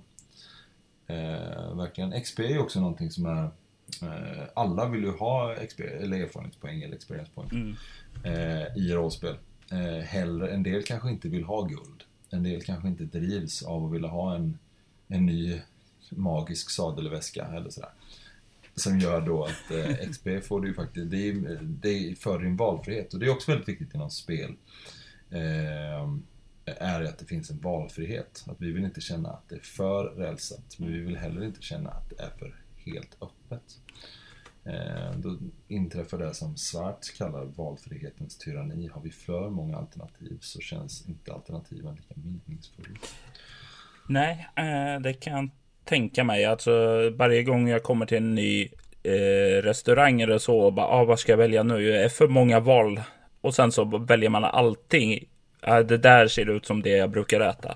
Eh, 1.08 1.76
verkligen. 1.76 2.22
XP 2.22 2.40
är 2.40 2.50
ju 2.50 2.60
också 2.60 2.80
någonting 2.80 3.12
som 3.12 3.26
är 3.26 3.44
eh, 4.02 4.44
alla 4.56 4.90
vill 4.90 5.04
ju 5.04 5.12
ha 5.12 5.56
XP, 5.68 5.80
eller 5.80 6.18
erfarenhetspoäng 6.20 6.82
eller 6.84 6.96
experience 6.96 7.32
point 7.36 7.52
Mm. 7.52 7.76
eh, 8.24 8.78
i 8.78 8.94
rollspel. 8.94 9.36
Eh, 9.72 10.04
hellre, 10.06 10.50
en 10.50 10.64
del 10.64 10.84
kanske 10.84 11.10
inte 11.10 11.30
vill 11.30 11.44
ha 11.44 11.62
guld. 11.62 12.04
En 12.30 12.44
del 12.44 12.64
kanske 12.64 12.88
inte 12.88 13.04
drivs 13.04 13.64
av 13.64 13.86
att 13.86 13.92
vilja 13.94 14.10
ha 14.10 14.36
en, 14.36 14.58
en 15.08 15.26
ny 15.26 15.62
magisk 16.10 16.70
sadelväska 16.70 17.46
eller 17.46 17.70
sådär. 17.70 17.90
Som 18.76 19.00
gör 19.00 19.22
då 19.22 19.44
att 19.44 19.72
eh, 19.72 20.10
XP 20.10 20.28
får 20.48 20.62
du 20.62 20.68
ju 20.68 20.74
faktiskt, 20.74 21.12
det 21.12 21.30
är, 21.30 21.60
det 21.62 21.90
är 21.90 22.16
för 22.16 22.40
din 22.40 22.56
valfrihet. 22.56 23.14
Och 23.14 23.20
det 23.20 23.26
är 23.26 23.30
också 23.30 23.52
väldigt 23.52 23.70
viktigt 23.70 23.94
inom 23.94 24.10
spel. 24.10 24.56
Eh, 25.30 26.10
är 26.66 27.04
att 27.04 27.18
det 27.18 27.26
finns 27.26 27.50
en 27.50 27.60
valfrihet. 27.60 28.44
Att 28.48 28.62
vi 28.62 28.72
vill 28.72 28.86
inte 28.86 29.02
känna 29.02 29.30
att 29.30 29.50
det 29.50 29.56
är 29.56 29.60
för 29.60 30.04
rälsat. 30.06 30.80
Men 30.80 30.94
vi 30.94 31.00
vill 31.00 31.18
heller 31.18 31.44
inte 31.44 31.62
känna 31.62 31.90
att 31.90 32.10
det 32.10 32.24
är 32.24 32.30
för 32.30 32.56
helt 32.76 33.18
öppet. 33.22 33.80
Eh, 34.64 35.18
då 35.18 35.38
inträffar 35.68 36.18
det 36.18 36.34
som 36.34 36.58
Svart 36.58 37.18
kallar 37.18 37.46
valfrihetens 37.46 38.38
tyranni. 38.38 38.88
Har 38.88 39.02
vi 39.02 39.12
för 39.12 39.50
många 39.50 39.78
alternativ 39.78 40.38
så 40.42 40.60
känns 40.60 41.08
inte 41.08 41.34
alternativen 41.34 41.96
lika 41.96 42.14
meningsfulla. 42.16 43.00
Nej, 44.08 44.48
eh, 44.56 45.02
det 45.02 45.14
kan 45.14 45.52
tänka 45.86 46.24
mig. 46.24 46.46
Alltså 46.46 46.72
varje 47.10 47.44
gång 47.44 47.68
jag 47.68 47.84
kommer 47.84 48.06
till 48.06 48.18
en 48.18 48.36
ny 48.36 48.70
eh, 49.04 49.62
restaurang 49.62 50.22
eller 50.22 50.38
så, 50.38 50.60
och 50.60 50.74
bara, 50.74 50.88
ah, 50.88 51.06
vad 51.06 51.20
ska 51.20 51.32
jag 51.32 51.38
välja 51.38 51.64
nu? 51.64 51.92
Det 51.92 52.04
är 52.04 52.10
för 52.10 52.28
många 52.28 52.60
val. 52.60 53.02
Och 53.42 53.56
sen 53.56 53.72
så 53.72 53.86
väljer 53.98 54.30
man 54.30 54.44
allting. 54.44 55.24
Ah, 55.62 55.84
det 55.84 55.98
där 55.98 56.28
ser 56.28 56.50
ut 56.50 56.66
som 56.66 56.82
det 56.82 56.90
jag 56.90 57.10
brukar 57.10 57.40
äta. 57.40 57.76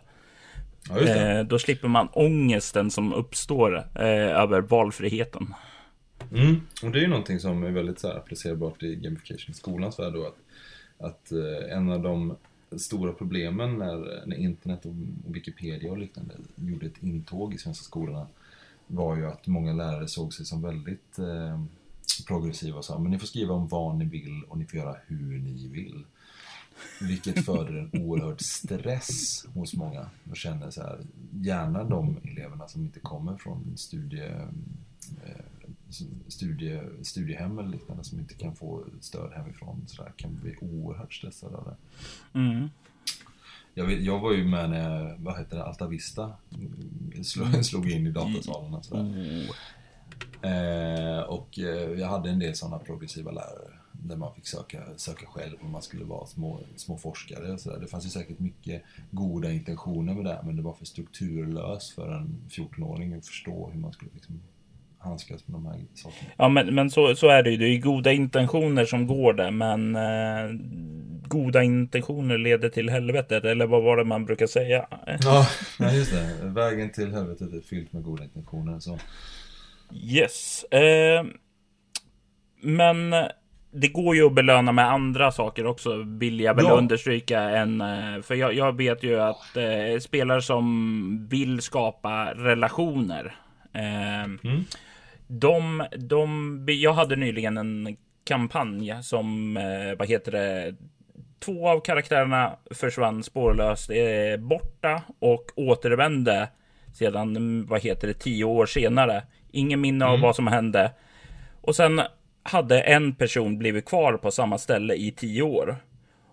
Ja. 0.89 0.99
Eh, 0.99 1.43
då 1.43 1.59
slipper 1.59 1.87
man 1.87 2.07
ångesten 2.13 2.91
som 2.91 3.13
uppstår 3.13 3.77
eh, 3.95 4.41
över 4.41 4.61
valfriheten. 4.61 5.53
Mm. 6.33 6.61
Och 6.83 6.91
det 6.91 6.99
är 6.99 7.01
ju 7.01 7.07
någonting 7.07 7.39
som 7.39 7.63
är 7.63 7.71
väldigt 7.71 7.99
så 7.99 8.07
här, 8.07 8.15
applicerbart 8.15 8.83
i 8.83 8.95
gamification 8.95 9.51
i 9.51 9.53
skolans 9.53 9.99
värld 9.99 10.13
då. 10.13 10.25
Att, 10.27 10.37
att 11.09 11.31
eh, 11.31 11.77
en 11.77 11.91
av 11.91 12.01
de 12.01 12.37
stora 12.77 13.13
problemen 13.13 13.77
när, 13.77 14.23
när 14.25 14.37
internet 14.37 14.85
och 14.85 14.93
Wikipedia 15.27 15.91
och 15.91 15.97
liknande 15.97 16.33
gjorde 16.55 16.85
ett 16.85 17.03
intåg 17.03 17.53
i 17.53 17.57
svenska 17.57 17.83
skolorna 17.83 18.27
var 18.87 19.15
ju 19.15 19.25
att 19.25 19.47
många 19.47 19.73
lärare 19.73 20.07
såg 20.07 20.33
sig 20.33 20.45
som 20.45 20.61
väldigt 20.61 21.19
eh, 21.19 21.61
progressiva 22.27 22.77
och 22.77 22.85
sa 22.85 22.99
men 22.99 23.11
ni 23.11 23.19
får 23.19 23.27
skriva 23.27 23.53
om 23.53 23.67
vad 23.67 23.95
ni 23.95 24.05
vill 24.05 24.43
och 24.47 24.57
ni 24.57 24.65
får 24.65 24.79
göra 24.79 24.95
hur 25.07 25.39
ni 25.39 25.67
vill. 25.67 26.03
Vilket 27.01 27.45
föder 27.45 27.73
en 27.73 28.03
oerhörd 28.03 28.41
stress 28.41 29.45
hos 29.53 29.73
många 29.73 30.09
och 30.29 30.37
känner 30.37 30.71
så 30.71 30.81
här, 30.81 30.99
gärna 31.31 31.83
de 31.83 32.17
eleverna 32.23 32.67
som 32.67 32.81
inte 32.81 32.99
kommer 32.99 33.37
från 33.37 33.77
studie, 33.77 34.23
eh, 35.23 35.45
studie, 36.27 36.79
studiehem 37.01 37.59
eller 37.59 37.69
liknande 37.69 38.03
som 38.03 38.19
inte 38.19 38.33
kan 38.33 38.55
få 38.55 38.85
stöd 39.01 39.33
hemifrån 39.33 39.83
så 39.87 40.03
där, 40.03 40.11
kan 40.17 40.39
bli 40.41 40.55
oerhört 40.61 41.13
stressade 41.13 41.57
av 41.57 41.63
det. 41.63 41.75
Mm. 42.39 42.69
Jag, 43.73 43.85
vet, 43.85 44.03
jag 44.03 44.19
var 44.19 44.33
ju 44.33 44.45
med 44.45 44.69
när, 44.69 45.17
vad 45.19 45.37
heter 45.37 45.57
det, 45.57 45.63
Alta 45.63 45.87
Vista 45.87 46.33
mm, 46.55 47.23
slog, 47.23 47.65
slog 47.65 47.91
in 47.91 48.07
i 48.07 48.11
datasalen 48.11 48.73
och 48.73 48.85
sådär. 48.85 49.03
Oh. 49.03 49.55
Eh, 50.41 51.21
och 51.21 51.59
eh, 51.59 51.99
jag 51.99 52.07
hade 52.07 52.29
en 52.29 52.39
del 52.39 52.55
sådana 52.55 52.79
progressiva 52.79 53.31
lärare 53.31 53.79
där 53.91 54.15
man 54.15 54.33
fick 54.33 54.47
söka, 54.47 54.83
söka 54.97 55.25
själv 55.25 55.57
och 55.61 55.69
man 55.69 55.81
skulle 55.81 56.05
vara 56.05 56.25
små, 56.25 56.59
små 56.75 56.97
forskare 56.97 57.51
och 57.51 57.59
sådär. 57.59 57.79
Det 57.79 57.87
fanns 57.87 58.05
ju 58.05 58.09
säkert 58.09 58.39
mycket 58.39 58.83
goda 59.11 59.51
intentioner 59.51 60.13
med 60.13 60.25
det 60.25 60.41
men 60.45 60.55
det 60.55 60.61
var 60.61 60.73
för 60.73 60.85
strukturlöst 60.85 61.93
för 61.93 62.11
en 62.11 62.41
14-åring 62.49 63.13
att 63.13 63.27
förstå 63.27 63.69
hur 63.73 63.79
man 63.79 63.93
skulle 63.93 64.11
liksom 64.13 64.41
handskas 64.99 65.47
med 65.47 65.55
de 65.55 65.65
här 65.65 65.79
sakerna. 65.95 66.31
Ja, 66.37 66.49
men, 66.49 66.75
men 66.75 66.89
så, 66.89 67.15
så 67.15 67.27
är 67.27 67.43
det 67.43 67.49
ju. 67.51 67.57
Det 67.57 67.65
är 67.67 67.77
goda 67.77 68.11
intentioner 68.11 68.85
som 68.85 69.07
går 69.07 69.33
där, 69.33 69.51
men 69.51 69.95
eh, 69.95 70.59
goda 71.27 71.63
intentioner 71.63 72.37
leder 72.37 72.69
till 72.69 72.89
helvetet. 72.89 73.45
Eller 73.45 73.65
vad 73.67 73.83
var 73.83 73.97
det 73.97 74.03
man 74.03 74.25
brukar 74.25 74.47
säga? 74.47 74.85
Ja, 75.79 75.91
just 75.93 76.11
det. 76.11 76.45
Vägen 76.47 76.89
till 76.91 77.11
helvetet 77.13 77.53
är 77.53 77.61
fylld 77.61 77.87
med 77.91 78.03
goda 78.03 78.23
intentioner. 78.23 78.79
Så. 78.79 78.99
Yes. 79.93 80.63
Eh, 80.63 81.25
men 82.61 83.11
det 83.71 83.87
går 83.87 84.15
ju 84.15 84.25
att 84.25 84.33
belöna 84.35 84.71
med 84.71 84.91
andra 84.91 85.31
saker 85.31 85.65
också, 85.65 86.03
vill 86.03 86.39
jag 86.39 86.53
väl 86.53 86.65
Ja. 86.65 86.77
understryka. 86.77 87.39
Än, 87.41 87.81
eh, 87.81 88.21
för 88.21 88.35
jag, 88.35 88.53
jag 88.53 88.77
vet 88.77 89.03
ju 89.03 89.19
att 89.21 89.57
eh, 89.57 89.99
spelare 90.01 90.41
som 90.41 91.27
vill 91.29 91.61
skapa 91.61 92.33
relationer. 92.33 93.35
Eh, 93.73 94.23
Mm. 94.23 94.63
De, 95.31 95.85
de, 95.97 96.65
jag 96.67 96.93
hade 96.93 97.15
nyligen 97.15 97.57
en 97.57 97.97
kampanj 98.23 98.95
som, 99.03 99.57
eh, 99.57 99.97
vad 99.97 100.07
heter 100.07 100.31
det, 100.31 100.75
två 101.39 101.69
av 101.69 101.79
karaktärerna 101.79 102.57
försvann 102.71 103.23
spårlöst 103.23 103.89
eh, 103.89 104.39
borta 104.39 105.03
och 105.19 105.51
återvände 105.55 106.49
sedan, 106.93 107.35
mm, 107.35 107.65
vad 107.65 107.81
heter 107.81 108.07
det, 108.07 108.13
tio 108.13 108.43
år 108.43 108.65
senare. 108.65 109.23
Ingen 109.51 109.81
minne 109.81 110.05
av 110.05 110.19
vad 110.19 110.35
som 110.35 110.47
hände. 110.47 110.91
Och 111.61 111.75
sen 111.75 112.01
hade 112.43 112.81
en 112.81 113.15
person 113.15 113.57
blivit 113.57 113.85
kvar 113.85 114.13
på 114.13 114.31
samma 114.31 114.57
ställe 114.57 114.93
i 114.93 115.11
tio 115.11 115.41
år. 115.41 115.77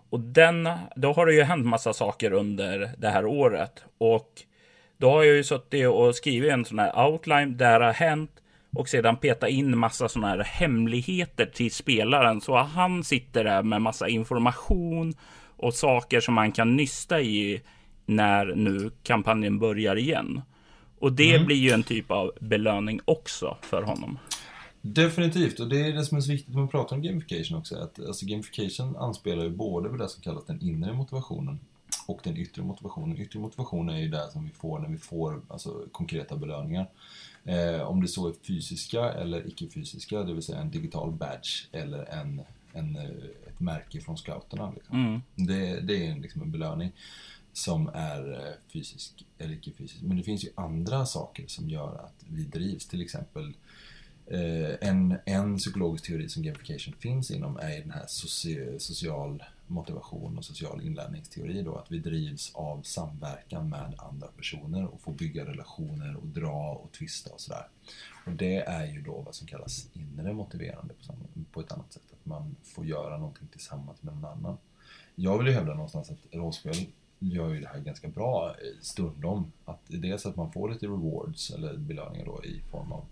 Och 0.09 0.19
den, 0.19 0.69
då 0.95 1.13
har 1.13 1.25
det 1.25 1.33
ju 1.33 1.43
hänt 1.43 1.65
massa 1.65 1.93
saker 1.93 2.31
under 2.31 2.89
det 2.97 3.09
här 3.09 3.25
året. 3.25 3.83
Och 3.97 4.31
då 4.97 5.09
har 5.09 5.23
jag 5.23 5.35
ju 5.35 5.43
suttit 5.43 5.87
och 5.87 6.15
skrivit 6.15 6.51
en 6.51 6.65
sån 6.65 6.79
här 6.79 7.07
outline 7.07 7.57
där 7.57 7.79
det 7.79 7.85
har 7.85 7.93
hänt 7.93 8.31
och 8.75 8.89
sedan 8.89 9.17
peta 9.17 9.49
in 9.49 9.77
massa 9.77 10.09
såna 10.09 10.27
här 10.27 10.43
hemligheter 10.43 11.45
till 11.45 11.71
spelaren 11.71 12.41
så 12.41 12.57
han 12.57 13.03
sitter 13.03 13.43
där 13.43 13.63
med 13.63 13.81
massa 13.81 14.09
information 14.09 15.13
och 15.57 15.73
saker 15.73 16.19
som 16.19 16.33
man 16.33 16.51
kan 16.51 16.75
nysta 16.75 17.21
i 17.21 17.61
när 18.05 18.45
nu 18.45 18.91
kampanjen 19.03 19.59
börjar 19.59 19.95
igen. 19.95 20.41
Och 20.99 21.13
det 21.13 21.45
blir 21.45 21.55
ju 21.55 21.71
en 21.71 21.83
typ 21.83 22.11
av 22.11 22.31
belöning 22.39 22.99
också 23.05 23.57
för 23.61 23.81
honom. 23.81 24.19
Definitivt, 24.81 25.59
och 25.59 25.69
det 25.69 25.79
är 25.79 25.93
det 25.93 26.05
som 26.05 26.17
är 26.17 26.21
så 26.21 26.31
viktigt 26.31 26.53
när 26.53 26.59
man 26.59 26.67
pratar 26.67 26.95
om 26.95 27.01
gamification 27.01 27.57
också. 27.57 27.75
Att, 27.75 27.99
alltså, 27.99 28.25
gamification 28.25 28.95
anspelar 28.95 29.43
ju 29.43 29.49
både 29.49 29.89
på 29.89 29.95
det 29.95 30.09
som 30.09 30.21
kallas 30.21 30.45
den 30.45 30.61
inre 30.61 30.93
motivationen 30.93 31.59
och 32.07 32.19
den 32.23 32.37
yttre 32.37 32.63
motivationen. 32.63 33.17
Yttre 33.17 33.39
motivation 33.39 33.89
är 33.89 33.97
ju 33.97 34.07
det 34.07 34.31
som 34.31 34.45
vi 34.45 34.51
får 34.51 34.79
när 34.79 34.89
vi 34.89 34.97
får 34.97 35.41
alltså, 35.47 35.85
konkreta 35.91 36.35
belöningar. 36.35 36.87
Eh, 37.47 37.81
om 37.81 38.01
det 38.01 38.07
så 38.07 38.27
är 38.27 38.33
fysiska 38.47 39.13
eller 39.13 39.47
icke-fysiska, 39.47 40.23
det 40.23 40.33
vill 40.33 40.43
säga 40.43 40.59
en 40.59 40.71
digital 40.71 41.11
badge 41.11 41.67
eller 41.71 42.05
en, 42.05 42.41
en, 42.73 42.95
eh, 42.95 43.09
ett 43.47 43.59
märke 43.59 44.01
från 44.01 44.17
scouterna. 44.17 44.71
Liksom. 44.75 45.05
Mm. 45.05 45.21
Det, 45.35 45.79
det 45.79 46.07
är 46.07 46.15
liksom 46.15 46.41
en 46.41 46.51
belöning 46.51 46.91
som 47.53 47.89
är 47.93 48.33
eh, 48.33 48.71
fysisk 48.73 49.25
eller 49.37 49.53
icke-fysisk. 49.53 50.01
Men 50.01 50.17
det 50.17 50.23
finns 50.23 50.43
ju 50.43 50.49
andra 50.55 51.05
saker 51.05 51.47
som 51.47 51.69
gör 51.69 51.95
att 51.95 52.25
vi 52.29 52.43
drivs. 52.43 52.87
Till 52.87 53.01
exempel 53.01 53.53
eh, 54.27 54.89
en, 54.89 55.17
en 55.25 55.57
psykologisk 55.57 56.05
teori 56.05 56.29
som 56.29 56.43
gamification 56.43 56.93
finns 56.99 57.31
inom 57.31 57.57
är 57.57 57.79
den 57.79 57.91
här 57.91 58.05
soci, 58.07 58.75
social 58.79 59.43
motivation 59.67 60.37
och 60.37 60.45
social 60.45 60.81
inlärningsteori 60.81 61.61
då. 61.61 61.75
Att 61.75 61.91
vi 61.91 61.99
drivs 61.99 62.55
av 62.55 62.81
samverkan 62.81 63.69
med 63.69 63.93
andra 63.97 64.27
personer 64.27 64.85
och 64.85 65.01
får 65.01 65.13
bygga 65.13 65.45
relationer 65.45 66.15
och 66.15 66.27
dra 66.27 66.73
och 66.73 66.91
tvista 66.91 67.33
och 67.33 67.41
sådär. 67.41 67.67
Och 68.25 68.31
det 68.31 68.57
är 68.57 68.85
ju 68.85 69.01
då 69.01 69.21
vad 69.21 69.35
som 69.35 69.47
kallas 69.47 69.89
inre 69.93 70.33
motiverande 70.33 70.93
på, 71.51 71.59
ett 71.59 71.71
annat 71.71 71.93
sätt. 71.93 72.03
Att 72.11 72.25
man 72.25 72.55
får 72.63 72.85
göra 72.85 73.17
någonting 73.17 73.47
tillsammans 73.47 74.03
med 74.03 74.13
någon 74.13 74.25
annan. 74.25 74.57
Jag 75.15 75.37
vill 75.37 75.47
ju 75.47 75.53
hävda 75.53 75.73
någonstans 75.73 76.11
att 76.11 76.35
rollspel 76.35 76.75
gör 77.19 77.49
ju 77.49 77.59
det 77.59 77.67
här 77.67 77.79
ganska 77.79 78.07
bra 78.07 78.49
eh, 78.49 78.81
stundom. 78.81 79.51
Att 79.65 79.81
dels 79.87 80.25
att 80.25 80.35
man 80.35 80.51
får 80.51 80.69
lite 80.69 80.85
rewards 80.85 81.51
eller 81.51 81.77
belöningar 81.77 82.25
då 82.25 82.45
i 82.45 82.61
form 82.71 82.91
av 82.91 83.05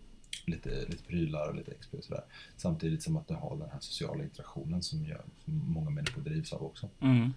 lite, 0.46 0.70
lite 0.70 1.04
prylar 1.04 1.50
och 1.50 1.56
lite 1.56 1.72
XP 1.72 1.94
och 1.94 2.04
sådär. 2.04 2.24
Samtidigt 2.58 3.04
som 3.04 3.18
att 3.18 3.28
det 3.28 3.36
har 3.36 3.58
den 3.58 3.70
här 3.70 3.80
sociala 3.80 4.24
interaktionen 4.24 4.82
som, 4.82 5.06
gör, 5.06 5.22
som 5.46 5.74
många 5.74 5.90
människor 5.90 6.22
drivs 6.22 6.54
av 6.54 6.64
också. 6.64 6.90
Mm. 7.02 7.34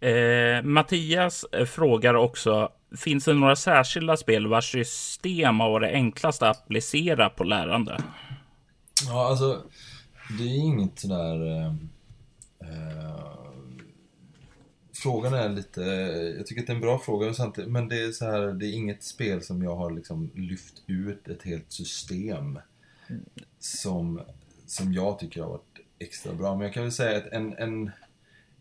Eh, 0.00 0.62
Mattias 0.62 1.44
eh, 1.52 1.64
frågar 1.64 2.14
också, 2.14 2.72
finns 2.96 3.24
det 3.24 3.34
några 3.34 3.56
särskilda 3.56 4.16
spel 4.16 4.46
vars 4.46 4.72
system 4.72 5.60
har 5.60 5.70
varit 5.70 5.92
enklast 5.92 6.42
att 6.42 6.56
applicera 6.56 7.30
på 7.30 7.44
lärande? 7.44 8.02
Ja, 9.06 9.28
alltså 9.28 9.62
det 10.38 10.44
är 10.44 10.58
inget 10.58 10.98
sådär... 10.98 11.46
Eh, 11.46 11.74
eh, 12.60 13.37
frågan 15.02 15.34
är 15.34 15.48
lite... 15.48 15.80
Jag 16.38 16.46
tycker 16.46 16.62
att 16.62 16.66
det 16.66 16.72
är 16.72 16.74
en 16.74 16.80
bra 16.80 16.98
fråga, 16.98 17.34
samtidigt, 17.34 17.70
men 17.70 17.88
det 17.88 18.02
är 18.02 18.12
så 18.12 18.24
här, 18.24 18.40
det 18.40 18.66
är 18.66 18.72
inget 18.72 19.02
spel 19.02 19.42
som 19.42 19.62
jag 19.62 19.76
har 19.76 19.90
liksom 19.90 20.30
lyft 20.34 20.82
ut 20.86 21.28
ett 21.28 21.42
helt 21.42 21.72
system 21.72 22.58
som, 23.58 24.20
som 24.66 24.92
jag 24.92 25.18
tycker 25.18 25.42
har 25.42 25.48
varit 25.48 25.78
extra 25.98 26.32
bra. 26.32 26.54
Men 26.54 26.64
jag 26.64 26.74
kan 26.74 26.82
väl 26.82 26.92
säga 26.92 27.18
att 27.18 27.26
en, 27.26 27.56
en, 27.56 27.90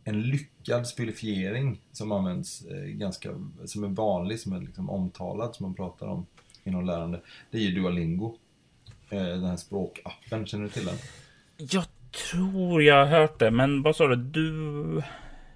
en 0.04 0.22
lyckad 0.22 0.88
spelifiering 0.88 1.82
som 1.92 2.12
används 2.12 2.66
eh, 2.66 2.84
ganska, 2.84 3.30
som 3.66 3.84
är 3.84 3.88
vanlig, 3.88 4.40
som 4.40 4.54
är 4.54 4.62
liksom 4.62 4.90
omtalad, 4.90 5.56
som 5.56 5.66
man 5.66 5.76
pratar 5.76 6.08
om 6.08 6.26
inom 6.64 6.86
lärande, 6.86 7.22
det 7.52 7.58
är 7.58 7.62
ju 7.62 7.72
Duolingo. 7.72 8.38
Eh, 9.10 9.24
den 9.24 9.46
här 9.46 9.58
språkappen, 9.58 10.46
känner 10.46 10.64
du 10.64 10.70
till 10.70 10.86
den? 10.86 10.96
Jag 11.58 11.86
tror 12.32 12.84
jag 12.84 13.06
har 13.06 13.20
hört 13.20 13.40
det, 13.40 13.52
men 13.52 13.82
vad 13.82 13.96
sa 13.96 14.08
du? 14.08 14.16
Du... 14.16 15.04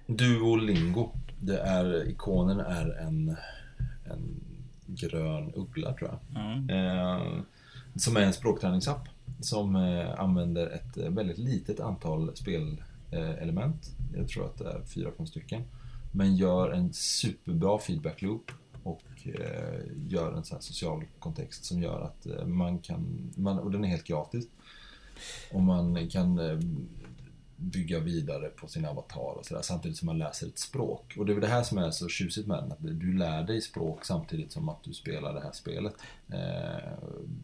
Duolingo. 0.06 1.10
Det 1.40 1.58
är, 1.58 2.08
ikonen 2.08 2.60
är 2.60 2.98
en, 3.00 3.36
en 4.04 4.40
grön 4.86 5.52
uggla 5.54 5.92
tror 5.92 6.10
jag. 6.10 6.18
Ja. 6.34 6.74
Eh, 6.74 7.42
som 7.96 8.16
är 8.16 8.20
en 8.20 8.32
språkträningsapp. 8.32 9.08
Som 9.40 9.76
eh, 9.76 10.20
använder 10.20 10.66
ett 10.66 10.96
eh, 10.96 11.10
väldigt 11.10 11.38
litet 11.38 11.80
antal 11.80 12.36
spelelement. 12.36 13.90
Jag 14.16 14.28
tror 14.28 14.46
att 14.46 14.58
det 14.58 14.70
är 14.70 14.82
fyra, 14.84 15.10
fem 15.16 15.26
stycken. 15.26 15.62
Men 16.12 16.36
gör 16.36 16.70
en 16.70 16.92
superbra 16.92 17.78
feedback 17.78 18.22
loop. 18.22 18.50
Och 18.82 19.02
eh, 19.24 19.80
gör 20.08 20.32
en 20.32 20.44
sån 20.44 20.56
här 20.56 20.62
social 20.62 21.04
kontext 21.18 21.64
som 21.64 21.82
gör 21.82 22.00
att 22.00 22.26
eh, 22.26 22.46
man 22.46 22.78
kan, 22.78 23.30
man, 23.36 23.58
och 23.58 23.70
den 23.70 23.84
är 23.84 23.88
helt 23.88 24.04
gratis. 24.04 24.46
Och 25.52 25.62
man 25.62 26.08
kan 26.08 26.38
eh, 26.38 26.58
bygga 27.62 27.98
vidare 27.98 28.48
på 28.48 28.68
sin 28.68 28.84
avatar 28.84 29.38
och 29.38 29.46
sådär 29.46 29.62
samtidigt 29.62 29.98
som 29.98 30.06
man 30.06 30.18
läser 30.18 30.46
ett 30.46 30.58
språk. 30.58 31.14
Och 31.18 31.26
det 31.26 31.32
är 31.32 31.34
väl 31.34 31.42
det 31.42 31.48
här 31.48 31.62
som 31.62 31.78
är 31.78 31.90
så 31.90 32.08
tjusigt 32.08 32.46
med 32.46 32.58
den, 32.58 32.72
att 32.72 32.78
du 32.80 33.18
lär 33.18 33.42
dig 33.42 33.60
språk 33.60 34.04
samtidigt 34.04 34.52
som 34.52 34.68
att 34.68 34.84
du 34.84 34.92
spelar 34.92 35.34
det 35.34 35.40
här 35.40 35.52
spelet. 35.52 35.94
Eh, 36.32 36.92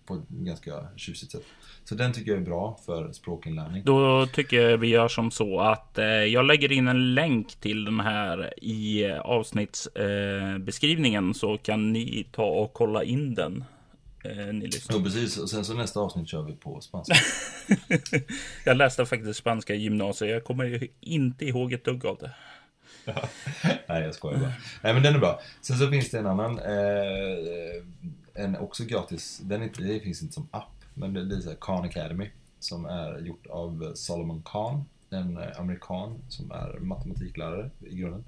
på 0.07 0.14
ett 0.14 0.29
ganska 0.29 0.73
tjusigt 0.97 1.33
sätt. 1.33 1.45
Så 1.85 1.95
den 1.95 2.12
tycker 2.12 2.31
jag 2.31 2.41
är 2.41 2.45
bra 2.45 2.79
för 2.87 3.12
språkinlärning. 3.12 3.83
Då 3.85 4.27
tycker 4.27 4.61
jag 4.61 4.79
vi 4.79 4.89
gör 4.89 5.09
som 5.09 5.31
så 5.31 5.61
att 5.61 5.99
eh, 5.99 6.07
jag 6.07 6.45
lägger 6.45 6.73
in 6.73 6.89
en 6.89 7.14
länk 7.14 7.55
till 7.55 7.85
den 7.85 8.01
här 8.01 8.64
i 8.64 9.12
avsnittsbeskrivningen 9.12 11.29
eh, 11.29 11.33
så 11.33 11.59
kan 11.59 11.93
ni 11.93 12.27
ta 12.33 12.47
och 12.47 12.73
kolla 12.73 13.05
in 13.05 13.35
den. 13.35 13.64
Eh, 14.25 14.47
ni 14.47 14.66
lyssnar. 14.66 14.97
Ja, 14.97 15.03
precis. 15.03 15.39
Och 15.39 15.51
sen 15.51 15.64
så 15.64 15.75
nästa 15.75 16.01
avsnitt 16.01 16.29
kör 16.29 16.43
vi 16.43 16.53
på 16.53 16.81
spanska. 16.81 17.14
jag 18.64 18.77
läste 18.77 19.07
faktiskt 19.07 19.39
spanska 19.39 19.75
i 19.75 19.79
gymnasiet. 19.79 20.31
Jag 20.31 20.45
kommer 20.45 20.89
inte 21.01 21.45
ihåg 21.45 21.73
ett 21.73 21.85
dugg 21.85 22.07
av 22.07 22.19
det. 22.19 22.35
Nej, 23.89 24.03
jag 24.03 24.14
skojar 24.14 24.39
bara. 24.39 24.53
Nej, 24.83 24.95
men 24.95 25.03
den 25.03 25.14
är 25.14 25.19
bra. 25.19 25.41
Sen 25.61 25.79
så 25.79 25.91
finns 25.91 26.11
det 26.11 26.19
en 26.19 26.27
annan, 26.27 26.59
eh, 26.59 27.85
en 28.35 28.57
också 28.57 28.85
gratis, 28.85 29.41
den 29.43 29.62
inte, 29.62 29.83
det 29.83 30.01
finns 30.01 30.23
inte 30.23 30.35
som 30.35 30.49
app, 30.51 30.85
men 30.95 31.14
det, 31.14 31.25
det 31.25 31.37
är 31.37 31.41
så 31.41 31.49
här 31.49 31.57
Khan 31.61 31.85
Academy 31.85 32.31
som 32.59 32.85
är 32.85 33.19
gjort 33.19 33.47
av 33.47 33.93
Solomon 33.95 34.43
Khan, 34.45 34.85
en 35.11 35.37
eh, 35.37 35.61
amerikan 35.61 36.19
som 36.29 36.51
är 36.51 36.79
matematiklärare 36.79 37.71
i 37.81 37.97
grunden. 37.97 38.25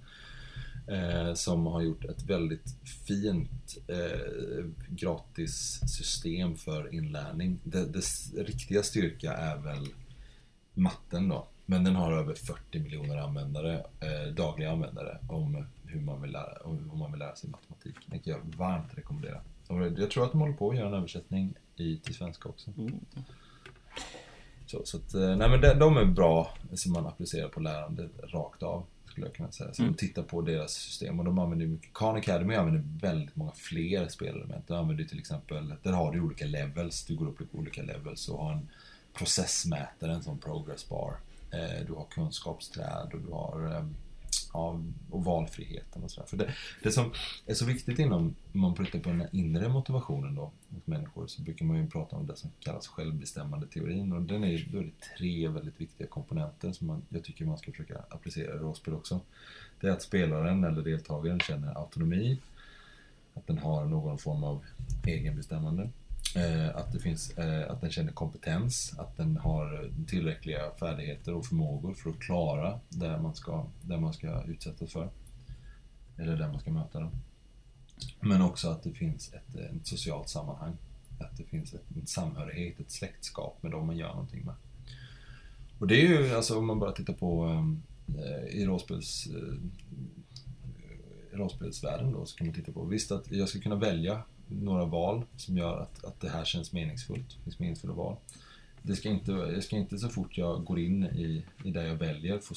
Eh, 0.90 1.34
som 1.34 1.66
har 1.66 1.82
gjort 1.82 2.04
ett 2.04 2.22
väldigt 2.22 2.76
fint 3.06 3.78
eh, 3.88 4.64
gratis 4.88 5.80
system 5.86 6.56
för 6.56 6.94
inlärning. 6.94 7.58
Det, 7.64 7.86
dess 7.86 8.34
riktiga 8.34 8.82
styrka 8.82 9.32
är 9.32 9.56
väl 9.56 9.88
matten 10.74 11.28
då. 11.28 11.46
Men 11.66 11.84
den 11.84 11.96
har 11.96 12.12
över 12.12 12.34
40 12.34 12.78
miljoner 12.78 13.16
användare, 13.16 13.74
eh, 14.00 14.34
dagliga 14.34 14.72
användare, 14.72 15.18
om 15.28 15.66
hur 15.84 16.00
man 16.00 16.22
vill 16.22 16.32
lära, 16.32 16.58
om, 16.64 16.90
om 16.92 16.98
man 16.98 17.10
vill 17.12 17.18
lära 17.18 17.36
sig 17.36 17.50
matematik. 17.50 17.96
Det 18.06 18.18
kan 18.18 18.32
jag 18.32 18.40
varmt 18.56 18.94
rekommendera. 18.94 19.40
Och 19.66 19.82
jag 19.98 20.10
tror 20.10 20.24
att 20.24 20.32
de 20.32 20.40
håller 20.40 20.54
på 20.54 20.70
att 20.70 20.76
göra 20.76 20.88
en 20.88 20.94
översättning 20.94 21.54
i, 21.76 21.98
till 21.98 22.14
svenska 22.14 22.48
också. 22.48 22.70
Så, 24.66 24.80
så 24.84 24.96
att, 24.96 25.14
eh, 25.14 25.36
nej 25.36 25.50
men 25.50 25.60
de, 25.60 25.78
de 25.78 25.96
är 25.96 26.04
bra 26.04 26.54
som 26.74 26.92
man 26.92 27.06
applicerar 27.06 27.48
på 27.48 27.60
lärande 27.60 28.08
rakt 28.22 28.62
av. 28.62 28.86
Skulle 29.10 29.26
jag 29.26 29.34
kunna 29.34 29.52
säga. 29.52 29.74
Så 29.74 29.82
Mm. 29.82 29.94
titta 29.94 30.22
på 30.22 30.40
deras 30.42 30.72
system 30.72 31.18
och 31.18 31.24
de 31.24 31.38
använder 31.38 31.66
mycket. 31.66 31.92
Khan 31.94 32.16
Academy 32.16 32.54
använder 32.54 33.08
väldigt 33.08 33.36
många 33.36 33.52
fler 33.52 34.08
spelelement. 34.08 34.66
De 34.68 34.74
använder 34.74 35.04
till 35.04 35.18
exempel, 35.18 35.74
där 35.82 35.92
har 35.92 36.12
du 36.12 36.20
olika 36.20 36.44
levels. 36.46 37.04
Du 37.04 37.16
går 37.16 37.26
upp 37.28 37.40
i 37.40 37.44
olika 37.52 37.82
levels 37.82 38.28
och 38.28 38.44
har 38.44 38.52
en 38.52 38.68
processmätare, 39.14 40.12
en 40.14 40.22
sån 40.22 40.38
progress 40.38 40.88
bar. 40.88 41.16
Eh, 41.52 41.86
Du 41.86 41.92
har 41.92 42.04
kunskapsträd 42.10 43.10
och 43.12 43.20
du 43.20 43.30
har 43.32 43.86
av 44.52 44.92
ja, 45.10 45.16
och 45.16 45.24
valfriheten 45.24 46.04
och 46.04 46.10
sådär. 46.10 46.26
För 46.26 46.36
det, 46.36 46.54
det 46.82 46.92
som 46.92 47.12
är 47.46 47.54
så 47.54 47.64
viktigt 47.64 47.98
inom, 47.98 48.34
om 48.52 48.60
man 48.60 48.74
pratar 48.74 48.98
på 48.98 49.08
den 49.08 49.26
inre 49.32 49.68
motivationen 49.68 50.34
då, 50.34 50.52
hos 50.68 50.86
människor, 50.86 51.26
så 51.26 51.42
brukar 51.42 51.64
man 51.64 51.76
ju 51.76 51.86
prata 51.86 52.16
om 52.16 52.26
det 52.26 52.36
som 52.36 52.50
kallas 52.60 52.86
självbestämmande 52.88 53.66
teorin. 53.66 54.12
Och 54.12 54.22
den 54.22 54.44
är, 54.44 54.68
då 54.72 54.78
är 54.78 54.82
det 54.82 55.16
tre 55.16 55.48
väldigt 55.48 55.80
viktiga 55.80 56.06
komponenter 56.06 56.72
som 56.72 56.86
man, 56.86 57.02
jag 57.08 57.24
tycker 57.24 57.44
man 57.44 57.58
ska 57.58 57.70
försöka 57.70 57.98
applicera 58.08 58.54
i 58.54 58.58
rollspel 58.58 58.94
också. 58.94 59.20
Det 59.80 59.86
är 59.86 59.92
att 59.92 60.02
spelaren 60.02 60.64
eller 60.64 60.82
deltagaren 60.82 61.40
känner 61.40 61.78
autonomi, 61.78 62.38
att 63.34 63.46
den 63.46 63.58
har 63.58 63.84
någon 63.84 64.18
form 64.18 64.44
av 64.44 64.64
egenbestämmande. 65.06 65.90
Eh, 66.36 66.76
att, 66.76 66.92
det 66.92 66.98
finns, 66.98 67.30
eh, 67.30 67.70
att 67.70 67.80
den 67.80 67.90
känner 67.90 68.12
kompetens, 68.12 68.94
att 68.98 69.16
den 69.16 69.36
har 69.36 69.90
tillräckliga 70.06 70.70
färdigheter 70.80 71.34
och 71.34 71.46
förmågor 71.46 71.94
för 71.94 72.10
att 72.10 72.18
klara 72.18 72.80
det 72.88 73.18
man 73.22 73.34
ska, 73.34 73.66
det 73.82 74.00
man 74.00 74.12
ska 74.12 74.42
utsättas 74.42 74.92
för. 74.92 75.10
Eller 76.16 76.36
det 76.36 76.48
man 76.48 76.60
ska 76.60 76.70
möta. 76.70 77.00
Dem. 77.00 77.10
Men 78.20 78.42
också 78.42 78.68
att 78.68 78.82
det 78.82 78.92
finns 78.92 79.32
ett, 79.32 79.56
eh, 79.56 79.76
ett 79.76 79.86
socialt 79.86 80.28
sammanhang. 80.28 80.76
Att 81.20 81.36
det 81.36 81.44
finns 81.44 81.74
ett, 81.74 81.84
en 81.96 82.06
samhörighet, 82.06 82.80
ett 82.80 82.90
släktskap 82.90 83.62
med 83.62 83.72
dem 83.72 83.86
man 83.86 83.96
gör 83.96 84.08
någonting 84.08 84.44
med. 84.44 84.54
Och 85.78 85.86
det 85.86 85.94
är 85.94 86.08
ju, 86.08 86.34
alltså 86.34 86.58
om 86.58 86.66
man 86.66 86.78
bara 86.78 86.92
tittar 86.92 87.12
på 87.12 87.48
eh, 87.48 87.64
eh 88.24 88.44
i 88.44 88.66
rollspels, 88.66 89.26
eh, 89.26 89.54
rollspelsvärlden 91.36 92.12
då, 92.12 92.26
så 92.26 92.36
kan 92.36 92.46
man 92.46 92.54
titta 92.54 92.72
på, 92.72 92.84
visst 92.84 93.12
att 93.12 93.30
jag 93.30 93.48
ska 93.48 93.60
kunna 93.60 93.76
välja 93.76 94.22
några 94.50 94.84
val 94.84 95.24
som 95.36 95.56
gör 95.56 95.80
att, 95.80 96.04
att 96.04 96.20
det 96.20 96.28
här 96.28 96.44
känns 96.44 96.72
meningsfullt. 96.72 97.36
Det 97.36 97.44
finns 97.44 97.58
meningsfulla 97.58 97.94
val. 97.94 98.16
Det 98.82 98.96
ska 98.96 99.08
inte, 99.08 99.32
jag 99.32 99.64
ska 99.64 99.76
inte 99.76 99.98
så 99.98 100.08
fort 100.08 100.38
jag 100.38 100.64
går 100.64 100.78
in 100.78 101.04
i, 101.04 101.44
i 101.64 101.70
det 101.70 101.86
jag 101.86 101.94
väljer 101.94 102.38
få, 102.38 102.54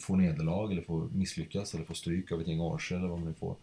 få 0.00 0.16
nederlag 0.16 0.72
eller 0.72 0.82
få 0.82 1.08
misslyckas 1.12 1.74
eller 1.74 1.84
få 1.84 1.94
stryk 1.94 2.32
av 2.32 2.40
ett 2.40 2.48
gäng 2.48 2.60
orcher 2.60 2.96
eller 2.96 3.08
vad 3.08 3.18
man 3.18 3.28
nu 3.28 3.34
får. 3.34 3.56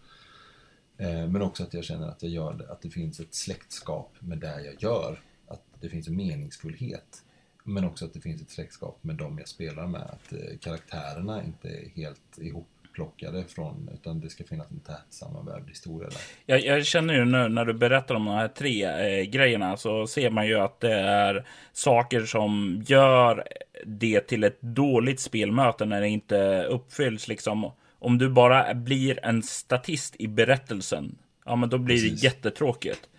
Eh, 0.97 1.28
men 1.28 1.41
också 1.41 1.64
att 1.64 1.74
jag 1.74 1.84
känner 1.84 2.07
att 2.07 2.24
jag 2.24 2.32
gör 2.32 2.53
det, 2.53 2.72
att 2.72 2.82
det 2.82 2.89
finns 2.89 3.20
ett 3.20 3.34
släktskap 3.34 4.16
med 4.20 4.38
det 4.38 4.66
jag 4.66 4.84
gör. 4.84 5.22
Att 5.47 5.64
det 5.82 5.89
finns 5.89 6.07
en 6.07 6.16
meningsfullhet. 6.16 7.24
Men 7.64 7.84
också 7.84 8.05
att 8.05 8.14
det 8.14 8.22
finns 8.22 8.41
ett 8.41 8.49
släktskap 8.49 9.03
med 9.03 9.16
dem 9.16 9.38
jag 9.38 9.47
spelar 9.47 9.88
med. 9.88 10.01
Att 10.01 10.34
eh, 10.34 10.57
karaktärerna 10.60 11.43
inte 11.43 11.70
är 11.70 11.89
helt 11.89 12.38
ihop 12.38 12.68
plockade 12.93 13.43
från, 13.43 13.89
utan 13.93 14.19
det 14.19 14.29
ska 14.29 14.43
finnas 14.43 14.71
en 14.71 14.79
tät 14.79 15.05
sammanvävd 15.09 15.69
historia 15.69 16.09
där. 16.09 16.21
Jag, 16.45 16.77
jag, 16.77 16.85
känner 16.85 17.13
ju 17.13 17.25
nu 17.25 17.47
när 17.47 17.65
du 17.65 17.73
berättar 17.73 18.15
om 18.15 18.25
de 18.25 18.33
här 18.33 18.47
tre 18.47 18.85
eh, 18.85 19.23
grejerna 19.23 19.77
så 19.77 20.07
ser 20.07 20.29
man 20.29 20.47
ju 20.47 20.59
att 20.59 20.79
det 20.79 20.93
är 20.93 21.45
saker 21.73 22.25
som 22.25 22.83
gör 22.87 23.47
det 23.85 24.19
till 24.19 24.43
ett 24.43 24.61
dåligt 24.61 25.19
spelmöte 25.19 25.85
när 25.85 26.01
det 26.01 26.09
inte 26.09 26.63
uppfylls 26.63 27.27
liksom. 27.27 27.71
Om 27.99 28.17
du 28.17 28.29
bara 28.29 28.73
blir 28.73 29.25
en 29.25 29.43
statist 29.43 30.15
i 30.19 30.27
berättelsen, 30.27 31.17
ja 31.45 31.55
men 31.55 31.69
då 31.69 31.77
blir 31.77 31.95
Precis. 31.95 32.21
det 32.21 32.27
jättetråkigt. 32.27 33.09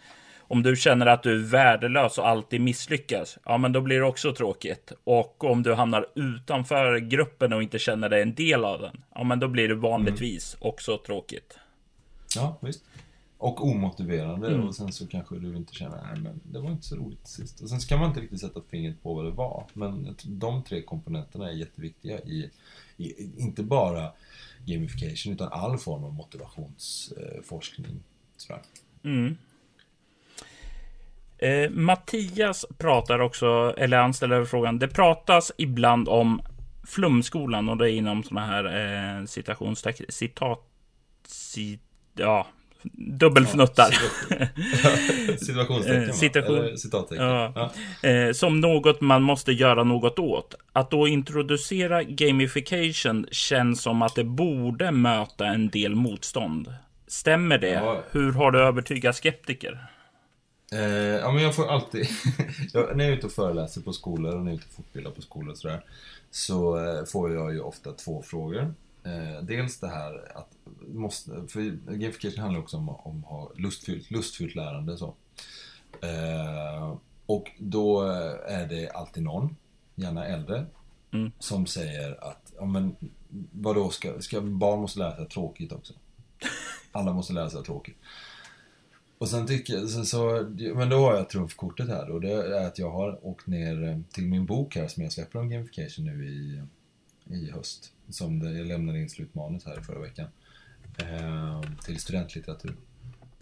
Om 0.50 0.62
du 0.62 0.76
känner 0.76 1.06
att 1.06 1.22
du 1.22 1.32
är 1.32 1.38
värdelös 1.38 2.18
och 2.18 2.28
alltid 2.28 2.60
misslyckas, 2.60 3.38
ja 3.44 3.58
men 3.58 3.72
då 3.72 3.80
blir 3.80 3.98
det 3.98 4.06
också 4.06 4.34
tråkigt. 4.34 4.92
Och 5.04 5.44
om 5.44 5.62
du 5.62 5.74
hamnar 5.74 6.06
utanför 6.14 6.98
gruppen 6.98 7.52
och 7.52 7.62
inte 7.62 7.78
känner 7.78 8.08
dig 8.08 8.22
en 8.22 8.34
del 8.34 8.64
av 8.64 8.80
den, 8.80 9.02
ja 9.14 9.24
men 9.24 9.40
då 9.40 9.48
blir 9.48 9.68
det 9.68 9.74
vanligtvis 9.74 10.56
mm. 10.60 10.68
också 10.68 10.98
tråkigt. 11.06 11.58
Ja, 12.36 12.58
visst. 12.60 12.84
Och 13.38 13.64
omotiverande 13.66 14.48
mm. 14.48 14.68
och 14.68 14.74
sen 14.74 14.92
så 14.92 15.06
kanske 15.06 15.38
du 15.38 15.56
inte 15.56 15.74
känner, 15.74 16.02
nej 16.02 16.20
men 16.22 16.40
det 16.42 16.58
var 16.58 16.70
inte 16.70 16.86
så 16.86 16.96
roligt 16.96 17.28
sist. 17.28 17.60
Och 17.60 17.68
sen 17.68 17.80
så 17.80 17.88
kan 17.88 17.98
man 17.98 18.08
inte 18.08 18.20
riktigt 18.20 18.40
sätta 18.40 18.60
fingret 18.70 19.02
på 19.02 19.14
vad 19.14 19.24
det 19.24 19.30
var. 19.30 19.66
Men 19.72 20.16
de 20.24 20.62
tre 20.62 20.82
komponenterna 20.82 21.48
är 21.48 21.52
jätteviktiga 21.52 22.18
i, 22.18 22.50
i 22.96 23.30
inte 23.36 23.62
bara 23.62 24.12
gamification 24.66 25.32
utan 25.32 25.52
all 25.52 25.78
form 25.78 26.04
av 26.04 26.14
motivationsforskning. 26.14 28.02
Eh, 28.50 28.56
mm. 29.02 29.36
Eh, 31.42 31.70
Mattias 31.70 32.66
pratar 32.78 33.18
också, 33.18 33.74
eller 33.76 33.98
han 33.98 34.14
ställer 34.14 34.44
frågan. 34.44 34.78
Det 34.78 34.88
pratas 34.88 35.52
ibland 35.58 36.08
om 36.08 36.42
flumskolan 36.86 37.68
och 37.68 37.76
det 37.76 37.90
är 37.90 37.92
inom 37.92 38.22
sådana 38.22 38.46
här 38.46 38.64
eh, 39.18 39.24
citationstecken, 39.24 40.06
citat, 40.08 40.60
cit, 41.26 41.82
ja, 42.14 42.46
dubbelfnuttar. 42.92 43.94
Ja, 44.30 44.36
Situationstecken, 45.36 46.02
eh, 46.08 46.12
Situation, 46.12 46.58
Eller 46.58 46.76
citattecken. 46.76 47.24
Ja. 47.24 47.70
Ja. 48.02 48.08
Eh, 48.08 48.32
som 48.32 48.60
något 48.60 49.00
man 49.00 49.22
måste 49.22 49.52
göra 49.52 49.84
något 49.84 50.18
åt. 50.18 50.54
Att 50.72 50.90
då 50.90 51.08
introducera 51.08 52.02
gamification 52.02 53.26
känns 53.30 53.82
som 53.82 54.02
att 54.02 54.14
det 54.14 54.24
borde 54.24 54.90
möta 54.90 55.46
en 55.46 55.68
del 55.68 55.94
motstånd. 55.94 56.74
Stämmer 57.06 57.58
det? 57.58 57.70
Ja. 57.70 58.02
Hur 58.10 58.32
har 58.32 58.50
du 58.50 58.60
övertygat 58.60 59.16
skeptiker? 59.16 59.78
Eh, 60.74 60.80
ja, 61.20 61.32
men 61.32 61.42
jag 61.42 61.54
får 61.54 61.66
alltid... 61.66 62.06
jag, 62.72 62.96
när 62.96 63.04
jag 63.04 63.12
är 63.12 63.16
ute 63.16 63.26
och 63.26 63.32
föreläser 63.32 63.80
på 63.80 63.92
skolor 63.92 64.34
och 64.34 64.40
när 64.40 64.50
jag 64.50 64.54
är 64.54 64.58
ute 64.58 64.66
och 64.68 64.74
fortbildar 64.74 65.10
på 65.10 65.22
skolor 65.22 65.50
och 65.50 65.58
sådär. 65.58 65.84
Så 66.30 66.84
eh, 66.84 67.04
får 67.04 67.32
jag 67.32 67.52
ju 67.52 67.60
ofta 67.60 67.92
två 67.92 68.22
frågor. 68.22 68.74
Eh, 69.04 69.42
dels 69.42 69.80
det 69.80 69.88
här 69.88 70.38
att... 70.38 70.56
Måste, 70.88 71.46
för 71.48 71.60
gamification 71.92 72.42
handlar 72.42 72.60
också 72.60 72.76
om, 72.76 72.88
om 72.88 73.24
att 73.24 73.30
ha 73.30 73.52
lustfyllt, 73.56 74.10
lustfyllt 74.10 74.54
lärande. 74.54 74.96
Så. 74.96 75.14
Eh, 76.02 76.96
och 77.26 77.50
då 77.58 78.02
är 78.46 78.66
det 78.66 78.90
alltid 78.90 79.22
någon, 79.22 79.56
gärna 79.94 80.26
äldre, 80.26 80.66
mm. 81.10 81.32
som 81.38 81.66
säger 81.66 82.24
att 82.24 82.52
ja, 82.58 82.64
men, 82.64 82.96
vadå, 83.52 83.90
ska, 83.90 84.20
ska 84.20 84.40
barn 84.40 84.80
måste 84.80 84.98
lära 84.98 85.16
sig 85.16 85.26
tråkigt 85.26 85.72
också? 85.72 85.94
Alla 86.92 87.12
måste 87.12 87.32
lära 87.32 87.50
sig 87.50 87.62
tråkigt. 87.62 87.96
Och 89.20 89.28
sen 89.28 89.46
tycker 89.46 89.74
jag, 89.74 89.88
så, 89.88 90.04
så, 90.04 90.48
men 90.74 90.88
då 90.88 90.96
har 90.96 91.16
jag 91.16 91.28
trumfkortet 91.28 91.88
här 91.88 92.10
och 92.10 92.20
det 92.20 92.32
är 92.32 92.66
att 92.66 92.78
jag 92.78 92.90
har 92.90 93.26
åkt 93.26 93.46
ner 93.46 93.84
eh, 93.84 93.98
till 94.12 94.26
min 94.26 94.46
bok 94.46 94.76
här 94.76 94.88
som 94.88 95.02
jag 95.02 95.12
släpper 95.12 95.38
om 95.38 95.50
gamification 95.50 96.04
nu 96.04 96.26
i, 96.26 96.62
i 97.36 97.50
höst. 97.50 97.92
Som 98.08 98.38
det, 98.38 98.52
jag 98.52 98.66
lämnade 98.66 99.00
in 99.00 99.10
slutmanus 99.10 99.64
här 99.64 99.80
förra 99.80 99.98
veckan. 99.98 100.26
Eh, 100.98 101.60
till 101.84 101.98
studentlitteratur. 102.00 102.76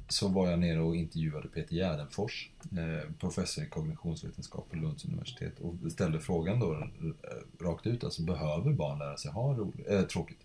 Så 0.09 0.29
var 0.29 0.51
jag 0.51 0.59
nere 0.59 0.81
och 0.81 0.97
intervjuade 0.97 1.49
Peter 1.49 1.75
Gärdenfors, 1.75 2.51
eh, 2.73 3.13
professor 3.19 3.65
i 3.65 3.67
kognitionsvetenskap 3.67 4.71
på 4.71 4.77
Lunds 4.77 5.05
universitet 5.05 5.61
och 5.61 5.93
ställde 5.93 6.21
frågan 6.21 6.61
då 6.61 6.73
eh, 6.75 7.65
rakt 7.65 7.87
ut, 7.87 8.05
alltså 8.05 8.23
behöver 8.23 8.73
barn 8.73 8.99
lära 8.99 9.17
sig 9.17 9.31
ha 9.31 9.55
roligt, 9.55 9.89
eh, 9.89 10.03
tråkigt? 10.03 10.41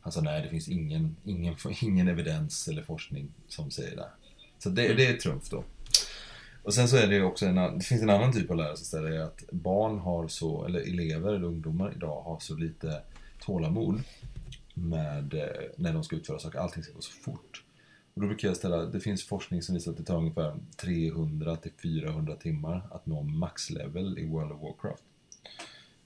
Han 0.00 0.12
sa 0.12 0.20
nej, 0.20 0.42
det 0.42 0.48
finns 0.48 0.68
ingen, 0.68 1.16
ingen, 1.24 1.56
ingen 1.80 2.08
evidens 2.08 2.68
eller 2.68 2.82
forskning 2.82 3.28
som 3.48 3.70
säger 3.70 3.96
det. 3.96 4.08
Så 4.64 4.70
det, 4.70 4.84
mm. 4.84 4.96
det 4.96 5.06
är 5.06 5.16
trumf 5.16 5.50
då. 5.50 5.64
Och 6.62 6.74
sen 6.74 6.88
så 6.88 6.96
är 6.96 7.06
det 7.06 7.22
också 7.22 7.46
en, 7.46 7.78
det 7.78 7.84
finns 7.84 8.02
en 8.02 8.10
annan 8.10 8.32
typ 8.32 8.50
av 8.50 8.56
lärare 8.56 8.76
som 8.76 8.84
säger 8.84 9.20
att 9.20 9.44
barn 9.50 9.98
har 9.98 10.28
så, 10.28 10.64
eller 10.64 10.80
elever 10.80 11.34
eller 11.34 11.46
ungdomar 11.46 11.92
idag 11.96 12.22
har 12.22 12.38
så 12.40 12.54
lite 12.56 13.02
tålamod 13.40 14.02
med 14.74 15.34
eh, 15.34 15.70
när 15.76 15.92
de 15.92 16.04
ska 16.04 16.16
utföra 16.16 16.38
saker. 16.38 16.58
Allting 16.58 16.82
ska 16.82 16.92
gå 16.92 17.00
så 17.00 17.12
fort. 17.12 17.64
Och 18.14 18.20
då 18.20 18.26
brukar 18.26 18.48
jag 18.48 18.56
ställa, 18.56 18.76
det 18.76 19.00
finns 19.00 19.24
forskning 19.24 19.62
som 19.62 19.74
visar 19.74 19.90
att 19.90 19.96
det 19.96 20.04
tar 20.04 20.16
ungefär 20.16 20.56
300 20.76 21.56
till 21.56 21.72
400 21.82 22.36
timmar 22.36 22.86
att 22.90 23.06
nå 23.06 23.22
maxlevel 23.22 24.18
i 24.18 24.26
World 24.26 24.52
of 24.52 24.60
Warcraft. 24.62 25.04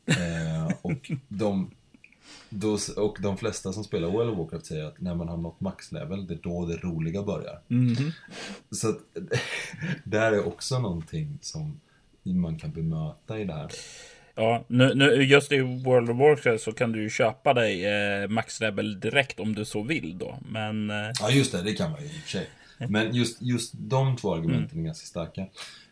Eh, 0.06 0.76
och 0.82 1.11
de 1.28 1.70
då, 2.49 2.79
och 2.97 3.18
de 3.20 3.37
flesta 3.37 3.72
som 3.72 3.85
spelar 3.85 4.09
World 4.09 4.31
of 4.31 4.39
Warcraft 4.39 4.66
säger 4.66 4.85
att 4.85 5.01
när 5.01 5.14
man 5.14 5.29
har 5.29 5.37
nått 5.37 5.61
maxlevel, 5.61 6.26
det 6.26 6.35
är 6.35 6.39
då 6.43 6.66
det 6.66 6.76
roliga 6.76 7.22
börjar. 7.22 7.61
Mm. 7.68 8.12
Så 8.70 8.89
att, 8.89 8.99
där 10.05 10.33
är 10.33 10.47
också 10.47 10.79
någonting 10.79 11.39
som 11.41 11.81
man 12.22 12.59
kan 12.59 12.72
bemöta 12.72 13.39
i 13.39 13.45
det 13.45 13.53
här. 13.53 13.70
Ja, 14.35 14.64
nu, 14.68 14.95
nu, 14.95 15.24
just 15.24 15.53
i 15.53 15.61
World 15.61 16.11
of 16.11 16.16
Warcraft 16.16 16.64
så 16.64 16.72
kan 16.72 16.93
du 16.93 17.03
ju 17.03 17.11
köpa 17.11 17.55
dig 17.55 17.87
eh, 17.87 18.29
maxlevel 18.29 19.01
direkt 19.01 19.41
om 19.41 19.55
du 19.55 19.64
så 19.64 19.83
vill 19.83 20.18
då. 20.18 20.39
Men... 20.49 20.91
Eh... 20.91 21.11
Ja, 21.20 21.31
just 21.31 21.53
det, 21.53 21.62
det 21.62 21.72
kan 21.72 21.91
man 21.91 22.01
ju 22.01 22.07
i 22.07 22.11
och 22.11 22.12
för 22.12 22.31
sig. 22.31 22.49
Men 22.89 23.14
just, 23.14 23.43
just 23.43 23.72
de 23.76 24.16
två 24.16 24.35
argumenten 24.35 24.72
mm. 24.72 24.85
är 24.85 24.87
ganska 24.87 25.07
starka. 25.07 25.47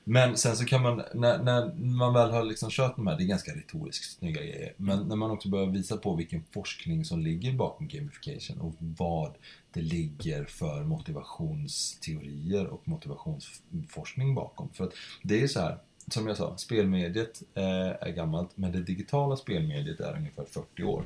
Men 0.08 0.36
sen 0.36 0.56
så 0.56 0.64
kan 0.64 0.82
man, 0.82 1.02
när, 1.14 1.38
när 1.38 1.74
man 1.74 2.14
väl 2.14 2.30
har 2.30 2.44
liksom 2.44 2.70
kört 2.70 2.96
de 2.96 3.06
här, 3.06 3.16
det 3.16 3.24
är 3.24 3.26
ganska 3.26 3.56
retoriskt 3.56 4.18
snygga 4.18 4.42
grejer. 4.42 4.74
Men 4.76 5.08
när 5.08 5.16
man 5.16 5.30
också 5.30 5.48
börjar 5.48 5.66
visa 5.66 5.96
på 5.96 6.14
vilken 6.14 6.44
forskning 6.50 7.04
som 7.04 7.20
ligger 7.20 7.52
bakom 7.52 7.88
gamification 7.88 8.60
och 8.60 8.74
vad 8.78 9.34
det 9.72 9.80
ligger 9.80 10.44
för 10.44 10.84
motivationsteorier 10.84 12.66
och 12.66 12.88
motivationsforskning 12.88 14.34
bakom. 14.34 14.68
För 14.72 14.84
att 14.84 14.92
det 15.22 15.42
är 15.42 15.46
så 15.46 15.60
här, 15.60 15.78
som 16.10 16.26
jag 16.26 16.36
sa, 16.36 16.56
spelmediet 16.56 17.42
eh, 17.54 17.90
är 18.00 18.12
gammalt 18.12 18.50
men 18.54 18.72
det 18.72 18.82
digitala 18.82 19.36
spelmediet 19.36 20.00
är 20.00 20.16
ungefär 20.16 20.44
40 20.44 20.82
år. 20.82 21.04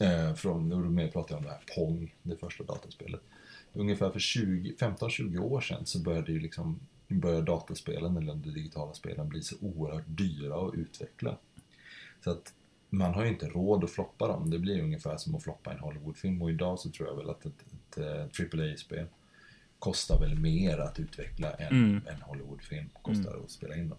Eh, 0.00 0.34
från, 0.34 0.72
och 0.72 0.92
då 0.92 1.08
pratar 1.08 1.34
jag 1.34 1.38
om 1.38 1.44
det 1.44 1.50
här 1.50 1.62
Pong, 1.76 2.14
det 2.22 2.36
första 2.36 2.64
dataspelet. 2.64 3.20
Ungefär 3.72 4.10
för 4.10 4.18
15-20 4.18 5.38
år 5.38 5.60
sedan 5.60 5.86
så 5.86 5.98
började 5.98 6.32
ju 6.32 6.40
liksom 6.40 6.80
börjar 7.08 7.42
dataspelen 7.42 8.16
eller 8.16 8.34
de 8.34 8.42
digitala 8.52 8.94
spelen 8.94 9.28
bli 9.28 9.42
så 9.42 9.56
oerhört 9.60 10.04
dyra 10.06 10.68
att 10.68 10.74
utveckla. 10.74 11.36
Så 12.24 12.30
att 12.30 12.54
man 12.90 13.14
har 13.14 13.24
ju 13.24 13.28
inte 13.30 13.48
råd 13.48 13.84
att 13.84 13.90
floppa 13.90 14.28
dem. 14.28 14.50
Det 14.50 14.58
blir 14.58 14.82
ungefär 14.82 15.16
som 15.16 15.34
att 15.34 15.42
floppa 15.42 15.72
en 15.72 15.78
Hollywoodfilm. 15.78 16.42
Och 16.42 16.50
idag 16.50 16.78
så 16.78 16.90
tror 16.90 17.08
jag 17.08 17.16
väl 17.16 17.30
att 17.30 17.46
ett, 17.46 17.64
ett, 17.96 17.98
ett 17.98 18.54
AAA-spel 18.54 19.06
kostar 19.78 20.20
väl 20.20 20.38
mer 20.38 20.78
att 20.78 21.00
utveckla 21.00 21.52
än 21.52 21.68
Mm. 21.68 22.00
en 22.06 22.22
Hollywoodfilm 22.22 22.88
kostar 23.02 23.36
att 23.44 23.50
spela 23.50 23.76
in 23.76 23.88
dem. 23.88 23.98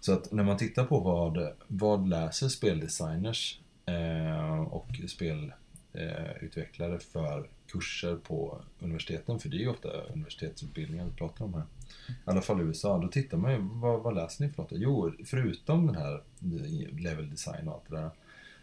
Så 0.00 0.12
att 0.12 0.32
när 0.32 0.44
man 0.44 0.56
tittar 0.56 0.84
på 0.84 1.00
vad, 1.00 1.52
vad 1.68 2.08
läser 2.08 2.48
speldesigners 2.48 3.60
eh, 3.86 4.60
och 4.60 4.88
spelutvecklare 5.08 6.98
för 6.98 7.48
kurser 7.66 8.16
på 8.16 8.62
universiteten, 8.80 9.38
för 9.38 9.48
det 9.48 9.56
är 9.56 9.60
ju 9.60 9.68
ofta 9.68 9.88
universitetsutbildningar 9.88 11.04
vi 11.04 11.12
pratar 11.12 11.44
om 11.44 11.54
här. 11.54 11.64
I 12.08 12.12
alla 12.24 12.40
fall 12.40 12.60
i 12.60 12.64
USA, 12.64 12.98
då 12.98 13.08
tittar 13.08 13.38
man 13.38 13.52
ju, 13.52 13.58
vad, 13.60 14.02
vad 14.02 14.14
läser 14.14 14.44
ni 14.44 14.52
för 14.52 14.62
något? 14.62 14.72
Jo, 14.72 15.12
förutom 15.24 15.86
den 15.86 15.96
här 15.96 16.14
eh, 16.14 16.98
level 16.98 17.30
design 17.30 17.68
och 17.68 17.74
allt 17.74 17.88
det 17.88 17.96
där, 17.96 18.10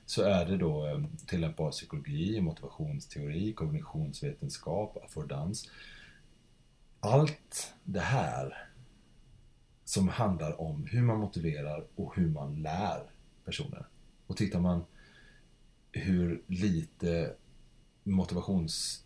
så 0.06 0.24
är 0.24 0.46
det 0.46 0.58
då 0.58 0.88
eh, 0.88 1.00
tillämpbar 1.26 1.72
psykologi, 1.72 2.42
motivationsteori, 2.42 3.54
kognitionsvetenskap, 3.54 4.98
affordans. 5.06 5.70
Allt 7.00 7.74
det 7.84 8.00
här 8.00 8.68
som 9.84 10.08
handlar 10.08 10.62
om 10.62 10.86
hur 10.86 11.02
man 11.02 11.20
motiverar 11.20 11.86
och 11.96 12.16
hur 12.16 12.30
man 12.30 12.62
lär 12.62 13.04
personer. 13.46 13.86
Och 14.28 14.38
tittar 14.38 14.60
man 14.60 14.84
hur 15.92 16.44
lite 16.48 17.34
motivations 18.04 19.06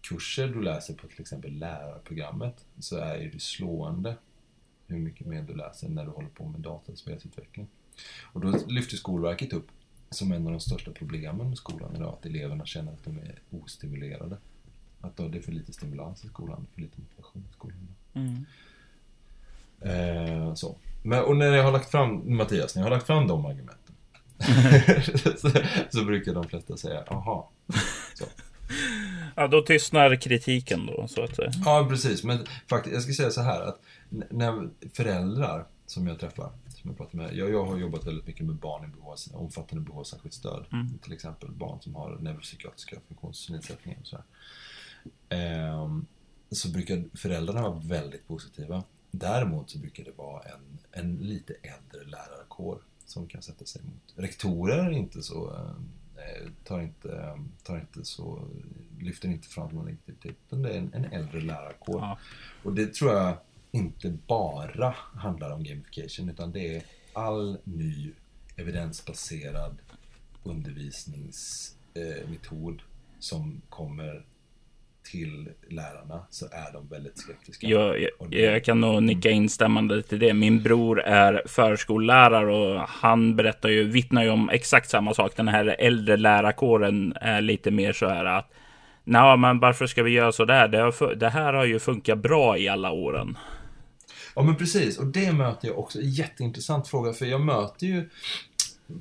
motivationskurser 0.00 0.48
du 0.48 0.62
läser 0.62 0.94
på 0.94 1.06
till 1.06 1.20
exempel 1.20 1.58
lärarprogrammet 1.58 2.64
så 2.78 2.96
är 2.96 3.30
det 3.32 3.40
slående 3.40 4.16
hur 4.86 4.98
mycket 4.98 5.26
mer 5.26 5.42
du 5.42 5.54
läser 5.54 5.88
när 5.88 6.04
du 6.04 6.10
håller 6.10 6.28
på 6.28 6.44
med 6.44 6.60
dataspelsutveckling. 6.60 7.68
Och 8.32 8.40
då 8.40 8.58
lyfter 8.68 8.96
Skolverket 8.96 9.52
upp 9.52 9.68
som 10.10 10.32
en 10.32 10.46
av 10.46 10.52
de 10.52 10.60
största 10.60 10.90
problemen 10.90 11.48
med 11.48 11.58
skolan 11.58 11.96
idag 11.96 12.14
att 12.18 12.26
eleverna 12.26 12.66
känner 12.66 12.92
att 12.92 13.04
de 13.04 13.18
är 13.18 13.40
ostimulerade. 13.50 14.36
Att 15.00 15.16
det 15.16 15.38
är 15.38 15.42
för 15.42 15.52
lite 15.52 15.72
stimulans 15.72 16.24
i 16.24 16.28
skolan, 16.28 16.66
för 16.74 16.80
lite 16.80 17.00
motivation 17.00 17.44
i 17.50 17.52
skolan. 17.52 17.88
Mm. 18.14 18.46
Eh, 19.80 20.54
så. 20.54 20.76
Men, 21.02 21.24
och 21.24 21.36
när 21.36 21.46
jag 21.46 21.64
har 21.64 21.72
lagt 21.72 21.90
fram, 21.90 22.36
Mattias, 22.36 22.74
när 22.74 22.82
jag 22.82 22.86
har 22.86 22.96
lagt 22.96 23.06
fram 23.06 23.28
de 23.28 23.46
argumenten 23.46 23.94
så, 25.38 25.50
så 25.90 26.04
brukar 26.04 26.34
de 26.34 26.44
flesta 26.44 26.76
säga, 26.76 27.04
aha. 27.08 27.50
Så. 28.14 28.24
Ja, 29.36 29.48
då 29.48 29.62
tystnar 29.62 30.16
kritiken 30.16 30.86
då, 30.86 31.08
så 31.08 31.22
att 31.22 31.36
säga. 31.36 31.50
Ja, 31.64 31.86
precis. 31.90 32.24
Men 32.24 32.46
faktiskt, 32.68 32.94
jag 32.94 33.02
ska 33.02 33.12
säga 33.12 33.30
så 33.30 33.40
här 33.40 33.60
att 33.60 33.80
när 34.30 34.68
föräldrar 34.94 35.66
som 35.86 36.06
jag 36.06 36.20
träffar, 36.20 36.52
som 36.68 36.90
jag 36.90 36.96
pratar 36.96 37.18
med, 37.18 37.36
jag, 37.36 37.50
jag 37.50 37.64
har 37.64 37.78
jobbat 37.78 38.06
väldigt 38.06 38.26
mycket 38.26 38.46
med 38.46 38.54
barn 38.54 38.84
i 38.84 38.96
behov, 38.96 39.16
omfattande 39.32 39.84
behov 39.84 40.00
av 40.00 40.04
särskilt 40.04 40.34
stöd. 40.34 40.64
Mm. 40.72 40.98
Till 40.98 41.12
exempel 41.12 41.50
barn 41.50 41.80
som 41.80 41.94
har 41.94 42.18
neuropsykiatriska 42.20 42.96
funktionsnedsättningar 43.08 43.98
och 44.00 44.06
sådär. 44.06 44.24
Ehm, 45.28 46.06
så 46.50 46.68
brukar 46.68 47.04
föräldrarna 47.14 47.62
vara 47.62 47.80
väldigt 47.84 48.28
positiva. 48.28 48.84
Däremot 49.10 49.70
så 49.70 49.78
brukar 49.78 50.04
det 50.04 50.12
vara 50.16 50.42
en, 50.42 50.78
en 50.92 51.16
lite 51.16 51.52
äldre 51.52 52.10
lärarkår 52.10 52.78
som 53.06 53.26
kan 53.26 53.42
sätta 53.42 53.64
sig 53.64 53.82
emot. 53.82 54.14
Rektorer 54.16 54.78
är 54.78 54.90
inte 54.90 55.22
så, 55.22 55.54
eh, 55.54 55.74
tar 56.64 56.80
inte, 56.80 57.38
tar 57.62 57.80
inte 57.80 58.04
så, 58.04 58.48
lyfter 59.00 59.28
inte 59.28 59.48
fram 59.48 59.74
någon 59.74 59.84
negativitet. 59.84 60.36
Utan 60.46 60.62
det 60.62 60.70
är 60.70 60.78
en, 60.78 60.94
en 60.94 61.04
äldre 61.04 61.40
lärarkår. 61.40 62.00
Ja. 62.00 62.18
Och 62.62 62.74
det 62.74 62.94
tror 62.94 63.12
jag 63.12 63.36
inte 63.70 64.18
bara 64.26 64.94
handlar 65.14 65.50
om 65.50 65.64
gamification 65.64 66.28
utan 66.28 66.52
det 66.52 66.76
är 66.76 66.82
all 67.12 67.58
ny 67.64 68.12
evidensbaserad 68.56 69.78
undervisningsmetod 70.42 72.82
som 73.18 73.62
kommer 73.68 74.24
till 75.02 75.48
lärarna 75.68 76.26
så 76.30 76.46
är 76.46 76.72
de 76.72 76.88
väldigt 76.88 77.18
skeptiska. 77.18 77.66
Jag, 77.66 78.00
jag, 78.00 78.34
jag 78.34 78.64
kan 78.64 78.80
nog 78.80 79.02
nicka 79.02 79.30
instämmande 79.30 80.02
till 80.02 80.18
det. 80.18 80.34
Min 80.34 80.62
bror 80.62 81.00
är 81.00 81.42
förskollärare 81.46 82.54
och 82.54 82.80
han 82.88 83.36
berättar 83.36 83.68
ju, 83.68 83.84
vittnar 83.84 84.24
ju 84.24 84.30
om 84.30 84.50
exakt 84.50 84.90
samma 84.90 85.14
sak. 85.14 85.36
Den 85.36 85.48
här 85.48 85.76
äldre 85.78 86.16
lärarkåren 86.16 87.12
är 87.20 87.40
lite 87.40 87.70
mer 87.70 87.92
så 87.92 88.08
här 88.08 88.24
att 88.24 88.50
Nej, 89.04 89.36
men 89.36 89.60
varför 89.60 89.86
ska 89.86 90.02
vi 90.02 90.10
göra 90.10 90.32
så 90.32 90.44
där? 90.44 90.68
Det, 90.68 90.78
har, 90.78 91.14
det 91.14 91.28
här 91.28 91.52
har 91.52 91.64
ju 91.64 91.78
funkat 91.78 92.18
bra 92.18 92.58
i 92.58 92.68
alla 92.68 92.90
åren. 92.90 93.38
Ja 94.34 94.42
men 94.42 94.56
precis, 94.56 94.98
och 94.98 95.06
det 95.06 95.32
möter 95.32 95.68
jag 95.68 95.78
också. 95.78 95.98
Jätteintressant 96.02 96.88
fråga, 96.88 97.12
för 97.12 97.26
jag 97.26 97.40
möter 97.40 97.86
ju 97.86 98.10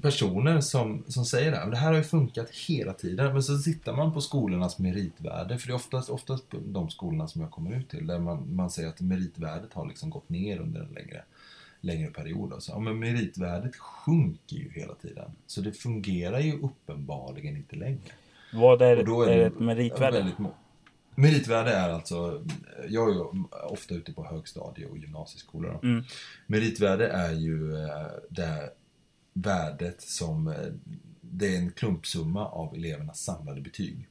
personer 0.01 0.61
som, 0.61 1.03
som 1.07 1.25
säger 1.25 1.51
det 1.51 1.57
här. 1.57 1.71
Det 1.71 1.77
här 1.77 1.87
har 1.87 1.97
ju 1.97 2.03
funkat 2.03 2.49
hela 2.49 2.93
tiden. 2.93 3.33
Men 3.33 3.43
så 3.43 3.57
tittar 3.57 3.93
man 3.93 4.13
på 4.13 4.21
skolornas 4.21 4.79
meritvärde. 4.79 5.57
För 5.57 5.67
det 5.67 5.73
är 5.73 5.75
oftast, 5.75 6.09
oftast 6.09 6.49
på 6.49 6.57
de 6.65 6.89
skolorna 6.89 7.27
som 7.27 7.41
jag 7.41 7.51
kommer 7.51 7.75
ut 7.75 7.89
till. 7.89 8.07
Där 8.07 8.19
man, 8.19 8.55
man 8.55 8.69
säger 8.69 8.89
att 8.89 9.01
meritvärdet 9.01 9.73
har 9.73 9.87
liksom 9.87 10.09
gått 10.09 10.29
ner 10.29 10.59
under 10.59 10.81
en 10.81 10.93
längre, 10.93 11.23
längre 11.81 12.11
period. 12.11 12.53
Alltså, 12.53 12.71
ja, 12.71 12.79
men 12.79 12.99
meritvärdet 12.99 13.75
sjunker 13.75 14.55
ju 14.55 14.71
hela 14.71 14.93
tiden. 14.93 15.31
Så 15.47 15.61
det 15.61 15.71
fungerar 15.71 16.39
ju 16.39 16.59
uppenbarligen 16.59 17.57
inte 17.57 17.75
längre. 17.75 18.11
Vad 18.53 18.81
är, 18.81 18.97
Och 18.97 19.05
då 19.05 19.21
är 19.23 19.37
det 19.37 19.45
ett 19.45 19.59
meritvärde? 19.59 20.17
väldigt 20.17 20.39
Meritvärde 21.19 21.71
är 21.71 21.89
alltså, 21.89 22.45
jag 22.87 23.09
är 23.09 23.13
ju 23.13 23.23
ofta 23.69 23.95
ute 23.95 24.13
på 24.13 24.25
högstadie 24.25 24.85
och 24.85 24.97
gymnasieskolor. 24.97 25.79
Mm. 25.83 26.03
Meritvärde 26.47 27.07
är 27.07 27.31
ju 27.31 27.83
eh, 27.83 28.07
det 28.29 28.69
värdet 29.41 30.01
som, 30.01 30.47
eh, 30.47 30.73
det 31.21 31.55
är 31.55 31.59
en 31.59 31.71
klumpsumma 31.71 32.47
av 32.47 32.75
elevernas 32.75 33.23
samlade 33.23 33.61
betyg. 33.61 34.07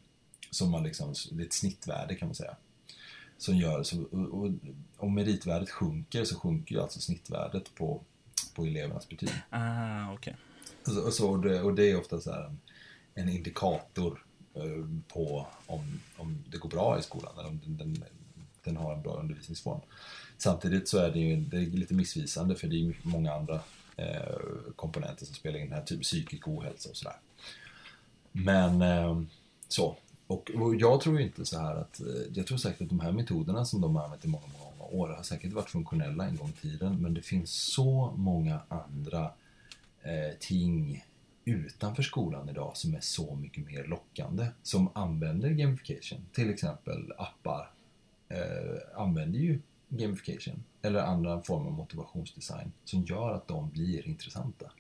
Som 0.50 0.70
man 0.70 0.82
liksom, 0.82 1.14
det 1.30 1.42
är 1.42 1.46
ett 1.46 1.52
snittvärde 1.52 2.14
kan 2.14 2.28
man 2.28 2.34
säga. 2.34 2.56
Som 3.38 3.56
gör, 3.56 3.82
så, 3.82 4.02
och, 4.02 4.44
och, 4.44 4.50
om 4.96 5.14
meritvärdet 5.14 5.70
sjunker 5.70 6.24
så 6.24 6.36
sjunker 6.36 6.74
ju 6.74 6.80
alltså 6.80 7.00
snittvärdet 7.00 7.74
på, 7.74 8.02
på 8.54 8.64
elevernas 8.64 9.08
betyg. 9.08 9.30
Ah, 9.50 10.12
okej. 10.12 10.36
Och, 10.86 10.92
så, 10.92 11.00
och, 11.06 11.12
så, 11.12 11.30
och, 11.30 11.40
det, 11.40 11.62
och 11.62 11.74
det 11.74 11.90
är 11.90 12.00
ofta 12.00 12.20
så 12.20 12.32
här 12.32 12.44
en, 12.44 12.58
en 13.14 13.28
indikator 13.28 14.24
eh, 14.54 14.62
på 15.08 15.46
om, 15.66 16.00
om 16.16 16.44
det 16.50 16.58
går 16.58 16.68
bra 16.68 16.98
i 16.98 17.02
skolan 17.02 17.38
eller 17.38 17.48
om 17.48 17.60
den, 17.64 17.76
den, 17.76 18.04
den 18.64 18.76
har 18.76 18.94
en 18.94 19.02
bra 19.02 19.20
undervisningsform. 19.20 19.80
Samtidigt 20.38 20.88
så 20.88 20.98
är 20.98 21.10
det 21.10 21.18
ju 21.18 21.36
det 21.36 21.56
är 21.56 21.66
lite 21.66 21.94
missvisande 21.94 22.56
för 22.56 22.68
det 22.68 22.76
är 22.76 23.00
många 23.02 23.34
andra 23.34 23.60
Eh, 23.98 24.36
komponenter 24.76 25.26
som 25.26 25.34
spelar 25.34 25.58
in 25.58 25.72
här, 25.72 25.82
typ 25.82 26.02
psykisk 26.02 26.48
ohälsa 26.48 26.90
och 26.90 26.96
sådär. 26.96 27.16
Men 28.32 28.82
eh, 28.82 29.22
så. 29.68 29.96
Och, 30.26 30.50
och 30.50 30.74
jag 30.74 31.00
tror 31.00 31.18
ju 31.18 31.24
inte 31.24 31.44
så 31.44 31.58
här 31.58 31.76
att, 31.76 32.00
eh, 32.00 32.06
jag 32.34 32.46
tror 32.46 32.58
säkert 32.58 32.82
att 32.82 32.88
de 32.88 33.00
här 33.00 33.12
metoderna 33.12 33.64
som 33.64 33.80
de 33.80 33.96
har 33.96 34.04
använt 34.04 34.24
i 34.24 34.28
många, 34.28 34.44
många 34.46 34.90
år 34.90 35.08
har 35.08 35.22
säkert 35.22 35.52
varit 35.52 35.70
funktionella 35.70 36.26
en 36.26 36.36
gång 36.36 36.48
i 36.48 36.60
tiden, 36.60 37.02
men 37.02 37.14
det 37.14 37.22
finns 37.22 37.50
så 37.50 38.14
många 38.16 38.60
andra 38.68 39.30
eh, 40.02 40.38
ting 40.40 41.04
utanför 41.44 42.02
skolan 42.02 42.48
idag 42.48 42.76
som 42.76 42.94
är 42.94 43.00
så 43.00 43.34
mycket 43.34 43.66
mer 43.66 43.84
lockande. 43.84 44.46
Som 44.62 44.90
använder 44.94 45.50
gamification. 45.50 46.18
Till 46.32 46.50
exempel 46.50 47.12
appar 47.18 47.70
eh, 48.28 49.00
använder 49.00 49.38
ju 49.38 49.60
gamification. 49.88 50.64
Eller 50.82 51.00
andra 51.00 51.42
former 51.42 51.66
av 51.66 51.72
motivationsdesign 51.72 52.72
som 52.84 53.04
gör 53.04 53.32
att 53.32 53.48
de 53.48 53.70
blir 53.70 54.08
intressanta. 54.08 54.70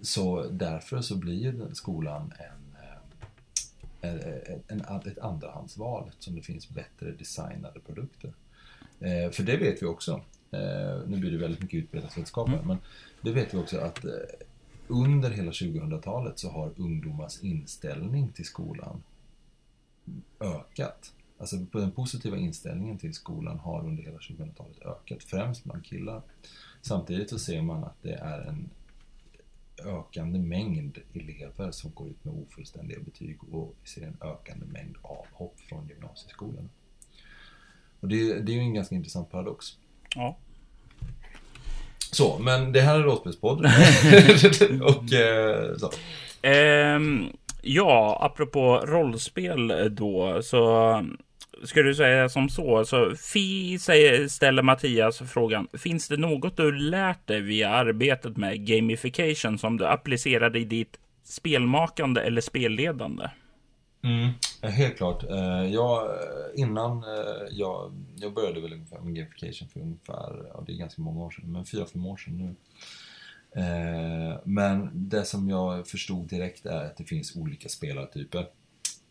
Så 0.00 0.42
därför 0.42 1.00
så 1.00 1.16
blir 1.16 1.74
skolan 1.74 2.32
en, 2.38 2.76
eh, 4.02 4.54
en, 4.68 4.80
en, 4.80 5.00
ett 5.00 5.18
andrahandsval 5.18 6.08
eftersom 6.08 6.36
det 6.36 6.42
finns 6.42 6.68
bättre 6.68 7.12
designade 7.12 7.80
produkter. 7.80 8.32
Eh, 9.00 9.30
för 9.30 9.42
det 9.42 9.56
vet 9.56 9.82
vi 9.82 9.86
också. 9.86 10.20
Eh, 10.50 11.00
nu 11.06 11.16
blir 11.16 11.30
det 11.30 11.38
väldigt 11.38 11.62
mycket 11.62 11.78
utbildningsvetenskap 11.78 12.48
här, 12.48 12.62
men 12.62 12.78
det 13.20 13.32
vet 13.32 13.54
vi 13.54 13.58
också 13.58 13.78
att 13.78 14.04
eh, 14.04 14.10
under 14.88 15.30
hela 15.30 15.50
2000-talet 15.50 16.38
så 16.38 16.50
har 16.50 16.72
ungdomars 16.76 17.42
inställning 17.42 18.32
till 18.32 18.44
skolan 18.44 19.02
ökat. 20.40 21.12
Alltså 21.38 21.56
den 21.56 21.92
positiva 21.92 22.36
inställningen 22.36 22.98
till 22.98 23.14
skolan 23.14 23.58
har 23.58 23.86
under 23.86 24.02
hela 24.02 24.18
2000-talet 24.18 24.82
ökat, 24.82 25.22
främst 25.22 25.64
bland 25.64 25.84
killar. 25.84 26.22
Samtidigt 26.82 27.30
så 27.30 27.38
ser 27.38 27.62
man 27.62 27.84
att 27.84 28.02
det 28.02 28.14
är 28.14 28.40
en 28.40 28.70
ökande 29.84 30.38
mängd 30.38 30.98
elever 31.14 31.70
som 31.70 31.90
går 31.94 32.08
ut 32.08 32.24
med 32.24 32.34
ofullständiga 32.34 33.00
betyg 33.00 33.54
och 33.54 33.74
vi 33.82 33.88
ser 33.88 34.06
en 34.06 34.16
ökande 34.20 34.66
mängd 34.66 34.96
avhopp 35.02 35.60
från 35.68 35.88
gymnasieskolan. 35.88 36.70
Och 38.00 38.08
det, 38.08 38.40
det 38.40 38.52
är 38.52 38.56
ju 38.56 38.60
en 38.60 38.74
ganska 38.74 38.94
intressant 38.94 39.30
paradox. 39.30 39.66
Ja. 40.14 40.36
Så, 42.12 42.38
men 42.38 42.72
det 42.72 42.80
här 42.80 42.98
är 42.98 43.02
Rådspelspodd. 43.02 43.58
och 44.82 45.12
eh, 45.12 45.76
så. 45.76 45.90
Ehm, 46.42 47.28
ja, 47.62 48.18
apropå 48.22 48.82
rollspel 48.86 49.94
då, 49.94 50.42
så 50.42 51.02
ska 51.64 51.82
du 51.82 51.94
säga 51.94 52.28
som 52.28 52.48
så. 52.48 52.84
så 52.84 53.14
Fi 53.16 53.78
säger, 53.78 54.28
ställer 54.28 54.62
Mattias 54.62 55.18
frågan. 55.18 55.68
Finns 55.72 56.08
det 56.08 56.16
något 56.16 56.56
du 56.56 56.72
lärt 56.72 57.26
dig 57.26 57.40
via 57.40 57.70
arbetet 57.70 58.36
med 58.36 58.66
gamification 58.66 59.58
som 59.58 59.76
du 59.76 59.86
applicerade 59.86 60.58
i 60.58 60.64
ditt 60.64 60.98
spelmakande 61.24 62.20
eller 62.20 62.40
spelledande? 62.40 63.28
Mm, 64.02 64.30
eh, 64.62 64.70
helt 64.70 64.96
klart. 64.96 65.24
Eh, 65.30 65.64
jag, 65.72 66.06
eh, 66.06 66.60
innan 66.60 67.04
jag, 67.50 67.92
jag 68.16 68.34
började 68.34 68.60
väl 68.60 68.72
ungefär 68.72 69.00
med 69.00 69.14
gamification 69.14 69.68
för 69.68 69.80
ungefär, 69.80 70.50
ja 70.52 70.64
det 70.66 70.72
är 70.72 70.76
ganska 70.76 71.02
många 71.02 71.24
år 71.24 71.30
sedan, 71.30 71.52
men 71.52 71.66
fyra, 71.66 71.86
fem 71.86 72.06
år 72.06 72.16
sedan 72.16 72.38
nu. 72.38 72.54
Men 74.44 74.90
det 74.94 75.24
som 75.24 75.48
jag 75.48 75.88
förstod 75.88 76.28
direkt 76.28 76.66
är 76.66 76.84
att 76.84 76.96
det 76.96 77.04
finns 77.04 77.36
olika 77.36 77.68
spelartyper. 77.68 78.46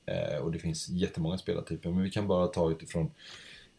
Eh, 0.05 0.37
och 0.37 0.51
det 0.51 0.59
finns 0.59 0.89
jättemånga 0.89 1.37
spelartyper, 1.37 1.89
men 1.89 2.03
vi 2.03 2.09
kan 2.09 2.27
bara 2.27 2.47
ta 2.47 2.71
utifrån 2.71 3.11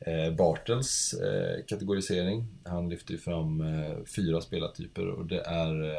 eh, 0.00 0.34
Bartels 0.34 1.12
eh, 1.12 1.64
kategorisering. 1.64 2.46
Han 2.64 2.88
lyfter 2.88 3.12
ju 3.12 3.18
fram 3.18 3.64
fyra 4.16 4.40
spelartyper 4.40 5.08
och 5.08 5.26
det 5.26 5.40
är 5.40 5.96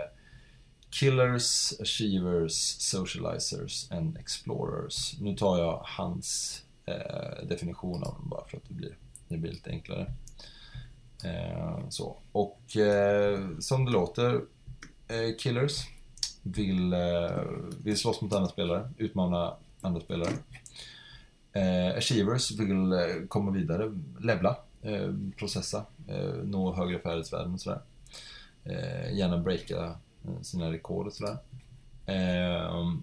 Killers, 0.89 1.73
Achievers, 1.81 2.53
Socializers 2.79 3.91
and 3.91 4.17
Explorers. 4.17 5.19
Nu 5.19 5.35
tar 5.35 5.57
jag 5.59 5.81
hans 5.83 6.61
eh, 6.85 7.47
definition 7.47 8.03
av 8.03 8.13
dem 8.13 8.29
bara 8.29 8.45
för 8.47 8.57
att 8.57 8.67
det 8.67 8.73
blir, 8.73 8.97
det 9.27 9.37
blir 9.37 9.51
lite 9.51 9.69
enklare. 9.69 10.13
Eh, 11.23 11.89
så. 11.89 12.17
Och 12.31 12.77
eh, 12.77 13.39
som 13.59 13.85
det 13.85 13.91
låter, 13.91 14.41
eh, 15.07 15.35
Killers 15.37 15.87
vill, 16.43 16.93
eh, 16.93 17.41
vill 17.83 17.97
slåss 17.97 18.21
mot 18.21 18.33
andra 18.33 18.49
spelare, 18.49 18.91
utmana 18.97 19.55
andra 19.81 20.01
spelare. 20.01 20.33
Eh, 21.53 21.97
Achievers 21.97 22.51
vill 22.51 22.91
eh, 22.91 23.27
komma 23.27 23.51
vidare, 23.51 23.91
levla, 24.19 24.57
eh, 24.81 25.13
processa, 25.37 25.85
eh, 26.07 26.33
nå 26.43 26.73
högre 26.73 26.99
färdighetsvärden 26.99 27.53
och 27.53 27.61
sådär. 27.61 27.81
gärna 29.11 29.37
breaka 29.37 29.95
sina 30.41 30.71
rekord 30.71 31.07
och 31.07 31.13
sådär. 31.13 31.37
Eh, 32.05 32.93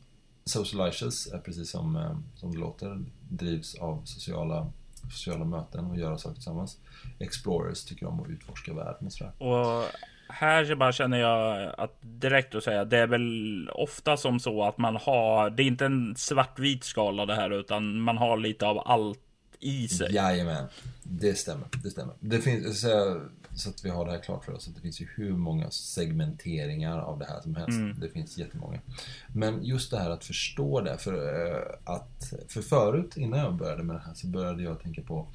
Socializers 0.45 1.27
är 1.27 1.39
precis 1.39 1.71
som, 1.71 1.97
eh, 1.97 2.17
som 2.37 2.53
det 2.53 2.59
låter, 2.59 3.05
drivs 3.29 3.75
av 3.75 4.03
sociala, 4.05 4.71
sociala 5.13 5.45
möten 5.45 5.85
och 5.85 5.97
göra 5.97 6.19
saker 6.19 6.35
tillsammans. 6.35 6.79
Explorers 7.19 7.85
tycker 7.85 8.07
om 8.07 8.21
att 8.21 8.29
utforska 8.29 8.75
världen 8.75 9.07
och 9.07 9.13
sådär. 9.13 9.33
Och 9.39 9.85
här 10.29 10.75
bara 10.75 10.93
känner 10.93 11.19
jag 11.19 11.75
att 11.79 11.99
direkt 12.01 12.55
att 12.55 12.65
säga, 12.65 12.85
det 12.85 12.99
är 12.99 13.07
väl 13.07 13.71
ofta 13.71 14.17
som 14.17 14.41
så 14.41 14.65
att 14.65 14.79
man 14.79 14.97
har, 14.97 15.51
det 15.51 15.63
är 15.63 15.67
inte 15.67 15.87
en 15.87 16.17
svartvit 16.17 16.85
skala 16.85 17.27
det 17.27 17.35
här, 17.35 17.51
utan 17.51 18.01
man 18.01 18.17
har 18.17 18.37
lite 18.37 18.67
av 18.67 18.83
allt 18.89 19.19
i 19.61 19.89
sig. 19.89 20.15
Jajamän, 20.15 20.67
det 21.03 21.39
stämmer. 21.39 21.67
Det 21.83 21.91
stämmer. 21.91 22.15
Det 22.21 22.41
finns, 22.41 22.81
så, 22.81 23.21
så 23.55 23.71
att 23.71 23.85
vi 23.85 23.91
har 23.91 24.05
det 24.05 24.11
här 24.11 24.19
klart 24.19 24.45
för 24.45 24.53
oss, 24.53 24.69
att 24.69 24.75
det 24.75 24.81
finns 24.81 25.01
ju 25.01 25.09
hur 25.15 25.33
många 25.33 25.71
segmenteringar 25.71 26.99
av 26.99 27.19
det 27.19 27.25
här 27.25 27.41
som 27.41 27.55
helst. 27.55 27.79
Mm. 27.79 28.01
Det 28.01 28.09
finns 28.09 28.39
jättemånga. 28.39 28.81
Men 29.29 29.65
just 29.65 29.91
det 29.91 29.99
här 29.99 30.11
att 30.11 30.25
förstå 30.25 30.81
det, 30.81 30.99
för 30.99 31.15
eh, 31.15 31.95
att, 31.95 32.33
för 32.49 32.63
förut, 32.63 33.17
innan 33.17 33.39
jag 33.39 33.55
började 33.55 33.83
med 33.83 33.97
det 33.97 34.03
här, 34.07 34.15
så 34.15 34.27
började 34.27 34.63
jag 34.63 34.83
tänka 34.83 35.03
på 35.03 35.29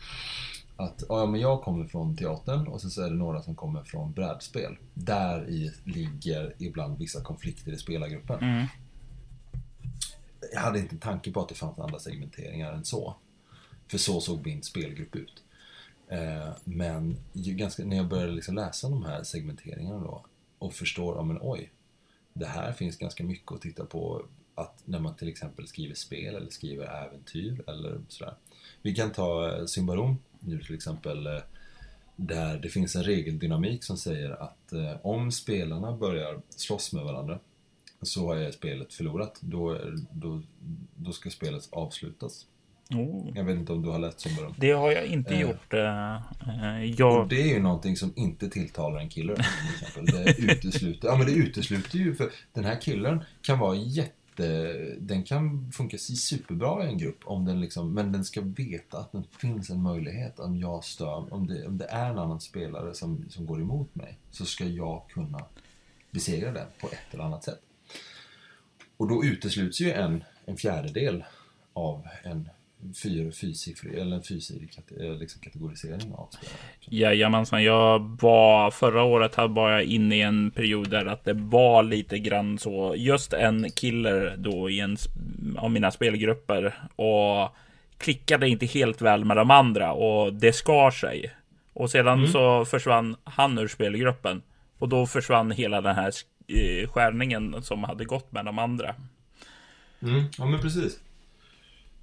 att 0.79 1.03
ja, 1.09 1.25
men 1.25 1.41
jag 1.41 1.61
kommer 1.61 1.85
från 1.85 2.17
teatern 2.17 2.67
och 2.67 2.81
sen 2.81 2.91
så 2.91 3.01
är 3.01 3.09
det 3.09 3.15
några 3.15 3.41
som 3.41 3.55
kommer 3.55 3.83
från 3.83 4.13
brädspel. 4.13 4.77
Där 4.93 5.49
i 5.49 5.71
ligger 5.83 6.55
ibland 6.57 6.97
vissa 6.97 7.23
konflikter 7.23 7.71
i 7.71 7.77
spelargruppen. 7.77 8.39
Mm. 8.39 8.67
Jag 10.53 10.61
hade 10.61 10.79
inte 10.79 10.95
en 10.95 10.99
tanke 10.99 11.31
på 11.31 11.41
att 11.41 11.49
det 11.49 11.55
fanns 11.55 11.79
andra 11.79 11.99
segmenteringar 11.99 12.73
än 12.73 12.85
så. 12.85 13.15
För 13.87 13.97
så 13.97 14.21
såg 14.21 14.45
min 14.45 14.63
spelgrupp 14.63 15.15
ut. 15.15 15.43
Eh, 16.07 16.49
men 16.63 17.17
ganska, 17.33 17.85
när 17.85 17.97
jag 17.97 18.07
började 18.07 18.31
liksom 18.31 18.55
läsa 18.55 18.89
de 18.89 19.05
här 19.05 19.23
segmenteringarna 19.23 19.99
då 19.99 20.25
och 20.59 20.73
förstår, 20.73 21.15
ja 21.15 21.23
men 21.23 21.37
oj, 21.41 21.71
det 22.33 22.45
här 22.45 22.71
finns 22.71 22.97
ganska 22.97 23.23
mycket 23.23 23.51
att 23.51 23.61
titta 23.61 23.85
på 23.85 24.25
att 24.55 24.81
när 24.85 24.99
man 24.99 25.15
till 25.15 25.27
exempel 25.27 25.67
skriver 25.67 25.95
spel 25.95 26.35
eller 26.35 26.49
skriver 26.49 27.05
äventyr 27.05 27.63
eller 27.67 28.01
sådär. 28.07 28.35
Vi 28.81 28.95
kan 28.95 29.11
ta 29.11 29.57
eh, 29.57 29.65
Symbarom 29.65 30.17
nu 30.39 30.61
till 30.61 30.75
exempel 30.75 31.27
eh, 31.27 31.41
där 32.15 32.59
det 32.59 32.69
finns 32.69 32.95
en 32.95 33.03
regeldynamik 33.03 33.83
som 33.83 33.97
säger 33.97 34.43
att 34.43 34.73
om 35.01 35.31
spelarna 35.31 35.91
börjar 35.91 36.41
slåss 36.49 36.93
med 36.93 37.03
varandra 37.03 37.39
så 38.01 38.33
är 38.33 38.51
spelet 38.51 38.93
förlorat. 38.93 39.37
Då, 39.41 39.77
då, 40.11 40.41
då 40.95 41.11
ska 41.11 41.29
spelet 41.29 41.67
avslutas. 41.71 42.45
Oh. 42.95 43.31
Jag 43.35 43.43
vet 43.43 43.55
inte 43.55 43.73
om 43.73 43.81
du 43.81 43.89
har 43.89 43.99
läst 43.99 44.19
Sumbarum? 44.19 44.53
Det 44.57 44.71
har 44.71 44.91
jag 44.91 45.05
inte 45.05 45.33
eh. 45.33 45.41
gjort. 45.41 45.73
Eh, 45.73 46.85
jag... 46.97 47.21
Och 47.21 47.27
det 47.27 47.41
är 47.41 47.53
ju 47.53 47.59
någonting 47.59 47.95
som 47.95 48.13
inte 48.15 48.49
tilltalar 48.49 48.99
en 48.99 49.09
killer. 49.09 49.35
Till 49.35 49.43
exempel. 49.87 50.05
Det 50.05 50.53
utesluter, 50.53 51.07
ja, 51.07 51.15
men 51.15 51.27
det 51.27 51.33
utesluter 51.33 51.97
ju 51.97 52.15
för 52.15 52.31
den 52.53 52.65
här 52.65 52.81
killen 52.81 53.23
kan 53.41 53.59
vara 53.59 53.75
jätte 53.75 54.13
Eh, 54.39 54.97
den 54.99 55.23
kan 55.23 55.71
funka 55.71 55.97
superbra 55.97 56.85
i 56.85 56.87
en 56.87 56.97
grupp 56.97 57.19
om 57.23 57.45
den 57.45 57.61
liksom, 57.61 57.93
men 57.93 58.11
den 58.11 58.25
ska 58.25 58.41
veta 58.41 58.97
att 58.97 59.11
det 59.11 59.23
finns 59.39 59.69
en 59.69 59.81
möjlighet 59.81 60.39
om 60.39 60.57
jag 60.57 60.83
stör, 60.83 61.33
om 61.33 61.47
det, 61.47 61.67
om 61.67 61.77
det 61.77 61.85
är 61.85 62.09
en 62.09 62.19
annan 62.19 62.41
spelare 62.41 62.93
som, 62.93 63.25
som 63.29 63.45
går 63.45 63.61
emot 63.61 63.95
mig 63.95 64.17
så 64.31 64.45
ska 64.45 64.65
jag 64.65 65.03
kunna 65.09 65.45
besegra 66.11 66.51
den 66.51 66.67
på 66.81 66.87
ett 66.87 67.13
eller 67.13 67.23
annat 67.23 67.43
sätt. 67.43 67.61
Och 68.97 69.07
då 69.07 69.25
utesluts 69.25 69.81
ju 69.81 69.91
en, 69.91 70.23
en 70.45 70.57
fjärdedel 70.57 71.23
av 71.73 72.07
en 72.23 72.49
fyr, 73.03 73.31
fyrsiffrig, 73.31 73.93
eller 73.93 74.15
en 74.15 74.23
fyrsidig 74.23 74.69
eh, 74.99 75.13
liksom, 75.13 75.41
kategorisering 75.41 76.13
av 76.13 76.29
spelare. 76.31 76.57
Jajamensan, 76.79 77.63
jag 77.63 78.17
var 78.21 78.71
förra 78.71 79.03
året 79.03 79.35
här 79.35 79.47
var 79.47 79.71
jag 79.71 79.83
inne 79.83 80.15
i 80.15 80.21
en 80.21 80.51
period 80.51 80.89
där 80.89 81.05
att 81.05 81.23
det 81.23 81.33
var 81.33 81.83
lite 81.83 82.19
grann 82.19 82.57
så. 82.57 82.93
Just 82.97 83.33
en 83.33 83.71
killer 83.71 84.35
då 84.37 84.69
i 84.69 84.79
en 84.79 84.97
av 85.57 85.71
mina 85.71 85.91
spelgrupper 85.91 86.73
och 86.95 87.55
klickade 87.97 88.49
inte 88.49 88.65
helt 88.65 89.01
väl 89.01 89.25
med 89.25 89.37
de 89.37 89.51
andra 89.51 89.93
och 89.93 90.33
det 90.33 90.53
skar 90.53 90.91
sig. 90.91 91.35
Och 91.73 91.91
sedan 91.91 92.19
mm. 92.19 92.31
så 92.31 92.65
försvann 92.65 93.15
han 93.23 93.57
ur 93.57 93.67
spelgruppen 93.67 94.41
och 94.79 94.89
då 94.89 95.07
försvann 95.07 95.51
hela 95.51 95.81
den 95.81 95.95
här 95.95 96.11
eh, 96.47 96.89
skärningen 96.89 97.63
som 97.63 97.83
hade 97.83 98.05
gått 98.05 98.31
med 98.31 98.45
de 98.45 98.59
andra. 98.59 98.95
Mm. 100.01 100.23
Ja, 100.37 100.45
men 100.45 100.61
precis. 100.61 100.99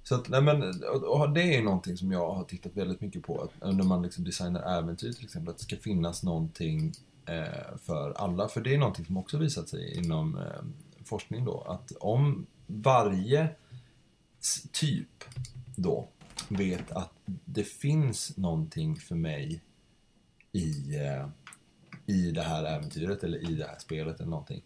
Så 0.07 0.15
att, 0.15 0.29
nej 0.29 0.41
men, 0.41 0.83
och 1.07 1.29
det 1.29 1.55
är 1.55 1.63
någonting 1.63 1.97
som 1.97 2.11
jag 2.11 2.33
har 2.33 2.43
tittat 2.43 2.75
väldigt 2.75 3.01
mycket 3.01 3.23
på. 3.23 3.41
Att 3.41 3.63
eh, 3.63 3.75
när 3.75 3.83
man 3.83 4.01
liksom 4.01 4.23
designar 4.23 4.79
äventyr 4.79 5.11
till 5.11 5.25
exempel, 5.25 5.51
att 5.51 5.57
det 5.57 5.63
ska 5.63 5.77
finnas 5.77 6.23
någonting 6.23 6.91
eh, 7.25 7.77
för 7.81 8.13
alla. 8.17 8.47
För 8.47 8.61
det 8.61 8.73
är 8.73 8.77
någonting 8.77 9.05
som 9.05 9.17
också 9.17 9.37
visat 9.37 9.69
sig 9.69 9.97
inom 9.97 10.37
eh, 10.37 11.05
forskning 11.05 11.45
då. 11.45 11.61
Att 11.61 11.91
om 11.91 12.45
varje 12.67 13.49
typ 14.71 15.23
då 15.75 16.07
vet 16.49 16.91
att 16.91 17.13
det 17.45 17.63
finns 17.63 18.37
någonting 18.37 18.95
för 18.95 19.15
mig 19.15 19.61
i, 20.51 20.95
eh, 20.95 21.27
i 22.05 22.31
det 22.31 22.43
här 22.43 22.63
äventyret 22.63 23.23
eller 23.23 23.51
i 23.51 23.55
det 23.55 23.65
här 23.65 23.79
spelet 23.79 24.19
eller 24.19 24.29
någonting. 24.29 24.61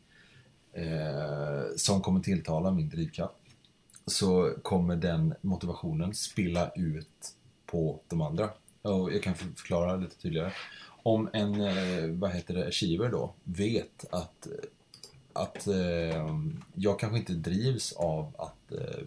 Eh, 0.74 1.64
som 1.78 2.02
kommer 2.02 2.20
tilltala 2.20 2.72
min 2.72 2.90
drivkraft 2.90 3.41
så 4.06 4.54
kommer 4.62 4.96
den 4.96 5.34
motivationen 5.42 6.16
spilla 6.16 6.72
ut 6.76 7.36
på 7.66 8.00
de 8.08 8.22
andra. 8.22 8.50
Och 8.82 9.14
jag 9.14 9.24
kan 9.24 9.36
förklara 9.36 9.96
lite 9.96 10.18
tydligare. 10.18 10.52
Om 11.04 11.30
en, 11.34 11.62
eh, 11.62 12.10
vad 12.10 12.32
heter 12.32 12.54
det, 12.54 12.68
achiever 12.68 13.10
då, 13.10 13.34
vet 13.44 14.06
att, 14.12 14.48
att 15.34 15.68
eh, 15.68 16.30
jag 16.76 17.00
kanske 17.00 17.18
inte 17.18 17.34
drivs 17.34 17.94
av 17.94 18.34
att 18.38 18.72
eh, 18.72 19.04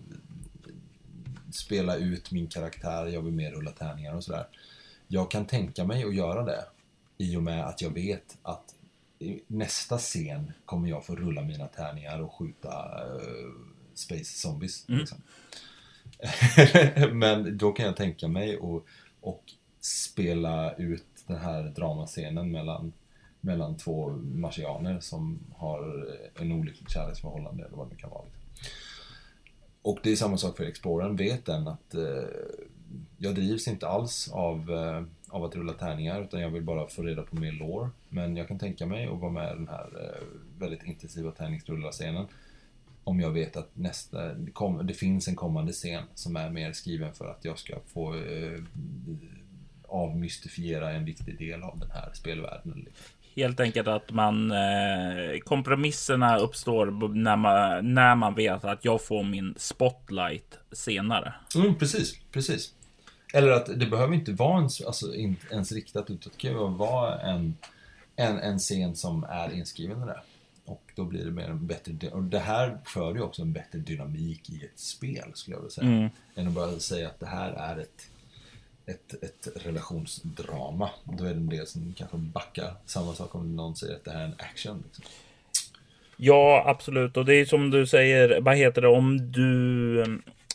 spela 1.53 1.97
ut 1.97 2.31
min 2.31 2.47
karaktär, 2.47 3.07
jag 3.07 3.23
vill 3.23 3.33
mer 3.33 3.51
rulla 3.51 3.71
tärningar 3.71 4.15
och 4.15 4.25
sådär. 4.25 4.47
Jag 5.09 5.31
kan 5.31 5.47
tänka 5.47 5.85
mig 5.85 6.05
att 6.05 6.15
göra 6.15 6.43
det 6.45 6.65
i 7.19 7.37
och 7.37 7.43
med 7.43 7.67
att 7.67 7.83
jag 7.83 7.91
vet 7.91 8.39
att 8.43 8.75
i 9.19 9.41
nästa 9.47 9.99
scen 9.99 10.53
kommer 10.65 10.89
jag 10.89 11.07
få 11.07 11.17
rulla 11.17 11.43
mina 11.43 11.67
tärningar 11.67 12.23
och 12.23 12.35
skjuta 12.35 13.01
Space 13.95 14.25
Zombies. 14.25 14.89
Mm. 14.89 15.01
Liksom. 15.01 15.19
Men 17.19 17.59
då 17.59 17.73
kan 17.73 17.87
jag 17.87 17.97
tänka 17.97 18.29
mig 18.29 18.57
och, 18.57 18.87
och 19.21 19.43
spela 19.81 20.75
ut 20.75 21.05
den 21.27 21.39
här 21.39 21.63
dramascenen 21.63 22.51
mellan, 22.51 22.93
mellan 23.41 23.77
två 23.77 24.11
marsianer 24.35 25.01
som 25.01 25.39
har 25.57 26.09
en 26.41 26.53
olycklig 26.53 26.91
kärleksförhållande 26.91 27.65
eller 27.65 27.77
vad 27.77 27.91
det 27.91 27.97
kan 27.97 28.11
vara. 28.11 28.25
Liksom. 28.25 28.45
Och 29.83 29.99
det 30.03 30.13
är 30.13 30.17
samma 30.17 30.37
sak 30.37 30.57
för 30.57 30.65
Explorern, 30.65 31.17
vet 31.17 31.45
den 31.45 31.69
att 31.69 31.95
eh, 31.95 32.25
jag 33.19 33.35
drivs 33.35 33.69
inte 33.69 33.89
alls 33.89 34.31
av, 34.33 34.71
eh, 34.71 35.03
av 35.29 35.45
att 35.45 35.57
rulla 35.57 35.73
tärningar 35.73 36.23
utan 36.23 36.41
jag 36.41 36.51
vill 36.51 36.63
bara 36.63 36.87
få 36.87 37.03
reda 37.03 37.23
på 37.23 37.37
mer 37.37 37.53
lore. 37.53 37.91
Men 38.09 38.37
jag 38.37 38.49
kan 38.49 38.59
tänka 38.59 38.87
mig 38.87 39.07
att 39.07 39.21
vara 39.21 39.33
med 39.33 39.53
i 39.53 39.57
den 39.57 39.69
här 39.69 39.89
eh, 40.01 40.27
väldigt 40.59 40.85
intensiva 40.85 41.31
tärningsrullarscenen 41.31 42.27
Om 43.05 43.21
jag 43.21 43.31
vet 43.31 43.57
att 43.57 43.71
nästa, 43.75 44.35
det, 44.83 44.95
finns 44.95 45.29
en 45.29 45.37
kommande 45.37 45.73
scen 45.73 46.05
som 46.15 46.37
är 46.37 46.51
mer 46.51 46.73
skriven 46.73 47.15
för 47.15 47.31
att 47.31 47.45
jag 47.45 47.59
ska 47.59 47.75
få 47.93 48.15
eh, 48.15 48.61
avmystifiera 49.89 50.93
en 50.93 51.05
viktig 51.05 51.39
del 51.39 51.63
av 51.63 51.79
den 51.79 51.91
här 51.91 52.11
spelvärlden. 52.13 52.87
Helt 53.37 53.61
enkelt 53.61 53.89
att 53.89 54.13
man 54.13 54.51
eh, 54.51 55.39
kompromisserna 55.45 56.39
uppstår 56.39 56.87
när 57.15 57.37
man, 57.37 57.95
när 57.95 58.15
man 58.15 58.35
vet 58.35 58.65
att 58.65 58.85
jag 58.85 59.05
får 59.05 59.25
min 59.25 59.55
spotlight 59.57 60.59
senare. 60.73 61.35
Mm, 61.57 61.75
precis, 61.75 62.21
precis. 62.33 62.75
Eller 63.35 63.51
att 63.51 63.81
det 63.81 63.87
behöver 63.87 64.15
inte 64.15 64.33
vara 64.33 64.59
ens, 64.59 64.81
alltså, 64.81 65.15
ens 65.51 65.73
riktat 65.73 66.11
utåt. 66.11 66.33
Det 66.33 66.39
kan 66.39 66.51
ju 66.51 66.69
vara 66.69 67.21
en, 67.21 67.57
en, 68.17 68.39
en 68.39 68.59
scen 68.59 68.97
som 68.97 69.25
är 69.25 69.53
inskriven 69.53 70.03
i 70.03 70.07
det. 70.07 70.21
Då 70.95 71.05
blir 71.05 71.25
det 71.25 71.31
mer 71.31 71.49
en 71.49 71.67
bättre... 71.67 72.11
Och 72.11 72.23
det 72.23 72.39
här 72.39 72.79
för 72.85 73.15
ju 73.15 73.21
också 73.21 73.43
en 73.43 73.53
bättre 73.53 73.79
dynamik 73.79 74.51
i 74.51 74.65
ett 74.65 74.79
spel, 74.79 75.31
skulle 75.35 75.57
jag 75.57 75.61
vilja 75.61 75.71
säga. 75.71 75.87
Mm. 75.87 76.11
Än 76.35 76.49
att 76.49 76.53
bara 76.53 76.79
säga 76.79 77.09
att 77.09 77.21
det 77.21 77.27
här 77.27 77.53
är 77.53 77.79
ett 77.79 78.09
ett, 78.87 79.23
ett 79.23 79.67
relationsdrama. 79.67 80.91
Då 81.05 81.25
är 81.25 81.29
det 81.29 81.35
en 81.35 81.49
del 81.49 81.67
som 81.67 81.95
kanske 81.97 82.17
backar. 82.17 82.75
Samma 82.87 83.15
sak 83.15 83.35
om 83.35 83.57
någon 83.57 83.77
säger 83.77 83.95
att 83.95 84.05
det 84.05 84.11
här 84.11 84.21
är 84.21 84.25
en 84.25 84.35
action. 84.39 84.85
Liksom. 84.87 85.05
Ja, 86.17 86.65
absolut. 86.67 87.17
Och 87.17 87.25
det 87.25 87.35
är 87.35 87.45
som 87.45 87.71
du 87.71 87.87
säger, 87.87 88.41
vad 88.41 88.57
heter 88.57 88.83
det, 88.83 88.89
om 88.89 89.33
du 89.33 90.01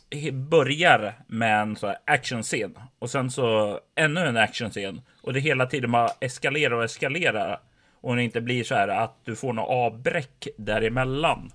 eh, 0.09 0.33
börjar 0.33 1.23
med 1.27 1.61
en 1.61 1.75
så 1.75 1.95
actionscen 2.05 2.79
och 2.99 3.09
sen 3.09 3.31
så 3.31 3.79
ännu 3.95 4.21
en 4.21 4.37
actionscen 4.37 5.01
och 5.21 5.33
det 5.33 5.39
hela 5.39 5.65
tiden 5.65 5.91
bara 5.91 6.09
eskalerar 6.19 6.73
och 6.73 6.83
eskalerar 6.83 7.59
och 8.01 8.15
det 8.15 8.23
inte 8.23 8.41
blir 8.41 8.63
så 8.63 8.75
här 8.75 8.87
att 8.87 9.15
du 9.23 9.35
får 9.35 9.53
något 9.53 9.69
avbräck 9.69 10.47
däremellan. 10.57 11.51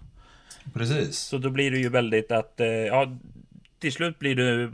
Precis. 0.72 1.18
Så 1.18 1.38
då 1.38 1.50
blir 1.50 1.70
det 1.70 1.78
ju 1.78 1.88
väldigt 1.88 2.32
att 2.32 2.60
eh, 2.60 2.66
ja, 2.66 3.16
till 3.78 3.92
slut 3.92 4.18
blir 4.18 4.34
du 4.34 4.72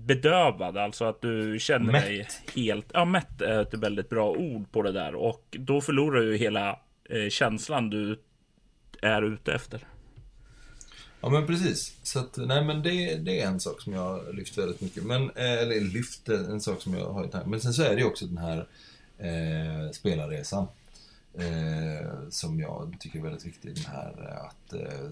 bedövad, 0.00 0.76
alltså 0.76 1.04
att 1.04 1.20
du 1.20 1.58
känner 1.60 1.92
mätt. 1.92 2.04
dig 2.04 2.28
helt... 2.54 2.86
Ja, 2.92 3.04
mätt 3.04 3.42
är 3.42 3.62
ett 3.62 3.74
väldigt 3.74 4.08
bra 4.08 4.30
ord 4.30 4.72
på 4.72 4.82
det 4.82 4.92
där 4.92 5.14
och 5.14 5.44
då 5.50 5.80
förlorar 5.80 6.20
du 6.20 6.36
hela 6.36 6.78
eh, 7.10 7.28
känslan 7.28 7.90
du 7.90 8.18
är 9.02 9.22
ute 9.22 9.52
efter. 9.52 9.86
Ja 11.20 11.28
men 11.28 11.46
precis. 11.46 11.96
Så 12.02 12.18
att, 12.18 12.36
nej 12.36 12.64
men 12.64 12.82
det, 12.82 13.14
det 13.14 13.40
är 13.40 13.46
en 13.46 13.60
sak 13.60 13.80
som 13.80 13.92
jag 13.92 14.34
lyft 14.34 14.58
väldigt 14.58 14.80
mycket. 14.80 15.04
Men, 15.04 15.22
eh, 15.22 15.62
eller 15.62 15.80
lyft 15.80 16.28
en 16.28 16.60
sak 16.60 16.82
som 16.82 16.94
jag 16.94 17.12
har 17.12 17.24
i 17.24 17.28
tanken. 17.28 17.50
Men 17.50 17.60
sen 17.60 17.72
så 17.72 17.82
är 17.82 17.94
det 17.94 18.00
ju 18.00 18.06
också 18.06 18.26
den 18.26 18.38
här 18.38 18.66
eh, 19.18 19.90
spelarresan. 19.92 20.66
Eh, 21.34 22.28
som 22.30 22.60
jag 22.60 22.96
tycker 23.00 23.18
är 23.18 23.22
väldigt 23.22 23.46
viktig. 23.46 23.74
Den 23.74 23.84
här 23.84 24.12
eh, 24.28 24.44
att 24.44 24.72
eh, 24.72 25.10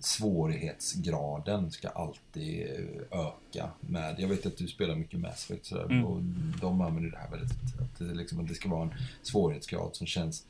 svårighetsgraden 0.00 1.70
ska 1.70 1.88
alltid 1.88 2.66
eh, 3.10 3.20
öka. 3.20 3.70
Med, 3.80 4.14
jag 4.18 4.28
vet 4.28 4.46
att 4.46 4.56
du 4.56 4.66
spelar 4.66 4.94
mycket 4.94 5.20
Mass 5.20 5.50
Effect 5.50 5.66
sådär, 5.66 5.84
mm. 5.84 6.04
och 6.04 6.20
de 6.60 6.80
använder 6.80 7.10
det 7.10 7.18
här 7.18 7.30
väldigt, 7.30 7.52
att 7.80 7.98
det, 7.98 8.14
liksom, 8.14 8.40
att 8.40 8.48
det 8.48 8.54
ska 8.54 8.68
vara 8.68 8.82
en 8.82 8.94
svårighetsgrad 9.22 9.96
som 9.96 10.06
känns 10.06 10.46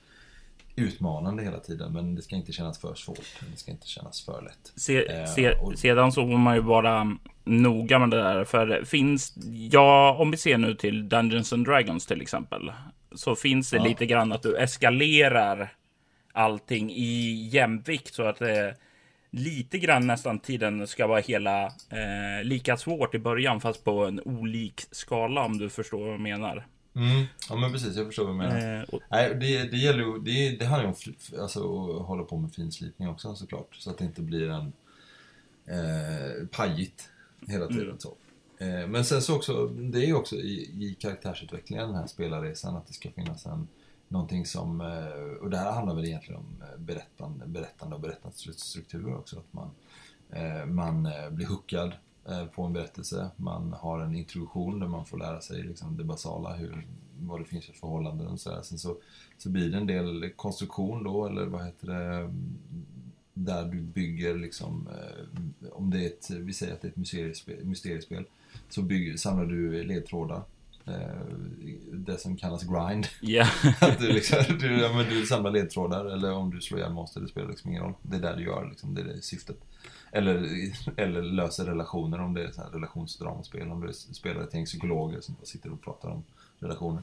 utmanande 0.76 1.42
hela 1.42 1.60
tiden. 1.60 1.92
Men 1.92 2.14
det 2.14 2.22
ska 2.22 2.36
inte 2.36 2.52
kännas 2.52 2.78
för 2.78 2.94
svårt. 2.94 3.40
Det 3.52 3.56
ska 3.56 3.70
inte 3.70 3.88
kännas 3.88 4.22
för 4.22 4.42
lätt. 4.42 4.72
Se, 4.76 5.06
eh, 5.06 5.26
se, 5.26 5.52
och... 5.52 5.78
Sedan 5.78 6.12
så 6.12 6.22
får 6.22 6.38
man 6.38 6.54
ju 6.54 6.60
vara 6.60 7.16
noga 7.44 7.98
med 7.98 8.10
det 8.10 8.22
där. 8.22 8.44
För 8.44 8.84
finns, 8.84 9.34
ja, 9.70 10.16
om 10.18 10.30
vi 10.30 10.36
ser 10.36 10.58
nu 10.58 10.74
till 10.74 11.08
Dungeons 11.08 11.52
and 11.52 11.66
Dragons 11.66 12.06
till 12.06 12.20
exempel 12.20 12.72
så 13.14 13.36
finns 13.36 13.70
det 13.70 13.76
ja. 13.76 13.84
lite 13.84 14.06
grann 14.06 14.32
att 14.32 14.42
du 14.42 14.56
eskalerar 14.56 15.72
allting 16.32 16.90
i 16.90 17.48
jämvikt 17.52 18.14
så 18.14 18.22
att 18.22 18.38
det 18.38 18.76
lite 19.30 19.78
grann 19.78 20.06
nästan 20.06 20.38
tiden 20.38 20.86
ska 20.86 21.06
vara 21.06 21.20
hela 21.20 21.66
eh, 21.66 22.44
lika 22.44 22.76
svårt 22.76 23.14
i 23.14 23.18
början 23.18 23.60
fast 23.60 23.84
på 23.84 24.04
en 24.04 24.20
olik 24.20 24.82
skala 24.90 25.44
om 25.44 25.58
du 25.58 25.70
förstår 25.70 26.04
vad 26.04 26.12
jag 26.12 26.20
menar. 26.20 26.66
Mm. 26.94 27.26
Ja 27.48 27.56
men 27.56 27.72
precis, 27.72 27.96
jag 27.96 28.06
förstår 28.06 28.24
vad 28.24 28.34
du 28.34 28.38
menar. 28.38 28.80
Eh, 28.80 28.82
och... 28.82 29.00
Nej, 29.10 29.34
det, 29.34 29.70
det 29.70 29.76
gäller 29.76 29.98
ju, 29.98 30.18
det, 30.18 30.56
det 30.56 30.64
handlar 30.64 30.88
ju 30.88 30.94
om 30.94 31.40
alltså, 31.42 31.60
att 31.96 32.06
hålla 32.06 32.22
på 32.22 32.36
med 32.36 32.54
finslipning 32.54 33.08
också 33.08 33.34
såklart. 33.34 33.74
Så 33.74 33.90
att 33.90 33.98
det 33.98 34.04
inte 34.04 34.22
blir 34.22 34.48
en 34.48 34.72
eh, 35.66 36.46
pajigt 36.50 37.08
hela 37.46 37.66
tiden. 37.66 37.82
Mm. 37.82 37.98
Så. 37.98 38.16
Eh, 38.60 38.86
men 38.86 39.04
sen 39.04 39.22
så 39.22 39.36
också, 39.36 39.66
det 39.66 39.98
är 39.98 40.06
ju 40.06 40.14
också 40.14 40.36
i, 40.36 40.84
i 40.84 40.96
karaktärsutvecklingen 41.00 41.86
den 41.86 41.96
här 41.96 42.06
spelarresan 42.06 42.76
att 42.76 42.86
det 42.86 42.92
ska 42.92 43.10
finnas 43.10 43.46
en 43.46 43.68
någonting 44.08 44.46
som, 44.46 44.80
eh, 44.80 45.42
och 45.42 45.50
det 45.50 45.56
här 45.56 45.72
handlar 45.72 45.94
väl 45.94 46.04
egentligen 46.04 46.40
om 46.40 46.62
eh, 46.62 46.80
berättande, 46.80 47.46
berättande 47.46 47.94
och 47.94 48.00
berättandestrukturer 48.00 49.16
också. 49.16 49.38
Att 49.38 49.52
man, 49.52 49.70
man 50.66 51.08
blir 51.30 51.46
hookad 51.46 51.92
på 52.54 52.62
en 52.62 52.72
berättelse, 52.72 53.30
man 53.36 53.72
har 53.72 54.00
en 54.00 54.14
introduktion 54.14 54.80
där 54.80 54.88
man 54.88 55.06
får 55.06 55.18
lära 55.18 55.40
sig 55.40 55.62
liksom 55.62 55.96
det 55.96 56.04
basala, 56.04 56.56
hur, 56.56 56.86
vad 57.20 57.40
det 57.40 57.44
finns 57.44 57.66
för 57.66 57.72
förhållanden 57.72 58.26
och 58.26 58.40
sådär. 58.40 58.62
Sen 58.62 58.78
så, 58.78 58.96
så 59.38 59.48
blir 59.48 59.70
det 59.70 59.76
en 59.76 59.86
del 59.86 60.30
konstruktion 60.36 61.04
då, 61.04 61.26
eller 61.26 61.46
vad 61.46 61.64
heter 61.64 61.86
det, 61.86 62.34
där 63.34 63.64
du 63.64 63.80
bygger 63.80 64.34
liksom, 64.34 64.88
om 65.72 65.90
det 65.90 66.04
är 66.04 66.06
ett, 66.06 66.30
vi 66.30 66.52
säger 66.52 66.72
att 66.72 66.80
det 66.80 66.88
är 66.88 66.90
ett 66.90 66.96
mysteriespel, 66.96 67.64
mysteriespel 67.64 68.24
så 68.70 68.82
bygger, 68.82 69.16
samlar 69.16 69.44
du 69.44 69.84
ledtrådar. 69.84 70.42
Eh, 70.86 71.24
det 71.92 72.18
som 72.18 72.36
kallas 72.36 72.62
grind. 72.62 73.06
Yeah. 73.22 73.48
att 73.80 73.98
du, 73.98 74.12
liksom, 74.12 74.58
du, 74.58 74.80
ja, 74.80 74.92
men 74.92 75.08
du 75.08 75.26
samlar 75.26 75.50
ledtrådar 75.50 76.04
eller 76.04 76.32
om 76.32 76.50
du 76.50 76.60
slår 76.60 76.80
ihjäl 76.80 76.92
monster, 76.92 77.20
det 77.20 77.28
spelar 77.28 77.48
liksom 77.48 77.70
ingen 77.70 77.82
roll. 77.82 77.94
Det 78.02 78.16
är 78.16 78.20
det 78.20 78.36
du 78.36 78.44
gör, 78.44 78.68
liksom, 78.70 78.94
det 78.94 79.00
är 79.00 79.04
det 79.04 79.22
syftet. 79.22 79.56
Eller, 80.12 80.48
eller 80.96 81.22
löser 81.22 81.64
relationer 81.64 82.20
om 82.20 82.34
det 82.34 82.42
är 82.42 82.46
ett 82.46 82.74
relationsdramaspel. 82.74 83.70
Om 83.70 83.80
du 83.86 83.92
spelar 83.92 84.42
ett 84.42 84.54
gäng 84.54 84.64
psykologer 84.64 85.20
som 85.20 85.34
bara 85.34 85.44
sitter 85.46 85.72
och 85.72 85.82
pratar 85.82 86.08
om 86.08 86.24
relationer. 86.58 87.02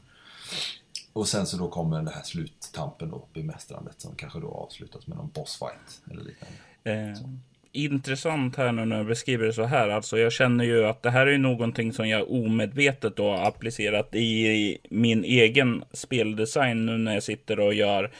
Och 1.14 1.28
sen 1.28 1.46
så 1.46 1.58
då 1.58 1.70
kommer 1.70 2.02
det 2.02 2.12
här 2.12 2.24
sluttampen 2.24 3.10
då, 3.10 3.28
bemästrandet 3.34 4.02
som 4.02 4.16
kanske 4.16 4.40
då 4.40 4.48
avslutas 4.48 5.08
med 5.08 5.18
någon 5.18 5.30
bossfight 5.34 6.02
eller 6.12 6.24
liknande. 6.24 6.58
Eh, 6.84 7.30
intressant 7.78 8.56
här 8.56 8.72
nu 8.72 8.86
när 8.86 8.98
du 9.00 9.06
beskriver 9.06 9.46
det 9.46 9.54
så 9.54 9.64
här. 9.64 9.90
Alltså 9.90 10.18
jag 10.18 10.32
känner 10.32 10.64
ju 10.64 10.86
att 10.86 11.04
det 11.04 11.10
här 11.10 11.28
är 11.28 11.38
någonting 11.38 11.94
som 11.94 12.10
jag 12.10 12.32
omedvetet 12.32 13.16
då 13.16 13.34
applicerat 13.34 14.16
i 14.16 14.78
min 14.90 15.24
egen 15.24 15.84
speldesign 15.94 16.86
nu 16.86 16.98
när 16.98 17.14
jag 17.14 17.24
sitter 17.24 17.60
och 17.60 17.74
gör 17.74 18.12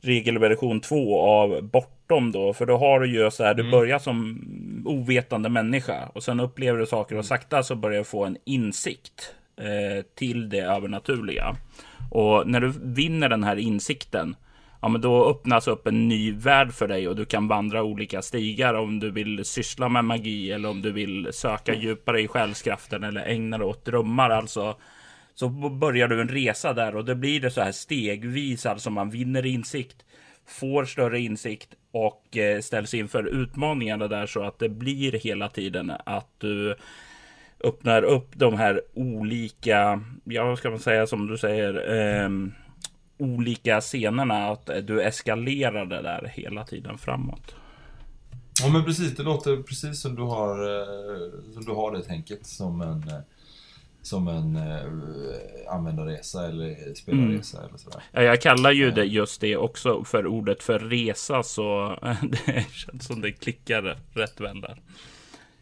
regelversion 0.00 0.80
2 0.80 1.20
av 1.20 1.62
Bortom 1.62 2.32
då. 2.32 2.52
För 2.52 2.66
då 2.66 2.76
har 2.76 3.00
du 3.00 3.06
ju 3.06 3.30
så 3.30 3.44
här, 3.44 3.54
du 3.54 3.62
mm. 3.62 3.70
börjar 3.70 3.98
som 3.98 4.40
ovetande 4.86 5.48
människa 5.48 6.08
och 6.14 6.22
sen 6.22 6.40
upplever 6.40 6.78
du 6.78 6.86
saker 6.86 7.16
och 7.18 7.24
sakta 7.24 7.62
så 7.62 7.74
börjar 7.74 7.98
du 7.98 8.04
få 8.04 8.24
en 8.24 8.36
insikt 8.44 9.34
eh, 9.56 10.04
till 10.14 10.48
det 10.48 10.60
övernaturliga. 10.60 11.56
Och 12.10 12.48
när 12.48 12.60
du 12.60 12.72
vinner 12.82 13.28
den 13.28 13.44
här 13.44 13.56
insikten 13.56 14.36
ja, 14.82 14.88
men 14.88 15.00
då 15.00 15.30
öppnas 15.30 15.68
upp 15.68 15.86
en 15.86 16.08
ny 16.08 16.32
värld 16.32 16.72
för 16.72 16.88
dig 16.88 17.08
och 17.08 17.16
du 17.16 17.24
kan 17.24 17.48
vandra 17.48 17.82
olika 17.82 18.22
stigar 18.22 18.74
om 18.74 19.00
du 19.00 19.10
vill 19.10 19.44
syssla 19.44 19.88
med 19.88 20.04
magi 20.04 20.52
eller 20.52 20.68
om 20.68 20.82
du 20.82 20.92
vill 20.92 21.28
söka 21.32 21.74
djupare 21.74 22.20
i 22.20 22.28
själskraften 22.28 23.04
eller 23.04 23.26
ägna 23.26 23.58
dig 23.58 23.66
åt 23.66 23.84
drömmar. 23.84 24.30
Alltså, 24.30 24.76
så 25.34 25.48
börjar 25.70 26.08
du 26.08 26.20
en 26.20 26.28
resa 26.28 26.72
där 26.72 26.96
och 26.96 27.04
det 27.04 27.14
blir 27.14 27.40
det 27.40 27.50
så 27.50 27.60
här 27.60 27.72
stegvis, 27.72 28.66
alltså 28.66 28.90
man 28.90 29.10
vinner 29.10 29.46
insikt, 29.46 30.04
får 30.46 30.84
större 30.84 31.20
insikt 31.20 31.68
och 31.92 32.36
eh, 32.36 32.60
ställs 32.60 32.94
inför 32.94 33.24
utmaningarna 33.24 34.08
där 34.08 34.26
så 34.26 34.42
att 34.42 34.58
det 34.58 34.68
blir 34.68 35.12
hela 35.12 35.48
tiden 35.48 35.92
att 36.06 36.30
du 36.38 36.76
öppnar 37.64 38.02
upp 38.02 38.28
de 38.34 38.54
här 38.54 38.82
olika, 38.94 40.00
ja 40.24 40.44
vad 40.44 40.58
ska 40.58 40.70
man 40.70 40.78
säga 40.78 41.06
som 41.06 41.26
du 41.26 41.38
säger, 41.38 41.74
eh, 41.98 42.30
olika 43.18 43.80
scenerna. 43.80 44.46
Att 44.46 44.70
du 44.82 45.02
eskalerade 45.02 46.02
där 46.02 46.32
hela 46.34 46.64
tiden 46.64 46.98
framåt. 46.98 47.54
Ja 48.62 48.68
men 48.68 48.84
precis, 48.84 49.16
det 49.16 49.22
låter 49.22 49.56
precis 49.56 50.00
som 50.00 50.14
du 50.14 50.22
har, 50.22 50.80
eh, 50.80 51.52
som 51.54 51.64
du 51.64 51.72
har 51.72 51.92
det 51.92 52.02
tänket 52.02 52.46
som 52.46 52.80
en 52.80 53.08
eh, 53.08 53.20
som 54.02 54.28
en 54.28 54.58
användarresa 55.68 56.46
eller 56.46 56.94
spelarresa 56.94 57.58
mm. 57.58 57.68
eller 57.68 57.78
sådär. 57.78 58.02
Ja, 58.12 58.22
jag 58.22 58.40
kallar 58.40 58.72
ju 58.72 58.90
det 58.90 59.04
just 59.04 59.40
det 59.40 59.56
också 59.56 60.04
för 60.04 60.26
ordet 60.26 60.62
för 60.62 60.78
resa 60.78 61.42
så 61.42 61.98
det 62.46 62.66
känns 62.70 63.06
som 63.06 63.20
det 63.20 63.32
klickar 63.32 63.98
rätt 64.14 64.40
väl 64.40 64.60
där. 64.60 64.82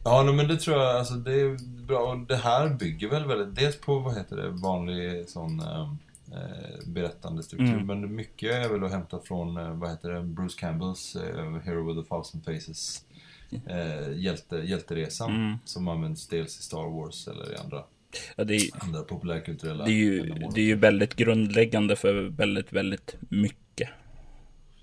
Ja, 0.05 0.23
men 0.23 0.49
det 0.49 0.57
tror 0.57 0.77
jag, 0.77 0.97
alltså 0.97 1.15
det 1.15 1.41
är 1.41 1.57
bra. 1.87 1.99
Och 1.99 2.19
det 2.19 2.37
här 2.37 2.69
bygger 2.69 3.09
väl 3.09 3.25
väldigt, 3.25 3.57
dels 3.57 3.81
på 3.81 3.99
vad 3.99 4.17
heter 4.17 4.37
det, 4.37 4.49
vanlig 4.49 5.29
sån 5.29 5.61
eh, 5.61 5.95
berättande 6.87 7.43
struktur. 7.43 7.75
Mm. 7.75 7.87
Men 7.87 8.15
mycket 8.15 8.53
är 8.53 8.69
väl 8.69 8.85
att 8.85 8.91
hämta 8.91 9.21
från, 9.21 9.57
eh, 9.57 9.75
vad 9.75 9.91
heter 9.91 10.11
det, 10.11 10.23
Bruce 10.23 10.61
Campbells 10.61 11.17
eh, 11.17 11.57
Hero 11.65 11.89
with 11.89 12.01
a 12.01 12.05
thousand 12.09 12.45
faces. 12.45 13.05
Eh, 13.67 14.19
hjälte, 14.19 14.57
hjälteresan 14.57 15.35
mm. 15.35 15.59
som 15.65 15.89
används 15.89 16.29
dels 16.29 16.59
i 16.59 16.63
Star 16.63 16.91
Wars 16.91 17.29
eller 17.29 17.53
i 17.53 17.57
andra 17.57 17.85
Ja, 18.37 18.45
det 18.45 18.55
är, 18.55 18.71
andra 18.79 19.03
populärkulturella 19.03 19.85
det 19.85 19.91
är, 19.91 19.95
ju, 19.95 20.23
det 20.55 20.61
är 20.61 20.65
ju 20.65 20.75
väldigt 20.75 21.17
grundläggande 21.17 21.97
för 21.97 22.15
väldigt, 22.15 22.73
väldigt 22.73 23.17
mycket. 23.29 23.89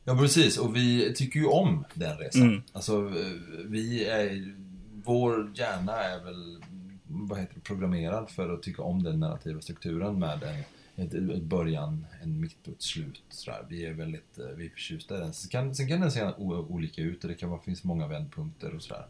Ja, 0.03 0.17
precis. 0.17 0.57
Och 0.57 0.75
vi 0.75 1.13
tycker 1.13 1.39
ju 1.39 1.45
om 1.45 1.85
den 1.93 2.17
resan. 2.17 2.41
Mm. 2.41 2.61
Alltså, 2.73 2.93
eh, 2.93 3.65
vi 3.65 4.05
är... 4.05 4.55
Vår 5.03 5.51
hjärna 5.55 5.93
är 5.93 6.23
väl 6.23 6.63
vad 7.07 7.39
heter 7.39 7.55
det, 7.55 7.61
programmerad 7.61 8.29
för 8.29 8.53
att 8.53 8.63
tycka 8.63 8.81
om 8.81 9.03
den 9.03 9.19
narrativa 9.19 9.61
strukturen 9.61 10.19
med 10.19 10.43
en 10.43 10.63
ett, 10.95 11.13
ett 11.13 11.43
början, 11.43 12.05
en 12.23 12.41
mitt 12.41 12.67
och 12.67 12.73
ett 12.73 12.81
slut. 12.81 13.23
Sådär. 13.29 13.65
Vi 13.69 13.85
är 13.85 13.93
väldigt 13.93 14.39
eh, 14.39 14.45
vi 14.57 14.65
är 14.65 14.69
förtjusta 14.69 15.17
i 15.17 15.19
den. 15.19 15.33
Sen 15.33 15.49
kan, 15.49 15.75
sen 15.75 15.87
kan 15.87 16.01
den 16.01 16.11
se 16.11 16.31
olika 16.37 17.01
ut 17.01 17.23
och 17.23 17.29
det 17.29 17.35
kan 17.35 17.49
vara, 17.49 17.61
finnas 17.61 17.83
många 17.83 18.07
vändpunkter 18.07 18.75
och 18.75 18.81
sådär. 18.81 19.05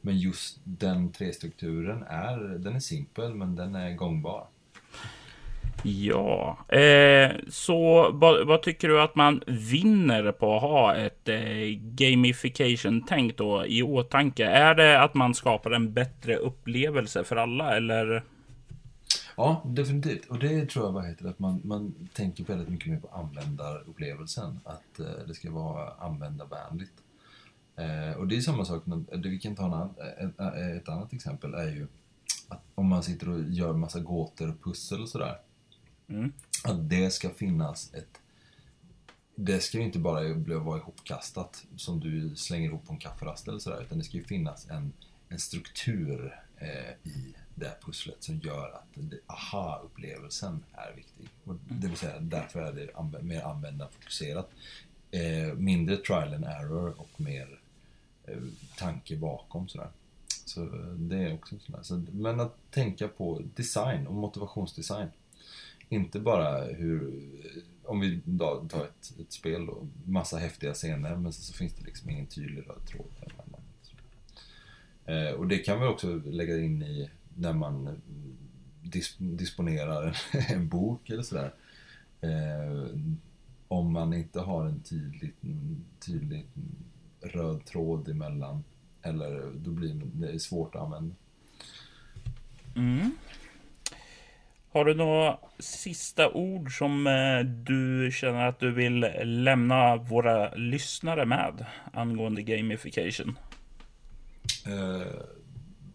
Men 0.00 0.18
just 0.18 0.60
den 0.64 1.12
trestrukturen 1.12 2.02
är, 2.02 2.38
den 2.58 2.76
är 2.76 2.80
simpel 2.80 3.34
men 3.34 3.56
den 3.56 3.74
är 3.74 3.94
gångbar. 3.94 4.46
Ja, 5.82 6.58
eh, 6.68 7.30
så 7.48 8.10
vad, 8.12 8.46
vad, 8.46 8.62
tycker 8.62 8.88
du 8.88 9.00
att 9.00 9.16
man 9.16 9.42
vinner 9.46 10.32
på 10.32 10.56
att 10.56 10.62
ha 10.62 10.94
ett 10.94 11.28
eh, 11.28 11.38
gamification-tänk 11.80 13.36
då 13.36 13.66
i 13.66 13.82
åtanke? 13.82 14.46
Är 14.46 14.74
det 14.74 15.02
att 15.02 15.14
man 15.14 15.34
skapar 15.34 15.70
en 15.70 15.92
bättre 15.92 16.36
upplevelse 16.36 17.24
för 17.24 17.36
alla 17.36 17.76
eller? 17.76 18.22
Ja, 19.36 19.62
definitivt. 19.66 20.26
Och 20.26 20.38
det 20.38 20.66
tror 20.66 20.84
jag 20.84 20.92
vad 20.92 21.06
heter 21.06 21.28
att 21.28 21.38
man, 21.38 21.60
man 21.64 22.08
tänker 22.12 22.44
väldigt 22.44 22.68
mycket 22.68 22.92
mer 22.92 23.00
på 23.00 23.08
användarupplevelsen. 23.08 24.60
Att 24.64 25.00
eh, 25.00 25.26
det 25.26 25.34
ska 25.34 25.50
vara 25.50 25.90
användarvänligt. 25.92 27.02
Eh, 27.76 28.18
och 28.18 28.28
det 28.28 28.36
är 28.36 28.40
samma 28.40 28.64
sak, 28.64 28.82
det, 29.12 29.28
vi 29.28 29.38
kan 29.38 29.56
ta 29.56 29.66
en 29.66 29.72
annan, 29.72 29.94
ett, 30.18 30.40
ett, 30.82 30.88
annat 30.88 31.12
exempel 31.12 31.54
är 31.54 31.68
ju 31.68 31.86
att 32.48 32.62
om 32.74 32.86
man 32.86 33.02
sitter 33.02 33.28
och 33.28 33.42
gör 33.42 33.72
massa 33.72 34.00
gåtor 34.00 34.48
och 34.48 34.64
pussel 34.64 35.02
och 35.02 35.08
sådär. 35.08 35.38
Mm. 36.08 36.32
Att 36.64 36.90
det 36.90 37.10
ska 37.10 37.30
finnas 37.30 37.94
ett 37.94 38.20
det 39.38 39.60
ska 39.60 39.78
ju 39.78 39.84
inte 39.84 39.98
bara 39.98 40.34
vara 40.58 40.78
ihopkastat 40.78 41.64
som 41.76 42.00
du 42.00 42.36
slänger 42.36 42.68
ihop 42.68 42.86
på 42.86 42.92
en 42.92 42.98
kafferast 42.98 43.48
eller 43.48 43.58
sådär. 43.58 43.82
Utan 43.82 43.98
det 43.98 44.04
ska 44.04 44.16
ju 44.16 44.24
finnas 44.24 44.70
en, 44.70 44.92
en 45.28 45.38
struktur 45.38 46.40
eh, 46.56 47.10
i 47.10 47.34
det 47.56 47.76
pusslet 47.80 48.22
som 48.22 48.38
gör 48.38 48.70
att 48.70 48.98
aha-upplevelsen 49.26 50.64
är 50.72 50.92
viktig. 50.96 51.28
Och 51.44 51.54
det 51.68 51.86
vill 51.86 51.96
säga, 51.96 52.20
därför 52.20 52.60
är 52.60 52.72
det 52.72 52.94
anv 52.94 53.24
mer 53.24 53.42
användarfokuserat. 53.42 54.50
Eh, 55.10 55.54
mindre 55.54 55.96
trial 55.96 56.34
and 56.34 56.44
error 56.44 56.94
och 56.96 57.20
mer 57.20 57.58
eh, 58.24 58.38
tanke 58.76 59.16
bakom 59.16 59.68
sådär. 59.68 59.88
Så 60.44 60.64
det 60.96 61.16
är 61.16 61.34
också 61.34 61.58
sådär. 61.58 61.82
Så, 61.82 62.02
men 62.12 62.40
att 62.40 62.56
tänka 62.70 63.08
på 63.08 63.42
design 63.54 64.06
och 64.06 64.14
motivationsdesign. 64.14 65.08
Inte 65.88 66.20
bara 66.20 66.64
hur, 66.64 67.22
om 67.84 68.00
vi 68.00 68.20
då 68.24 68.64
tar 68.68 68.84
ett, 68.84 69.20
ett 69.20 69.32
spel 69.32 69.68
och 69.68 69.86
massa 70.04 70.38
häftiga 70.38 70.74
scener 70.74 71.16
men 71.16 71.32
så, 71.32 71.42
så 71.42 71.52
finns 71.52 71.72
det 71.72 71.84
liksom 71.84 72.10
ingen 72.10 72.26
tydlig 72.26 72.68
röd 72.68 72.86
tråd. 72.86 73.06
Eh, 75.06 75.30
och 75.30 75.46
det 75.46 75.58
kan 75.58 75.80
vi 75.80 75.86
också 75.86 76.14
lägga 76.24 76.58
in 76.58 76.82
i 76.82 77.10
när 77.36 77.52
man 77.52 78.00
dis 78.82 79.16
disponerar 79.18 80.16
en 80.48 80.68
bok 80.68 81.10
eller 81.10 81.22
sådär. 81.22 81.54
Eh, 82.20 82.98
om 83.68 83.92
man 83.92 84.14
inte 84.14 84.40
har 84.40 84.66
en 84.66 84.82
tydlig, 84.82 85.34
tydlig 86.06 86.46
röd 87.20 87.64
tråd 87.64 88.08
emellan. 88.08 88.64
Eller 89.02 89.52
då 89.54 89.70
blir 89.70 89.94
det 89.94 90.40
svårt 90.40 90.74
att 90.74 90.82
använda. 90.82 91.14
Mm. 92.76 93.10
Har 94.72 94.84
du 94.84 94.94
några 94.94 95.38
sista 95.58 96.32
ord 96.32 96.78
som 96.78 97.06
eh, 97.06 97.40
du 97.40 98.10
känner 98.12 98.46
att 98.48 98.60
du 98.60 98.72
vill 98.72 99.06
lämna 99.22 99.96
våra 99.96 100.54
lyssnare 100.54 101.26
med 101.26 101.66
angående 101.92 102.42
gamification? 102.42 103.38
Uh, 104.66 105.06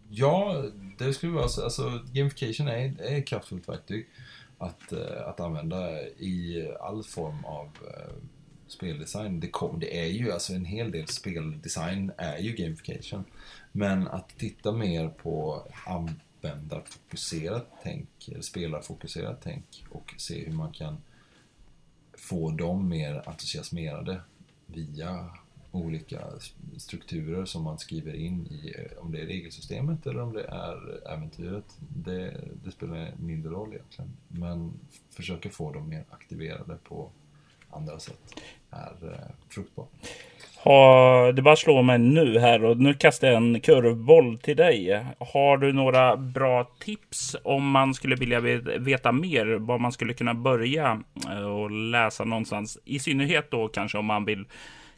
ja, 0.08 0.64
det 1.06 1.14
skulle 1.14 1.32
vara 1.32 1.48
så. 1.48 1.64
Alltså, 1.64 2.00
gamification 2.12 2.68
är, 2.68 3.00
är 3.00 3.18
ett 3.18 3.26
kraftfullt 3.26 3.68
verktyg 3.68 4.08
att, 4.58 4.92
uh, 4.92 5.28
att 5.28 5.40
använda 5.40 6.00
i 6.02 6.68
all 6.80 7.04
form 7.04 7.44
av 7.44 7.66
uh, 7.66 8.14
speldesign. 8.68 9.40
Det, 9.40 9.48
kom, 9.48 9.80
det 9.80 10.00
är 10.00 10.06
ju 10.06 10.32
alltså 10.32 10.52
en 10.52 10.64
hel 10.64 10.90
del 10.90 11.08
speldesign 11.08 12.12
är 12.16 12.38
ju 12.38 12.52
gamification. 12.52 13.24
Men 13.72 14.08
att 14.08 14.38
titta 14.38 14.72
mer 14.72 15.08
på 15.08 15.66
användarfokuserat 15.86 17.66
tänk, 17.82 18.28
eller 18.28 18.40
spelarfokuserat 18.40 19.40
tänk 19.42 19.84
och 19.90 20.14
se 20.16 20.44
hur 20.44 20.52
man 20.52 20.72
kan 20.72 20.96
få 22.14 22.50
dem 22.50 22.88
mer 22.88 23.28
entusiasmerade 23.28 24.20
via 24.66 25.30
olika 25.72 26.20
strukturer 26.76 27.44
som 27.44 27.62
man 27.62 27.78
skriver 27.78 28.14
in 28.14 28.46
i, 28.46 28.74
om 29.00 29.12
det 29.12 29.20
är 29.20 29.26
regelsystemet 29.26 30.06
eller 30.06 30.22
om 30.22 30.32
det 30.32 30.44
är 30.44 31.08
äventyret. 31.12 31.76
Det, 31.78 32.34
det 32.64 32.70
spelar 32.70 33.12
mindre 33.16 33.50
roll 33.50 33.72
egentligen. 33.72 34.10
Men 34.28 34.72
försöka 35.10 35.50
få 35.50 35.72
dem 35.72 35.88
mer 35.88 36.04
aktiverade 36.10 36.76
på 36.84 37.10
andra 37.70 37.98
sätt 37.98 38.34
är 38.70 39.12
eh, 39.12 39.30
fruktbart. 39.48 39.90
Ha, 40.64 41.32
det 41.32 41.42
bara 41.42 41.56
slår 41.56 41.82
mig 41.82 41.98
nu 41.98 42.38
här 42.38 42.64
och 42.64 42.76
nu 42.76 42.94
kastar 42.94 43.28
jag 43.28 43.36
en 43.36 43.60
kurvboll 43.60 44.38
till 44.38 44.56
dig. 44.56 45.06
Har 45.18 45.56
du 45.56 45.72
några 45.72 46.16
bra 46.16 46.70
tips 46.80 47.36
om 47.44 47.70
man 47.70 47.94
skulle 47.94 48.16
vilja 48.16 48.40
veta 48.78 49.12
mer 49.12 49.46
var 49.46 49.78
man 49.78 49.92
skulle 49.92 50.14
kunna 50.14 50.34
börja 50.34 51.02
eh, 51.30 51.42
och 51.42 51.70
läsa 51.70 52.24
någonstans? 52.24 52.78
I 52.84 52.98
synnerhet 52.98 53.50
då 53.50 53.68
kanske 53.68 53.98
om 53.98 54.06
man 54.06 54.24
vill 54.24 54.44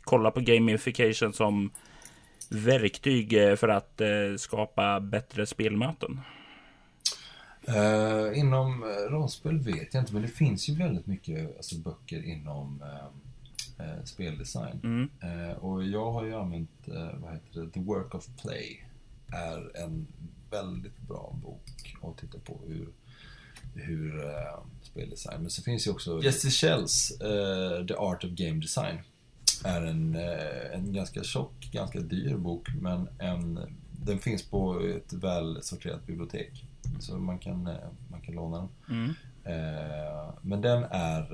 kolla 0.05 0.30
på 0.30 0.40
gamification 0.40 1.32
som 1.32 1.70
verktyg 2.50 3.32
eh, 3.32 3.57
för 3.57 3.68
att 3.68 4.00
eh, 4.00 4.09
skapa 4.38 5.00
bättre 5.00 5.46
spelmöten? 5.46 6.20
Uh, 7.68 8.38
inom 8.38 8.84
rollspel 9.11 9.59
vet 9.59 9.94
jag 9.94 10.02
inte, 10.02 10.12
men 10.12 10.22
det 10.22 10.28
finns 10.28 10.68
ju 10.68 10.74
väldigt 10.74 11.07
mycket 11.07 11.57
alltså, 11.57 11.76
böcker 11.76 12.22
inom 12.22 12.82
uh, 12.82 13.86
uh, 13.86 14.05
speldesign. 14.05 14.80
Mm. 14.82 15.09
och 15.57 15.84
jag 15.84 16.12
har 16.12 16.24
ju 16.24 16.34
använt, 16.34 16.70
vad 17.14 17.32
heter 17.32 17.61
det, 17.61 17.70
The 17.70 17.80
Work 17.80 18.14
of 18.14 18.28
Play. 18.42 18.84
är 19.32 19.82
en 19.84 20.07
väldigt 20.50 20.98
bra 20.98 21.36
bok 21.42 21.96
att 22.02 22.18
titta 22.18 22.38
på 22.38 22.61
hur, 22.66 22.88
hur 23.74 24.22
speldesign. 24.82 25.40
Men 25.40 25.50
så 25.50 25.62
finns 25.62 25.86
ju 25.86 25.90
också 25.90 26.22
Jesse 26.22 26.50
Shells 26.50 27.18
The 27.88 27.94
Art 27.94 28.24
of 28.24 28.30
Game 28.30 28.61
Design 28.61 28.98
är 29.64 29.82
en, 29.82 30.14
eh, 30.14 30.74
en 30.74 30.92
ganska 30.92 31.22
tjock, 31.22 31.68
ganska 31.72 32.00
dyr 32.00 32.36
bok 32.36 32.68
men 32.80 33.09
en, 33.18 33.61
den 34.05 34.18
finns 34.18 34.42
på 34.42 34.80
ett 34.80 35.12
väl 35.12 35.62
sorterat 35.62 36.07
bibliotek. 36.07 36.64
Så 37.00 37.18
man 37.18 37.38
kan, 37.38 37.66
eh, 37.66 37.88
man 38.11 38.20
kan 38.20 38.34
låna 38.34 38.57
den. 38.57 38.68
Mm. 38.96 39.14
Eh, 39.44 40.30
men 40.42 40.61
den 40.61 40.84
är 40.90 41.26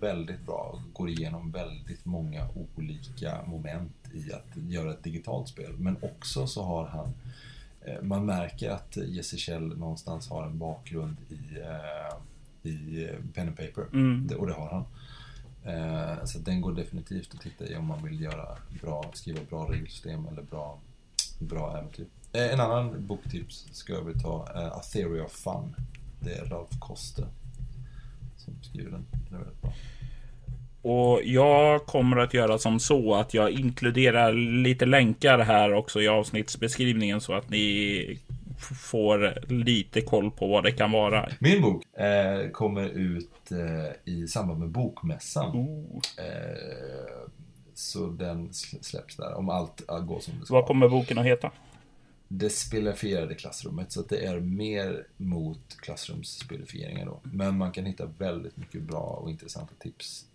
väldigt 0.00 0.46
bra, 0.46 0.82
går 0.92 1.08
igenom 1.08 1.50
väldigt 1.50 2.04
många 2.04 2.48
olika 2.76 3.42
moment 3.46 3.92
i 4.14 4.32
att 4.32 4.56
göra 4.56 4.90
ett 4.90 5.04
digitalt 5.04 5.48
spel. 5.48 5.72
Men 5.78 5.96
också 6.00 6.46
så 6.46 6.62
har 6.62 6.86
han 6.86 7.14
man 8.02 8.26
märker 8.26 8.70
att 8.70 8.96
Jesse 8.96 9.36
Kjell 9.36 9.78
någonstans 9.78 10.30
har 10.30 10.46
en 10.46 10.58
bakgrund 10.58 11.16
i, 11.28 11.58
i 12.68 13.08
pen 13.34 13.48
and 13.48 13.56
paper. 13.56 13.86
Mm. 13.92 14.30
Och 14.38 14.46
det 14.46 14.52
har 14.52 14.70
han. 14.70 14.84
Eh, 15.64 16.24
så 16.24 16.38
den 16.38 16.60
går 16.60 16.72
definitivt 16.72 17.34
att 17.34 17.40
titta 17.40 17.66
i 17.66 17.76
om 17.76 17.86
man 17.86 18.04
vill 18.04 18.20
göra 18.20 18.48
bra, 18.82 19.04
skriva 19.12 19.40
bra 19.50 19.72
regelsystem 19.72 20.26
eller 20.26 20.42
bra, 20.42 20.78
bra 21.38 21.78
äventyr. 21.78 22.06
Eh, 22.32 22.52
en 22.52 22.60
annan 22.60 23.06
boktips 23.06 23.68
ska 23.72 24.00
vi 24.00 24.20
ta 24.20 24.48
eh, 24.54 24.66
A 24.66 24.80
Theory 24.92 25.20
of 25.20 25.32
Fun. 25.32 25.76
Det 26.20 26.32
är 26.34 26.44
Ralf 26.44 26.70
Koste 26.80 27.26
som 28.36 28.54
skriver 28.62 28.90
den. 28.90 29.06
Den 29.10 29.34
är 29.34 29.38
väldigt 29.44 29.62
bra. 29.62 29.72
Och 30.82 31.20
jag 31.24 31.86
kommer 31.86 32.16
att 32.16 32.34
göra 32.34 32.58
som 32.58 32.80
så 32.80 33.14
att 33.14 33.34
jag 33.34 33.50
inkluderar 33.50 34.32
lite 34.62 34.86
länkar 34.86 35.38
här 35.38 35.72
också 35.72 36.02
i 36.02 36.08
avsnittsbeskrivningen 36.08 37.20
så 37.20 37.32
att 37.32 37.50
ni 37.50 38.18
får 38.62 39.38
lite 39.48 40.00
koll 40.00 40.30
på 40.30 40.46
vad 40.46 40.64
det 40.64 40.72
kan 40.72 40.92
vara. 40.92 41.28
Min 41.40 41.62
bok 41.62 41.96
eh, 41.96 42.50
kommer 42.50 42.88
ut 42.88 43.52
eh, 43.52 44.14
i 44.14 44.28
samband 44.28 44.60
med 44.60 44.68
Bokmässan. 44.68 45.56
Oh. 45.56 46.00
Eh, 46.18 47.28
så 47.74 48.06
den 48.06 48.52
släpps 48.52 49.16
där, 49.16 49.34
om 49.34 49.48
allt 49.48 49.86
går 49.86 50.20
som 50.20 50.40
det 50.40 50.46
ska. 50.46 50.54
Vad 50.54 50.66
kommer 50.66 50.88
boken 50.88 51.18
att 51.18 51.26
heta? 51.26 51.50
Det 52.28 52.50
spelifierade 52.50 53.34
klassrummet, 53.34 53.92
så 53.92 54.00
att 54.00 54.08
det 54.08 54.26
är 54.26 54.40
mer 54.40 55.06
mot 55.16 55.76
klassrumsspelifieringar 55.80 57.06
då. 57.06 57.20
Men 57.22 57.58
man 57.58 57.72
kan 57.72 57.84
hitta 57.84 58.06
väldigt 58.18 58.56
mycket 58.56 58.82
bra 58.82 59.00
och 59.00 59.30
intressanta 59.30 59.74
tips 59.78 60.26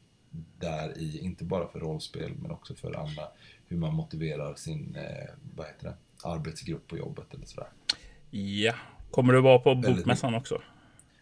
där 0.60 0.98
i, 0.98 1.20
inte 1.20 1.44
bara 1.44 1.68
för 1.68 1.80
rollspel 1.80 2.32
men 2.42 2.52
också 2.52 2.76
för 2.76 2.94
andra, 2.94 3.24
hur 3.68 3.78
man 3.78 3.94
motiverar 3.94 4.56
sin, 4.56 4.96
eh, 4.96 5.30
vad 5.56 5.68
heter 5.68 5.88
det, 5.88 5.96
arbetsgrupp 6.24 6.88
på 6.88 6.98
jobbet 6.98 7.34
eller 7.34 7.46
sådär. 7.46 7.70
Ja. 8.30 8.74
Kommer 9.12 9.34
du 9.34 9.42
vara 9.42 9.60
på 9.60 9.76
Bokmässan 9.76 10.36
också? 10.36 10.62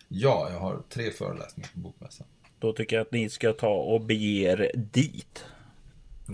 Ja, 0.07 0.49
jag 0.51 0.59
har 0.59 0.81
tre 0.89 1.11
föreläsningar 1.11 1.69
på 1.73 1.79
Bokmässan. 1.79 2.27
Då 2.59 2.73
tycker 2.73 2.95
jag 2.95 3.01
att 3.01 3.11
ni 3.11 3.29
ska 3.29 3.53
ta 3.53 3.73
och 3.73 4.01
bege 4.01 4.51
er 4.51 4.71
dit. 4.75 5.45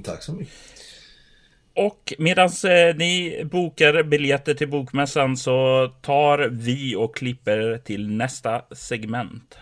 Tack 0.03 0.23
så 0.23 0.34
mycket. 0.34 0.53
Och 1.76 2.14
medan 2.18 2.48
eh, 2.48 2.95
ni 2.95 3.41
bokar 3.52 4.03
biljetter 4.03 4.53
till 4.53 4.69
bokmässan 4.69 5.38
så 5.38 5.88
tar 6.02 6.39
vi 6.39 6.95
och 6.95 7.15
klipper 7.15 7.77
till 7.77 8.10
nästa 8.10 8.61
segment. 8.72 9.57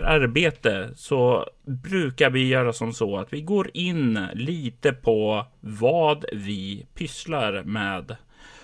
Under 0.00 0.10
arbete 0.10 0.90
så 0.96 1.46
brukar 1.64 2.30
vi 2.30 2.48
göra 2.48 2.72
som 2.72 2.92
så 2.92 3.16
att 3.16 3.32
vi 3.32 3.40
går 3.40 3.70
in 3.74 4.26
lite 4.34 4.92
på 4.92 5.46
vad 5.60 6.24
vi 6.32 6.86
pysslar 6.94 7.62
med. 7.62 8.16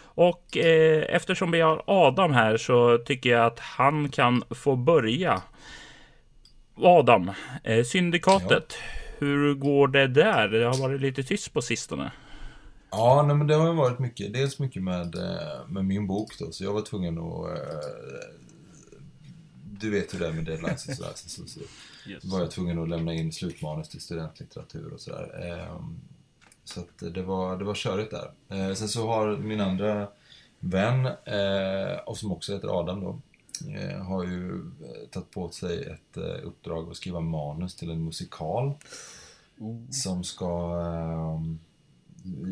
Och 0.04 0.56
eh, 0.56 1.04
eftersom 1.08 1.50
vi 1.50 1.60
har 1.60 1.82
Adam 1.86 2.32
här 2.32 2.56
så 2.56 2.98
tycker 2.98 3.30
jag 3.30 3.46
att 3.46 3.58
han 3.58 4.08
kan 4.08 4.42
få 4.50 4.76
börja. 4.76 5.42
Adam, 6.76 7.30
eh, 7.64 7.84
Syndikatet. 7.84 8.78
Ja. 8.78 9.00
Hur 9.18 9.54
går 9.54 9.88
det 9.88 10.06
där? 10.06 10.48
Det 10.48 10.64
har 10.64 10.88
varit 10.88 11.00
lite 11.00 11.22
tyst 11.22 11.52
på 11.52 11.62
sistone. 11.62 12.12
Ja, 12.90 13.24
nej, 13.26 13.36
men 13.36 13.46
det 13.46 13.54
har 13.54 13.72
varit 13.72 13.98
mycket. 13.98 14.32
Dels 14.32 14.58
mycket 14.58 14.82
med, 14.82 15.14
eh, 15.14 15.68
med 15.68 15.84
min 15.84 16.06
bok 16.06 16.38
då, 16.38 16.52
så 16.52 16.64
jag 16.64 16.72
var 16.72 16.82
tvungen 16.82 17.18
att 17.18 17.50
eh, 17.50 18.45
du 19.80 19.90
vet 19.90 20.14
hur 20.14 20.18
det 20.18 20.26
är 20.26 20.32
med 20.32 20.44
deadlines 20.44 20.88
och 20.88 20.94
sådär. 20.94 21.12
Så, 21.14 21.28
så, 21.28 21.46
så 21.46 21.60
yes. 22.06 22.24
var 22.24 22.40
jag 22.40 22.50
tvungen 22.50 22.78
att 22.78 22.88
lämna 22.88 23.14
in 23.14 23.32
slutmanus 23.32 23.88
till 23.88 24.00
studentlitteratur 24.00 24.92
och 24.92 25.00
sådär. 25.00 25.44
Ehm, 25.44 26.00
så 26.64 26.80
att 26.80 27.14
det 27.14 27.22
var, 27.22 27.58
det 27.58 27.64
var 27.64 27.74
körigt 27.74 28.10
där. 28.10 28.30
Ehm, 28.48 28.76
sen 28.76 28.88
så 28.88 29.06
har 29.06 29.36
min 29.36 29.60
andra 29.60 30.08
vän, 30.58 31.06
eh, 31.06 31.98
och 32.06 32.18
som 32.18 32.32
också 32.32 32.52
heter 32.52 32.80
Adam 32.80 33.00
då, 33.00 33.20
eh, 33.70 34.02
har 34.02 34.24
ju 34.24 34.54
eh, 34.58 35.08
tagit 35.10 35.30
på 35.30 35.50
sig 35.50 35.82
ett 35.82 36.16
uppdrag 36.42 36.90
att 36.90 36.96
skriva 36.96 37.20
manus 37.20 37.74
till 37.74 37.90
en 37.90 38.04
musikal. 38.04 38.74
Mm. 39.60 39.92
Som 39.92 40.24
ska... 40.24 40.80
Ehm, 40.80 41.58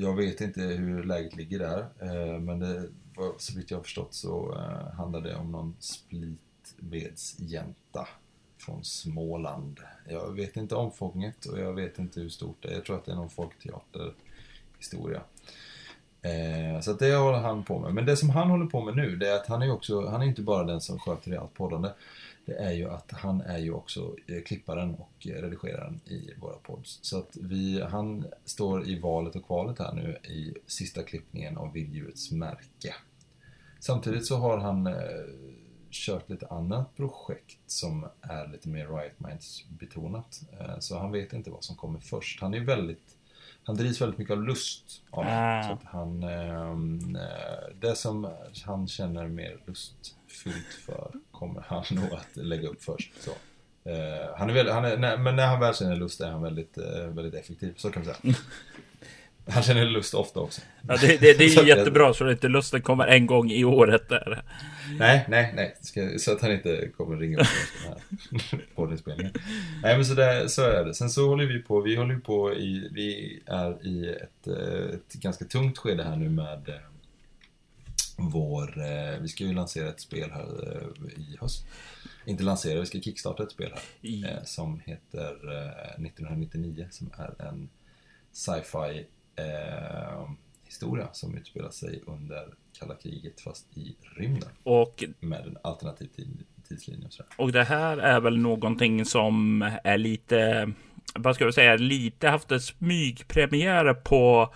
jag 0.01 0.17
vet 0.17 0.41
inte 0.41 0.61
hur 0.61 1.05
läget 1.05 1.37
ligger 1.37 1.59
där, 1.59 1.89
men 2.39 2.59
det, 2.59 2.89
så 3.39 3.57
vitt 3.57 3.71
jag 3.71 3.79
har 3.79 3.83
förstått 3.83 4.15
så 4.15 4.59
handlar 4.97 5.21
det 5.21 5.37
om 5.37 5.53
någon 5.53 5.77
split 5.81 6.41
Vedsjänta 6.77 8.09
från 8.59 8.85
Småland. 8.85 9.81
Jag 10.09 10.33
vet 10.33 10.57
inte 10.57 10.75
omfånget 10.75 11.47
och 11.47 11.59
jag 11.59 11.73
vet 11.73 11.99
inte 11.99 12.21
hur 12.21 12.29
stort 12.29 12.57
det 12.61 12.69
är. 12.69 12.73
Jag 12.73 12.85
tror 12.85 12.97
att 12.97 13.05
det 13.05 13.13
är 13.13 13.17
någon 13.17 13.31
folkteaterhistoria. 13.31 15.23
Eh, 16.23 16.81
så 16.81 16.93
det 16.93 17.15
håller 17.15 17.39
han 17.39 17.65
på 17.65 17.79
med. 17.79 17.95
Men 17.95 18.07
det 18.07 18.17
som 18.17 18.31
han 18.31 18.51
håller 18.51 18.67
på 18.67 18.81
med 18.81 18.97
nu, 18.97 19.17
det 19.17 19.29
är 19.29 19.37
att 19.37 19.47
han 19.47 19.63
är 19.63 19.73
också, 19.73 20.07
han 20.07 20.23
är 20.23 20.27
inte 20.27 20.43
bara 20.43 20.65
den 20.65 20.81
som 20.81 20.99
sköter 20.99 21.33
i 21.33 21.37
allt 21.37 21.55
poddande. 21.55 21.89
Det 22.47 22.55
är 22.55 22.73
ju 22.73 22.91
att 22.91 23.13
han 23.13 23.41
är 23.41 23.59
ju 23.59 23.73
också 23.73 24.17
eh, 24.27 24.43
klipparen 24.43 24.95
och 24.95 25.27
eh, 25.27 25.43
redigeraren 25.43 26.01
i 26.07 26.31
våra 26.41 26.57
pods. 26.57 26.99
Så 27.03 27.19
att 27.19 27.37
vi, 27.41 27.83
han 27.83 28.27
står 28.45 28.89
i 28.89 29.01
valet 29.01 29.37
och 29.37 29.47
kvalet 29.47 29.79
här 29.79 29.93
nu 29.93 30.19
i 30.33 30.55
sista 30.67 31.03
klippningen 31.03 31.57
av 31.57 31.73
vilddjurets 31.73 32.31
märke. 32.31 32.95
Samtidigt 33.81 34.27
så 34.27 34.37
har 34.37 34.59
han 34.59 34.87
eh, 34.87 34.93
kört 35.95 36.31
lite 36.31 36.47
annat 36.47 36.97
projekt 36.97 37.59
som 37.67 38.09
är 38.21 38.49
lite 38.49 38.69
mer 38.69 38.87
Riot 38.87 39.21
Minds 39.21 39.65
betonat. 39.69 40.41
Eh, 40.61 40.79
så 40.79 40.99
han 40.99 41.13
vet 41.13 41.33
inte 41.33 41.51
vad 41.51 41.65
som 41.65 41.77
kommer 41.77 42.01
först. 42.01 42.41
Han 42.41 42.55
är 42.55 42.61
väldigt 42.61 43.17
han 43.67 43.77
drivs 43.77 44.01
väldigt 44.01 44.19
mycket 44.19 44.33
av 44.33 44.43
lust 44.43 45.03
av 45.11 45.25
ah. 45.29 45.63
Så 45.63 45.73
att 45.73 45.85
han, 45.85 46.23
ehm, 46.23 47.17
eh, 47.17 47.75
det 47.81 47.95
som 47.95 48.31
han 48.65 48.89
känner 48.89 49.29
mer 49.29 49.59
lustfyllt 49.67 50.75
för 50.87 51.11
kommer 51.31 51.61
han 51.61 51.85
nog 51.91 52.13
att 52.13 52.37
lägga 52.37 52.69
upp 52.69 52.85
först. 52.85 53.13
Så. 53.23 53.31
Eh, 53.91 54.37
han 54.37 54.51
är 54.51 54.55
väldigt, 54.55 54.75
han 54.75 54.85
är, 54.85 55.17
men 55.17 55.37
när 55.37 55.47
han 55.47 55.61
väl 55.61 55.75
känner 55.75 55.97
lust 55.97 56.21
är 56.21 56.31
han 56.31 56.43
väldigt, 56.43 56.79
väldigt 57.09 57.35
effektiv, 57.35 57.75
så 57.77 57.91
kan 57.91 58.05
man 58.05 58.15
säga. 58.15 58.35
Han 59.47 59.63
känner 59.63 59.85
lust 59.85 60.15
ofta 60.15 60.41
också. 60.41 60.61
Ja, 60.89 60.97
det, 61.01 61.07
det, 61.07 61.39
det 61.39 61.45
är 61.45 61.63
ju 61.63 61.69
jättebra 61.69 62.15
så 62.15 62.25
att 62.25 62.31
inte 62.31 62.49
lusten 62.49 62.83
kommer 62.83 63.07
en 63.07 63.27
gång 63.27 63.51
i 63.51 63.65
året 63.65 64.09
där. 64.09 64.43
Nej, 64.99 65.25
nej, 65.29 65.53
nej. 65.57 65.77
Så 66.19 66.33
att 66.33 66.41
han 66.41 66.53
inte 66.53 66.89
kommer 66.97 67.17
ringa 67.17 67.39
upp 67.39 67.47
den 68.31 68.41
här 68.41 68.67
poddinspelningen. 68.75 69.33
Nej, 69.83 69.97
men 69.97 70.05
så, 70.05 70.15
där, 70.15 70.47
så 70.47 70.63
är 70.63 70.85
det. 70.85 70.95
Sen 70.95 71.11
så 71.11 71.29
håller 71.29 71.45
vi 71.45 71.63
på, 71.63 71.81
vi 71.81 71.97
håller 71.97 72.17
på 72.17 72.55
i, 72.55 72.89
vi 72.93 73.41
är 73.47 73.87
i 73.87 74.09
ett, 74.09 74.47
eh, 74.47 74.95
ett 74.95 75.13
ganska 75.13 75.45
tungt 75.45 75.79
skede 75.79 76.03
här 76.03 76.17
nu 76.17 76.29
med 76.29 76.69
eh, 76.69 76.75
vår, 78.17 78.79
eh, 78.79 79.21
vi 79.21 79.29
ska 79.29 79.45
ju 79.45 79.53
lansera 79.53 79.89
ett 79.89 80.01
spel 80.01 80.31
här 80.31 80.47
i 81.17 81.37
höst. 81.41 81.67
Inte 82.25 82.43
lansera, 82.43 82.81
vi 82.81 82.87
ska 82.87 83.01
kickstarta 83.01 83.43
ett 83.43 83.53
spel 83.53 83.73
här. 83.75 84.41
Som 84.45 84.81
heter 84.85 85.35
1999, 85.99 86.87
som 86.91 87.11
är 87.17 87.47
en 87.47 87.69
sci-fi 88.33 89.07
eh, 89.37 90.31
historia 90.65 91.09
som 91.13 91.37
utspelar 91.37 91.71
sig 91.71 92.03
under 92.07 92.55
kalla 92.79 92.95
kriget 92.95 93.41
fast 93.41 93.67
i 93.77 93.97
rymden. 94.17 94.49
Och, 94.63 95.05
med 95.21 95.47
en 95.47 95.59
alternativ 95.63 96.07
tid, 96.07 96.45
tidslinje 96.69 97.07
och. 97.07 97.45
Och 97.45 97.53
det 97.53 97.65
här 97.65 97.99
är 97.99 98.21
väl 98.21 98.39
någonting 98.39 99.05
som 99.05 99.63
är 99.85 99.99
lite, 99.99 100.73
vad 101.15 101.35
ska 101.35 101.47
vi 101.47 101.53
säga, 101.53 101.77
lite 101.77 102.29
haft 102.29 102.53
en 102.53 102.61
smygpremiär 102.61 103.95
på 103.95 104.55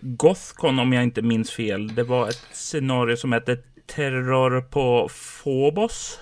Gothcon 0.00 0.78
om 0.78 0.92
jag 0.92 1.02
inte 1.02 1.22
minns 1.22 1.50
fel. 1.50 1.94
Det 1.94 2.02
var 2.02 2.28
ett 2.28 2.46
scenario 2.52 3.16
som 3.16 3.32
hette 3.32 3.56
Terror 3.86 4.60
på 4.60 5.08
Phobos. 5.42 6.18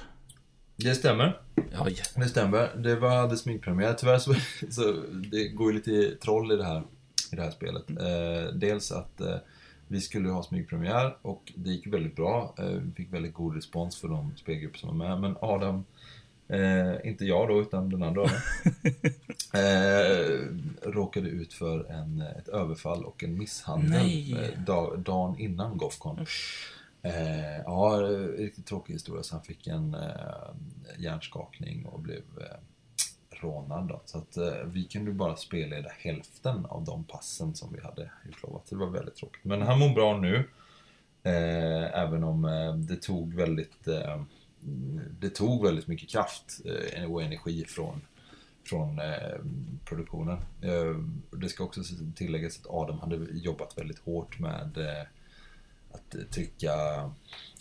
Det 0.77 0.95
stämmer. 0.95 1.41
Ja, 1.73 1.87
det 2.17 2.29
stämmer. 2.29 2.77
Det 2.77 2.97
var 2.97 3.17
hade 3.17 3.37
smygpremiär. 3.37 3.95
Tyvärr 3.95 4.19
så, 4.19 4.35
så 4.71 4.83
det 5.31 5.49
går 5.49 5.73
ju 5.73 5.79
lite 5.79 6.17
troll 6.17 6.53
i 6.53 6.57
det 6.57 6.65
här 6.65 6.83
i 7.33 7.37
det 7.37 7.43
här 7.43 7.51
spelet. 7.51 7.91
Eh, 7.91 8.55
dels 8.55 8.93
att 8.93 9.21
eh, 9.21 9.37
vi 9.89 10.01
skulle 10.01 10.29
ha 10.29 10.43
smygpremiär 10.43 11.17
och 11.23 11.53
det 11.57 11.71
gick 11.71 11.87
väldigt 11.87 12.17
bra. 12.17 12.55
Eh, 12.59 12.65
vi 12.65 12.93
fick 12.93 13.13
väldigt 13.13 13.35
god 13.35 13.55
respons 13.55 13.97
för 13.97 14.09
de 14.09 14.33
spelgrupper 14.37 14.79
som 14.79 14.89
var 14.89 15.09
med. 15.09 15.21
Men 15.21 15.37
Adam, 15.41 15.85
eh, 16.49 17.09
inte 17.09 17.25
jag 17.25 17.49
då, 17.49 17.61
utan 17.61 17.91
den 17.91 18.03
andra 18.03 18.23
eh, 19.55 20.39
råkade 20.83 21.29
ut 21.29 21.53
för 21.53 21.91
en, 21.91 22.21
ett 22.21 22.49
överfall 22.49 23.05
och 23.05 23.25
en 23.25 23.39
misshandel 23.39 24.33
eh, 24.33 24.65
dag, 24.65 24.99
dagen 24.99 25.39
innan 25.39 25.79
Gothcon. 25.79 26.27
Eh, 27.03 27.59
ja, 27.65 28.01
riktigt 28.39 28.67
tråkig 28.67 28.93
historia. 28.93 29.23
Så 29.23 29.35
han 29.35 29.45
fick 29.45 29.67
en 29.67 29.95
eh, 29.95 30.55
hjärnskakning 30.99 31.87
och 31.87 32.01
blev 32.01 32.23
eh, 32.41 32.59
rånad. 33.43 33.89
Då. 33.89 34.01
Så 34.05 34.19
att 34.19 34.37
eh, 34.37 34.65
vi 34.65 34.85
kunde 34.85 35.13
bara 35.13 35.37
spelleda 35.37 35.91
hälften 35.99 36.67
av 36.67 36.85
de 36.85 37.05
passen 37.05 37.55
som 37.55 37.73
vi 37.73 37.81
hade 37.81 38.11
utlovat. 38.29 38.69
Så 38.69 38.75
det 38.75 38.81
var 38.81 38.91
väldigt 38.91 39.17
tråkigt. 39.17 39.45
Men 39.45 39.63
han 39.63 39.79
mår 39.79 39.95
bra 39.95 40.19
nu. 40.19 40.49
Eh, 41.23 42.01
även 42.01 42.25
om 42.25 42.45
eh, 42.45 42.75
det 42.75 42.97
tog 42.97 43.35
väldigt 43.35 43.89
eh, 43.89 44.23
det 45.21 45.31
tog 45.31 45.65
väldigt 45.65 45.87
mycket 45.87 46.09
kraft 46.09 46.61
eh, 46.95 47.13
och 47.13 47.23
energi 47.23 47.65
från, 47.65 48.01
från 48.65 48.99
eh, 48.99 49.39
produktionen. 49.85 50.39
Eh, 50.63 50.97
det 51.31 51.49
ska 51.49 51.65
också 51.65 51.81
tilläggas 52.15 52.61
att 52.61 52.71
Adam 52.71 52.99
hade 52.99 53.17
jobbat 53.33 53.79
väldigt 53.79 53.99
hårt 53.99 54.39
med 54.39 54.79
eh, 54.79 55.07
att 55.93 56.31
trycka 56.31 56.73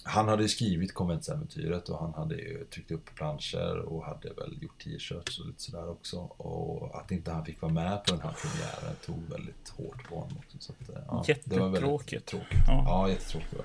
han 0.07 0.27
hade 0.27 0.47
skrivit 0.47 0.93
konventsäventyret 0.93 1.89
och 1.89 1.99
han 1.99 2.13
hade 2.13 2.35
ju 2.35 2.65
tryckt 2.65 2.91
upp 2.91 3.15
planscher 3.15 3.77
och 3.77 4.05
hade 4.05 4.33
väl 4.33 4.57
gjort 4.61 4.83
t-shirts 4.83 5.39
och 5.39 5.47
lite 5.47 5.61
sådär 5.61 5.89
också. 5.89 6.17
Och 6.17 6.99
att 6.99 7.11
inte 7.11 7.31
han 7.31 7.45
fick 7.45 7.61
vara 7.61 7.73
med 7.73 8.03
på 8.03 8.11
den 8.11 8.21
här 8.21 8.35
premiären 8.41 8.95
tog 9.05 9.37
väldigt 9.37 9.69
hårt 9.69 10.09
på 10.09 10.15
honom 10.15 10.37
också. 10.37 10.57
Så 10.59 10.73
att, 10.73 10.89
ja, 11.07 11.23
Jättetråkigt. 11.27 12.25
tråkigt. 12.25 12.57
Ja. 12.67 12.83
ja, 12.85 13.09
jättetråkigt. 13.09 13.63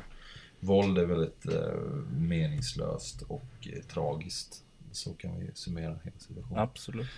Våld 0.60 0.98
är 0.98 1.06
väldigt 1.06 1.46
eh, 1.46 1.80
meningslöst 2.16 3.22
och 3.22 3.68
eh, 3.72 3.82
tragiskt. 3.82 4.64
Så 4.92 5.14
kan 5.14 5.40
vi 5.40 5.50
summera 5.54 5.98
hela 6.04 6.18
situationen. 6.18 6.58
Absolut. 6.58 7.08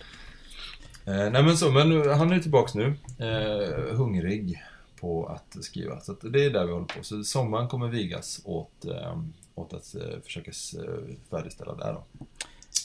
Eh, 1.05 1.13
nej 1.31 1.43
men 1.43 1.57
så, 1.57 1.71
men 1.71 2.09
han 2.09 2.31
är 2.31 2.39
tillbaks 2.39 2.75
nu. 2.75 2.95
Eh, 3.19 3.95
hungrig 3.95 4.63
på 4.95 5.25
att 5.25 5.63
skriva. 5.63 5.99
Så 5.99 6.11
att 6.11 6.21
det 6.21 6.45
är 6.45 6.49
där 6.49 6.65
vi 6.65 6.71
håller 6.71 6.85
på. 6.85 7.03
Så 7.03 7.23
sommaren 7.23 7.67
kommer 7.67 7.87
vigas 7.87 8.41
åt, 8.45 8.85
eh, 8.85 9.19
åt 9.55 9.73
att 9.73 9.95
eh, 9.95 10.19
försöka 10.23 10.51
eh, 10.51 11.15
färdigställa 11.29 11.75
det. 11.75 11.85
Då. 11.85 12.03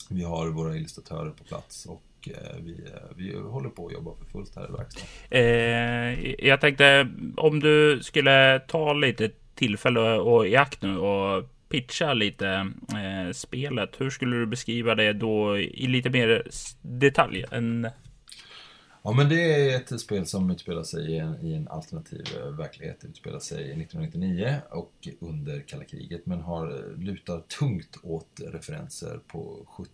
Vi 0.09 0.23
har 0.23 0.47
våra 0.47 0.75
illustratörer 0.75 1.29
på 1.29 1.43
plats 1.43 1.85
och 1.85 2.01
vi, 2.59 2.75
vi 3.15 3.35
håller 3.35 3.69
på 3.69 3.87
att 3.87 3.93
jobba 3.93 4.11
för 4.15 4.25
fullt 4.25 4.55
här 4.55 4.69
i 4.69 4.71
verkstaden. 4.71 5.07
Eh, 5.29 6.45
jag 6.47 6.61
tänkte 6.61 7.07
om 7.37 7.59
du 7.59 7.99
skulle 8.03 8.59
ta 8.59 8.93
lite 8.93 9.31
tillfälle 9.55 10.13
och 10.13 10.47
i 10.47 10.55
akt 10.55 10.81
nu 10.81 10.97
och 10.97 11.49
pitcha 11.69 12.13
lite 12.13 12.71
eh, 12.89 13.31
spelet. 13.33 13.95
Hur 13.97 14.09
skulle 14.09 14.35
du 14.35 14.45
beskriva 14.45 14.95
det 14.95 15.13
då 15.13 15.57
i 15.57 15.87
lite 15.87 16.09
mer 16.09 16.47
detalj 16.81 17.45
än 17.51 17.87
Ja, 19.03 19.11
men 19.11 19.29
det 19.29 19.71
är 19.71 19.75
ett 19.75 20.01
spel 20.01 20.25
som 20.25 20.51
utspelar 20.51 20.83
sig 20.83 21.11
i 21.11 21.17
en, 21.17 21.45
i 21.45 21.53
en 21.53 21.67
alternativ 21.67 22.25
eh, 22.37 22.51
verklighet. 22.51 22.97
Det 23.01 23.07
utspelar 23.07 23.39
sig 23.39 23.57
1999 23.57 24.55
och 24.69 25.07
under 25.19 25.61
kalla 25.61 25.83
kriget, 25.83 26.25
men 26.25 26.41
har, 26.41 26.67
eh, 26.67 26.97
lutar 26.97 27.39
tungt 27.59 27.97
åt 28.03 28.41
referenser 28.47 29.19
på 29.27 29.65
70, 29.67 29.91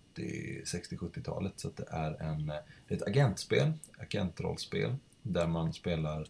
60-70-talet. 0.65 1.53
Så 1.55 1.67
att 1.67 1.77
det 1.77 1.87
är 1.89 2.21
en, 2.21 2.49
eh, 2.49 2.55
ett 2.87 3.07
agentspel, 3.07 3.73
agentrollspel, 3.97 4.95
där 5.21 5.47
man 5.47 5.73
spelar 5.73 6.27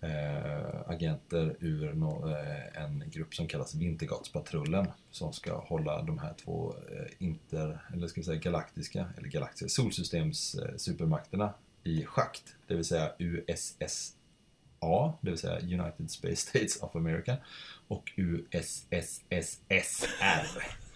eh, 0.00 0.90
agenter 0.90 1.56
ur 1.60 1.94
no, 1.94 2.30
eh, 2.30 2.82
en 2.82 3.04
grupp 3.06 3.34
som 3.34 3.46
kallas 3.46 3.74
Vintergatspatrullen 3.74 4.86
som 5.10 5.32
ska 5.32 5.58
hålla 5.58 6.02
de 6.02 6.18
här 6.18 6.34
två 6.44 6.74
eh, 6.90 7.26
inter, 7.26 7.80
eller 7.92 8.06
ska 8.06 8.20
vi 8.20 8.24
säga 8.24 8.40
galaktiska, 8.40 9.06
eller 9.16 9.28
galaktiska 9.28 9.68
solsystems 9.68 10.54
eh, 10.54 10.76
supermakterna 10.76 11.54
i 11.86 12.04
schakt, 12.06 12.42
det 12.66 12.74
vill 12.74 12.84
säga 12.84 13.10
USSA, 13.18 14.12
det 15.20 15.30
vill 15.30 15.38
säga 15.38 15.60
United 15.60 16.10
Space 16.10 16.36
States 16.36 16.82
of 16.82 16.96
America, 16.96 17.36
och 17.88 18.12
USSSR. 18.16 19.66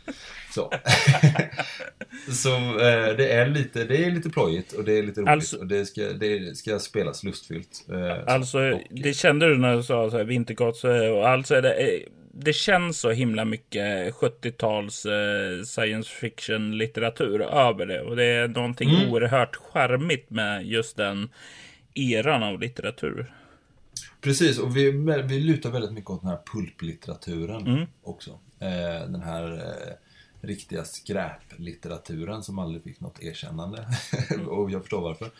Så, 0.54 0.70
så 2.32 2.56
eh, 2.56 3.16
det, 3.16 3.32
är 3.32 3.46
lite, 3.46 3.84
det 3.84 4.04
är 4.04 4.10
lite 4.10 4.30
plojigt 4.30 4.72
och 4.72 4.84
det 4.84 4.98
är 4.98 5.02
lite 5.02 5.20
roligt 5.20 5.30
alltså, 5.30 5.58
och 5.58 5.66
det 5.66 5.86
ska, 5.86 6.02
det 6.02 6.56
ska 6.56 6.78
spelas 6.78 7.24
lustfyllt. 7.24 7.86
Eh, 7.92 8.34
alltså, 8.34 8.58
och, 8.58 8.80
det 8.90 9.12
kände 9.12 9.48
du 9.48 9.58
när 9.58 9.76
du 9.76 9.82
sa 9.82 10.10
så 10.10 10.16
här, 10.16 10.24
Vintergats 10.24 10.84
och 10.84 11.28
alltså 11.28 11.60
det, 11.60 12.02
det 12.32 12.52
känns 12.52 13.00
så 13.00 13.10
himla 13.10 13.44
mycket 13.44 14.14
70-tals 14.14 15.06
eh, 15.06 15.62
science 15.62 16.10
fiction 16.10 16.78
litteratur 16.78 17.42
över 17.42 17.86
det. 17.86 18.00
Och 18.00 18.16
det 18.16 18.24
är 18.24 18.48
någonting 18.48 18.90
mm. 18.90 19.10
oerhört 19.10 19.56
charmigt 19.56 20.30
med 20.30 20.66
just 20.66 20.96
den 20.96 21.28
eran 21.94 22.42
av 22.42 22.60
litteratur. 22.60 23.34
Precis, 24.20 24.58
och 24.58 24.76
vi, 24.76 24.90
vi 25.24 25.40
lutar 25.40 25.70
väldigt 25.70 25.92
mycket 25.92 26.10
åt 26.10 26.20
den 26.20 26.30
här 26.30 26.38
pulplitteraturen 26.52 27.66
mm. 27.66 27.86
också. 28.02 28.30
Eh, 28.58 29.10
den 29.10 29.22
här 29.22 29.52
eh, 29.52 29.94
riktiga 30.40 30.84
skräplitteraturen 30.84 32.42
som 32.42 32.58
aldrig 32.58 32.82
fick 32.82 33.00
något 33.00 33.22
erkännande. 33.22 33.88
Mm. 34.30 34.48
och 34.48 34.70
jag 34.70 34.80
förstår 34.82 35.00
varför. 35.00 35.30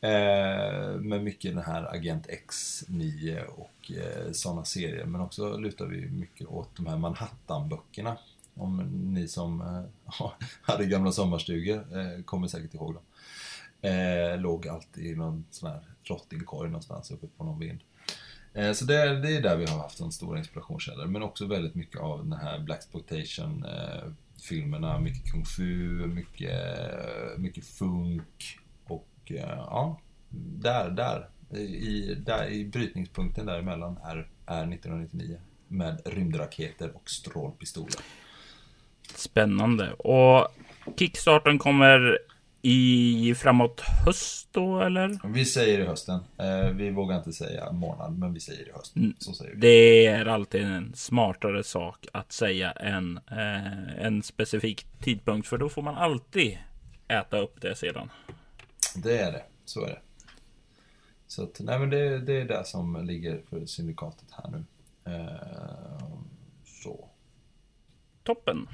Eh, 0.00 1.00
med 1.00 1.24
mycket 1.24 1.54
den 1.54 1.64
här 1.64 1.94
Agent 1.94 2.26
X9 2.26 3.44
och 3.44 3.92
eh, 3.92 4.32
sådana 4.32 4.64
serier. 4.64 5.04
Men 5.04 5.20
också 5.20 5.56
lutar 5.56 5.86
vi 5.86 6.10
mycket 6.10 6.46
åt 6.46 6.76
de 6.76 6.86
här 6.86 6.96
Manhattan-böckerna. 6.96 8.16
Om 8.54 8.76
ni 9.14 9.28
som 9.28 9.60
eh, 9.60 10.30
hade 10.62 10.86
gamla 10.86 11.12
sommarstugor 11.12 11.98
eh, 11.98 12.22
kommer 12.24 12.48
säkert 12.48 12.74
ihåg 12.74 12.94
dem. 12.94 13.02
Eh, 13.90 14.40
låg 14.40 14.68
alltid 14.68 15.06
i 15.06 15.14
någon 15.14 15.44
sån 15.50 15.70
här 15.70 15.80
rottingkorg 16.04 16.70
någonstans 16.70 17.10
uppe 17.10 17.26
på 17.36 17.44
någon 17.44 17.58
vind. 17.58 17.80
Eh, 18.52 18.72
så 18.72 18.84
det, 18.84 18.94
är 18.94 19.40
där 19.40 19.56
vi 19.56 19.66
har 19.66 19.78
haft 19.78 20.00
en 20.00 20.12
stor 20.12 20.38
inspirationskälla. 20.38 21.06
Men 21.06 21.22
också 21.22 21.46
väldigt 21.46 21.74
mycket 21.74 22.00
av 22.00 22.18
den 22.18 22.32
här 22.32 22.58
Black 22.58 22.78
Exploitation 22.78 23.64
eh, 23.64 24.12
filmerna. 24.42 24.98
Mycket 24.98 25.32
kung 25.32 25.44
fu, 25.44 26.06
mycket, 26.06 26.58
mycket 27.38 27.64
funk. 27.64 28.58
Och 28.84 29.08
eh, 29.26 29.56
ja, 29.56 30.00
där, 30.30 30.90
där, 30.90 31.28
i, 31.58 32.14
där, 32.14 32.48
i 32.48 32.64
brytningspunkten 32.64 33.46
däremellan 33.46 33.98
är, 34.04 34.16
är 34.46 34.72
1999. 34.72 35.40
Med 35.68 36.02
rymdraketer 36.04 36.96
och 36.96 37.10
strålpistoler. 37.10 38.00
Spännande. 39.14 39.92
Och 39.92 40.48
Kickstarten 40.96 41.58
kommer 41.58 42.18
i 42.62 43.34
framåt 43.34 43.80
höst 43.80 44.48
då 44.52 44.80
eller? 44.80 45.32
Vi 45.32 45.44
säger 45.44 45.78
i 45.80 45.86
hösten. 45.86 46.20
Eh, 46.38 46.70
vi 46.70 46.90
vågar 46.90 47.16
inte 47.16 47.32
säga 47.32 47.72
månad, 47.72 48.18
men 48.18 48.34
vi 48.34 48.40
säger 48.40 48.68
i 48.68 48.72
höst. 48.72 48.96
Mm. 48.96 49.14
Så 49.18 49.32
säger 49.32 49.54
vi. 49.54 49.60
Det 49.60 50.06
är 50.06 50.26
alltid 50.26 50.62
en 50.62 50.92
smartare 50.94 51.64
sak 51.64 52.06
att 52.12 52.32
säga 52.32 52.72
än 52.72 53.20
eh, 53.30 54.04
en 54.06 54.22
specifik 54.22 54.86
tidpunkt, 55.00 55.48
för 55.48 55.58
då 55.58 55.68
får 55.68 55.82
man 55.82 55.94
alltid 55.94 56.58
äta 57.08 57.38
upp 57.38 57.60
det 57.60 57.76
sedan. 57.76 58.10
Det 58.94 59.18
är 59.18 59.32
det, 59.32 59.42
så 59.64 59.84
är 59.84 59.88
det. 59.88 60.00
Så 61.26 61.42
att, 61.42 61.60
nej 61.60 61.78
men 61.78 61.90
det, 61.90 62.18
det 62.18 62.40
är 62.40 62.44
det 62.44 62.64
som 62.64 63.06
ligger 63.06 63.40
för 63.50 63.66
syndikatet 63.66 64.28
här 64.30 64.50
nu. 64.50 64.64
Eh, 65.12 66.02
så. 66.64 67.08
Toppen. 68.22 68.68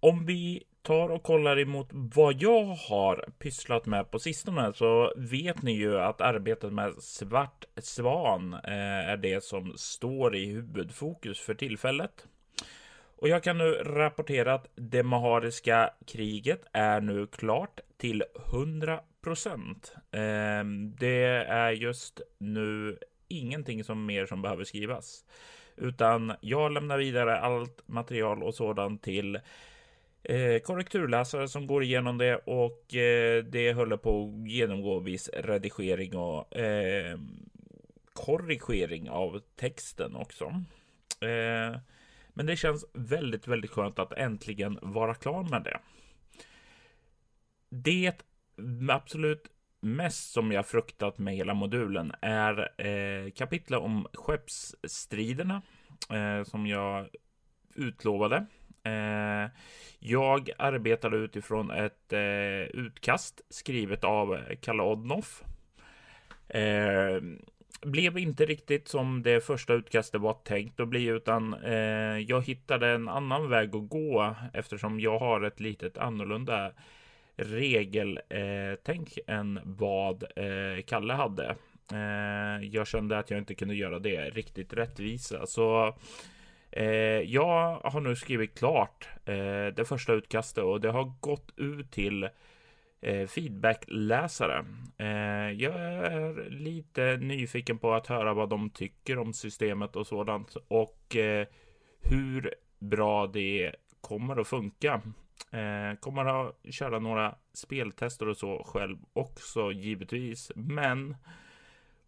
Om 0.00 0.26
vi 0.26 0.64
tar 0.82 1.08
och 1.08 1.22
kollar 1.22 1.58
emot 1.58 1.88
vad 1.92 2.42
jag 2.42 2.64
har 2.64 3.28
pysslat 3.38 3.86
med 3.86 4.10
på 4.10 4.18
sistone 4.18 4.72
så 4.72 5.12
vet 5.16 5.62
ni 5.62 5.72
ju 5.72 6.00
att 6.00 6.20
arbetet 6.20 6.72
med 6.72 6.94
Svart 7.02 7.64
Svan 7.76 8.54
eh, 8.54 9.10
är 9.10 9.16
det 9.16 9.44
som 9.44 9.72
står 9.76 10.36
i 10.36 10.46
huvudfokus 10.46 11.40
för 11.40 11.54
tillfället. 11.54 12.26
Och 13.16 13.28
jag 13.28 13.42
kan 13.42 13.58
nu 13.58 13.72
rapportera 13.72 14.54
att 14.54 14.66
det 14.74 15.02
Mahariska 15.02 15.90
kriget 16.06 16.64
är 16.72 17.00
nu 17.00 17.26
klart 17.26 17.80
till 17.96 18.24
100 18.52 19.00
procent. 19.22 19.94
Eh, 20.10 20.64
det 20.98 21.44
är 21.48 21.70
just 21.70 22.20
nu 22.38 22.98
ingenting 23.28 23.84
som 23.84 24.06
mer 24.06 24.26
som 24.26 24.42
behöver 24.42 24.64
skrivas, 24.64 25.24
utan 25.76 26.32
jag 26.40 26.72
lämnar 26.72 26.98
vidare 26.98 27.40
allt 27.40 27.82
material 27.86 28.42
och 28.42 28.54
sådant 28.54 29.02
till 29.02 29.38
eh, 30.22 30.58
korrekturläsare 30.58 31.48
som 31.48 31.66
går 31.66 31.82
igenom 31.82 32.18
det 32.18 32.36
och 32.36 32.94
eh, 32.94 33.44
det 33.44 33.72
håller 33.72 33.96
på 33.96 34.24
att 34.24 34.50
genomgå 34.50 34.98
viss 34.98 35.28
redigering 35.28 36.16
och 36.16 36.56
eh, 36.56 37.18
korrigering 38.12 39.10
av 39.10 39.40
texten 39.56 40.16
också. 40.16 40.44
Eh, 41.20 41.78
men 42.28 42.46
det 42.46 42.56
känns 42.56 42.84
väldigt, 42.92 43.48
väldigt 43.48 43.70
skönt 43.70 43.98
att 43.98 44.12
äntligen 44.12 44.78
vara 44.82 45.14
klar 45.14 45.42
med 45.42 45.62
det. 45.62 45.78
Det 47.68 48.14
absolut 48.90 49.50
mest 49.80 50.32
som 50.32 50.52
jag 50.52 50.66
fruktat 50.66 51.18
med 51.18 51.34
hela 51.34 51.54
modulen 51.54 52.12
är 52.20 52.86
eh, 52.86 53.30
kapitlet 53.30 53.80
om 53.80 54.06
skeppsstriderna 54.12 55.62
eh, 56.10 56.44
som 56.44 56.66
jag 56.66 57.08
utlovade. 57.74 58.46
Eh, 58.82 59.50
jag 59.98 60.50
arbetade 60.58 61.16
utifrån 61.16 61.70
ett 61.70 62.12
eh, 62.12 62.80
utkast 62.80 63.40
skrivet 63.48 64.04
av 64.04 64.38
Kalle 64.60 64.82
Odnoff. 64.82 65.42
Eh, 66.48 67.20
blev 67.82 68.18
inte 68.18 68.46
riktigt 68.46 68.88
som 68.88 69.22
det 69.22 69.44
första 69.46 69.74
utkastet 69.74 70.20
var 70.20 70.32
tänkt 70.32 70.80
att 70.80 70.88
bli, 70.88 71.06
utan 71.06 71.56
jag 72.26 72.42
hittade 72.44 72.88
en 72.88 73.08
annan 73.08 73.48
väg 73.48 73.76
att 73.76 73.88
gå 73.88 74.36
eftersom 74.52 75.00
jag 75.00 75.18
har 75.18 75.42
ett 75.42 75.60
litet 75.60 75.98
annorlunda 75.98 76.72
regeltänk 77.36 79.18
än 79.26 79.60
vad 79.64 80.24
Kalle 80.86 81.12
hade. 81.12 81.56
Jag 82.62 82.86
kände 82.86 83.18
att 83.18 83.30
jag 83.30 83.38
inte 83.38 83.54
kunde 83.54 83.74
göra 83.74 83.98
det 83.98 84.30
riktigt 84.30 84.72
rättvisa, 84.72 85.46
så 85.46 85.94
Eh, 86.72 86.84
jag 87.20 87.80
har 87.84 88.00
nu 88.00 88.16
skrivit 88.16 88.58
klart 88.58 89.08
eh, 89.24 89.66
det 89.76 89.88
första 89.88 90.12
utkastet 90.12 90.64
och 90.64 90.80
det 90.80 90.90
har 90.90 91.12
gått 91.20 91.52
ut 91.56 91.90
till 91.90 92.28
eh, 93.00 93.26
feedbackläsare. 93.26 94.64
Eh, 94.98 95.52
jag 95.60 95.74
är 95.74 96.50
lite 96.50 97.16
nyfiken 97.16 97.78
på 97.78 97.94
att 97.94 98.06
höra 98.06 98.34
vad 98.34 98.48
de 98.48 98.70
tycker 98.70 99.18
om 99.18 99.32
systemet 99.32 99.96
och 99.96 100.06
sådant 100.06 100.56
och 100.68 101.16
eh, 101.16 101.46
hur 102.00 102.54
bra 102.78 103.26
det 103.26 103.74
kommer 104.00 104.40
att 104.40 104.48
funka. 104.48 105.02
Eh, 105.50 105.98
kommer 106.00 106.24
att 106.24 106.56
köra 106.70 106.98
några 106.98 107.34
speltester 107.52 108.28
och 108.28 108.36
så 108.36 108.64
själv 108.64 108.98
också 109.12 109.72
givetvis, 109.72 110.52
men 110.54 111.16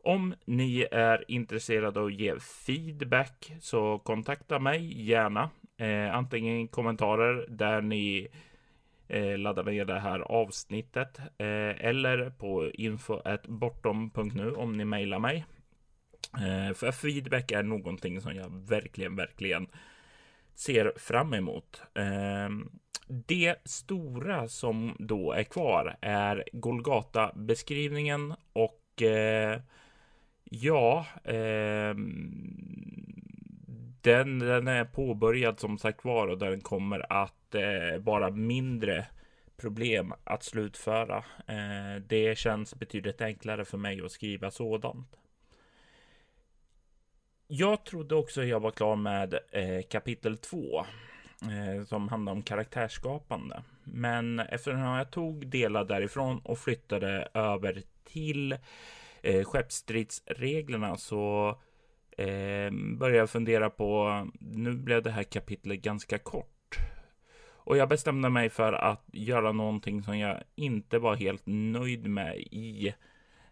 om 0.03 0.35
ni 0.45 0.87
är 0.91 1.25
intresserade 1.29 2.01
av 2.01 2.07
att 2.07 2.15
ge 2.15 2.41
feedback 2.41 3.53
så 3.61 3.99
kontakta 3.99 4.59
mig 4.59 5.03
gärna. 5.03 5.51
Eh, 5.77 6.17
antingen 6.17 6.69
kommentarer 6.69 7.47
där 7.49 7.81
ni 7.81 8.29
eh, 9.09 9.39
laddar 9.39 9.65
ner 9.65 9.85
det 9.85 9.99
här 9.99 10.21
avsnittet 10.21 11.19
eh, 11.19 11.87
eller 11.87 12.31
på 12.31 12.71
info.bortom.nu 12.71 14.53
om 14.53 14.77
ni 14.77 14.85
mejlar 14.85 15.19
mig. 15.19 15.45
Eh, 16.35 16.75
för 16.75 16.93
feedback 16.93 17.51
är 17.51 17.63
någonting 17.63 18.21
som 18.21 18.35
jag 18.35 18.69
verkligen, 18.69 19.17
verkligen 19.17 19.67
ser 20.55 20.93
fram 20.97 21.35
emot. 21.35 21.83
Eh, 21.95 22.49
det 23.09 23.57
stora 23.65 24.49
som 24.49 24.97
då 24.99 25.33
är 25.33 25.43
kvar 25.45 25.97
är 26.01 26.45
Golgata-beskrivningen 26.53 28.35
och 28.53 29.03
eh, 29.03 29.61
Ja, 30.55 31.07
eh, 31.25 31.95
den, 34.01 34.39
den 34.39 34.69
är 34.69 34.85
påbörjad 34.85 35.61
som 35.61 35.79
sagt 35.79 36.05
var 36.05 36.29
och 36.29 36.39
den 36.39 36.61
kommer 36.61 37.13
att 37.13 37.55
eh, 37.55 37.99
vara 37.99 38.31
mindre 38.31 39.07
problem 39.57 40.15
att 40.25 40.43
slutföra. 40.43 41.25
Eh, 41.47 42.03
det 42.07 42.39
känns 42.39 42.75
betydligt 42.75 43.21
enklare 43.21 43.65
för 43.65 43.79
mig 43.79 44.01
att 44.01 44.13
skriva 44.13 44.51
sådant. 44.51 45.17
Jag 47.47 47.85
trodde 47.85 48.15
också 48.15 48.45
jag 48.45 48.61
var 48.61 48.71
klar 48.71 48.97
med 48.97 49.35
eh, 49.51 49.83
kapitel 49.91 50.37
2 50.37 50.85
eh, 51.43 51.85
som 51.85 52.09
handlar 52.09 52.33
om 52.33 52.43
karaktärsskapande. 52.43 53.63
Men 53.85 54.41
eftersom 54.41 54.81
jag 54.81 55.11
tog 55.11 55.47
delar 55.47 55.85
därifrån 55.85 56.39
och 56.39 56.59
flyttade 56.59 57.29
över 57.35 57.83
till 58.05 58.57
eh, 59.23 59.45
skeppsstridsreglerna 59.45 60.97
så 60.97 61.49
eh, 62.19 62.71
började 62.71 63.19
jag 63.19 63.31
fundera 63.31 63.71
på, 63.71 64.27
nu 64.41 64.73
blev 64.73 65.03
det 65.03 65.11
här 65.11 65.23
kapitlet 65.23 65.83
ganska 65.83 66.19
kort. 66.19 66.79
Och 67.65 67.77
jag 67.77 67.89
bestämde 67.89 68.29
mig 68.29 68.51
för 68.51 68.73
att 68.73 69.05
göra 69.13 69.53
någonting 69.53 70.03
som 70.03 70.19
jag 70.19 70.43
inte 70.55 70.99
var 70.99 71.17
helt 71.17 71.43
nöjd 71.47 72.07
med 72.07 72.37
i 72.39 72.95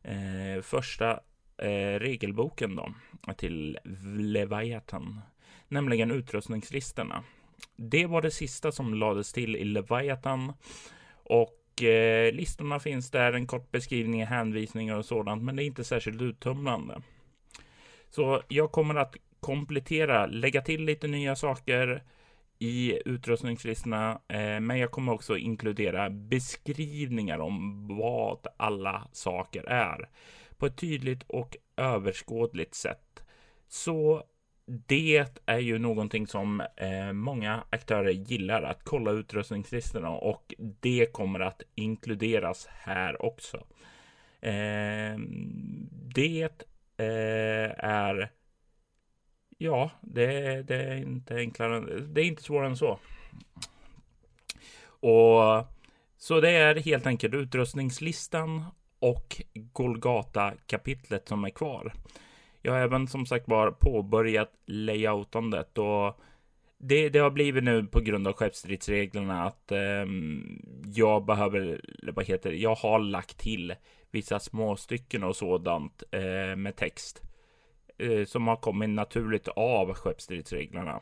eh, 0.03 0.63
första 0.63 1.21
eh, 1.59 1.99
regelboken 1.99 2.77
då, 2.77 2.95
till 3.37 3.79
Leviathan, 4.19 5.21
nämligen 5.69 6.11
utrustningslistorna. 6.11 7.25
Det 7.77 8.07
var 8.07 8.23
det 8.23 8.31
sista 8.31 8.73
som 8.73 8.95
lades 8.95 9.33
till 9.33 9.57
i 9.57 9.65
Leviathan 9.65 10.53
och 11.13 11.60
eh, 11.83 12.33
listorna 12.33 12.81
finns 12.81 13.11
där, 13.11 13.33
en 13.33 13.47
kort 13.47 13.71
beskrivning, 13.71 14.27
hänvisningar 14.27 14.97
och 14.97 15.05
sådant, 15.05 15.43
men 15.43 15.57
det 15.57 15.63
är 15.63 15.67
inte 15.67 15.85
särskilt 15.85 16.23
uttömmande. 16.23 17.03
Så 18.11 18.43
jag 18.49 18.73
kommer 18.73 18.95
att 18.95 19.17
komplettera, 19.41 20.27
lägga 20.27 20.63
till 20.63 20.85
lite 20.85 21.07
nya 21.07 21.37
saker 21.37 22.03
i 22.59 22.99
utrustningslistorna, 23.05 24.21
eh, 24.29 24.61
men 24.61 24.79
jag 24.79 24.91
kommer 24.91 25.13
också 25.13 25.37
inkludera 25.37 26.11
beskrivningar 26.11 27.39
om 27.39 27.87
vad 27.89 28.47
alla 28.57 29.09
saker 29.13 29.65
är 29.69 30.09
på 30.57 30.67
ett 30.67 30.77
tydligt 30.77 31.23
och 31.23 31.57
överskådligt 31.77 32.75
sätt. 32.75 33.23
Så 33.69 34.25
det 34.87 35.27
är 35.47 35.59
ju 35.59 35.79
någonting 35.79 36.27
som 36.27 36.63
eh, 36.77 37.13
många 37.13 37.65
aktörer 37.71 38.11
gillar 38.11 38.63
att 38.63 38.85
kolla 38.85 39.11
utrustningslistorna 39.11 40.11
och 40.11 40.55
det 40.59 41.13
kommer 41.13 41.41
att 41.41 41.63
inkluderas 41.75 42.67
här 42.67 43.23
också. 43.23 43.57
Eh, 44.41 45.19
det 46.15 46.65
eh, 46.97 47.85
är 47.85 48.31
Ja, 49.63 49.91
det, 50.01 50.63
det, 50.63 50.77
är 50.77 50.97
inte 50.97 51.37
enklare. 51.37 52.01
Det 52.01 52.21
är 52.21 52.25
inte 52.25 52.43
svårare 52.43 52.67
än 52.67 52.77
så. 52.77 52.99
Och 54.83 55.67
så 56.19 56.41
det 56.41 56.51
är 56.51 56.75
helt 56.75 57.07
enkelt 57.07 57.35
utrustningslistan 57.35 58.65
och 58.99 59.43
Golgata-kapitlet 59.55 61.29
som 61.29 61.45
är 61.45 61.51
kvar. 61.51 61.93
Jag 62.63 62.73
har 62.73 62.79
även 62.79 63.09
som 63.09 63.27
sagt 63.27 63.49
var 63.49 63.71
påbörjat 63.71 64.53
layoutandet 64.67 65.79
och 65.79 66.21
det, 66.79 67.09
det, 67.09 67.19
har 67.19 67.31
blivit 67.31 67.65
nu 67.65 67.85
på 67.85 68.01
grund 68.01 68.29
av 68.29 68.35
skeppsstridsreglerna 68.35 69.45
att 69.45 69.73
eh, 69.73 70.07
jag 70.95 71.25
behöver, 71.25 71.81
vad 72.13 72.27
heter 72.27 72.51
det, 72.51 72.57
jag 72.57 72.75
har 72.75 72.99
lagt 72.99 73.39
till 73.39 73.75
vissa 74.11 74.41
småstycken 74.41 75.25
och 75.25 75.37
sådant 75.37 76.03
eh, 76.11 76.57
med 76.57 76.77
text 76.77 77.23
eh, 77.99 78.25
som 78.25 78.49
har 78.49 78.57
kommit 78.57 78.91
naturligt 78.91 79.49
av 79.49 79.95
skeppsstridsreglerna. 79.95 81.01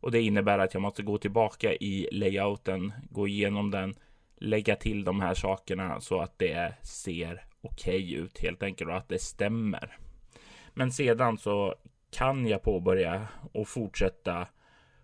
Och 0.00 0.10
det 0.10 0.20
innebär 0.20 0.58
att 0.58 0.74
jag 0.74 0.80
måste 0.80 1.02
gå 1.02 1.18
tillbaka 1.18 1.72
i 1.72 2.08
layouten, 2.12 2.92
gå 3.10 3.28
igenom 3.28 3.70
den, 3.70 3.94
lägga 4.36 4.76
till 4.76 5.04
de 5.04 5.20
här 5.20 5.34
sakerna 5.34 6.00
så 6.00 6.20
att 6.20 6.38
det 6.38 6.74
ser 6.82 7.44
okej 7.60 8.04
okay 8.04 8.14
ut 8.14 8.38
helt 8.38 8.62
enkelt 8.62 8.90
och 8.90 8.96
att 8.96 9.08
det 9.08 9.18
stämmer. 9.18 9.98
Men 10.78 10.92
sedan 10.92 11.38
så 11.38 11.74
kan 12.10 12.46
jag 12.46 12.62
påbörja 12.62 13.28
och 13.52 13.68
fortsätta 13.68 14.46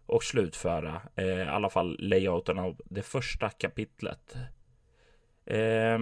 och 0.06 0.24
slutföra 0.24 1.02
eh, 1.16 1.26
i 1.26 1.42
alla 1.42 1.70
fall 1.70 1.96
layouten 2.00 2.58
av 2.58 2.80
det 2.84 3.02
första 3.02 3.50
kapitlet. 3.50 4.36
Eh, 5.46 5.98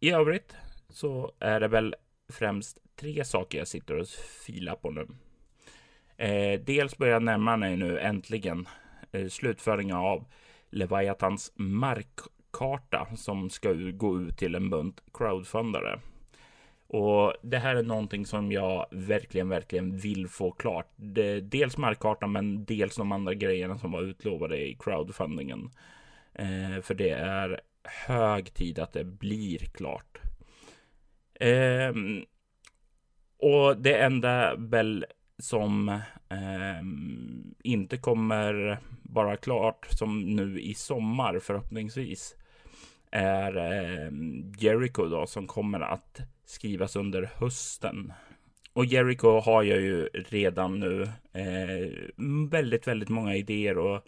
I 0.00 0.10
övrigt 0.10 0.56
så 0.88 1.32
är 1.38 1.60
det 1.60 1.68
väl 1.68 1.94
främst 2.28 2.78
tre 2.96 3.24
saker 3.24 3.58
jag 3.58 3.68
sitter 3.68 3.98
och 3.98 4.08
filar 4.46 4.74
på 4.74 4.90
nu. 4.90 5.06
Eh, 6.16 6.60
dels 6.60 6.98
börjar 6.98 7.12
jag 7.12 7.22
närma 7.22 7.56
mig 7.56 7.76
nu 7.76 7.98
äntligen 7.98 8.68
eh, 9.12 9.28
slutföringen 9.28 9.96
av 9.96 10.24
Leviathans 10.70 11.52
markkarta 11.56 13.16
som 13.16 13.50
ska 13.50 13.72
gå 13.72 14.20
ut 14.20 14.38
till 14.38 14.54
en 14.54 14.70
bunt 14.70 15.02
crowdfundare. 15.12 16.00
Och 16.92 17.34
det 17.42 17.58
här 17.58 17.76
är 17.76 17.82
någonting 17.82 18.26
som 18.26 18.52
jag 18.52 18.86
verkligen, 18.90 19.48
verkligen 19.48 19.96
vill 19.96 20.28
få 20.28 20.50
klart. 20.50 20.92
Det, 20.96 21.40
dels 21.40 21.76
markkartan, 21.76 22.32
men 22.32 22.64
dels 22.64 22.96
de 22.96 23.12
andra 23.12 23.34
grejerna 23.34 23.78
som 23.78 23.92
var 23.92 24.02
utlovade 24.02 24.56
i 24.56 24.76
crowdfundingen. 24.78 25.70
Eh, 26.34 26.82
för 26.82 26.94
det 26.94 27.10
är 27.10 27.60
hög 28.06 28.54
tid 28.54 28.78
att 28.78 28.92
det 28.92 29.04
blir 29.04 29.58
klart. 29.58 30.20
Eh, 31.40 31.92
och 33.38 33.76
det 33.76 33.94
enda 33.94 34.54
väl 34.56 35.06
som 35.38 35.88
eh, 36.28 36.82
inte 37.62 37.96
kommer 37.96 38.78
bara 39.02 39.36
klart 39.36 39.86
som 39.90 40.20
nu 40.20 40.60
i 40.60 40.74
sommar 40.74 41.38
förhoppningsvis 41.38 42.36
är 43.12 43.56
eh, 43.56 44.10
Jericho 44.58 45.06
då 45.06 45.26
som 45.26 45.46
kommer 45.46 45.80
att 45.80 46.20
skrivas 46.44 46.96
under 46.96 47.30
hösten. 47.36 48.12
Och 48.72 48.84
Jericho 48.84 49.40
har 49.40 49.62
jag 49.62 49.80
ju 49.80 50.06
redan 50.06 50.80
nu 50.80 51.02
eh, 51.32 52.12
väldigt, 52.50 52.86
väldigt 52.86 53.08
många 53.08 53.36
idéer 53.36 53.78
och 53.78 54.04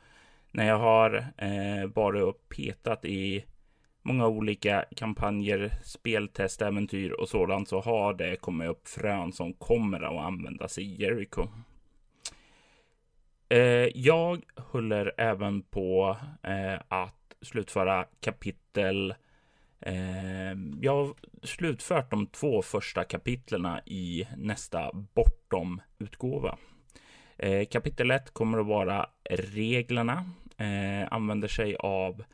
när 0.53 0.69
jag 0.69 0.79
har 0.79 1.15
eh, 1.37 1.87
varit 1.95 2.23
och 2.23 2.49
petat 2.49 3.05
i 3.05 3.45
många 4.03 4.27
olika 4.27 4.85
kampanjer, 4.97 5.71
speltest, 5.85 6.63
äventyr 6.63 7.11
och 7.11 7.29
sådant 7.29 7.69
så 7.69 7.81
har 7.81 8.15
det 8.15 8.37
kommit 8.37 8.69
upp 8.69 8.89
frön 8.89 9.33
som 9.33 9.53
kommer 9.53 10.01
att 10.01 10.27
användas 10.27 10.79
i 10.79 11.03
Jericho. 11.03 11.47
Eh, 13.49 13.89
jag 13.95 14.43
håller 14.57 15.13
även 15.17 15.63
på 15.63 16.17
eh, 16.43 16.81
att 16.89 17.24
slutföra 17.45 18.07
kapitel 18.21 19.15
eh, 19.81 20.55
jag 20.81 20.95
har 20.97 21.15
slutfört 21.43 22.11
de 22.11 22.27
två 22.27 22.62
första 22.62 23.05
kapitlerna 23.05 23.81
i 23.87 24.29
nästa 24.37 24.91
Bortom-utgåva. 24.93 26.59
Eh, 27.37 27.66
kapitel 27.66 28.11
1 28.11 28.31
kommer 28.31 28.59
att 28.59 28.66
vara 28.66 29.07
reglerna, 29.31 30.31
eh, 30.57 31.12
använder 31.12 31.49
sig 31.49 31.77
av 31.77 32.25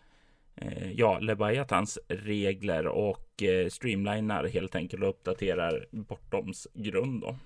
eh, 0.57 0.93
ja, 0.93 1.19
Leviathans 1.19 1.99
regler 2.09 2.87
och 2.87 3.43
eh, 3.43 3.69
streamlinar 3.69 4.45
helt 4.45 4.75
enkelt 4.75 5.03
och 5.03 5.09
uppdaterar 5.09 5.87
Bortoms 5.91 6.69
grund. 6.75 7.21
Då. 7.21 7.37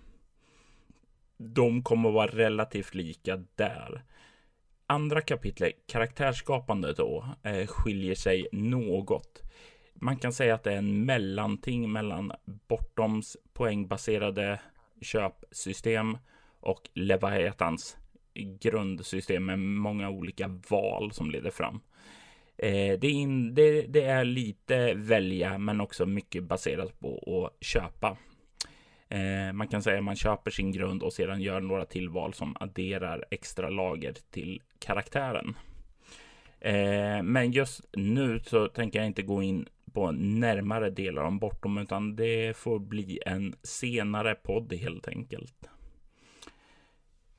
De 1.36 1.82
kommer 1.82 2.08
att 2.08 2.14
vara 2.14 2.26
relativt 2.26 2.94
lika 2.94 3.44
där. 3.54 4.02
Andra 4.86 5.20
kapitlet, 5.20 5.72
karaktärsskapande 5.86 6.92
då, 6.92 7.26
eh, 7.42 7.66
skiljer 7.66 8.14
sig 8.14 8.46
något 8.52 9.42
man 10.04 10.16
kan 10.16 10.32
säga 10.32 10.54
att 10.54 10.62
det 10.62 10.72
är 10.72 10.76
en 10.78 11.04
mellanting 11.04 11.92
mellan 11.92 12.32
Bortoms 12.44 13.36
poängbaserade 13.52 14.60
köpsystem 15.00 16.18
och 16.60 16.88
Leviathans 16.94 17.96
grundsystem 18.60 19.44
med 19.44 19.58
många 19.58 20.10
olika 20.10 20.60
val 20.70 21.12
som 21.12 21.30
leder 21.30 21.50
fram. 21.50 21.80
Eh, 22.56 22.98
det, 22.98 23.06
är 23.06 23.12
in, 23.12 23.54
det, 23.54 23.82
det, 23.82 24.04
är 24.04 24.24
lite 24.24 24.94
välja, 24.94 25.58
men 25.58 25.80
också 25.80 26.06
mycket 26.06 26.44
baserat 26.44 27.00
på 27.00 27.44
att 27.44 27.66
köpa. 27.66 28.16
Eh, 29.14 29.52
man 29.52 29.68
kan 29.68 29.82
säga 29.82 29.98
att 29.98 30.04
man 30.04 30.16
köper 30.16 30.50
sin 30.50 30.72
grund 30.72 31.02
och 31.02 31.12
sedan 31.12 31.40
gör 31.40 31.60
några 31.60 31.84
tillval 31.84 32.34
som 32.34 32.56
adderar 32.60 33.24
extra 33.30 33.70
lager 33.70 34.16
till 34.30 34.62
karaktären. 34.78 35.56
Eh, 36.60 37.22
men 37.22 37.52
just 37.52 37.84
nu 37.92 38.40
så 38.40 38.68
tänker 38.68 38.98
jag 38.98 39.06
inte 39.06 39.22
gå 39.22 39.42
in 39.42 39.68
på 39.92 40.10
närmare 40.12 40.90
delar 40.90 41.22
om 41.22 41.38
bortom, 41.38 41.78
utan 41.78 42.16
det 42.16 42.56
får 42.56 42.78
bli 42.78 43.20
en 43.26 43.54
senare 43.62 44.34
podd 44.34 44.72
helt 44.72 45.08
enkelt. 45.08 45.68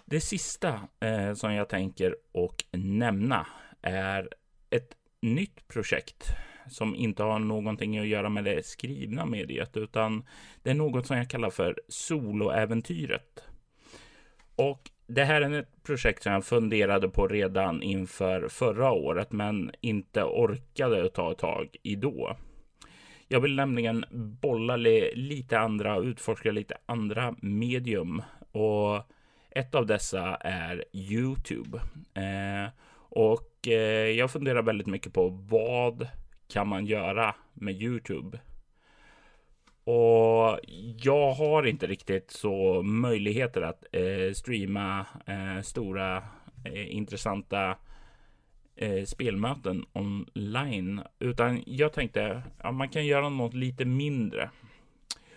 Det 0.06 0.19
sista 0.19 0.80
eh, 0.99 1.34
som 1.34 1.53
jag 1.53 1.69
tänker 1.69 2.15
och 2.31 2.64
nämna 2.72 3.47
är 3.81 4.30
ett 4.69 4.95
nytt 5.22 5.68
projekt 5.68 6.35
som 6.69 6.95
inte 6.95 7.23
har 7.23 7.39
någonting 7.39 7.97
att 7.97 8.07
göra 8.07 8.29
med 8.29 8.43
det 8.43 8.65
skrivna 8.65 9.25
mediet, 9.25 9.77
utan 9.77 10.25
det 10.63 10.69
är 10.69 10.73
något 10.73 11.07
som 11.07 11.17
jag 11.17 11.29
kallar 11.29 11.49
för 11.49 11.81
soloäventyret. 11.87 13.43
Och 14.55 14.89
det 15.07 15.23
här 15.23 15.41
är 15.41 15.59
ett 15.59 15.83
projekt 15.83 16.23
som 16.23 16.31
jag 16.31 16.45
funderade 16.45 17.09
på 17.09 17.27
redan 17.27 17.81
inför 17.81 18.47
förra 18.47 18.91
året, 18.91 19.31
men 19.31 19.71
inte 19.81 20.23
orkade 20.23 21.09
ta 21.09 21.33
tag 21.33 21.75
i 21.83 21.95
då. 21.95 22.37
Jag 23.27 23.39
vill 23.39 23.55
nämligen 23.55 24.05
bolla 24.41 24.75
lite 24.75 25.59
andra, 25.59 25.97
utforska 25.97 26.51
lite 26.51 26.77
andra 26.85 27.35
medium 27.41 28.21
och 28.51 29.01
ett 29.49 29.75
av 29.75 29.85
dessa 29.85 30.35
är 30.35 30.85
Youtube. 30.93 31.77
Eh, 32.13 32.69
och 33.09 33.67
eh, 33.67 34.09
jag 34.09 34.31
funderar 34.31 34.61
väldigt 34.61 34.87
mycket 34.87 35.13
på 35.13 35.29
vad 35.29 36.07
kan 36.47 36.67
man 36.67 36.85
göra 36.85 37.35
med 37.53 37.81
Youtube? 37.81 38.39
Och 39.84 40.59
jag 40.97 41.34
har 41.34 41.67
inte 41.67 41.88
riktigt 41.88 42.31
så 42.31 42.81
möjligheter 42.81 43.61
att 43.61 43.85
eh, 43.91 44.34
streama 44.34 45.05
eh, 45.26 45.61
stora 45.61 46.23
eh, 46.65 46.95
intressanta 46.95 47.77
eh, 48.76 49.03
spelmöten 49.03 49.85
online. 49.93 51.01
Utan 51.19 51.63
jag 51.65 51.93
tänkte 51.93 52.31
att 52.31 52.43
ja, 52.63 52.72
man 52.72 52.89
kan 52.89 53.05
göra 53.05 53.30
något 53.30 53.53
lite 53.53 53.85
mindre. 53.85 54.49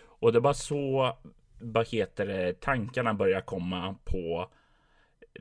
Och 0.02 0.32
det 0.32 0.40
var 0.40 0.52
så, 0.52 1.16
vad 1.60 1.88
heter 1.88 2.26
det, 2.26 2.60
tankarna 2.60 3.14
börjar 3.14 3.40
komma 3.40 3.96
på 4.04 4.50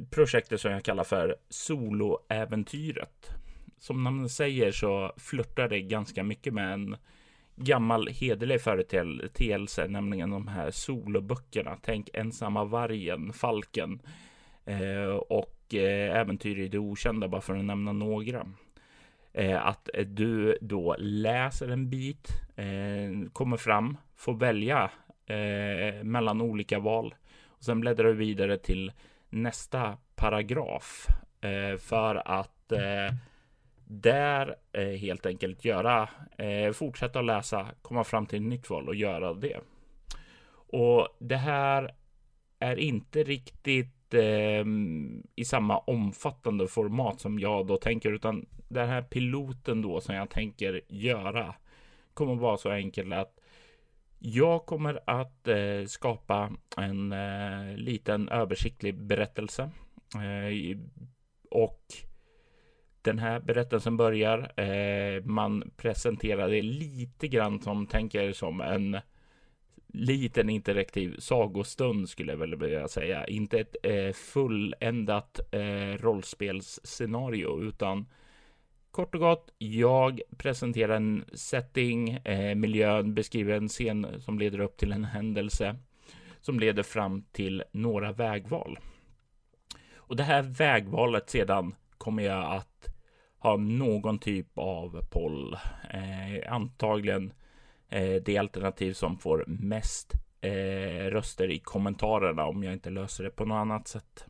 projektet 0.10 0.62
som 0.62 0.72
jag 0.72 0.84
kallar 0.84 1.04
för 1.04 1.36
soloäventyret. 1.50 3.37
Som 3.78 4.04
namnet 4.04 4.32
säger 4.32 4.72
så 4.72 5.14
flörtar 5.18 5.70
det 5.70 5.82
ganska 5.82 6.24
mycket 6.24 6.54
med 6.54 6.74
en 6.74 6.98
gammal 7.56 8.08
hederlig 8.08 8.62
företeelse, 8.62 9.88
nämligen 9.88 10.30
de 10.30 10.48
här 10.48 10.72
soloböckerna. 10.72 11.78
Tänk 11.82 12.10
ensamma 12.14 12.64
vargen, 12.64 13.34
falken 13.34 14.02
eh, 14.66 15.16
och 15.30 15.74
eh, 15.74 16.18
äventyr 16.20 16.60
i 16.60 16.68
det 16.68 16.80
okända, 16.80 17.28
bara 17.28 17.42
för 17.42 17.56
att 17.56 17.66
nämna 17.66 17.94
några. 17.94 18.48
Eh, 19.34 19.68
att 19.68 19.90
du 20.06 20.58
då 20.62 20.96
läser 21.00 21.68
en 21.68 21.90
bit, 21.90 22.28
eh, 22.56 23.30
kommer 23.34 23.58
fram, 23.58 23.98
får 24.16 24.34
välja 24.34 24.92
eh, 25.26 26.04
mellan 26.04 26.42
olika 26.42 26.80
val 26.80 27.16
och 27.46 27.64
sen 27.64 27.80
bläddrar 27.80 28.08
du 28.08 28.14
vidare 28.14 28.58
till 28.58 28.92
nästa 29.30 29.98
paragraf 30.16 31.08
eh, 31.42 31.78
för 31.78 32.16
att 32.26 32.72
eh, 32.72 33.16
där 33.90 34.56
eh, 34.72 34.88
helt 34.88 35.26
enkelt 35.26 35.66
göra, 35.66 36.10
eh, 36.38 36.72
fortsätta 36.72 37.20
att 37.20 37.26
läsa, 37.26 37.68
komma 37.82 38.04
fram 38.04 38.26
till 38.26 38.40
ett 38.40 38.46
nytt 38.46 38.70
val 38.70 38.88
och 38.88 38.96
göra 38.96 39.34
det. 39.34 39.60
Och 40.70 41.08
det 41.20 41.38
här 41.38 41.96
är 42.60 42.80
inte 42.80 43.24
riktigt 43.24 44.14
eh, 44.14 44.66
i 45.36 45.46
samma 45.46 45.78
omfattande 45.78 46.68
format 46.68 47.22
som 47.22 47.40
jag 47.40 47.68
då 47.68 47.78
tänker, 47.78 48.12
utan 48.12 48.46
den 48.70 48.90
här 48.90 49.02
piloten 49.02 49.82
då 49.82 50.02
som 50.02 50.16
jag 50.16 50.30
tänker 50.30 50.82
göra 50.88 51.56
kommer 52.14 52.36
vara 52.36 52.58
så 52.58 52.72
enkel 52.72 53.14
att 53.14 53.40
jag 54.20 54.66
kommer 54.66 55.00
att 55.08 55.48
eh, 55.48 55.86
skapa 55.88 56.52
en 56.78 57.12
eh, 57.12 57.78
liten 57.78 58.30
översiktlig 58.30 59.02
berättelse 59.02 59.70
eh, 60.16 60.78
och 61.52 61.82
den 63.08 63.20
här 63.20 63.40
berättelsen 63.40 63.98
börjar. 63.98 64.60
Eh, 64.60 65.24
man 65.24 65.72
presenterar 65.78 66.50
det 66.50 66.62
lite 66.62 67.28
grann 67.28 67.62
som 67.62 67.88
tänker 67.88 68.34
som 68.34 68.62
en 68.62 68.98
liten 69.88 70.50
interaktiv 70.50 71.16
sagostund 71.20 72.10
skulle 72.10 72.32
jag 72.32 72.40
väl 72.40 72.56
vilja 72.56 72.88
säga. 72.88 73.28
Inte 73.28 73.60
ett 73.60 73.76
eh, 73.84 74.14
fulländat 74.14 75.40
eh, 75.52 76.02
rollspelsscenario 76.02 77.62
utan 77.64 78.06
kort 78.92 79.16
och 79.16 79.22
gott. 79.22 79.54
Jag 79.58 80.22
presenterar 80.38 80.96
en 80.96 81.26
setting, 81.34 82.10
eh, 82.10 82.56
miljön, 82.56 83.14
beskriver 83.14 83.54
en 83.54 83.68
scen 83.68 84.22
som 84.22 84.40
leder 84.40 84.60
upp 84.60 84.78
till 84.78 84.92
en 84.92 85.06
händelse 85.06 85.76
som 86.42 86.60
leder 86.60 86.84
fram 86.84 87.22
till 87.32 87.64
några 87.72 88.12
vägval. 88.12 88.80
Och 89.96 90.16
det 90.16 90.24
här 90.24 90.42
vägvalet 90.42 91.30
sedan 91.30 91.76
kommer 91.98 92.24
jag 92.24 92.56
att 92.56 92.77
ha 93.40 93.58
någon 93.58 94.20
typ 94.20 94.58
av 94.58 95.02
poll. 95.10 95.58
Eh, 95.94 96.54
antagligen 96.54 97.34
eh, 97.90 98.16
det 98.26 98.38
alternativ 98.38 98.94
som 98.94 99.18
får 99.18 99.44
mest 99.48 100.14
eh, 100.42 101.10
röster 101.12 101.52
i 101.52 101.60
kommentarerna 101.60 102.46
om 102.46 102.64
jag 102.64 102.74
inte 102.74 102.90
löser 102.90 103.24
det 103.24 103.30
på 103.30 103.46
något 103.46 103.56
annat 103.56 103.88
sätt. 103.88 104.26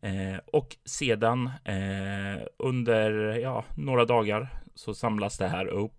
Eh, 0.00 0.36
och 0.46 0.76
sedan 0.84 1.50
eh, 1.64 2.42
under 2.56 3.38
ja, 3.38 3.64
några 3.76 4.04
dagar 4.04 4.48
så 4.74 4.94
samlas 4.94 5.38
det 5.38 5.48
här 5.48 5.66
upp 5.66 5.94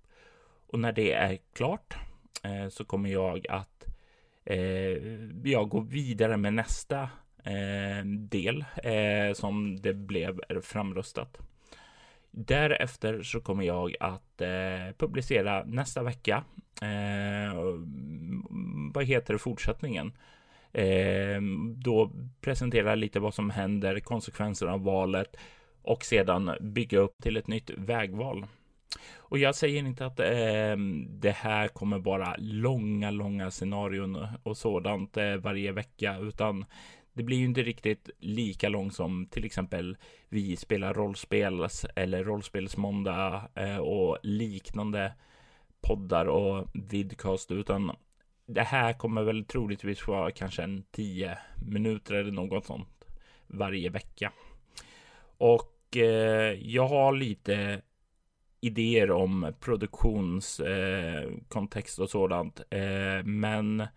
och 0.67 0.79
när 0.79 0.91
det 0.91 1.13
är 1.13 1.37
klart 1.53 1.95
eh, 2.43 2.69
så 2.69 2.85
kommer 2.85 3.09
jag 3.09 3.47
att 3.49 3.85
eh, 4.45 4.57
jag 5.43 5.69
går 5.69 5.81
vidare 5.81 6.37
med 6.37 6.53
nästa 6.53 7.01
eh, 7.43 8.05
del 8.05 8.65
eh, 8.83 9.33
som 9.33 9.81
det 9.81 9.93
blev 9.93 10.39
framröstat. 10.61 11.37
Därefter 12.31 13.23
så 13.23 13.41
kommer 13.41 13.63
jag 13.63 13.95
att 13.99 14.41
eh, 14.41 14.95
publicera 14.97 15.63
nästa 15.63 16.03
vecka. 16.03 16.43
Eh, 16.81 17.51
mm, 17.51 18.91
vad 18.93 19.05
heter 19.05 19.33
det 19.33 19.39
fortsättningen? 19.39 20.11
Eh, 20.73 21.41
då 21.75 22.11
presentera 22.41 22.95
lite 22.95 23.19
vad 23.19 23.33
som 23.33 23.49
händer, 23.49 23.99
konsekvenserna 23.99 24.73
av 24.73 24.83
valet 24.83 25.35
och 25.81 26.05
sedan 26.05 26.51
bygga 26.61 26.99
upp 26.99 27.15
till 27.21 27.37
ett 27.37 27.47
nytt 27.47 27.69
vägval. 27.69 28.45
Och 29.17 29.37
jag 29.37 29.55
säger 29.55 29.79
inte 29.79 30.05
att 30.05 30.19
eh, 30.19 30.77
det 31.09 31.35
här 31.35 31.67
kommer 31.67 31.99
vara 31.99 32.35
långa, 32.37 33.11
långa 33.11 33.51
scenarion 33.51 34.27
och 34.43 34.57
sådant 34.57 35.17
eh, 35.17 35.35
varje 35.35 35.71
vecka, 35.71 36.17
utan 36.17 36.65
det 37.13 37.23
blir 37.23 37.37
ju 37.37 37.45
inte 37.45 37.63
riktigt 37.63 38.09
lika 38.19 38.69
långt 38.69 38.95
som 38.95 39.25
till 39.25 39.45
exempel 39.45 39.97
vi 40.29 40.55
spelar 40.55 40.93
rollspel 40.93 41.67
eller 41.95 42.23
rollspelsmåndag 42.23 43.49
eh, 43.55 43.77
och 43.77 44.17
liknande 44.23 45.13
poddar 45.81 46.25
och 46.25 46.67
vidcast, 46.73 47.51
utan 47.51 47.91
det 48.45 48.61
här 48.61 48.93
kommer 48.93 49.23
väl 49.23 49.45
troligtvis 49.45 50.07
vara 50.07 50.31
kanske 50.31 50.63
en 50.63 50.83
tio 50.91 51.37
minuter 51.67 52.15
eller 52.15 52.31
något 52.31 52.65
sånt 52.65 53.05
varje 53.47 53.89
vecka. 53.89 54.31
Och 55.37 55.97
eh, 55.97 56.53
jag 56.61 56.87
har 56.87 57.13
lite 57.13 57.81
idéer 58.61 59.11
om 59.11 59.53
produktionskontext 59.59 61.99
eh, 61.99 62.03
och 62.03 62.09
sådant, 62.09 62.61
eh, 62.69 63.23
men 63.23 63.87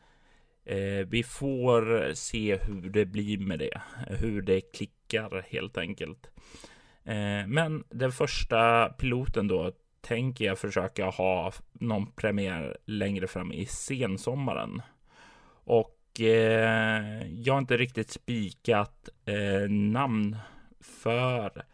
Eh, 0.65 1.07
vi 1.07 1.23
får 1.23 2.15
se 2.15 2.57
hur 2.57 2.91
det 2.91 3.07
blir 3.07 3.39
med 3.39 3.59
det, 3.59 3.81
hur 4.09 4.43
det 4.43 4.61
klickar 4.61 5.47
helt 5.49 5.78
enkelt. 5.78 6.31
Eh, 7.05 7.47
men 7.47 7.85
den 7.91 8.12
första 8.12 8.89
piloten 8.89 9.49
då 9.49 9.73
tänker 10.01 10.45
jag 10.45 10.59
försöka 10.59 11.07
ha 11.07 11.53
någon 11.73 12.12
premiär 12.12 12.77
längre 12.85 13.27
fram 13.27 13.53
i 13.53 13.66
sensommaren. 13.66 14.82
Och 15.65 16.20
eh, 16.20 17.32
jag 17.32 17.55
har 17.55 17.59
inte 17.59 17.77
riktigt 17.77 18.11
spikat 18.11 19.09
eh, 19.24 19.70
namn 19.70 20.36
för 20.81 21.65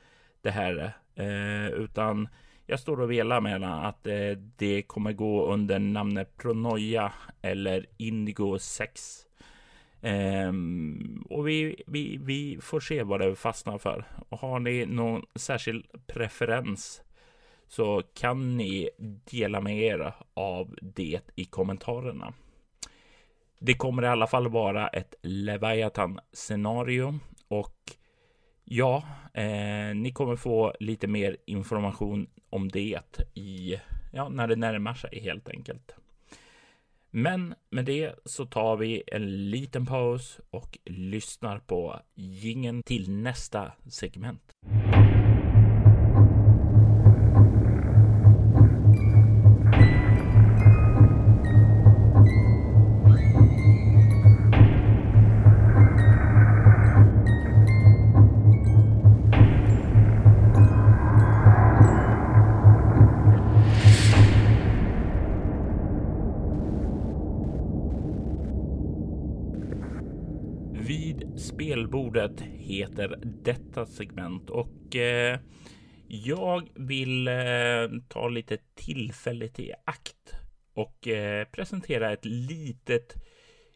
det 0.43 0.51
här, 0.51 0.93
eh, 1.15 1.67
utan 1.67 2.29
jag 2.71 2.81
står 2.81 3.01
och 3.01 3.11
velar 3.11 3.41
mellan 3.41 3.85
att 3.85 4.07
eh, 4.07 4.31
det 4.57 4.83
kommer 4.83 5.13
gå 5.13 5.47
under 5.47 5.79
namnet 5.79 6.37
Pronoia 6.37 7.13
eller 7.43 7.87
Indigo 7.97 8.59
6. 8.59 9.27
Um, 10.01 10.11
ehm, 10.11 11.25
och 11.31 11.49
vi, 11.49 11.83
vi, 11.87 12.17
vi 12.17 12.59
får 12.61 12.81
se 12.81 13.03
vad 13.03 13.21
det 13.21 13.37
fastnar 13.37 13.79
för. 13.79 14.05
Och 14.29 14.39
har 14.39 14.61
ni 14.61 14.87
någon 14.87 15.23
särskild 15.35 15.87
preferens 16.07 17.03
så 17.69 18.03
kan 18.15 18.57
ni 18.57 18.91
dela 19.31 19.61
med 19.61 19.79
er 19.79 20.15
av 20.35 20.75
det 20.83 21.21
i 21.35 21.45
kommentarerna. 21.45 22.33
Det 23.59 23.75
kommer 23.75 24.03
i 24.03 24.09
alla 24.09 24.27
fall 24.27 24.49
vara 24.49 24.89
ett 24.89 25.15
Leviathan 25.23 26.21
scenario 26.33 27.19
och 27.49 27.77
ja, 28.65 29.03
eh, 29.35 29.95
ni 29.95 30.13
kommer 30.15 30.37
få 30.37 30.75
lite 30.81 31.07
mer 31.07 31.37
information 31.47 32.27
om 32.51 32.69
det 32.69 33.01
i, 33.35 33.81
ja, 34.13 34.29
när 34.29 34.49
det 34.49 34.57
närmar 34.57 34.95
sig 34.95 35.21
helt 35.21 35.49
enkelt. 35.49 35.95
Men 37.11 37.55
med 37.71 37.85
det 37.85 38.15
så 38.25 38.47
tar 38.47 38.77
vi 38.77 39.03
en 39.07 39.51
liten 39.51 39.87
paus 39.87 40.41
och 40.51 40.79
lyssnar 40.85 41.59
på 41.59 42.01
gingen 42.15 42.83
till 42.83 43.11
nästa 43.11 43.73
segment. 43.89 44.55
Bordet 71.91 72.41
heter 72.41 73.19
detta 73.23 73.87
segment 73.87 74.51
och 74.51 74.97
eh, 74.97 75.39
jag 76.09 76.69
vill 76.75 77.29
eh, 77.29 77.35
ta 78.09 78.29
lite 78.29 78.59
tillfället 78.75 79.61
i 79.61 79.73
akt 79.85 80.35
och 80.75 81.09
eh, 81.09 81.45
presentera 81.45 82.13
ett 82.13 82.25
litet 82.25 83.15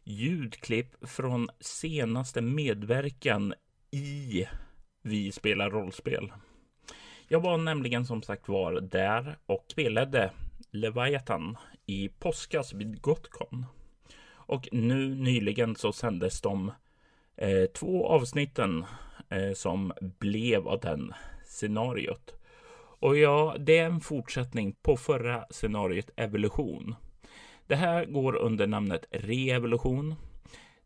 ljudklipp 0.05 1.09
från 1.09 1.49
senaste 1.61 2.41
medverkan 2.41 3.55
i 3.91 4.47
Vi 5.03 5.32
spelar 5.32 5.70
rollspel. 5.70 6.32
Jag 7.28 7.41
var 7.41 7.59
nämligen 7.59 8.07
som 8.07 8.23
sagt 8.23 8.49
var 8.49 8.81
där 8.81 9.39
och 9.47 9.65
spelade 9.69 10.31
Leviathan 10.70 11.57
i 11.86 12.09
påskas 12.09 12.73
vid 12.73 13.01
Gotcon. 13.01 13.66
Och 14.27 14.69
nu 14.73 15.15
nyligen 15.15 15.77
så 15.77 15.93
sändes 15.93 16.41
de 16.41 16.73
eh, 17.36 17.65
två 17.65 18.06
avsnitten 18.06 18.85
eh, 19.28 19.52
som 19.55 19.93
blev 20.01 20.69
av 20.69 20.81
den 20.81 21.15
scenariot. 21.44 22.35
Och 23.05 23.16
ja, 23.16 23.56
det 23.59 23.78
är 23.78 23.86
en 23.86 24.01
fortsättning 24.01 24.73
på 24.82 24.97
förra 24.97 25.44
scenariot 25.51 26.11
Evolution. 26.16 26.94
Det 27.66 27.77
här 27.77 28.05
går 28.05 28.36
under 28.36 28.66
namnet 28.66 29.06
Reevolution. 29.11 30.15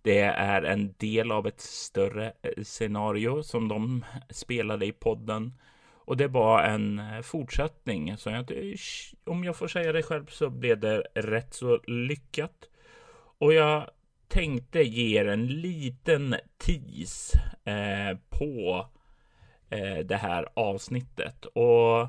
Det 0.02 0.20
är 0.20 0.62
en 0.62 0.94
del 0.98 1.32
av 1.32 1.46
ett 1.46 1.60
större 1.60 2.32
eh, 2.42 2.62
scenario 2.62 3.42
som 3.42 3.68
de 3.68 4.04
spelade 4.30 4.86
i 4.86 4.92
podden. 4.92 5.52
Och 5.94 6.16
det 6.16 6.28
var 6.28 6.62
en 6.62 6.98
eh, 6.98 7.20
fortsättning. 7.20 8.16
Så 8.16 8.30
jag, 8.30 8.52
om 9.24 9.44
jag 9.44 9.56
får 9.56 9.68
säga 9.68 9.92
det 9.92 10.02
själv 10.02 10.26
så 10.26 10.50
blev 10.50 10.80
det 10.80 11.02
rätt 11.14 11.54
så 11.54 11.80
lyckat. 11.86 12.68
Och 13.38 13.52
jag 13.52 13.90
tänkte 14.28 14.82
ge 14.82 15.18
er 15.20 15.28
en 15.28 15.46
liten 15.46 16.34
tease 16.58 17.38
eh, 17.64 18.18
på 18.30 18.86
eh, 19.70 19.98
det 19.98 20.16
här 20.16 20.48
avsnittet. 20.54 21.44
Och 21.44 22.08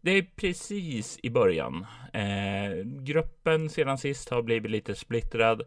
det 0.00 0.10
är 0.10 0.26
precis 0.36 1.18
i 1.22 1.30
början. 1.30 1.86
Eh, 2.12 2.84
gruppen 2.84 3.70
sedan 3.70 3.98
sist 3.98 4.28
har 4.28 4.42
blivit 4.42 4.70
lite 4.70 4.94
splittrad. 4.94 5.62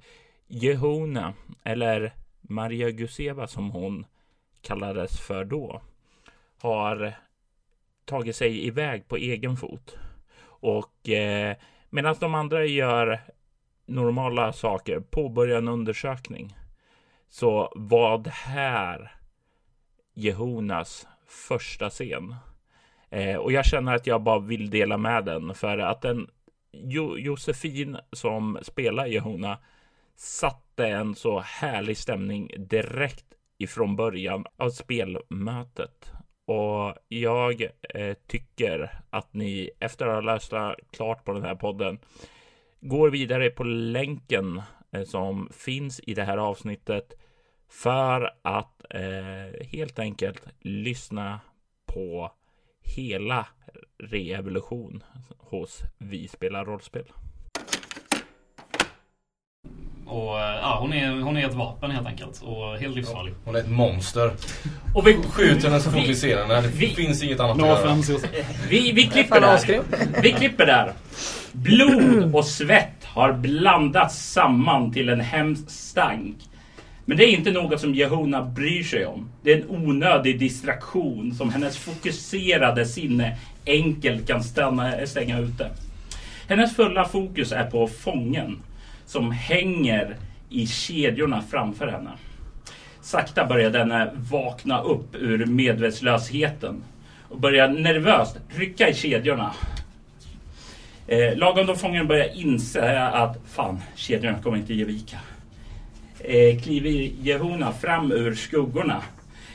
Jehona, 0.47 1.33
eller 1.63 2.13
Maria 2.41 2.91
Guseva 2.91 3.47
som 3.47 3.71
hon 3.71 4.05
kallades 4.61 5.19
för 5.19 5.45
då, 5.45 5.81
har 6.61 7.13
tagit 8.05 8.35
sig 8.35 8.67
iväg 8.67 9.07
på 9.07 9.17
egen 9.17 9.57
fot. 9.57 9.97
Och 10.43 11.09
eh, 11.09 11.55
medan 11.89 12.15
de 12.19 12.35
andra 12.35 12.65
gör 12.65 13.19
normala 13.91 14.53
saker, 14.53 14.99
påbörja 14.99 15.57
en 15.57 15.67
undersökning, 15.67 16.55
så 17.29 17.73
var 17.75 18.17
det 18.17 18.29
här 18.29 19.11
Jehonas 20.13 21.07
första 21.27 21.89
scen. 21.89 22.35
Eh, 23.09 23.35
och 23.35 23.51
jag 23.51 23.65
känner 23.65 23.95
att 23.95 24.07
jag 24.07 24.21
bara 24.21 24.39
vill 24.39 24.69
dela 24.69 24.97
med 24.97 25.25
den 25.25 25.53
för 25.53 25.77
att 25.77 26.01
den 26.01 26.27
jo 26.71 27.17
Josefin 27.17 27.97
som 28.11 28.59
spelar 28.61 29.05
Jehona 29.05 29.57
satte 30.15 30.87
en 30.87 31.15
så 31.15 31.39
härlig 31.39 31.97
stämning 31.97 32.51
direkt 32.57 33.25
ifrån 33.57 33.95
början 33.95 34.45
av 34.57 34.69
spelmötet. 34.69 36.11
Och 36.45 36.95
jag 37.07 37.61
eh, 37.89 38.13
tycker 38.27 39.01
att 39.09 39.33
ni 39.33 39.69
efter 39.79 40.07
att 40.07 40.13
ha 40.13 40.33
läst 40.33 40.53
klart 40.91 41.25
på 41.25 41.33
den 41.33 41.43
här 41.43 41.55
podden 41.55 41.99
går 42.81 43.09
vidare 43.09 43.49
på 43.49 43.63
länken 43.63 44.61
eh, 44.91 45.03
som 45.03 45.49
finns 45.53 46.01
i 46.03 46.13
det 46.13 46.23
här 46.23 46.37
avsnittet 46.37 47.13
för 47.69 48.29
att 48.41 48.81
eh, 48.89 49.67
helt 49.67 49.99
enkelt 49.99 50.47
lyssna 50.59 51.39
på 51.85 52.31
hela 52.81 53.47
reevolution 54.03 55.03
hos 55.37 55.81
Vi 55.97 56.27
spelar 56.27 56.65
rollspel. 56.65 57.05
Och 60.05 60.39
eh, 60.39 60.55
ja, 60.61 60.77
hon 60.81 60.93
är, 60.93 61.21
hon 61.21 61.37
är 61.37 61.47
ett 61.47 61.53
vapen 61.53 61.91
helt 61.91 62.07
enkelt 62.07 62.41
och 62.41 62.77
helt 62.77 62.95
livsfarlig. 62.95 63.33
Hon 63.45 63.55
är 63.55 63.59
ett 63.59 63.69
monster. 63.69 64.31
Och 64.95 65.07
vi 65.07 65.13
skjuter 65.13 65.67
henne 65.67 65.79
så 65.81 65.91
fort 65.91 66.07
vi 66.07 66.15
ser 66.15 66.37
henne. 66.37 66.61
Det 66.61 66.67
vi, 66.67 66.87
finns 66.87 67.23
inget 67.23 67.39
annat 67.39 67.61
att 67.61 67.67
göra. 67.67 67.95
Vi, 68.69 68.91
vi 68.91 69.03
klipper 69.03 69.41
där. 69.41 69.81
Vi 70.21 70.31
klipper 70.31 70.65
där. 70.65 70.93
Blod 71.53 72.35
och 72.35 72.45
svett 72.45 73.03
har 73.03 73.33
blandats 73.33 74.31
samman 74.31 74.93
till 74.93 75.09
en 75.09 75.21
hemsk 75.21 75.69
stank. 75.69 76.35
Men 77.05 77.17
det 77.17 77.23
är 77.23 77.37
inte 77.37 77.51
något 77.51 77.81
som 77.81 77.95
Jehona 77.95 78.43
bryr 78.43 78.83
sig 78.83 79.05
om. 79.05 79.29
Det 79.41 79.51
är 79.51 79.57
en 79.57 79.69
onödig 79.69 80.39
distraktion 80.39 81.35
som 81.35 81.49
hennes 81.49 81.77
fokuserade 81.77 82.85
sinne 82.85 83.37
enkelt 83.65 84.27
kan 84.27 84.43
stanna, 84.43 85.05
stänga 85.05 85.39
ute. 85.39 85.69
Hennes 86.47 86.75
fulla 86.75 87.05
fokus 87.05 87.51
är 87.51 87.63
på 87.63 87.87
fången 87.87 88.59
som 89.05 89.31
hänger 89.31 90.15
i 90.49 90.67
kedjorna 90.67 91.43
framför 91.51 91.87
henne. 91.87 92.11
Sakta 93.01 93.45
börjar 93.45 93.69
denna 93.69 94.09
vakna 94.31 94.81
upp 94.81 95.15
ur 95.15 95.45
medvetslösheten 95.45 96.83
och 97.29 97.39
börjar 97.39 97.67
nervöst 97.67 98.37
rycka 98.49 98.89
i 98.89 98.93
kedjorna. 98.93 99.51
Eh, 101.11 101.37
lagom 101.37 101.65
då 101.65 101.75
fången 101.75 102.07
börjar 102.07 102.29
inse 102.33 103.01
att 103.01 103.37
fan, 103.45 103.81
kedjorna 103.95 104.41
kommer 104.41 104.57
inte 104.57 104.73
ge 104.73 104.85
vika. 104.85 105.17
Eh, 106.19 106.61
kliver 106.61 106.89
Jehona 107.21 107.71
fram 107.71 108.11
ur 108.11 108.35
skuggorna, 108.35 109.03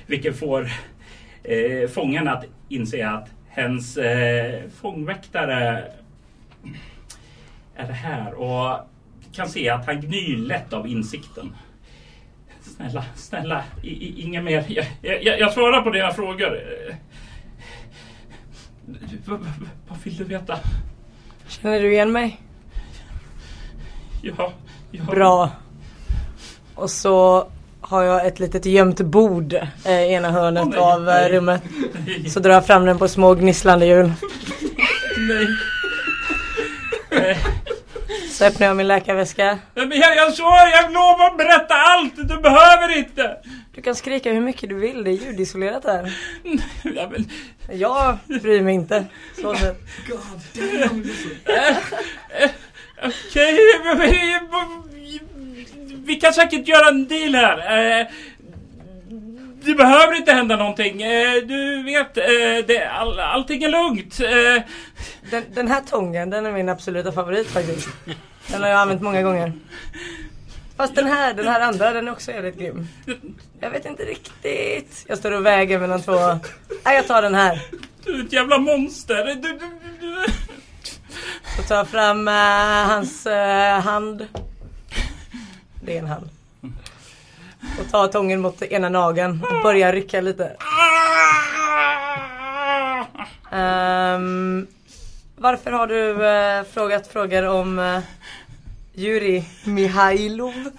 vilket 0.07 0.39
får 0.39 0.71
eh, 1.43 1.89
fången 1.89 2.29
att 2.29 2.45
inse 2.69 3.09
att 3.09 3.29
hens 3.49 3.97
eh, 3.97 4.63
fångväktare 4.81 5.85
är 7.77 7.93
här 7.93 8.35
och 8.35 8.89
kan 9.33 9.49
se 9.49 9.69
att 9.69 9.87
han 9.87 10.01
gnyr 10.01 10.37
lätt 10.37 10.73
av 10.73 10.87
insikten. 10.87 11.53
Snälla, 12.61 13.05
snälla, 13.15 13.65
i, 13.83 13.89
i, 13.89 14.23
inga 14.23 14.43
mer. 14.43 14.65
Jag, 14.69 15.25
jag, 15.25 15.41
jag 15.41 15.53
svarar 15.53 15.83
på 15.83 15.91
dina 15.91 16.13
frågor. 16.13 16.61
Eh, 16.89 16.97
vad 19.89 19.99
vill 20.05 20.17
du 20.17 20.25
veta? 20.25 20.59
Känner 21.49 21.81
du 21.81 21.93
igen 21.93 22.13
mig? 22.13 22.41
Ja. 24.23 24.53
ja. 24.91 25.05
Bra. 25.05 25.51
Och 26.75 26.91
så 26.91 27.47
har 27.81 28.03
jag 28.03 28.27
ett 28.27 28.41
litet 28.41 28.67
gömt 28.67 29.01
bord 29.01 29.53
eh, 29.85 30.03
i 30.03 30.13
ena 30.13 30.31
hörnet 30.31 30.67
oh, 30.67 30.93
av 30.93 31.09
eh, 31.09 31.29
rummet. 31.29 31.63
Så 32.29 32.41
drar 32.41 32.53
jag 32.53 32.67
fram 32.67 32.85
den 32.85 32.99
på 32.99 33.09
små 33.09 33.35
gnisslande 33.35 33.87
hjul. 33.87 34.13
nej. 37.11 37.37
Så 38.37 38.45
öppnar 38.45 38.67
jag 38.67 38.77
min 38.77 38.89
läkarväska. 38.89 39.59
Men 39.75 39.91
jag, 39.91 40.17
jag 40.17 40.35
svarar, 40.35 40.71
jag 40.71 40.93
lovar 40.93 41.27
att 41.27 41.39
berätta 41.39 41.75
allt! 41.75 42.17
Du 42.17 42.37
behöver 42.41 42.99
inte! 42.99 43.37
Du 43.75 43.83
kan 43.83 43.95
skrika 43.95 44.33
hur 44.33 44.41
mycket 44.41 44.69
du 44.69 44.75
vill, 44.75 45.05
det 45.05 45.11
är 45.11 45.13
ljudisolerat 45.13 45.85
här. 45.85 46.13
Ja, 46.83 47.09
men... 47.11 47.31
Jag 47.79 48.19
bryr 48.27 48.63
mig 48.63 48.75
inte. 48.75 49.05
Så 49.41 49.55
sett. 49.55 49.81
God 50.09 50.21
damn. 50.53 51.05
Okej, 53.05 53.59
vi 56.05 56.15
kan 56.15 56.33
säkert 56.33 56.69
göra 56.69 56.89
en 56.89 57.09
deal 57.09 57.35
här. 57.35 58.11
Eh, 59.67 59.71
det 59.71 59.75
behöver 59.75 60.15
inte 60.15 60.33
hända 60.33 60.57
någonting. 60.57 61.03
Eh, 61.03 61.35
du 61.35 61.83
vet, 61.83 62.17
eh, 62.17 62.67
det, 62.67 62.89
all, 62.91 63.21
allting 63.21 63.63
är 63.63 63.69
lugnt. 63.69 64.19
Den, 65.31 65.45
den, 65.55 65.69
här 65.69 65.81
tången, 65.81 66.31
den 66.31 66.47
är 66.47 66.53
min 66.53 66.69
absoluta 66.69 67.13
favorit 67.13 67.47
faktiskt. 67.47 67.89
Den 68.49 68.63
har 68.63 68.69
jag 68.69 68.81
använt 68.81 69.03
många 69.03 69.23
gånger. 69.23 69.53
Fast 70.77 70.95
den 70.95 71.07
här, 71.07 71.35
den 71.35 71.49
här 71.49 71.61
andra, 71.61 71.93
den 71.93 72.09
är 72.09 72.13
också 72.13 72.31
jävligt 72.31 72.59
grym. 72.59 72.89
Jag 73.61 73.71
vet 73.71 73.87
inte 73.87 74.03
riktigt. 74.03 75.05
Jag 75.09 75.19
står 75.19 75.33
och 75.33 75.47
väger 75.47 75.79
mellan 75.79 76.03
två. 76.03 76.19
Nej, 76.85 76.97
jag 76.97 77.07
tar 77.07 77.23
den 77.23 77.35
här. 77.35 77.61
Du 78.05 78.21
är 78.21 78.25
ett 78.25 78.33
jävla 78.33 78.59
monster. 78.59 79.25
Du, 79.25 79.35
du, 79.35 79.59
du. 80.01 80.25
Så 81.57 81.63
tar 81.63 81.77
jag 81.77 81.89
fram 81.89 82.29
uh, 82.29 82.35
hans 82.89 83.27
uh, 83.27 83.33
hand. 83.81 84.27
Det 85.83 85.95
är 85.95 85.99
en 85.99 86.07
hand. 86.07 86.31
Och 87.81 87.91
tar 87.91 88.09
tången 88.09 88.41
mot 88.41 88.63
ena 88.63 88.89
nageln 88.89 89.45
och 89.51 89.63
börjar 89.63 89.93
rycka 89.93 90.21
lite. 90.21 90.57
Um, 93.51 94.67
varför 95.37 95.73
har 95.73 95.87
du 95.87 96.13
uh, 96.13 96.75
frågat 96.75 97.13
frågor 97.13 97.47
om 97.47 97.79
uh, 97.79 97.99
Juri 98.95 99.45
Mihailov? 99.65 100.71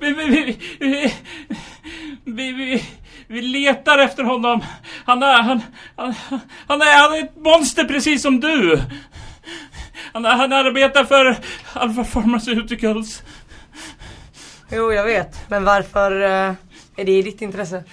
Vi, 0.00 0.12
vi, 0.12 0.58
vi, 0.78 2.52
vi, 2.52 2.84
vi, 3.26 3.42
letar 3.42 3.98
efter 3.98 4.22
honom. 4.22 4.64
Han 5.04 5.22
är, 5.22 5.42
han, 5.42 5.62
han, 5.96 6.14
han, 6.66 6.82
är, 6.82 7.02
han 7.02 7.12
är 7.14 7.24
ett 7.24 7.36
monster 7.36 7.84
precis 7.84 8.22
som 8.22 8.40
du. 8.40 8.80
Han, 10.12 10.24
han 10.24 10.52
arbetar 10.52 11.04
för 11.04 11.36
Alpha 11.72 12.04
Pharmaceuticals. 12.04 13.22
Jo, 14.72 14.92
jag 14.92 15.04
vet. 15.04 15.36
Men 15.48 15.64
varför 15.64 16.12
uh, 16.12 16.54
Är 16.96 17.04
det 17.04 17.12
i 17.12 17.22
ditt 17.22 17.42
intresse? 17.42 17.84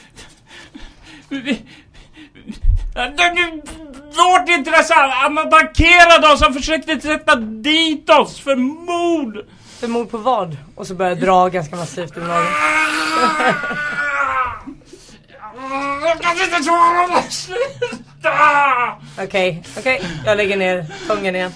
Vårt 4.17 4.49
intresse! 4.49 4.93
Han 4.93 5.37
attackerade 5.37 6.33
oss! 6.33 6.41
Han 6.41 6.53
försökte 6.53 7.01
sätta 7.01 7.35
dit 7.35 8.09
oss 8.09 8.39
för 8.39 8.55
mord! 8.55 9.45
För 9.79 9.87
mord 9.87 10.11
på 10.11 10.17
vad? 10.17 10.57
Och 10.75 10.87
så 10.87 10.95
börjar 10.95 11.11
jag 11.11 11.19
dra 11.19 11.49
ganska 11.49 11.75
massivt 11.75 12.17
i 12.17 12.19
magen. 12.19 12.51
Jag 16.01 16.21
kan 16.21 16.31
inte 16.31 16.63
svara! 16.63 17.21
Sluta! 17.29 18.31
Okej, 19.23 19.63
okej. 19.77 20.01
Jag 20.25 20.37
lägger 20.37 20.57
ner 20.57 20.85
tången 21.07 21.35
igen. 21.35 21.51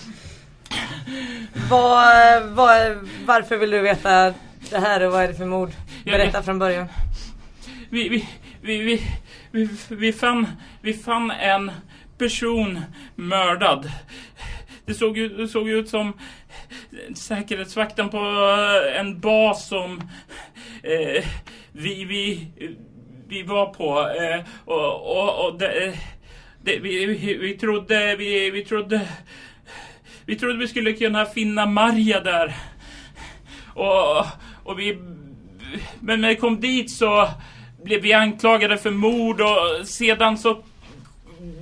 Vad, 1.70 2.44
vad, 2.44 3.10
varför 3.26 3.58
vill 3.58 3.70
du 3.70 3.80
veta 3.80 4.34
det 4.70 4.80
här 4.80 5.06
och 5.06 5.12
vad 5.12 5.24
är 5.24 5.28
det 5.28 5.34
för 5.34 5.46
mord? 5.46 5.72
Berätta 6.06 6.44
från 6.44 6.60
början. 6.60 6.88
Vi, 7.90 8.10
vi, 8.10 8.28
vi, 8.62 9.08
vi, 9.52 9.70
vi, 9.90 10.14
fann, 10.14 10.48
vi 10.82 10.94
fann 10.94 11.32
en 11.32 11.72
person 12.18 12.82
mördad. 13.16 13.92
Det 14.86 14.94
såg, 14.94 15.18
ut, 15.18 15.38
det 15.38 15.48
såg 15.48 15.70
ut 15.70 15.90
som 15.90 16.14
säkerhetsvakten 17.16 18.10
på 18.10 18.18
en 18.96 19.20
bas 19.20 19.68
som 19.68 20.02
eh, 20.84 21.26
vi, 21.72 22.06
vi, 22.06 22.48
vi 23.28 23.44
var 23.44 23.74
på. 23.74 24.00
Eh, 24.00 24.46
och, 24.66 25.18
och, 25.18 25.46
och 25.46 25.60
det, 25.60 25.94
det, 26.64 26.80
vi, 26.80 27.06
vi, 27.06 27.38
vi 27.38 27.54
trodde, 27.58 28.16
vi, 28.16 28.52
vi 28.52 28.66
trodde 28.66 29.08
vi 30.26 30.36
trodde 30.36 30.58
vi 30.58 30.68
skulle 30.68 30.94
kunna 30.94 31.26
finna 31.26 31.66
Marja 31.66 32.20
där. 32.20 32.56
Och, 33.74 34.26
och 34.72 34.80
vi... 34.80 34.98
Men 36.00 36.22
när 36.22 36.30
vi 36.30 36.36
kom 36.36 36.62
dit 36.62 36.92
så 36.92 37.30
blev 37.84 38.02
vi 38.02 38.14
anklagade 38.14 38.78
för 38.78 38.92
mord 38.92 39.42
och 39.42 39.88
sedan 39.88 40.38
så 40.38 40.64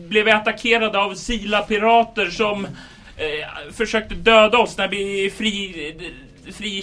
blev 0.07 0.26
vi 0.26 0.31
attackerade 0.31 0.99
av 0.99 1.14
Sila-pirater 1.14 2.30
som 2.30 2.65
eh, 2.65 3.72
försökte 3.73 4.15
döda 4.15 4.57
oss 4.57 4.77
när 4.77 4.88
vi 4.88 5.30
fri, 5.30 6.11
fri, 6.52 6.81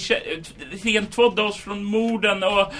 rentvådde 0.82 1.42
oss 1.42 1.56
från 1.56 1.84
morden 1.84 2.42
och 2.42 2.72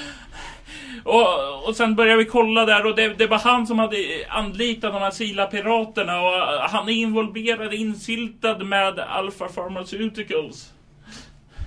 och, 1.05 1.68
och 1.68 1.77
sen 1.77 1.94
började 1.94 2.18
vi 2.18 2.24
kolla 2.24 2.64
där 2.64 2.86
och 2.86 2.97
det, 2.97 3.09
det 3.09 3.27
var 3.27 3.39
han 3.39 3.66
som 3.66 3.78
hade 3.78 3.97
anlitat 4.28 4.93
de 4.93 5.02
här 5.02 5.10
Sila-piraterna 5.10 6.20
och 6.20 6.70
han 6.70 6.89
är 6.89 6.93
involverad, 6.93 7.74
insyltad 7.74 8.59
med 8.59 8.98
Alpha 8.98 9.48
Pharmaceuticals. 9.48 10.73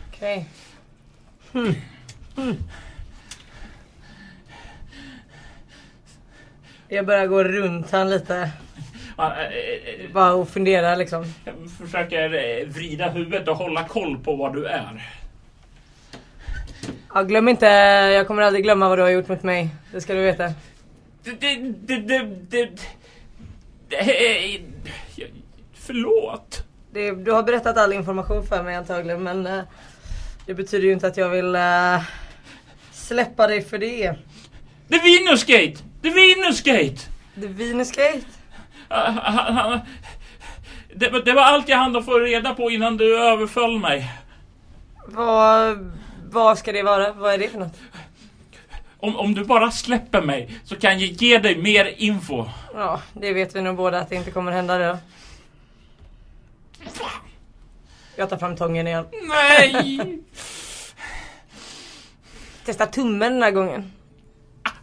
Okej. 0.07 0.37
Okay. 0.37 0.45
Jag 6.87 7.05
börjar 7.05 7.27
gå 7.27 7.43
runt 7.43 7.91
han 7.91 8.09
lite. 8.09 8.51
Bara 10.13 10.33
och 10.33 10.49
fundera 10.49 10.95
liksom. 10.95 11.25
Jag 11.45 11.53
försöker 11.87 12.65
vrida 12.65 13.09
huvudet 13.09 13.47
och 13.47 13.55
hålla 13.55 13.87
koll 13.87 14.17
på 14.17 14.35
var 14.35 14.53
du 14.53 14.65
är. 14.65 15.09
Ja, 17.13 17.23
glöm 17.23 17.47
inte, 17.47 17.65
jag 17.65 18.27
kommer 18.27 18.41
aldrig 18.41 18.63
glömma 18.63 18.89
vad 18.89 18.97
du 18.97 19.01
har 19.01 19.09
gjort 19.09 19.27
mot 19.27 19.43
mig. 19.43 19.69
Det 19.91 20.01
ska 20.01 20.13
du 20.13 20.21
veta. 20.21 20.53
Det, 21.23 21.31
det, 21.31 21.55
det, 21.55 21.97
det, 21.97 22.25
det, 22.49 22.69
det 23.89 24.61
Förlåt. 25.73 26.65
Du 26.91 27.31
har 27.31 27.43
berättat 27.43 27.77
all 27.77 27.93
information 27.93 28.43
för 28.43 28.63
mig 28.63 28.75
antagligen 28.75 29.23
men 29.23 29.63
det 30.49 30.55
betyder 30.55 30.87
ju 30.87 30.93
inte 30.93 31.07
att 31.07 31.17
jag 31.17 31.29
vill 31.29 31.55
uh, 31.55 32.01
släppa 32.91 33.47
dig 33.47 33.61
för 33.61 33.77
det. 33.77 34.05
Är 34.05 34.15
Venusgate! 34.89 35.83
Är 36.01 36.09
Venusgate! 36.09 37.01
Är 37.35 37.47
Venusgate? 37.47 38.25
Uh, 38.91 39.77
det, 40.95 41.25
det 41.25 41.33
var 41.33 41.41
allt 41.41 41.69
jag 41.69 41.77
hann 41.77 42.03
få 42.03 42.19
reda 42.19 42.53
på 42.53 42.71
innan 42.71 42.97
du 42.97 43.17
överföll 43.17 43.79
mig. 43.79 44.11
Vad 45.05 45.91
vad 46.31 46.57
ska 46.57 46.71
det 46.71 46.83
vara? 46.83 47.13
Vad 47.13 47.33
är 47.33 47.37
det 47.37 47.49
för 47.49 47.59
något? 47.59 47.79
Om, 48.97 49.15
om 49.15 49.33
du 49.33 49.43
bara 49.43 49.71
släpper 49.71 50.21
mig 50.21 50.59
så 50.63 50.75
kan 50.75 50.99
jag 50.99 51.09
ge 51.09 51.37
dig 51.37 51.57
mer 51.57 51.85
info. 51.97 52.45
Ja, 52.73 53.01
det 53.13 53.33
vet 53.33 53.55
vi 53.55 53.61
nog 53.61 53.75
båda 53.75 53.99
att 53.99 54.09
det 54.09 54.15
inte 54.15 54.31
kommer 54.31 54.51
hända 54.51 54.77
då. 54.77 54.97
Jag 58.19 58.29
tar 58.29 58.37
fram 58.37 58.55
tången 58.55 58.87
igen. 58.87 59.05
Nej! 59.23 60.19
Testa 62.65 62.85
tummen 62.85 63.33
den 63.33 63.43
här 63.43 63.51
gången. 63.51 63.91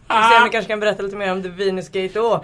Ah. 0.07 0.29
Se 0.29 0.37
om 0.37 0.43
vi 0.43 0.49
kanske 0.49 0.69
kan 0.69 0.79
berätta 0.79 1.03
lite 1.03 1.15
mer 1.15 1.31
om 1.31 1.43
The 1.43 1.49
Venus 1.49 1.89
Gate 1.89 2.13
då. 2.13 2.43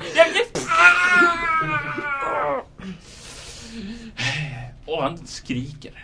Och 4.86 5.04
han 5.04 5.18
skriker. 5.28 6.04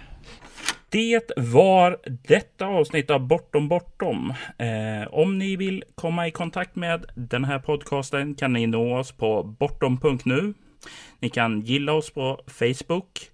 Det 0.90 1.32
var 1.38 1.98
detta 2.28 2.66
avsnitt 2.66 3.10
av 3.10 3.28
Bortom 3.28 3.68
Bortom. 3.68 4.34
Eh, 4.58 5.08
om 5.12 5.38
ni 5.38 5.56
vill 5.56 5.84
komma 5.96 6.28
i 6.28 6.32
kontakt 6.32 6.76
med 6.76 7.06
den 7.16 7.46
här 7.46 7.60
podcasten 7.60 8.36
kan 8.36 8.54
ni 8.54 8.68
nå 8.68 8.98
oss 8.98 9.12
på 9.12 9.44
bortom.nu. 9.44 10.54
Ni 11.20 11.30
kan 11.30 11.62
gilla 11.62 11.94
oss 11.94 12.10
på 12.10 12.40
Facebook. 12.48 13.32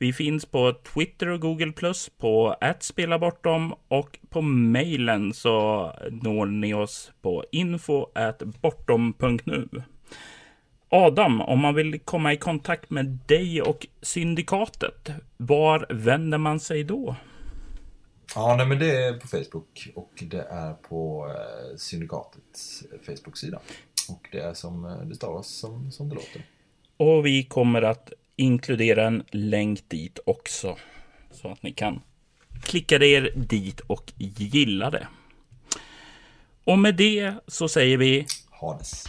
Vi 0.00 0.12
finns 0.12 0.46
på 0.46 0.72
Twitter 0.72 1.28
och 1.28 1.40
Google 1.40 1.72
på 2.18 2.56
@spelabortom 2.80 3.74
och 3.88 4.18
på 4.28 4.42
mejlen 4.42 5.34
så 5.34 5.92
når 6.10 6.46
ni 6.46 6.74
oss 6.74 7.12
på 7.22 7.44
info 7.52 8.06
bortom.nu. 8.60 9.68
Adam, 10.88 11.40
om 11.40 11.58
man 11.58 11.74
vill 11.74 12.00
komma 12.00 12.32
i 12.32 12.36
kontakt 12.36 12.90
med 12.90 13.18
dig 13.26 13.62
och 13.62 13.86
syndikatet, 14.02 15.10
var 15.36 15.86
vänder 15.90 16.38
man 16.38 16.60
sig 16.60 16.84
då? 16.84 17.16
Ja, 18.34 18.56
nej, 18.56 18.66
men 18.66 18.78
det 18.78 19.04
är 19.04 19.12
på 19.12 19.28
Facebook 19.28 19.88
och 19.94 20.12
det 20.20 20.46
är 20.50 20.72
på 20.72 21.26
eh, 21.28 21.76
syndikatets 21.76 22.84
Facebook-sida. 23.06 23.60
Och 24.08 24.28
det 24.32 24.38
är 24.38 24.54
som 24.54 24.84
eh, 24.84 24.96
det 24.96 25.14
stavas 25.14 25.48
som, 25.48 25.90
som 25.90 26.08
det 26.08 26.14
låter. 26.14 26.42
Och 26.96 27.26
vi 27.26 27.44
kommer 27.44 27.82
att 27.82 28.12
inkludera 28.40 29.06
en 29.06 29.22
länk 29.30 29.88
dit 29.88 30.18
också. 30.26 30.76
Så 31.30 31.52
att 31.52 31.62
ni 31.62 31.72
kan 31.72 32.00
klicka 32.62 32.96
er 32.96 33.32
dit 33.36 33.80
och 33.80 34.12
gilla 34.16 34.90
det. 34.90 35.08
Och 36.64 36.78
med 36.78 36.94
det 36.94 37.34
så 37.46 37.68
säger 37.68 37.96
vi 37.96 38.26
Hades. 38.50 39.04